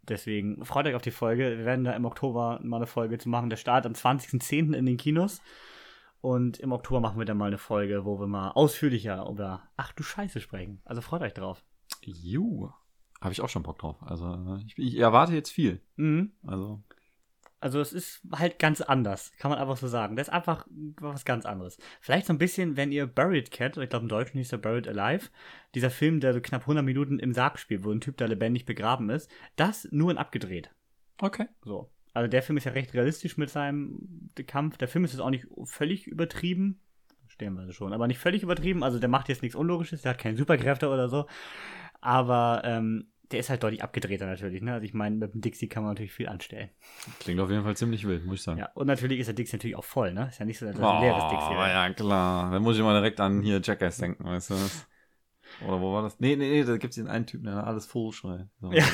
Deswegen 0.03 0.63
freut 0.65 0.85
euch 0.85 0.95
auf 0.95 1.01
die 1.01 1.11
Folge. 1.11 1.57
Wir 1.57 1.65
werden 1.65 1.85
da 1.85 1.93
im 1.93 2.05
Oktober 2.05 2.59
mal 2.63 2.77
eine 2.77 2.87
Folge 2.87 3.17
zu 3.17 3.29
machen. 3.29 3.49
Der 3.49 3.57
Start 3.57 3.85
am 3.85 3.93
20.10. 3.93 4.73
in 4.73 4.85
den 4.85 4.97
Kinos. 4.97 5.41
Und 6.21 6.59
im 6.59 6.71
Oktober 6.71 6.99
machen 6.99 7.19
wir 7.19 7.25
dann 7.25 7.37
mal 7.37 7.47
eine 7.47 7.57
Folge, 7.57 8.05
wo 8.05 8.19
wir 8.19 8.27
mal 8.27 8.51
ausführlicher 8.51 9.27
über 9.29 9.69
Ach 9.75 9.91
du 9.93 10.03
Scheiße 10.03 10.39
sprechen. 10.39 10.81
Also 10.85 11.01
freut 11.01 11.21
euch 11.21 11.33
drauf. 11.33 11.63
Ju. 12.01 12.69
Habe 13.21 13.33
ich 13.33 13.41
auch 13.41 13.49
schon 13.49 13.63
Bock 13.63 13.79
drauf. 13.79 13.97
Also 14.01 14.57
ich, 14.65 14.77
ich 14.77 14.97
erwarte 14.97 15.33
jetzt 15.33 15.51
viel. 15.51 15.81
Mhm. 15.95 16.31
Also 16.45 16.83
Also 17.59 17.79
es 17.79 17.91
ist 17.91 18.21
halt 18.31 18.59
ganz 18.59 18.81
anders, 18.81 19.31
kann 19.39 19.49
man 19.49 19.59
einfach 19.59 19.77
so 19.77 19.87
sagen. 19.87 20.15
Das 20.15 20.27
ist 20.27 20.33
einfach 20.33 20.67
was 20.99 21.25
ganz 21.25 21.45
anderes. 21.45 21.77
Vielleicht 22.01 22.27
so 22.27 22.33
ein 22.33 22.37
bisschen, 22.37 22.77
wenn 22.77 22.91
ihr 22.91 23.07
Buried 23.07 23.49
kennt, 23.49 23.77
ich 23.77 23.89
glaube 23.89 24.03
im 24.03 24.09
Deutschen 24.09 24.37
hieß 24.37 24.51
er 24.51 24.59
Buried 24.59 24.87
Alive, 24.87 25.29
dieser 25.73 25.89
Film, 25.89 26.19
der 26.19 26.33
so 26.33 26.41
knapp 26.41 26.61
100 26.61 26.85
Minuten 26.85 27.17
im 27.17 27.33
Sarg 27.33 27.57
spielt, 27.57 27.83
wo 27.83 27.91
ein 27.91 28.01
Typ 28.01 28.17
da 28.17 28.25
lebendig 28.25 28.65
begraben 28.65 29.09
ist, 29.09 29.31
das 29.55 29.87
nur 29.91 30.11
in 30.11 30.17
abgedreht. 30.17 30.69
okay. 31.19 31.47
So. 31.63 31.89
Also 32.13 32.27
der 32.27 32.41
Film 32.41 32.57
ist 32.57 32.63
ja 32.63 32.71
recht 32.71 32.95
realistisch 32.95 33.37
mit 33.37 33.51
seinem 33.51 34.31
Kampf. 34.47 34.77
Der 34.77 34.87
Film 34.87 35.05
ist 35.05 35.11
jetzt 35.11 35.21
auch 35.21 35.29
nicht 35.29 35.45
völlig 35.65 36.07
übertrieben. 36.07 36.79
Stellenweise 37.27 37.73
schon, 37.73 37.93
aber 37.93 38.07
nicht 38.07 38.17
völlig 38.17 38.41
übertrieben. 38.41 38.83
Also 38.83 38.97
der 38.97 39.09
macht 39.09 39.29
jetzt 39.29 39.43
nichts 39.43 39.55
Unlogisches, 39.55 40.01
der 40.01 40.11
hat 40.11 40.17
keine 40.17 40.35
Superkräfte 40.35 40.89
oder 40.89 41.09
so. 41.09 41.27
Aber 42.01 42.63
ähm, 42.65 43.11
der 43.31 43.39
ist 43.39 43.49
halt 43.49 43.63
deutlich 43.63 43.83
abgedrehter 43.83 44.25
natürlich. 44.25 44.61
Ne? 44.61 44.73
Also 44.73 44.85
ich 44.85 44.93
meine, 44.93 45.15
mit 45.15 45.33
dem 45.33 45.41
Dixie 45.41 45.67
kann 45.67 45.83
man 45.83 45.91
natürlich 45.93 46.13
viel 46.13 46.27
anstellen. 46.27 46.69
Klingt 47.19 47.39
auf 47.39 47.49
jeden 47.49 47.63
Fall 47.63 47.75
ziemlich 47.75 48.07
wild, 48.07 48.25
muss 48.25 48.35
ich 48.35 48.43
sagen. 48.43 48.59
Ja, 48.59 48.69
und 48.73 48.87
natürlich 48.87 49.19
ist 49.19 49.27
der 49.27 49.33
Dixie 49.35 49.55
natürlich 49.57 49.75
auch 49.75 49.83
voll, 49.83 50.13
ne? 50.13 50.27
Ist 50.29 50.39
ja 50.39 50.45
nicht 50.45 50.59
so, 50.59 50.65
dass 50.65 50.75
das 50.75 50.83
ein 50.83 51.01
leeres 51.01 51.23
Dixie 51.29 51.47
Oh, 51.49 51.57
wäre. 51.57 51.69
ja, 51.69 51.93
klar. 51.93 52.51
Dann 52.51 52.61
muss 52.63 52.77
ich 52.77 52.83
mal 52.83 52.93
direkt 52.93 53.19
an 53.19 53.41
hier 53.41 53.59
Jackass 53.63 53.97
denken, 53.97 54.23
weißt 54.23 54.49
du? 54.51 54.55
Oder 55.65 55.81
wo 55.81 55.93
war 55.93 56.03
das? 56.03 56.19
Nee, 56.19 56.35
nee, 56.35 56.49
nee, 56.49 56.63
da 56.63 56.77
gibt 56.77 56.91
es 56.91 56.95
den 56.95 57.07
einen 57.07 57.25
Typen, 57.25 57.45
der 57.45 57.65
alles 57.65 57.85
voll 57.85 58.11
schreit. 58.11 58.47
So, 58.61 58.71
Ja. 58.71 58.85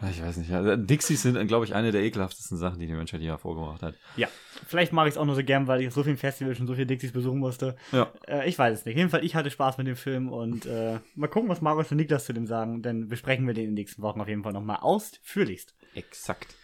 Ah, 0.00 0.08
Ich 0.10 0.22
weiß 0.22 0.36
nicht. 0.38 0.50
Dixies 0.90 1.22
sind, 1.22 1.46
glaube 1.46 1.64
ich, 1.64 1.74
eine 1.74 1.92
der 1.92 2.02
ekelhaftesten 2.02 2.56
Sachen, 2.56 2.78
die 2.78 2.86
die 2.86 2.94
Menschheit 2.94 3.20
je 3.20 3.28
hervorgebracht 3.28 3.82
hat. 3.82 3.94
Ja, 4.16 4.28
vielleicht 4.66 4.92
mache 4.92 5.08
ich 5.08 5.14
es 5.14 5.18
auch 5.18 5.26
nur 5.26 5.34
so 5.34 5.44
gern, 5.44 5.66
weil 5.66 5.82
ich 5.82 5.92
so 5.92 6.02
vielen 6.02 6.16
Festivals 6.16 6.56
schon 6.56 6.66
so 6.66 6.74
viele 6.74 6.86
Dixies 6.86 7.12
besuchen 7.12 7.38
musste. 7.38 7.76
Ja. 7.92 8.10
Äh, 8.26 8.48
ich 8.48 8.58
weiß 8.58 8.78
es 8.78 8.84
nicht. 8.86 8.94
Auf 8.94 8.98
jeden 8.98 9.10
Fall, 9.10 9.24
ich 9.24 9.34
hatte 9.34 9.50
Spaß 9.50 9.78
mit 9.78 9.86
dem 9.86 9.96
Film 9.96 10.30
und 10.32 10.64
äh, 10.66 10.98
mal 11.14 11.26
gucken, 11.28 11.48
was 11.50 11.60
Marius 11.60 11.90
und 11.90 11.98
Niklas 11.98 12.24
zu 12.24 12.32
dem 12.32 12.46
sagen, 12.46 12.82
denn 12.82 13.08
besprechen 13.08 13.46
wir 13.46 13.54
den 13.54 13.64
in 13.64 13.70
den 13.70 13.74
nächsten 13.74 14.02
Wochen 14.02 14.20
auf 14.20 14.28
jeden 14.28 14.42
Fall 14.42 14.52
nochmal 14.54 14.78
ausführlichst. 14.80 15.74
Exakt. 15.94 16.54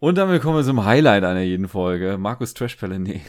Und 0.00 0.18
dann 0.18 0.40
kommen 0.40 0.56
wir 0.56 0.64
zum 0.64 0.84
Highlight 0.84 1.22
einer 1.22 1.42
jeden 1.42 1.68
Folge. 1.68 2.18
Markus 2.18 2.54
Trashpelle, 2.54 2.98
nee. 2.98 3.20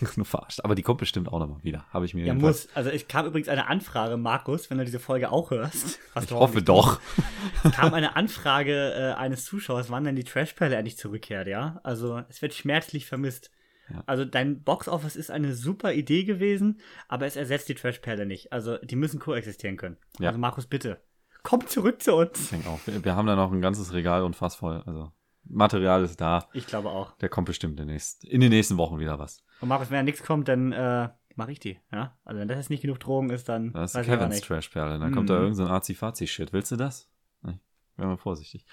Nur 0.16 0.26
verarscht. 0.26 0.60
Aber 0.64 0.74
die 0.74 0.82
kommt 0.82 0.98
bestimmt 0.98 1.28
auch 1.28 1.38
nochmal 1.38 1.62
wieder. 1.62 1.86
Habe 1.90 2.04
ich 2.04 2.14
mir 2.14 2.20
Ja, 2.24 2.32
jedenfalls- 2.32 2.66
muss. 2.66 2.76
Also, 2.76 2.90
es 2.90 3.06
kam 3.08 3.26
übrigens 3.26 3.48
eine 3.48 3.66
Anfrage, 3.68 4.16
Markus, 4.16 4.70
wenn 4.70 4.78
du 4.78 4.84
diese 4.84 4.98
Folge 5.00 5.30
auch 5.30 5.50
hörst. 5.50 5.98
Was 6.14 6.24
Ich 6.24 6.28
du 6.30 6.34
hoffe 6.36 6.42
hoffentlich 6.44 6.64
doch. 6.64 7.00
Es 7.64 7.72
kam 7.72 7.92
eine 7.94 8.14
Anfrage 8.16 8.92
äh, 8.94 9.12
eines 9.18 9.44
Zuschauers, 9.44 9.90
wann 9.90 10.04
denn 10.04 10.14
die 10.16 10.24
Trashperle 10.24 10.76
endlich 10.76 10.96
zurückkehrt, 10.96 11.48
ja? 11.48 11.80
Also, 11.82 12.22
es 12.28 12.40
wird 12.42 12.54
schmerzlich 12.54 13.06
vermisst. 13.06 13.50
Ja. 13.90 14.02
Also, 14.06 14.24
dein 14.24 14.62
Boxoffice 14.62 15.16
ist 15.16 15.30
eine 15.30 15.54
super 15.54 15.92
Idee 15.92 16.24
gewesen, 16.24 16.80
aber 17.08 17.26
es 17.26 17.36
ersetzt 17.36 17.68
die 17.68 17.74
Trashperle 17.74 18.26
nicht. 18.26 18.52
Also, 18.52 18.76
die 18.78 18.96
müssen 18.96 19.18
koexistieren 19.18 19.76
können. 19.76 19.96
Ja. 20.20 20.28
Also, 20.28 20.38
Markus, 20.38 20.66
bitte. 20.66 21.00
Komm 21.42 21.66
zurück 21.66 22.02
zu 22.02 22.14
uns. 22.16 22.38
Ich 22.40 22.50
denke 22.50 22.68
auch. 22.68 22.80
Wir, 22.86 23.02
wir 23.04 23.16
haben 23.16 23.26
da 23.26 23.34
noch 23.36 23.50
ein 23.50 23.60
ganzes 23.60 23.92
Regal 23.92 24.22
und 24.24 24.36
Fass 24.36 24.54
voll. 24.56 24.82
Also, 24.86 25.10
Material 25.44 26.04
ist 26.04 26.20
da. 26.20 26.48
Ich 26.52 26.66
glaube 26.66 26.90
auch. 26.90 27.16
Der 27.18 27.30
kommt 27.30 27.46
bestimmt 27.46 27.80
nächsten, 27.84 28.26
in 28.26 28.40
den 28.42 28.50
nächsten 28.50 28.76
Wochen 28.76 28.98
wieder 28.98 29.18
was. 29.18 29.42
Und 29.60 29.68
Markus, 29.68 29.90
wenn 29.90 29.96
da 29.98 30.02
nichts 30.02 30.22
kommt, 30.22 30.48
dann 30.48 30.72
äh, 30.72 31.08
mach 31.34 31.48
ich 31.48 31.58
die, 31.60 31.78
ja? 31.92 32.16
Also, 32.24 32.40
wenn 32.40 32.48
das 32.48 32.56
jetzt 32.58 32.70
nicht 32.70 32.82
genug 32.82 33.00
Drogen 33.00 33.30
ist, 33.30 33.48
dann 33.48 33.72
Das 33.72 33.94
ist 33.94 34.04
Kevins. 34.06 34.40
Trashperle. 34.40 34.98
Dann 34.98 35.10
Mhm. 35.10 35.14
kommt 35.14 35.30
da 35.30 35.34
irgendein 35.34 35.66
so 35.66 35.66
Azi-Fazi-Shit. 35.72 36.52
Willst 36.52 36.70
du 36.72 36.76
das? 36.76 37.08
Nee. 37.42 37.58
Wären 37.96 38.10
wir 38.10 38.18
vorsichtig. 38.18 38.64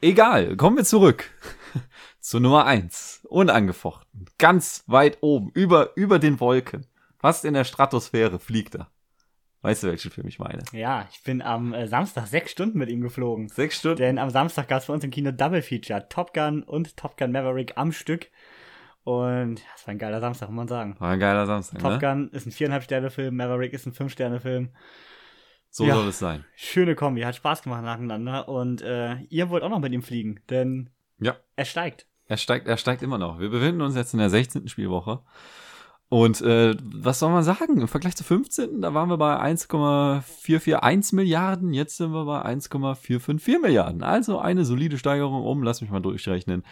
Egal, 0.00 0.56
kommen 0.56 0.76
wir 0.76 0.84
zurück 0.84 1.30
zu 2.20 2.40
Nummer 2.40 2.66
eins. 2.66 3.24
Unangefochten. 3.28 4.26
Ganz 4.38 4.84
weit 4.86 5.18
oben, 5.22 5.50
über, 5.54 5.96
über 5.96 6.18
den 6.18 6.40
Wolken. 6.40 6.86
Fast 7.18 7.44
in 7.44 7.54
der 7.54 7.64
Stratosphäre 7.64 8.38
fliegt 8.38 8.74
er. 8.74 8.90
Weißt 9.62 9.82
du, 9.82 9.86
welchen 9.86 10.10
Film 10.10 10.26
ich 10.28 10.38
meine? 10.38 10.62
Ja, 10.72 11.08
ich 11.10 11.22
bin 11.22 11.40
am 11.40 11.72
äh, 11.72 11.88
Samstag 11.88 12.26
sechs 12.26 12.50
Stunden 12.50 12.76
mit 12.76 12.90
ihm 12.90 13.00
geflogen. 13.00 13.48
Sechs 13.48 13.78
Stunden. 13.78 13.96
Denn 13.96 14.18
am 14.18 14.28
Samstag 14.28 14.68
gab 14.68 14.80
es 14.82 14.86
bei 14.88 14.92
uns 14.92 15.04
im 15.04 15.10
Kino 15.10 15.30
Double 15.32 15.62
Feature. 15.62 16.06
Top 16.10 16.34
Gun 16.34 16.62
und 16.62 16.98
Top 16.98 17.16
Gun 17.16 17.32
Maverick 17.32 17.72
am 17.78 17.90
Stück. 17.90 18.26
Und 19.04 19.60
das 19.74 19.86
war 19.86 19.92
ein 19.92 19.98
geiler 19.98 20.20
Samstag, 20.20 20.48
muss 20.48 20.56
man 20.56 20.68
sagen. 20.68 20.96
War 20.98 21.10
ein 21.12 21.20
geiler 21.20 21.46
Samstag, 21.46 21.78
Top 21.80 21.92
ne? 21.92 21.98
Gun 21.98 22.28
ist 22.30 22.46
ein 22.46 22.52
viereinhalb 22.52 22.82
Sterne 22.82 23.10
Film, 23.10 23.36
Maverick 23.36 23.72
ist 23.74 23.86
ein 23.86 23.92
fünf 23.92 24.12
Sterne 24.12 24.40
Film. 24.40 24.70
So 25.70 25.84
Ja. 25.84 25.94
soll 25.94 26.08
es 26.08 26.18
sein. 26.18 26.44
Schöne 26.54 26.94
Kombi, 26.94 27.20
hat 27.22 27.36
Spaß 27.36 27.62
gemacht 27.62 27.82
nacheinander. 27.82 28.48
Und 28.48 28.80
äh, 28.80 29.16
ihr 29.28 29.50
wollt 29.50 29.62
auch 29.62 29.68
noch 29.68 29.80
mit 29.80 29.92
ihm 29.92 30.02
fliegen, 30.02 30.40
denn 30.48 30.90
Ja. 31.18 31.36
er 31.56 31.64
steigt. 31.64 32.06
Er 32.26 32.38
steigt, 32.38 32.66
er 32.66 32.78
steigt 32.78 33.02
immer 33.02 33.18
noch. 33.18 33.38
Wir 33.38 33.50
befinden 33.50 33.82
uns 33.82 33.94
jetzt 33.94 34.14
in 34.14 34.18
der 34.20 34.30
16. 34.30 34.68
Spielwoche. 34.68 35.20
Und 36.08 36.40
äh, 36.42 36.74
was 36.82 37.18
soll 37.18 37.30
man 37.32 37.42
sagen? 37.42 37.80
Im 37.80 37.88
Vergleich 37.88 38.14
zur 38.16 38.24
15. 38.26 38.80
da 38.82 38.94
waren 38.94 39.08
wir 39.10 39.16
bei 39.18 39.36
1,441 39.38 41.12
Milliarden. 41.12 41.72
Jetzt 41.74 41.96
sind 41.96 42.12
wir 42.12 42.24
bei 42.24 42.40
1,454 42.42 43.60
Milliarden. 43.60 44.02
Also 44.02 44.38
eine 44.38 44.64
solide 44.64 44.96
Steigerung 44.96 45.42
um, 45.44 45.62
lass 45.62 45.80
mich 45.80 45.90
mal 45.90 46.00
durchrechnen, 46.00 46.62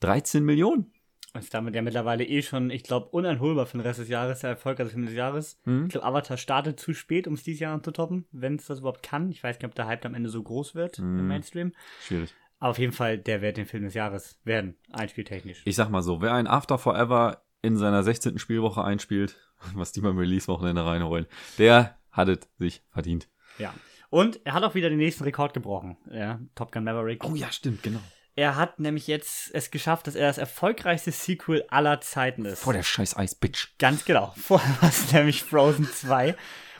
13 0.00 0.44
Millionen. 0.44 0.92
Und 1.34 1.40
ist 1.40 1.54
damit 1.54 1.74
ja 1.74 1.80
mittlerweile 1.82 2.24
eh 2.24 2.42
schon, 2.42 2.70
ich 2.70 2.82
glaube, 2.82 3.06
uneinholbar 3.08 3.64
für 3.66 3.78
den 3.78 3.82
Rest 3.86 4.00
des 4.00 4.08
Jahres, 4.08 4.40
der 4.40 4.50
erfolgreichste 4.50 4.92
Film 4.94 5.06
des 5.06 5.14
Jahres. 5.14 5.58
Hm? 5.64 5.84
Ich 5.86 5.92
glaube, 5.92 6.06
Avatar 6.06 6.36
startet 6.36 6.78
zu 6.78 6.92
spät, 6.92 7.26
um 7.26 7.34
es 7.34 7.42
dieses 7.42 7.60
Jahr 7.60 7.82
zu 7.82 7.90
toppen, 7.90 8.26
wenn 8.32 8.56
es 8.56 8.66
das 8.66 8.80
überhaupt 8.80 9.02
kann. 9.02 9.30
Ich 9.30 9.42
weiß 9.42 9.56
nicht, 9.56 9.64
ob 9.64 9.74
der 9.74 9.86
Hype 9.86 10.04
am 10.04 10.14
Ende 10.14 10.28
so 10.28 10.42
groß 10.42 10.74
wird 10.74 10.98
im 10.98 11.18
Hm. 11.18 11.28
Mainstream. 11.28 11.72
Schwierig. 12.06 12.34
Aber 12.58 12.70
auf 12.70 12.78
jeden 12.78 12.92
Fall, 12.92 13.18
der 13.18 13.40
wird 13.40 13.56
den 13.56 13.66
Film 13.66 13.84
des 13.84 13.94
Jahres 13.94 14.38
werden, 14.44 14.76
einspieltechnisch. 14.92 15.62
Ich 15.64 15.74
sag 15.74 15.88
mal 15.90 16.02
so, 16.02 16.20
wer 16.20 16.32
ein 16.34 16.46
After 16.46 16.78
Forever 16.78 17.42
in 17.62 17.76
seiner 17.76 18.02
16. 18.02 18.38
Spielwoche 18.38 18.84
einspielt, 18.84 19.36
was 19.74 19.92
die 19.92 20.00
beim 20.02 20.18
Release-Wochenende 20.18 20.84
reinholen, 20.84 21.26
der 21.58 21.96
hat 22.10 22.28
es 22.28 22.40
sich 22.58 22.82
verdient. 22.90 23.28
Ja. 23.58 23.72
Und 24.10 24.40
er 24.44 24.52
hat 24.52 24.62
auch 24.64 24.74
wieder 24.74 24.90
den 24.90 24.98
nächsten 24.98 25.24
Rekord 25.24 25.54
gebrochen. 25.54 25.96
Ja, 26.10 26.38
Top 26.54 26.70
Gun 26.72 26.84
Maverick. 26.84 27.24
Oh 27.24 27.34
ja, 27.34 27.50
stimmt, 27.50 27.82
genau. 27.82 28.00
Er 28.34 28.56
hat 28.56 28.80
nämlich 28.80 29.06
jetzt 29.06 29.54
es 29.54 29.70
geschafft, 29.70 30.06
dass 30.06 30.14
er 30.14 30.26
das 30.26 30.38
erfolgreichste 30.38 31.12
Sequel 31.12 31.64
aller 31.68 32.00
Zeiten 32.00 32.46
ist. 32.46 32.60
Vor 32.60 32.72
der 32.72 32.82
scheiß 32.82 33.16
Eis-Bitch. 33.16 33.76
Ganz 33.78 34.04
genau. 34.04 34.32
Vorher 34.36 34.80
war 34.80 34.88
es 34.88 35.12
nämlich 35.12 35.42
Frozen 35.42 35.90
2. 35.92 36.34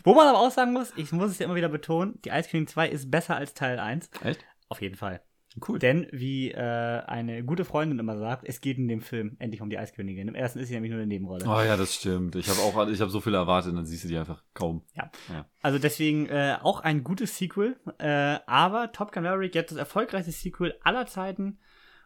Wo 0.05 0.15
man 0.15 0.27
aber 0.27 0.39
auch 0.39 0.51
sagen 0.51 0.73
muss, 0.73 0.93
ich 0.97 1.13
muss 1.13 1.31
es 1.31 1.39
ja 1.39 1.45
immer 1.45 1.55
wieder 1.55 1.69
betonen, 1.69 2.21
die 2.25 2.31
Ice 2.31 2.49
Queen 2.49 2.67
2 2.67 2.89
ist 2.89 3.11
besser 3.11 3.37
als 3.37 3.55
Teil 3.55 3.79
1. 3.79 4.11
Echt? 4.25 4.45
Auf 4.69 4.81
jeden 4.81 4.97
Fall. 4.97 5.23
Cool. 5.67 5.79
Denn, 5.79 6.07
wie 6.13 6.51
äh, 6.51 6.57
eine 6.59 7.45
gute 7.45 7.65
Freundin 7.65 7.99
immer 7.99 8.17
sagt, 8.17 8.45
es 8.47 8.61
geht 8.61 8.79
in 8.79 8.89
dem 8.89 9.01
Film 9.01 9.37
endlich 9.39 9.61
um 9.61 9.69
die 9.69 9.79
Eiskönigin. 9.79 10.29
Im 10.29 10.35
ersten 10.35 10.59
ist 10.59 10.69
sie 10.69 10.75
nämlich 10.75 10.91
nur 10.91 11.01
eine 11.01 11.07
Nebenrolle. 11.07 11.45
Oh 11.47 11.61
ja, 11.61 11.77
das 11.77 11.95
stimmt. 11.95 12.37
Ich 12.37 12.49
habe 12.49 12.61
auch, 12.61 12.89
ich 12.89 13.01
habe 13.01 13.11
so 13.11 13.21
viel 13.21 13.35
erwartet, 13.35 13.71
und 13.71 13.77
dann 13.77 13.87
siehst 13.87 14.05
du 14.05 14.09
die 14.09 14.17
einfach 14.17 14.43
kaum. 14.55 14.83
Ja. 14.95 15.11
Ja. 15.29 15.47
Also 15.61 15.79
deswegen 15.79 16.27
äh, 16.27 16.57
auch 16.63 16.81
ein 16.81 17.05
gutes 17.05 17.37
Sequel. 17.37 17.77
Äh, 17.99 18.39
aber 18.47 18.93
Top 18.93 19.13
Gun 19.13 19.25
Maverick 19.25 19.55
jetzt 19.55 19.73
das 19.73 19.79
erfolgreichste 19.79 20.33
Sequel 20.33 20.75
aller 20.83 21.07
Zeiten. 21.07 21.59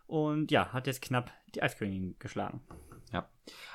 Und 0.06 0.50
ja, 0.50 0.72
hat 0.72 0.86
jetzt 0.86 1.02
knapp 1.02 1.32
die 1.54 1.62
Eiskönigin 1.62 2.16
geschlagen. 2.18 2.60
Ja. 3.12 3.28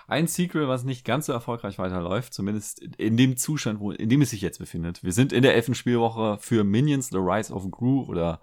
Ein 0.08 0.28
Sequel, 0.28 0.68
was 0.68 0.84
nicht 0.84 1.06
ganz 1.06 1.26
so 1.26 1.34
erfolgreich 1.34 1.80
weiterläuft, 1.80 2.34
zumindest 2.34 2.80
in 2.98 3.16
dem 3.16 3.38
Zustand, 3.38 3.80
wo, 3.80 3.92
in 3.92 4.10
dem 4.10 4.22
es 4.22 4.32
sich 4.32 4.42
jetzt 4.42 4.60
befindet. 4.60 5.04
Wir 5.04 5.14
sind 5.14 5.32
in 5.32 5.42
der 5.42 5.56
elften 5.56 5.76
Spielwoche 5.76 6.38
für 6.40 6.64
Minions, 6.66 7.10
The 7.10 7.18
Rise 7.18 7.54
of 7.54 7.70
Gru 7.72 8.04
oder 8.04 8.42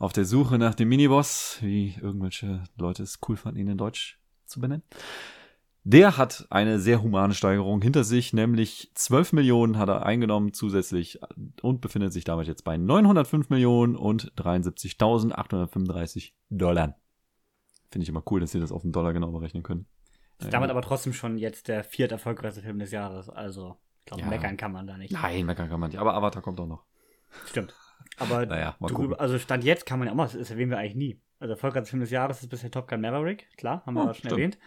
auf 0.00 0.12
der 0.14 0.24
Suche 0.24 0.58
nach 0.58 0.74
dem 0.74 0.88
Miniboss, 0.88 1.58
wie 1.60 1.94
irgendwelche 2.00 2.64
Leute 2.76 3.02
es 3.02 3.20
cool 3.28 3.36
fanden, 3.36 3.60
ihn 3.60 3.68
in 3.68 3.78
Deutsch 3.78 4.18
zu 4.46 4.58
benennen. 4.60 4.82
Der 5.84 6.16
hat 6.16 6.46
eine 6.50 6.78
sehr 6.78 7.02
humane 7.02 7.34
Steigerung 7.34 7.80
hinter 7.82 8.02
sich, 8.04 8.32
nämlich 8.32 8.90
12 8.94 9.34
Millionen 9.34 9.78
hat 9.78 9.88
er 9.88 10.04
eingenommen 10.04 10.52
zusätzlich 10.54 11.20
und 11.62 11.80
befindet 11.80 12.12
sich 12.12 12.24
damit 12.24 12.46
jetzt 12.48 12.64
bei 12.64 12.76
905 12.76 13.50
Millionen 13.50 13.94
und 13.94 14.32
73.835 14.36 16.32
Dollar. 16.48 16.96
Finde 17.90 18.02
ich 18.02 18.08
immer 18.08 18.22
cool, 18.30 18.40
dass 18.40 18.52
sie 18.52 18.60
das 18.60 18.72
auf 18.72 18.82
den 18.82 18.92
Dollar 18.92 19.12
genau 19.12 19.30
berechnen 19.32 19.62
können. 19.62 19.86
Ist 20.38 20.52
damit 20.52 20.70
aber 20.70 20.80
trotzdem 20.82 21.12
schon 21.12 21.36
jetzt 21.36 21.68
der 21.68 21.84
viert 21.84 22.12
erfolgreichste 22.12 22.62
Film 22.62 22.78
des 22.78 22.90
Jahres. 22.90 23.28
Also, 23.28 23.76
ich 24.00 24.06
glaube, 24.06 24.22
Ja. 24.22 24.28
meckern 24.28 24.56
kann 24.56 24.72
man 24.72 24.86
da 24.86 24.96
nicht. 24.96 25.12
Nein, 25.12 25.44
meckern 25.44 25.68
kann 25.68 25.78
man 25.80 25.90
nicht. 25.90 25.98
Aber 25.98 26.14
Avatar 26.14 26.40
kommt 26.40 26.58
auch 26.60 26.66
noch. 26.66 26.84
Stimmt. 27.46 27.74
Aber 28.18 28.44
Naja, 28.46 28.76
drüber, 28.80 29.20
also 29.20 29.38
Stand 29.38 29.64
jetzt 29.64 29.86
kann 29.86 29.98
man 29.98 30.06
ja 30.06 30.12
auch 30.12 30.16
mal, 30.16 30.28
das 30.28 30.50
erwähnen 30.50 30.70
wir 30.70 30.78
eigentlich 30.78 30.94
nie. 30.96 31.20
Also 31.38 31.52
erfolgreichster 31.52 31.90
Film 31.90 32.00
des 32.00 32.10
Jahres 32.10 32.40
ist 32.42 32.48
bisher 32.48 32.70
Top 32.70 32.88
Gun 32.88 33.00
Maverick, 33.00 33.48
klar, 33.56 33.82
haben 33.86 33.94
wir 33.94 34.02
Oh, 34.02 34.06
ja 34.08 34.14
schon 34.14 34.18
stimmt. 34.18 34.32
erwähnt. 34.32 34.58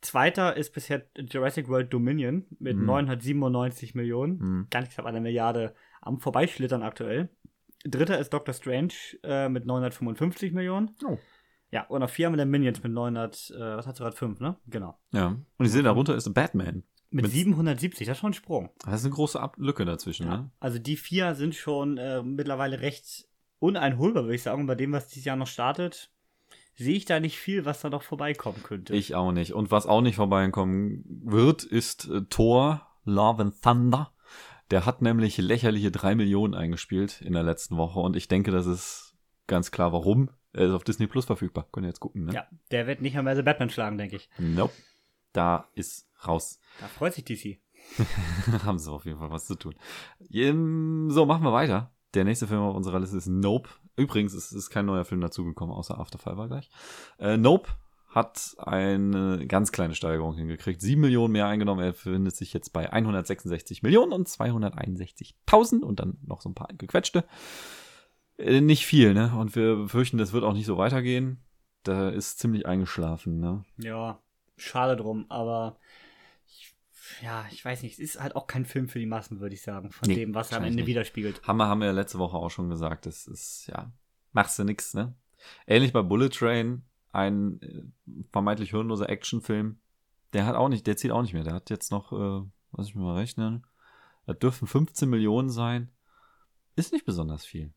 Zweiter 0.00 0.56
ist 0.56 0.72
bisher 0.72 1.06
Jurassic 1.16 1.68
World 1.68 1.92
Dominion 1.92 2.46
mit 2.58 2.76
Mhm. 2.76 2.86
997 2.86 3.94
Millionen. 3.94 4.38
Mhm. 4.38 4.66
Ganz 4.70 4.88
knapp 4.90 5.06
eine 5.06 5.20
Milliarde 5.20 5.74
am 6.00 6.18
Vorbeischlittern 6.18 6.82
aktuell. 6.82 7.28
Dritter 7.84 8.18
ist 8.18 8.32
Doctor 8.32 8.54
Strange 8.54 8.92
äh, 9.22 9.48
mit 9.48 9.66
955 9.66 10.52
Millionen. 10.52 10.90
Oh. 11.04 11.18
Ja, 11.70 11.84
und 11.86 12.02
auf 12.02 12.10
vier 12.10 12.26
haben 12.26 12.32
wir 12.34 12.38
dann 12.38 12.50
Minions 12.50 12.82
mit 12.82 12.92
900, 12.92 13.50
äh, 13.50 13.58
was 13.76 13.86
hat 13.86 13.96
gerade? 13.96 14.14
5, 14.16 14.40
ne? 14.40 14.56
Genau. 14.66 14.98
Ja. 15.12 15.28
Und 15.58 15.66
ich 15.66 15.70
sehe, 15.72 15.82
darunter 15.82 16.14
ist 16.14 16.32
Batman 16.34 16.82
Mit, 17.12 17.24
Mit- 17.24 17.32
770, 17.32 18.06
das 18.06 18.16
ist 18.16 18.20
schon 18.20 18.30
ein 18.30 18.34
Sprung. 18.34 18.70
Das 18.84 19.00
ist 19.00 19.04
eine 19.04 19.14
große 19.14 19.38
Ab 19.38 19.56
Lücke 19.58 19.84
dazwischen, 19.84 20.28
ne? 20.28 20.50
Also 20.60 20.78
die 20.78 20.96
vier 20.96 21.34
sind 21.34 21.54
schon 21.54 21.98
äh, 21.98 22.22
mittlerweile 22.22 22.80
recht 22.80 23.28
uneinholbar, 23.58 24.24
würde 24.24 24.34
ich 24.34 24.42
sagen. 24.42 24.62
Und 24.62 24.66
bei 24.66 24.74
dem, 24.74 24.92
was 24.92 25.08
dieses 25.08 25.26
Jahr 25.26 25.36
noch 25.36 25.46
startet, 25.46 26.10
sehe 26.74 26.96
ich 26.96 27.04
da 27.04 27.20
nicht 27.20 27.38
viel, 27.38 27.64
was 27.64 27.80
da 27.80 27.90
noch 27.90 28.02
vorbeikommen 28.02 28.62
könnte. 28.62 28.94
Ich 28.96 29.14
auch 29.14 29.30
nicht. 29.32 29.52
Und 29.52 29.70
was 29.70 29.86
auch 29.86 30.00
nicht 30.00 30.16
vorbeikommen 30.16 31.04
wird, 31.24 31.62
ist 31.64 32.08
äh, 32.08 32.22
Thor 32.30 32.86
Love 33.04 33.42
and 33.42 33.62
Thunder. 33.62 34.12
Der 34.70 34.86
hat 34.86 35.02
nämlich 35.02 35.36
lächerliche 35.36 35.90
drei 35.90 36.14
Millionen 36.14 36.54
eingespielt 36.54 37.20
in 37.20 37.34
der 37.34 37.42
letzten 37.42 37.76
Woche. 37.76 38.00
Und 38.00 38.16
ich 38.16 38.26
denke, 38.28 38.50
das 38.50 38.64
ist 38.66 39.14
ganz 39.46 39.70
klar, 39.70 39.92
warum. 39.92 40.30
Er 40.54 40.66
ist 40.68 40.72
auf 40.72 40.84
Disney 40.84 41.06
Plus 41.06 41.26
verfügbar. 41.26 41.66
Könnt 41.72 41.84
ihr 41.84 41.88
jetzt 41.88 42.00
gucken, 42.00 42.24
ne? 42.24 42.32
ja, 42.32 42.46
der 42.70 42.86
wird 42.86 43.02
nicht 43.02 43.14
mehr 43.14 43.36
The 43.36 43.42
Batman 43.42 43.70
schlagen, 43.70 43.98
denke 43.98 44.16
ich. 44.16 44.28
Nope. 44.38 44.72
Da 45.32 45.68
ist 45.74 46.08
raus. 46.26 46.60
Da 46.80 46.88
freut 46.88 47.14
sich 47.14 47.24
DC. 47.24 47.58
Haben 48.64 48.78
sie 48.78 48.90
auf 48.90 49.04
jeden 49.04 49.18
Fall 49.18 49.30
was 49.30 49.46
zu 49.46 49.54
tun. 49.56 49.74
So, 50.30 51.26
machen 51.26 51.44
wir 51.44 51.52
weiter. 51.52 51.92
Der 52.14 52.24
nächste 52.24 52.46
Film 52.46 52.60
auf 52.60 52.76
unserer 52.76 53.00
Liste 53.00 53.16
ist 53.16 53.26
Nope. 53.26 53.70
Übrigens 53.96 54.34
es 54.34 54.52
ist 54.52 54.70
kein 54.70 54.86
neuer 54.86 55.04
Film 55.04 55.20
dazugekommen, 55.20 55.74
außer 55.74 55.98
After 55.98 56.18
Five 56.18 56.36
war 56.36 56.48
gleich. 56.48 56.70
Äh, 57.18 57.36
nope 57.36 57.70
hat 58.08 58.54
eine 58.58 59.46
ganz 59.46 59.72
kleine 59.72 59.94
Steigerung 59.94 60.36
hingekriegt. 60.36 60.82
Sieben 60.82 61.00
Millionen 61.00 61.32
mehr 61.32 61.46
eingenommen. 61.46 61.82
Er 61.82 61.92
befindet 61.92 62.36
sich 62.36 62.52
jetzt 62.52 62.74
bei 62.74 62.92
166 62.92 63.82
Millionen 63.82 64.12
und 64.12 64.28
261.000 64.28 65.80
und 65.80 65.98
dann 65.98 66.18
noch 66.22 66.42
so 66.42 66.50
ein 66.50 66.54
paar 66.54 66.68
gequetschte. 66.76 67.24
Äh, 68.36 68.60
nicht 68.60 68.84
viel, 68.84 69.14
ne? 69.14 69.34
Und 69.34 69.56
wir 69.56 69.76
befürchten, 69.76 70.18
das 70.18 70.34
wird 70.34 70.44
auch 70.44 70.52
nicht 70.52 70.66
so 70.66 70.76
weitergehen. 70.76 71.42
Da 71.84 72.10
ist 72.10 72.38
ziemlich 72.38 72.66
eingeschlafen, 72.66 73.40
ne? 73.40 73.64
Ja, 73.78 74.20
schade 74.62 74.96
drum, 74.96 75.26
aber 75.30 75.78
ich, 76.46 76.74
ja, 77.22 77.44
ich 77.50 77.64
weiß 77.64 77.82
nicht, 77.82 77.94
es 77.94 77.98
ist 77.98 78.20
halt 78.20 78.36
auch 78.36 78.46
kein 78.46 78.64
Film 78.64 78.88
für 78.88 78.98
die 78.98 79.06
Massen, 79.06 79.40
würde 79.40 79.54
ich 79.54 79.62
sagen, 79.62 79.90
von 79.90 80.08
Nee, 80.08 80.14
dem, 80.16 80.34
was 80.34 80.50
er 80.52 80.58
am 80.58 80.64
Ende 80.64 80.76
nicht. 80.76 80.86
widerspiegelt. 80.86 81.40
Wir, 81.46 81.46
haben 81.66 81.78
wir 81.80 81.86
ja 81.86 81.92
letzte 81.92 82.18
Woche 82.18 82.36
auch 82.36 82.50
schon 82.50 82.68
gesagt, 82.70 83.06
das 83.06 83.26
ist, 83.26 83.66
ja, 83.68 83.92
machst 84.32 84.58
du 84.58 84.64
nix, 84.64 84.94
ne? 84.94 85.14
Ähnlich 85.66 85.92
bei 85.92 86.02
Bullet 86.02 86.28
Train, 86.30 86.82
ein 87.10 87.60
äh, 87.62 87.82
vermeintlich 88.30 88.70
hirnloser 88.70 89.08
Actionfilm, 89.10 89.80
der 90.32 90.46
hat 90.46 90.54
auch 90.56 90.68
nicht, 90.68 90.86
der 90.86 90.96
zieht 90.96 91.10
auch 91.10 91.22
nicht 91.22 91.34
mehr. 91.34 91.44
Der 91.44 91.54
hat 91.54 91.68
jetzt 91.68 91.90
noch, 91.90 92.12
äh, 92.12 92.46
lass 92.76 92.86
ich 92.88 92.94
mir 92.94 93.02
mal 93.02 93.16
rechnen, 93.16 93.66
da 94.26 94.32
dürfen 94.32 94.66
15 94.66 95.10
Millionen 95.10 95.50
sein. 95.50 95.90
Ist 96.74 96.92
nicht 96.92 97.04
besonders 97.04 97.44
viel. 97.44 97.74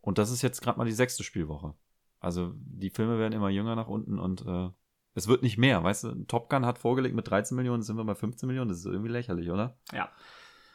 Und 0.00 0.18
das 0.18 0.30
ist 0.30 0.42
jetzt 0.42 0.60
gerade 0.60 0.78
mal 0.78 0.84
die 0.84 0.92
sechste 0.92 1.24
Spielwoche. 1.24 1.74
Also 2.20 2.52
die 2.56 2.90
Filme 2.90 3.18
werden 3.18 3.32
immer 3.32 3.48
jünger 3.48 3.74
nach 3.74 3.88
unten 3.88 4.20
und 4.20 4.42
äh, 4.46 4.70
es 5.16 5.26
wird 5.28 5.42
nicht 5.42 5.58
mehr, 5.58 5.82
weißt 5.82 6.04
du? 6.04 6.24
Top 6.26 6.48
Gun 6.48 6.64
hat 6.64 6.78
vorgelegt 6.78 7.14
mit 7.16 7.28
13 7.28 7.56
Millionen, 7.56 7.82
sind 7.82 7.96
wir 7.96 8.04
bei 8.04 8.14
15 8.14 8.46
Millionen, 8.46 8.68
das 8.68 8.78
ist 8.78 8.86
irgendwie 8.86 9.10
lächerlich, 9.10 9.50
oder? 9.50 9.76
Ja. 9.92 10.10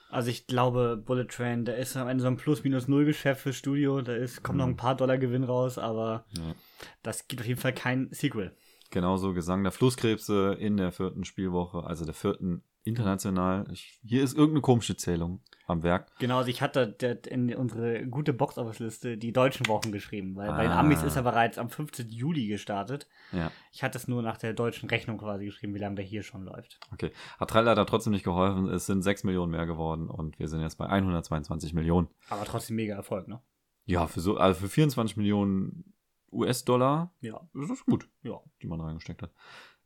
Also 0.09 0.29
ich 0.29 0.45
glaube, 0.45 0.97
Bullet 0.97 1.25
Train, 1.29 1.63
da 1.63 1.71
ist 1.71 1.95
am 1.95 2.09
Ende 2.09 2.21
so 2.21 2.27
ein 2.27 2.35
Plus-Minus-Null-Geschäft 2.35 3.39
fürs 3.41 3.55
Studio, 3.55 4.01
da 4.01 4.13
ist, 4.13 4.43
kommt 4.43 4.57
noch 4.57 4.65
Mhm. 4.65 4.73
ein 4.73 4.77
paar 4.77 4.95
Dollar 4.95 5.17
Gewinn 5.17 5.45
raus, 5.45 5.77
aber 5.77 6.25
Ja. 6.37 6.53
das 7.01 7.29
gibt 7.29 7.41
auf 7.41 7.47
jeden 7.47 7.61
Fall 7.61 7.73
kein 7.73 8.09
Sequel. 8.11 8.53
Genauso 8.89 9.33
Gesang 9.33 9.63
der 9.63 9.71
Flusskrebse 9.71 10.57
in 10.59 10.75
der 10.75 10.91
vierten 10.91 11.23
Spielwoche, 11.23 11.85
also 11.85 12.03
der 12.03 12.13
vierten 12.13 12.61
international. 12.83 13.65
Ich, 13.71 13.99
hier 14.03 14.23
ist 14.23 14.33
irgendeine 14.33 14.61
komische 14.61 14.95
Zählung 14.97 15.41
am 15.67 15.83
Werk. 15.83 16.11
Genau, 16.19 16.37
also 16.39 16.49
ich 16.49 16.61
hatte 16.61 16.97
in 17.29 17.53
unsere 17.55 18.05
gute 18.07 18.33
Box-Office-Liste 18.33 19.17
die 19.17 19.31
deutschen 19.31 19.67
Wochen 19.67 19.91
geschrieben, 19.91 20.35
weil 20.35 20.49
bei 20.49 20.63
den 20.63 20.71
Ah. 20.71 20.79
Amis 20.79 21.01
ist 21.03 21.15
er 21.15 21.21
bereits 21.23 21.57
am 21.57 21.69
15. 21.69 22.09
Juli 22.09 22.47
gestartet. 22.47 23.07
Ja, 23.31 23.51
Ich 23.71 23.83
hatte 23.83 23.97
es 23.97 24.07
nur 24.07 24.21
nach 24.21 24.37
der 24.37 24.53
deutschen 24.53 24.89
Rechnung 24.89 25.17
quasi 25.17 25.45
geschrieben, 25.45 25.73
wie 25.75 25.79
lange 25.79 25.95
der 25.95 26.05
hier 26.05 26.23
schon 26.23 26.43
läuft. 26.43 26.79
okay. 26.91 27.11
Hat 27.39 27.49
Trailer 27.51 27.75
da 27.75 27.85
trotzdem 27.85 28.11
nicht 28.13 28.23
geholfen. 28.25 28.67
Es 28.67 28.85
sind 28.87 29.01
6 29.03 29.23
Millionen 29.23 29.51
mehr 29.51 29.65
geworden 29.65 30.09
und 30.09 30.39
wir 30.39 30.47
sind 30.47 30.61
jetzt 30.61 30.77
bei 30.77 30.87
122 30.87 31.73
Millionen. 31.73 32.07
Aber 32.29 32.43
trotzdem 32.45 32.75
mega 32.75 32.95
Erfolg, 32.95 33.27
ne? 33.27 33.41
Ja, 33.85 34.07
für 34.07 34.19
so, 34.19 34.37
also 34.37 34.59
für 34.61 34.69
24 34.69 35.17
Millionen 35.17 35.93
US-Dollar 36.31 37.13
Ja, 37.19 37.41
ist 37.53 37.69
das 37.69 37.85
gut, 37.85 38.07
ja. 38.23 38.39
die 38.61 38.67
man 38.67 38.79
reingesteckt 38.81 39.21
hat. 39.21 39.31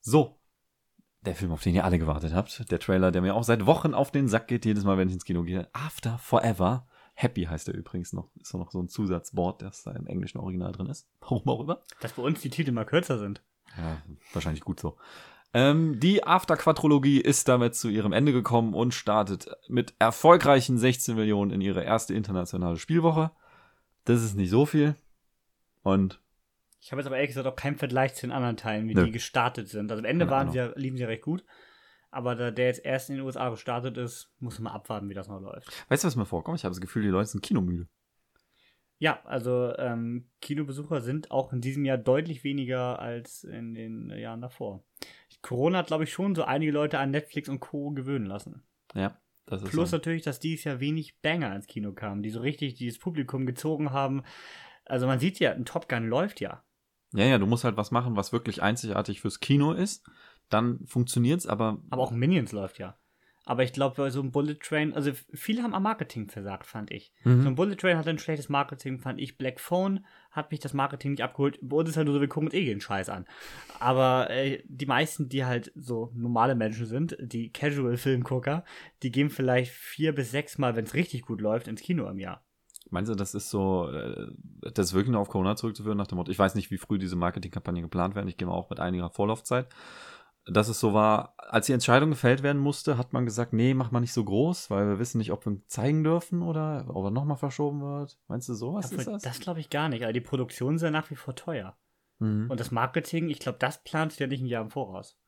So. 0.01 0.39
Der 1.25 1.35
Film, 1.35 1.51
auf 1.51 1.63
den 1.63 1.75
ihr 1.75 1.83
alle 1.85 1.99
gewartet 1.99 2.33
habt. 2.33 2.71
Der 2.71 2.79
Trailer, 2.79 3.11
der 3.11 3.21
mir 3.21 3.35
auch 3.35 3.43
seit 3.43 3.65
Wochen 3.65 3.93
auf 3.93 4.11
den 4.11 4.27
Sack 4.27 4.47
geht, 4.47 4.65
jedes 4.65 4.83
Mal, 4.83 4.97
wenn 4.97 5.07
ich 5.07 5.15
ins 5.15 5.25
Kino 5.25 5.43
gehe. 5.43 5.67
After 5.73 6.17
Forever. 6.19 6.87
Happy 7.15 7.43
heißt 7.43 7.67
er 7.69 7.73
übrigens 7.73 8.13
noch. 8.13 8.29
Ist 8.41 8.53
doch 8.53 8.59
noch 8.59 8.71
so 8.71 8.79
ein 8.79 8.89
Zusatzwort, 8.89 9.61
das 9.61 9.83
da 9.83 9.91
im 9.91 10.05
englischen 10.05 10.37
Original 10.37 10.71
drin 10.71 10.87
ist. 10.87 11.07
Warum 11.21 11.47
auch 11.47 11.61
immer. 11.61 11.81
Dass 12.01 12.13
bei 12.13 12.21
uns 12.21 12.41
die 12.41 12.49
Titel 12.49 12.71
mal 12.71 12.85
kürzer 12.85 13.17
sind. 13.17 13.41
Ja, 13.77 13.97
wahrscheinlich 14.33 14.63
gut 14.63 14.79
so. 14.79 14.97
Ähm, 15.53 15.99
die 15.99 16.25
After-Quadrologie 16.25 17.21
ist 17.21 17.47
damit 17.47 17.75
zu 17.75 17.87
ihrem 17.87 18.11
Ende 18.11 18.33
gekommen 18.33 18.73
und 18.73 18.93
startet 18.93 19.47
mit 19.69 19.93
erfolgreichen 19.99 20.77
16 20.77 21.15
Millionen 21.15 21.51
in 21.51 21.61
ihre 21.61 21.83
erste 21.83 22.13
internationale 22.13 22.77
Spielwoche. 22.77 23.31
Das 24.03 24.21
ist 24.21 24.35
nicht 24.35 24.49
so 24.49 24.65
viel. 24.65 24.95
Und 25.81 26.19
Ich 26.85 26.91
habe 26.91 27.01
jetzt 27.01 27.07
aber 27.07 27.15
ehrlich 27.15 27.29
gesagt 27.31 27.47
auch 27.47 27.55
keinen 27.55 27.77
Vergleich 27.77 28.13
zu 28.13 28.27
den 28.27 28.31
anderen 28.31 28.57
Teilen, 28.57 28.87
wie 28.87 28.93
Nö. 28.93 29.05
die 29.05 29.11
gestartet 29.11 29.67
sind. 29.67 29.89
Also 29.89 30.01
am 30.01 30.05
Ende 30.05 30.29
waren 30.29 30.51
genau. 30.51 30.51
sie 30.51 30.57
ja, 30.59 30.71
liefen 30.75 30.97
sie 30.97 31.01
ja 31.01 31.09
recht 31.09 31.23
gut. 31.23 31.43
Aber 32.11 32.35
da 32.35 32.51
der 32.51 32.67
jetzt 32.67 32.85
erst 32.85 33.09
in 33.09 33.15
den 33.15 33.25
USA 33.25 33.49
gestartet 33.49 33.97
ist, 33.97 34.31
muss 34.37 34.59
man 34.59 34.71
mal 34.71 34.77
abwarten, 34.77 35.09
wie 35.09 35.15
das 35.15 35.27
noch 35.27 35.41
läuft. 35.41 35.67
weißt 35.89 36.03
du, 36.03 36.07
was 36.07 36.15
mir 36.15 36.27
vorkommt? 36.27 36.59
Ich 36.59 36.63
habe 36.63 36.73
das 36.73 36.81
Gefühl, 36.81 37.01
die 37.01 37.09
Leute 37.09 37.29
sind 37.29 37.41
kinomüde. 37.41 37.87
Ja, 38.99 39.19
also 39.25 39.75
ähm, 39.77 40.29
Kinobesucher 40.41 41.01
sind 41.01 41.31
auch 41.31 41.53
in 41.53 41.59
diesem 41.59 41.85
Jahr 41.85 41.97
deutlich 41.97 42.43
weniger 42.43 42.99
als 42.99 43.43
in 43.43 43.73
den 43.73 44.11
Jahren 44.11 44.41
davor. 44.41 44.83
Corona 45.41 45.79
hat, 45.79 45.87
glaube 45.87 46.03
ich, 46.03 46.13
schon 46.13 46.35
so 46.35 46.43
einige 46.43 46.71
Leute 46.71 46.99
an 46.99 47.09
Netflix 47.09 47.49
und 47.49 47.61
Co. 47.61 47.89
gewöhnen 47.91 48.27
lassen. 48.27 48.61
Ja, 48.93 49.19
das 49.47 49.63
ist 49.63 49.71
Plus 49.71 49.89
so. 49.89 49.97
natürlich, 49.97 50.21
dass 50.21 50.39
dieses 50.39 50.65
Jahr 50.65 50.79
wenig 50.79 51.19
Banger 51.21 51.55
ins 51.55 51.65
Kino 51.65 51.93
kamen, 51.93 52.21
die 52.21 52.29
so 52.29 52.41
richtig 52.41 52.75
dieses 52.75 52.99
Publikum 52.99 53.47
gezogen 53.47 53.91
haben. 53.91 54.21
Also 54.85 55.07
man 55.07 55.17
sieht 55.17 55.39
ja, 55.39 55.51
ein 55.51 55.65
Top 55.65 55.89
Gun 55.89 56.07
läuft 56.07 56.39
ja. 56.41 56.63
Ja, 57.15 57.25
ja, 57.25 57.37
du 57.37 57.45
musst 57.45 57.63
halt 57.63 57.77
was 57.77 57.91
machen, 57.91 58.15
was 58.15 58.33
wirklich 58.33 58.61
einzigartig 58.61 59.21
fürs 59.21 59.39
Kino 59.39 59.71
ist. 59.73 60.05
Dann 60.49 60.79
funktioniert's, 60.85 61.47
aber, 61.47 61.81
Aber 61.89 62.03
auch 62.03 62.11
Minions 62.11 62.51
läuft 62.51 62.77
ja. 62.77 62.97
Aber 63.47 63.63
ich 63.63 63.73
glaube, 63.73 64.09
so 64.09 64.19
einem 64.19 64.31
Bullet 64.31 64.55
Train, 64.55 64.93
also 64.93 65.11
viele 65.31 65.61
haben 65.61 65.75
am 65.75 65.83
Marketing 65.83 66.27
versagt, 66.27 66.65
fand 66.65 66.89
ich. 66.89 67.13
Mhm. 67.23 67.43
So 67.43 67.47
ein 67.49 67.55
Bullet 67.55 67.75
Train 67.75 67.97
hat 67.97 68.07
ein 68.07 68.17
schlechtes 68.17 68.49
Marketing, 68.49 68.97
fand 68.97 69.21
ich. 69.21 69.37
Black 69.37 69.59
Phone 69.59 70.03
hat 70.31 70.49
mich 70.49 70.59
das 70.59 70.73
Marketing 70.73 71.11
nicht 71.11 71.21
abgeholt. 71.21 71.59
Bei 71.61 71.77
uns 71.77 71.89
ist 71.89 71.97
halt 71.97 72.05
nur 72.05 72.15
so, 72.15 72.21
wir 72.21 72.27
gucken 72.27 72.47
uns 72.47 72.55
eh 72.55 72.65
den 72.65 72.81
Scheiß 72.81 73.09
an. 73.09 73.25
Aber 73.79 74.31
äh, 74.31 74.63
die 74.65 74.87
meisten, 74.87 75.29
die 75.29 75.45
halt 75.45 75.71
so 75.75 76.11
normale 76.15 76.55
Menschen 76.55 76.87
sind, 76.87 77.15
die 77.19 77.51
Casual-Filmgucker, 77.51 78.65
die 79.03 79.11
gehen 79.11 79.29
vielleicht 79.29 79.71
vier 79.71 80.15
bis 80.15 80.31
sechs 80.31 80.57
Mal, 80.57 80.75
wenn 80.75 80.85
es 80.85 80.95
richtig 80.95 81.21
gut 81.21 81.39
läuft, 81.39 81.67
ins 81.67 81.81
Kino 81.81 82.09
im 82.09 82.17
Jahr. 82.17 82.44
Meinst 82.95 83.11
du, 83.11 83.15
das 83.15 83.35
ist 83.35 83.49
so, 83.49 83.89
äh, 83.91 84.27
das 84.73 84.87
ist 84.87 84.93
wirklich 84.93 85.11
nur 85.11 85.19
auf 85.19 85.27
Corona 85.27 85.57
zurückzuführen, 85.57 85.97
nach 85.97 86.07
dem 86.07 86.15
Motto, 86.15 86.31
ich 86.31 86.39
weiß 86.39 86.55
nicht, 86.55 86.71
wie 86.71 86.77
früh 86.77 86.97
diese 86.97 87.17
Marketingkampagnen 87.17 87.83
geplant 87.83 88.15
werden, 88.15 88.29
ich 88.29 88.37
gehe 88.37 88.47
mal 88.47 88.53
auch 88.53 88.69
mit 88.69 88.79
einiger 88.79 89.09
Vorlaufzeit. 89.09 89.67
Dass 90.47 90.69
es 90.69 90.79
so 90.79 90.93
war, 90.93 91.33
als 91.37 91.65
die 91.65 91.73
Entscheidung 91.73 92.11
gefällt 92.11 92.41
werden 92.41 92.61
musste, 92.61 92.97
hat 92.97 93.11
man 93.11 93.25
gesagt, 93.25 93.51
nee, 93.51 93.73
mach 93.73 93.91
mal 93.91 93.99
nicht 93.99 94.13
so 94.13 94.23
groß, 94.23 94.69
weil 94.69 94.87
wir 94.87 94.97
wissen 94.97 95.17
nicht, 95.17 95.33
ob 95.33 95.45
wir 95.45 95.57
zeigen 95.67 96.05
dürfen 96.05 96.41
oder 96.41 96.85
ob 96.87 97.03
er 97.03 97.11
nochmal 97.11 97.35
verschoben 97.35 97.81
wird. 97.81 98.17
Meinst 98.29 98.47
du, 98.47 98.53
sowas 98.53 98.85
Obwohl, 98.85 98.99
ist 98.99 99.07
das? 99.07 99.23
das 99.23 99.39
glaube 99.41 99.59
ich 99.59 99.69
gar 99.69 99.89
nicht. 99.89 100.03
Aber 100.03 100.13
die 100.13 100.21
Produktion 100.21 100.75
ist 100.75 100.83
ja 100.83 100.91
nach 100.91 101.11
wie 101.11 101.15
vor 101.15 101.35
teuer. 101.35 101.75
Mhm. 102.19 102.49
Und 102.49 102.59
das 102.61 102.71
Marketing, 102.71 103.29
ich 103.29 103.39
glaube, 103.39 103.57
das 103.59 103.83
planst 103.83 104.19
du 104.19 104.23
ja 104.23 104.27
nicht 104.29 104.41
ein 104.41 104.45
Jahr 104.45 104.63
im 104.63 104.69
Voraus. 104.69 105.19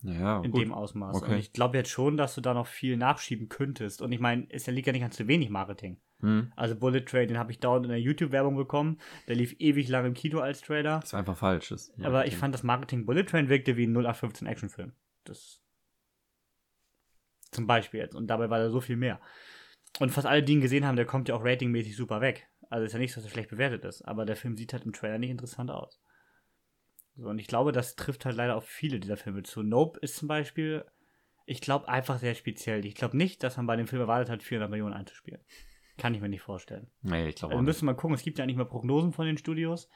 Naja, 0.00 0.42
in 0.42 0.50
gut. 0.50 0.62
dem 0.62 0.72
Ausmaß. 0.72 1.16
Okay. 1.16 1.32
Und 1.32 1.38
ich 1.38 1.52
glaube 1.52 1.76
jetzt 1.76 1.90
schon, 1.90 2.16
dass 2.16 2.34
du 2.34 2.40
da 2.40 2.54
noch 2.54 2.66
viel 2.66 2.96
nachschieben 2.96 3.48
könntest. 3.48 4.02
Und 4.02 4.12
ich 4.12 4.20
meine, 4.20 4.46
es 4.50 4.66
liegt 4.66 4.86
ja 4.86 4.92
nicht 4.92 5.04
an 5.04 5.12
zu 5.12 5.28
wenig 5.28 5.50
Marketing. 5.50 6.00
Mhm. 6.20 6.52
Also 6.56 6.76
Bullet 6.76 7.02
Train, 7.02 7.28
den 7.28 7.38
habe 7.38 7.52
ich 7.52 7.60
dauernd 7.60 7.84
in 7.84 7.90
der 7.90 8.00
YouTube-Werbung 8.00 8.56
bekommen. 8.56 8.98
Der 9.28 9.36
lief 9.36 9.54
ewig 9.58 9.88
lang 9.88 10.06
im 10.06 10.14
Kino 10.14 10.40
als 10.40 10.60
Trailer. 10.60 11.00
Das 11.00 11.12
war 11.12 11.20
einfach 11.20 11.36
falsch. 11.36 11.68
Das 11.68 11.92
Aber 12.02 12.26
ich 12.26 12.36
fand 12.36 12.54
das 12.54 12.62
Marketing 12.62 13.06
Bullet 13.06 13.24
Train 13.24 13.48
wirkte 13.48 13.76
wie 13.76 13.86
ein 13.86 13.92
0815 13.92 14.46
Actionfilm. 14.46 14.92
Das 15.24 15.60
zum 17.50 17.66
Beispiel 17.66 18.00
jetzt. 18.00 18.14
Und 18.14 18.28
dabei 18.28 18.50
war 18.50 18.58
da 18.58 18.70
so 18.70 18.80
viel 18.80 18.96
mehr. 18.96 19.20
Und 19.98 20.10
fast 20.10 20.26
alle, 20.26 20.42
die 20.42 20.52
ihn 20.52 20.60
gesehen 20.60 20.84
haben, 20.84 20.96
der 20.96 21.06
kommt 21.06 21.28
ja 21.28 21.34
auch 21.34 21.44
ratingmäßig 21.44 21.96
super 21.96 22.20
weg. 22.20 22.48
Also 22.68 22.84
ist 22.84 22.92
ja 22.92 22.98
nicht 22.98 23.12
so, 23.12 23.20
dass 23.20 23.30
er 23.30 23.32
schlecht 23.32 23.50
bewertet 23.50 23.84
ist. 23.84 24.02
Aber 24.02 24.26
der 24.26 24.36
Film 24.36 24.56
sieht 24.56 24.72
halt 24.72 24.84
im 24.84 24.92
Trailer 24.92 25.18
nicht 25.18 25.30
interessant 25.30 25.70
aus. 25.70 26.00
So, 27.16 27.28
und 27.28 27.38
ich 27.38 27.46
glaube, 27.46 27.72
das 27.72 27.96
trifft 27.96 28.26
halt 28.26 28.36
leider 28.36 28.56
auf 28.56 28.66
viele 28.66 29.00
dieser 29.00 29.16
Filme 29.16 29.42
zu. 29.42 29.62
Nope 29.62 29.98
ist 30.00 30.16
zum 30.16 30.28
Beispiel, 30.28 30.84
ich 31.46 31.60
glaube, 31.60 31.88
einfach 31.88 32.18
sehr 32.18 32.34
speziell. 32.34 32.84
Ich 32.84 32.94
glaube 32.94 33.16
nicht, 33.16 33.42
dass 33.42 33.56
man 33.56 33.66
bei 33.66 33.76
dem 33.76 33.86
Film 33.86 34.02
erwartet 34.02 34.28
hat, 34.28 34.42
400 34.42 34.70
Millionen 34.70 34.92
einzuspielen. 34.92 35.40
Kann 35.98 36.14
ich 36.14 36.20
mir 36.20 36.28
nicht 36.28 36.42
vorstellen. 36.42 36.90
Nee, 37.02 37.28
ich 37.28 37.36
glaube 37.36 37.54
auch 37.54 37.58
nicht. 37.58 37.66
müsste 37.66 37.84
man 37.84 37.96
gucken, 37.96 38.14
es 38.14 38.22
gibt 38.22 38.38
ja 38.38 38.46
nicht 38.46 38.56
mehr 38.56 38.66
Prognosen 38.66 39.12
von 39.12 39.26
den 39.26 39.38
Studios, 39.38 39.88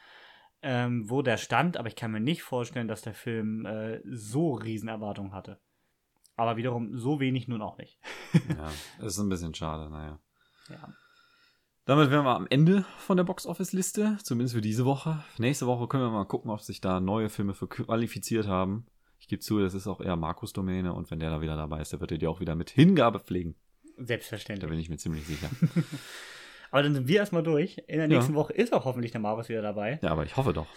ähm, 0.62 1.08
wo 1.08 1.22
der 1.22 1.36
stand, 1.36 1.76
aber 1.76 1.88
ich 1.88 1.96
kann 1.96 2.10
mir 2.10 2.20
nicht 2.20 2.42
vorstellen, 2.42 2.88
dass 2.88 3.02
der 3.02 3.14
Film 3.14 3.66
äh, 3.66 4.00
so 4.04 4.54
riesen 4.54 4.88
Erwartungen 4.88 5.32
hatte. 5.32 5.60
Aber 6.36 6.56
wiederum 6.56 6.96
so 6.98 7.20
wenig 7.20 7.48
nun 7.48 7.62
auch 7.62 7.76
nicht. 7.78 7.98
Ja, 8.48 8.70
das 8.98 9.14
ist 9.14 9.18
ein 9.18 9.28
bisschen 9.28 9.54
schade, 9.54 9.90
naja. 9.90 10.18
Ja. 10.68 10.88
Damit 11.84 12.10
wären 12.10 12.24
wir 12.24 12.36
am 12.36 12.46
Ende 12.48 12.84
von 12.98 13.16
der 13.16 13.24
Box-Office-Liste, 13.24 14.18
zumindest 14.22 14.54
für 14.54 14.60
diese 14.60 14.84
Woche. 14.84 15.24
Nächste 15.38 15.66
Woche 15.66 15.88
können 15.88 16.04
wir 16.04 16.10
mal 16.10 16.24
gucken, 16.24 16.50
ob 16.50 16.60
sich 16.60 16.80
da 16.80 17.00
neue 17.00 17.28
Filme 17.28 17.52
für 17.52 17.66
qualifiziert 17.66 18.46
haben. 18.46 18.86
Ich 19.18 19.28
gebe 19.28 19.40
zu, 19.40 19.58
das 19.58 19.74
ist 19.74 19.86
auch 19.86 20.00
eher 20.00 20.16
Markus 20.16 20.52
Domäne 20.52 20.94
und 20.94 21.10
wenn 21.10 21.18
der 21.18 21.30
da 21.30 21.40
wieder 21.40 21.56
dabei 21.56 21.80
ist, 21.80 21.92
der 21.92 22.00
wird 22.00 22.12
er 22.12 22.18
dir 22.18 22.30
auch 22.30 22.40
wieder 22.40 22.54
mit 22.54 22.70
Hingabe 22.70 23.18
pflegen. 23.18 23.56
Da 23.96 24.04
Selbstverständlich. 24.06 24.70
bin 24.70 24.78
ich 24.78 24.88
mir 24.88 24.96
ziemlich 24.96 25.26
sicher. 25.26 25.48
Aber 26.70 26.82
dann 26.82 26.94
sind 26.94 27.08
wir 27.08 27.18
erstmal 27.18 27.42
durch. 27.42 27.78
In 27.88 27.98
der 27.98 28.08
Ja. 28.08 28.16
nächsten 28.16 28.34
Woche 28.34 28.52
ist 28.52 28.72
auch 28.72 28.84
hoffentlich 28.84 29.12
der 29.12 29.20
Markus 29.20 29.48
wieder 29.48 29.62
dabei. 29.62 29.98
Ja, 30.02 30.10
aber 30.10 30.24
ich 30.24 30.36
hoffe 30.36 30.52
doch. 30.52 30.68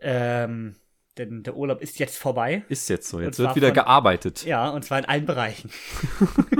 Ähm, 0.00 0.74
denn 1.18 1.42
der 1.42 1.54
Urlaub 1.54 1.82
ist 1.82 1.98
jetzt 1.98 2.16
vorbei. 2.16 2.64
Ist 2.70 2.88
jetzt 2.88 3.08
so. 3.08 3.20
Jetzt 3.20 3.38
wird 3.38 3.54
wieder 3.54 3.68
von- 3.68 3.74
gearbeitet. 3.74 4.44
Ja, 4.46 4.70
und 4.70 4.84
zwar 4.86 5.00
in 5.00 5.04
allen 5.04 5.26
Bereichen. 5.26 5.70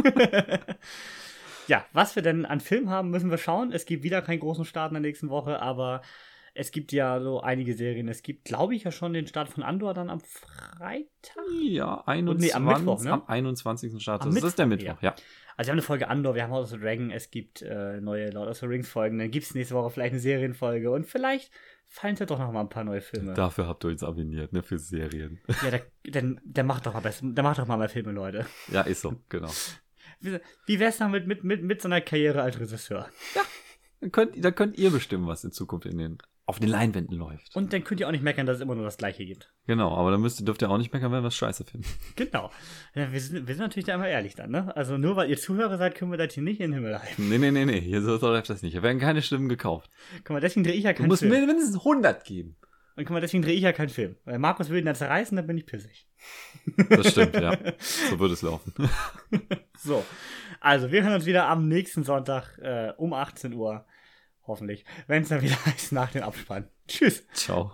ja, 1.67 1.85
was 1.93 2.15
wir 2.15 2.23
denn 2.23 2.45
an 2.45 2.61
Film 2.61 2.91
haben, 2.91 3.11
müssen 3.11 3.31
wir 3.31 3.39
schauen. 3.39 3.73
Es 3.73 3.87
gibt 3.87 4.03
wieder 4.05 4.23
keinen 4.23 4.41
großen 4.41 4.65
Start 4.65 4.91
in 4.91 4.95
der 4.95 5.01
nächsten 5.01 5.31
Woche, 5.31 5.61
aber 5.63 6.03
es 6.53 6.71
gibt 6.71 6.93
ja 6.93 7.21
so 7.21 7.41
einige 7.41 7.75
Serien. 7.75 8.09
Es 8.09 8.23
gibt, 8.23 8.45
glaube 8.45 8.75
ich, 8.75 8.85
ja 8.85 8.93
schon 8.93 9.13
den 9.13 9.27
Start 9.27 9.49
von 9.49 9.63
Andor 9.63 9.95
dann 9.95 10.11
am 10.11 10.21
Freitag. 10.21 11.09
Ja, 11.63 12.03
21, 12.07 12.49
nee, 12.51 12.55
am 12.55 12.65
Mittwoch, 12.67 13.03
ne? 13.03 13.13
am 13.13 13.25
21. 13.27 14.01
Start. 14.01 14.23
Am 14.23 14.35
das 14.35 14.45
ist 14.45 14.59
der 14.59 14.67
Mittwoch, 14.67 15.01
Mittwoch, 15.01 15.03
ja. 15.03 15.15
Also 15.57 15.69
wir 15.69 15.73
haben 15.73 15.79
eine 15.79 15.83
Folge 15.83 16.09
Andor, 16.09 16.35
wir 16.35 16.43
haben 16.43 16.51
House 16.51 16.73
of 16.73 16.79
the 16.79 16.85
Dragon, 16.85 17.11
es 17.11 17.31
gibt 17.31 17.63
äh, 17.63 18.01
neue 18.01 18.31
Lord 18.31 18.49
of 18.49 18.57
the 18.57 18.67
Rings 18.67 18.89
Folgen, 18.89 19.19
dann 19.19 19.31
gibt 19.31 19.47
es 19.47 19.55
nächste 19.55 19.75
Woche 19.75 19.91
vielleicht 19.91 20.13
eine 20.13 20.21
Serienfolge 20.21 20.91
und 20.91 21.07
vielleicht 21.07 21.51
fallen 21.87 22.17
ja 22.17 22.27
doch 22.27 22.39
noch 22.39 22.51
mal 22.51 22.61
ein 22.61 22.69
paar 22.69 22.85
neue 22.85 23.01
Filme. 23.01 23.35
Dafür 23.35 23.69
habt 23.69 23.85
ihr 23.85 23.91
uns 23.91 24.03
abonniert, 24.03 24.53
ne, 24.53 24.63
für 24.63 24.79
Serien. 24.79 25.41
Ja, 25.63 25.71
der, 25.71 25.83
der, 26.05 26.37
der 26.43 26.65
macht 26.65 26.87
doch 26.87 26.95
mal 26.95 27.01
besser, 27.01 27.27
der 27.27 27.45
macht 27.45 27.59
doch 27.59 27.67
mal 27.67 27.77
mehr 27.77 27.89
Filme, 27.89 28.13
Leute. 28.13 28.47
ja, 28.69 28.83
ist 28.83 29.03
so, 29.03 29.15
genau. 29.29 29.51
Wie, 30.21 30.39
wie 30.67 30.81
wär's 30.81 30.99
dann 30.99 31.11
mit, 31.11 31.27
mit, 31.27 31.45
mit, 31.45 31.63
mit 31.63 31.81
so 31.83 31.89
einer 31.89 32.01
Karriere 32.01 32.43
als 32.43 32.59
Regisseur? 32.59 33.09
Dann 34.01 34.11
könnt, 34.11 34.45
dann 34.45 34.55
könnt 34.55 34.77
ihr 34.77 34.91
bestimmen, 34.91 35.27
was 35.27 35.45
in 35.45 35.53
Zukunft 35.53 35.87
in 35.87 35.99
den, 35.99 36.19
auf 36.47 36.59
den 36.59 36.69
Leinwänden 36.69 37.17
läuft. 37.17 37.57
Und 37.57 37.73
dann 37.73 37.85
könnt 37.85 38.01
ihr 38.01 38.07
auch 38.07 38.13
nicht 38.13 38.23
meckern, 38.23 38.45
dass 38.47 38.57
es 38.57 38.63
immer 38.63 38.75
nur 38.75 38.85
das 38.85 38.99
Gleiche 38.99 39.25
gibt. 39.25 39.53
Genau, 39.67 39.97
aber 39.97 40.11
dann 40.11 40.21
müsst, 40.21 40.47
dürft 40.47 40.61
ihr 40.61 40.71
auch 40.71 40.77
nicht 40.77 40.93
meckern, 40.93 41.11
wenn 41.11 41.23
wir 41.23 41.29
es 41.29 41.37
scheiße 41.37 41.65
finden. 41.65 41.87
Genau. 42.17 42.51
Ja, 42.95 43.11
wir, 43.13 43.21
sind, 43.21 43.49
wir 43.49 43.55
sind 43.55 43.63
natürlich 43.63 43.87
da 43.87 43.95
immer 43.95 44.09
ehrlich 44.09 44.35
dann, 44.35 44.51
ne? 44.51 44.77
Also 44.77 44.99
nur 44.99 45.17
weil 45.17 45.31
ihr 45.31 45.39
Zuhörer 45.39 45.79
seid, 45.79 45.95
können 45.95 46.11
wir 46.11 46.19
das 46.19 46.35
hier 46.35 46.43
nicht 46.43 46.61
in 46.61 46.71
den 46.71 46.75
Himmel 46.83 47.01
heimen. 47.03 47.29
Nee, 47.31 47.39
nee, 47.39 47.51
nee, 47.51 47.65
nee, 47.65 47.81
hier 47.81 48.03
so 48.03 48.19
so 48.19 48.29
läuft 48.29 48.51
das 48.51 48.63
nicht. 48.63 48.73
Hier 48.73 48.83
werden 48.83 48.99
keine 49.01 49.23
Stimmen 49.23 49.49
gekauft. 49.49 49.91
Guck 50.19 50.31
mal, 50.31 50.41
deswegen 50.41 50.65
drehe 50.65 50.75
ich 50.75 50.85
ja 50.85 50.93
Du 50.93 50.99
keinen 50.99 51.09
musst 51.09 51.23
Film. 51.23 51.33
mindestens 51.33 51.77
100 51.77 52.25
geben. 52.25 52.57
Und 52.97 53.05
guck 53.07 53.15
mal, 53.15 53.21
deswegen 53.21 53.43
drehe 53.43 53.55
ich 53.55 53.63
ja 53.63 53.73
keinen 53.73 53.89
Film. 53.89 54.17
Weil 54.25 54.39
Markus 54.39 54.69
will 54.69 54.79
ihn 54.79 54.85
dann 54.85 54.95
zerreißen, 54.95 55.35
dann 55.37 55.47
bin 55.47 55.57
ich 55.59 55.67
pissig. 55.67 56.07
Das 56.91 57.11
stimmt, 57.11 57.35
ja. 57.35 57.57
So 58.11 58.21
würde 58.21 58.35
es 58.35 58.43
laufen. 58.43 58.73
So. 59.79 60.05
Also, 60.61 60.93
wir 60.93 61.03
hören 61.03 61.15
uns 61.15 61.27
wieder 61.27 61.49
am 61.49 61.67
nächsten 61.67 62.05
Sonntag 62.05 62.57
äh, 62.59 62.93
um 62.97 63.13
18 63.13 63.53
Uhr. 63.55 63.85
Hoffentlich. 64.47 64.85
Wenn 65.07 65.23
es 65.23 65.29
dann 65.29 65.43
wieder 65.43 65.57
heißt 65.67 65.93
nach 65.93 66.13
dem 66.13 66.23
Abspann. 66.23 66.69
Tschüss. 66.87 67.27
Ciao. 67.33 67.73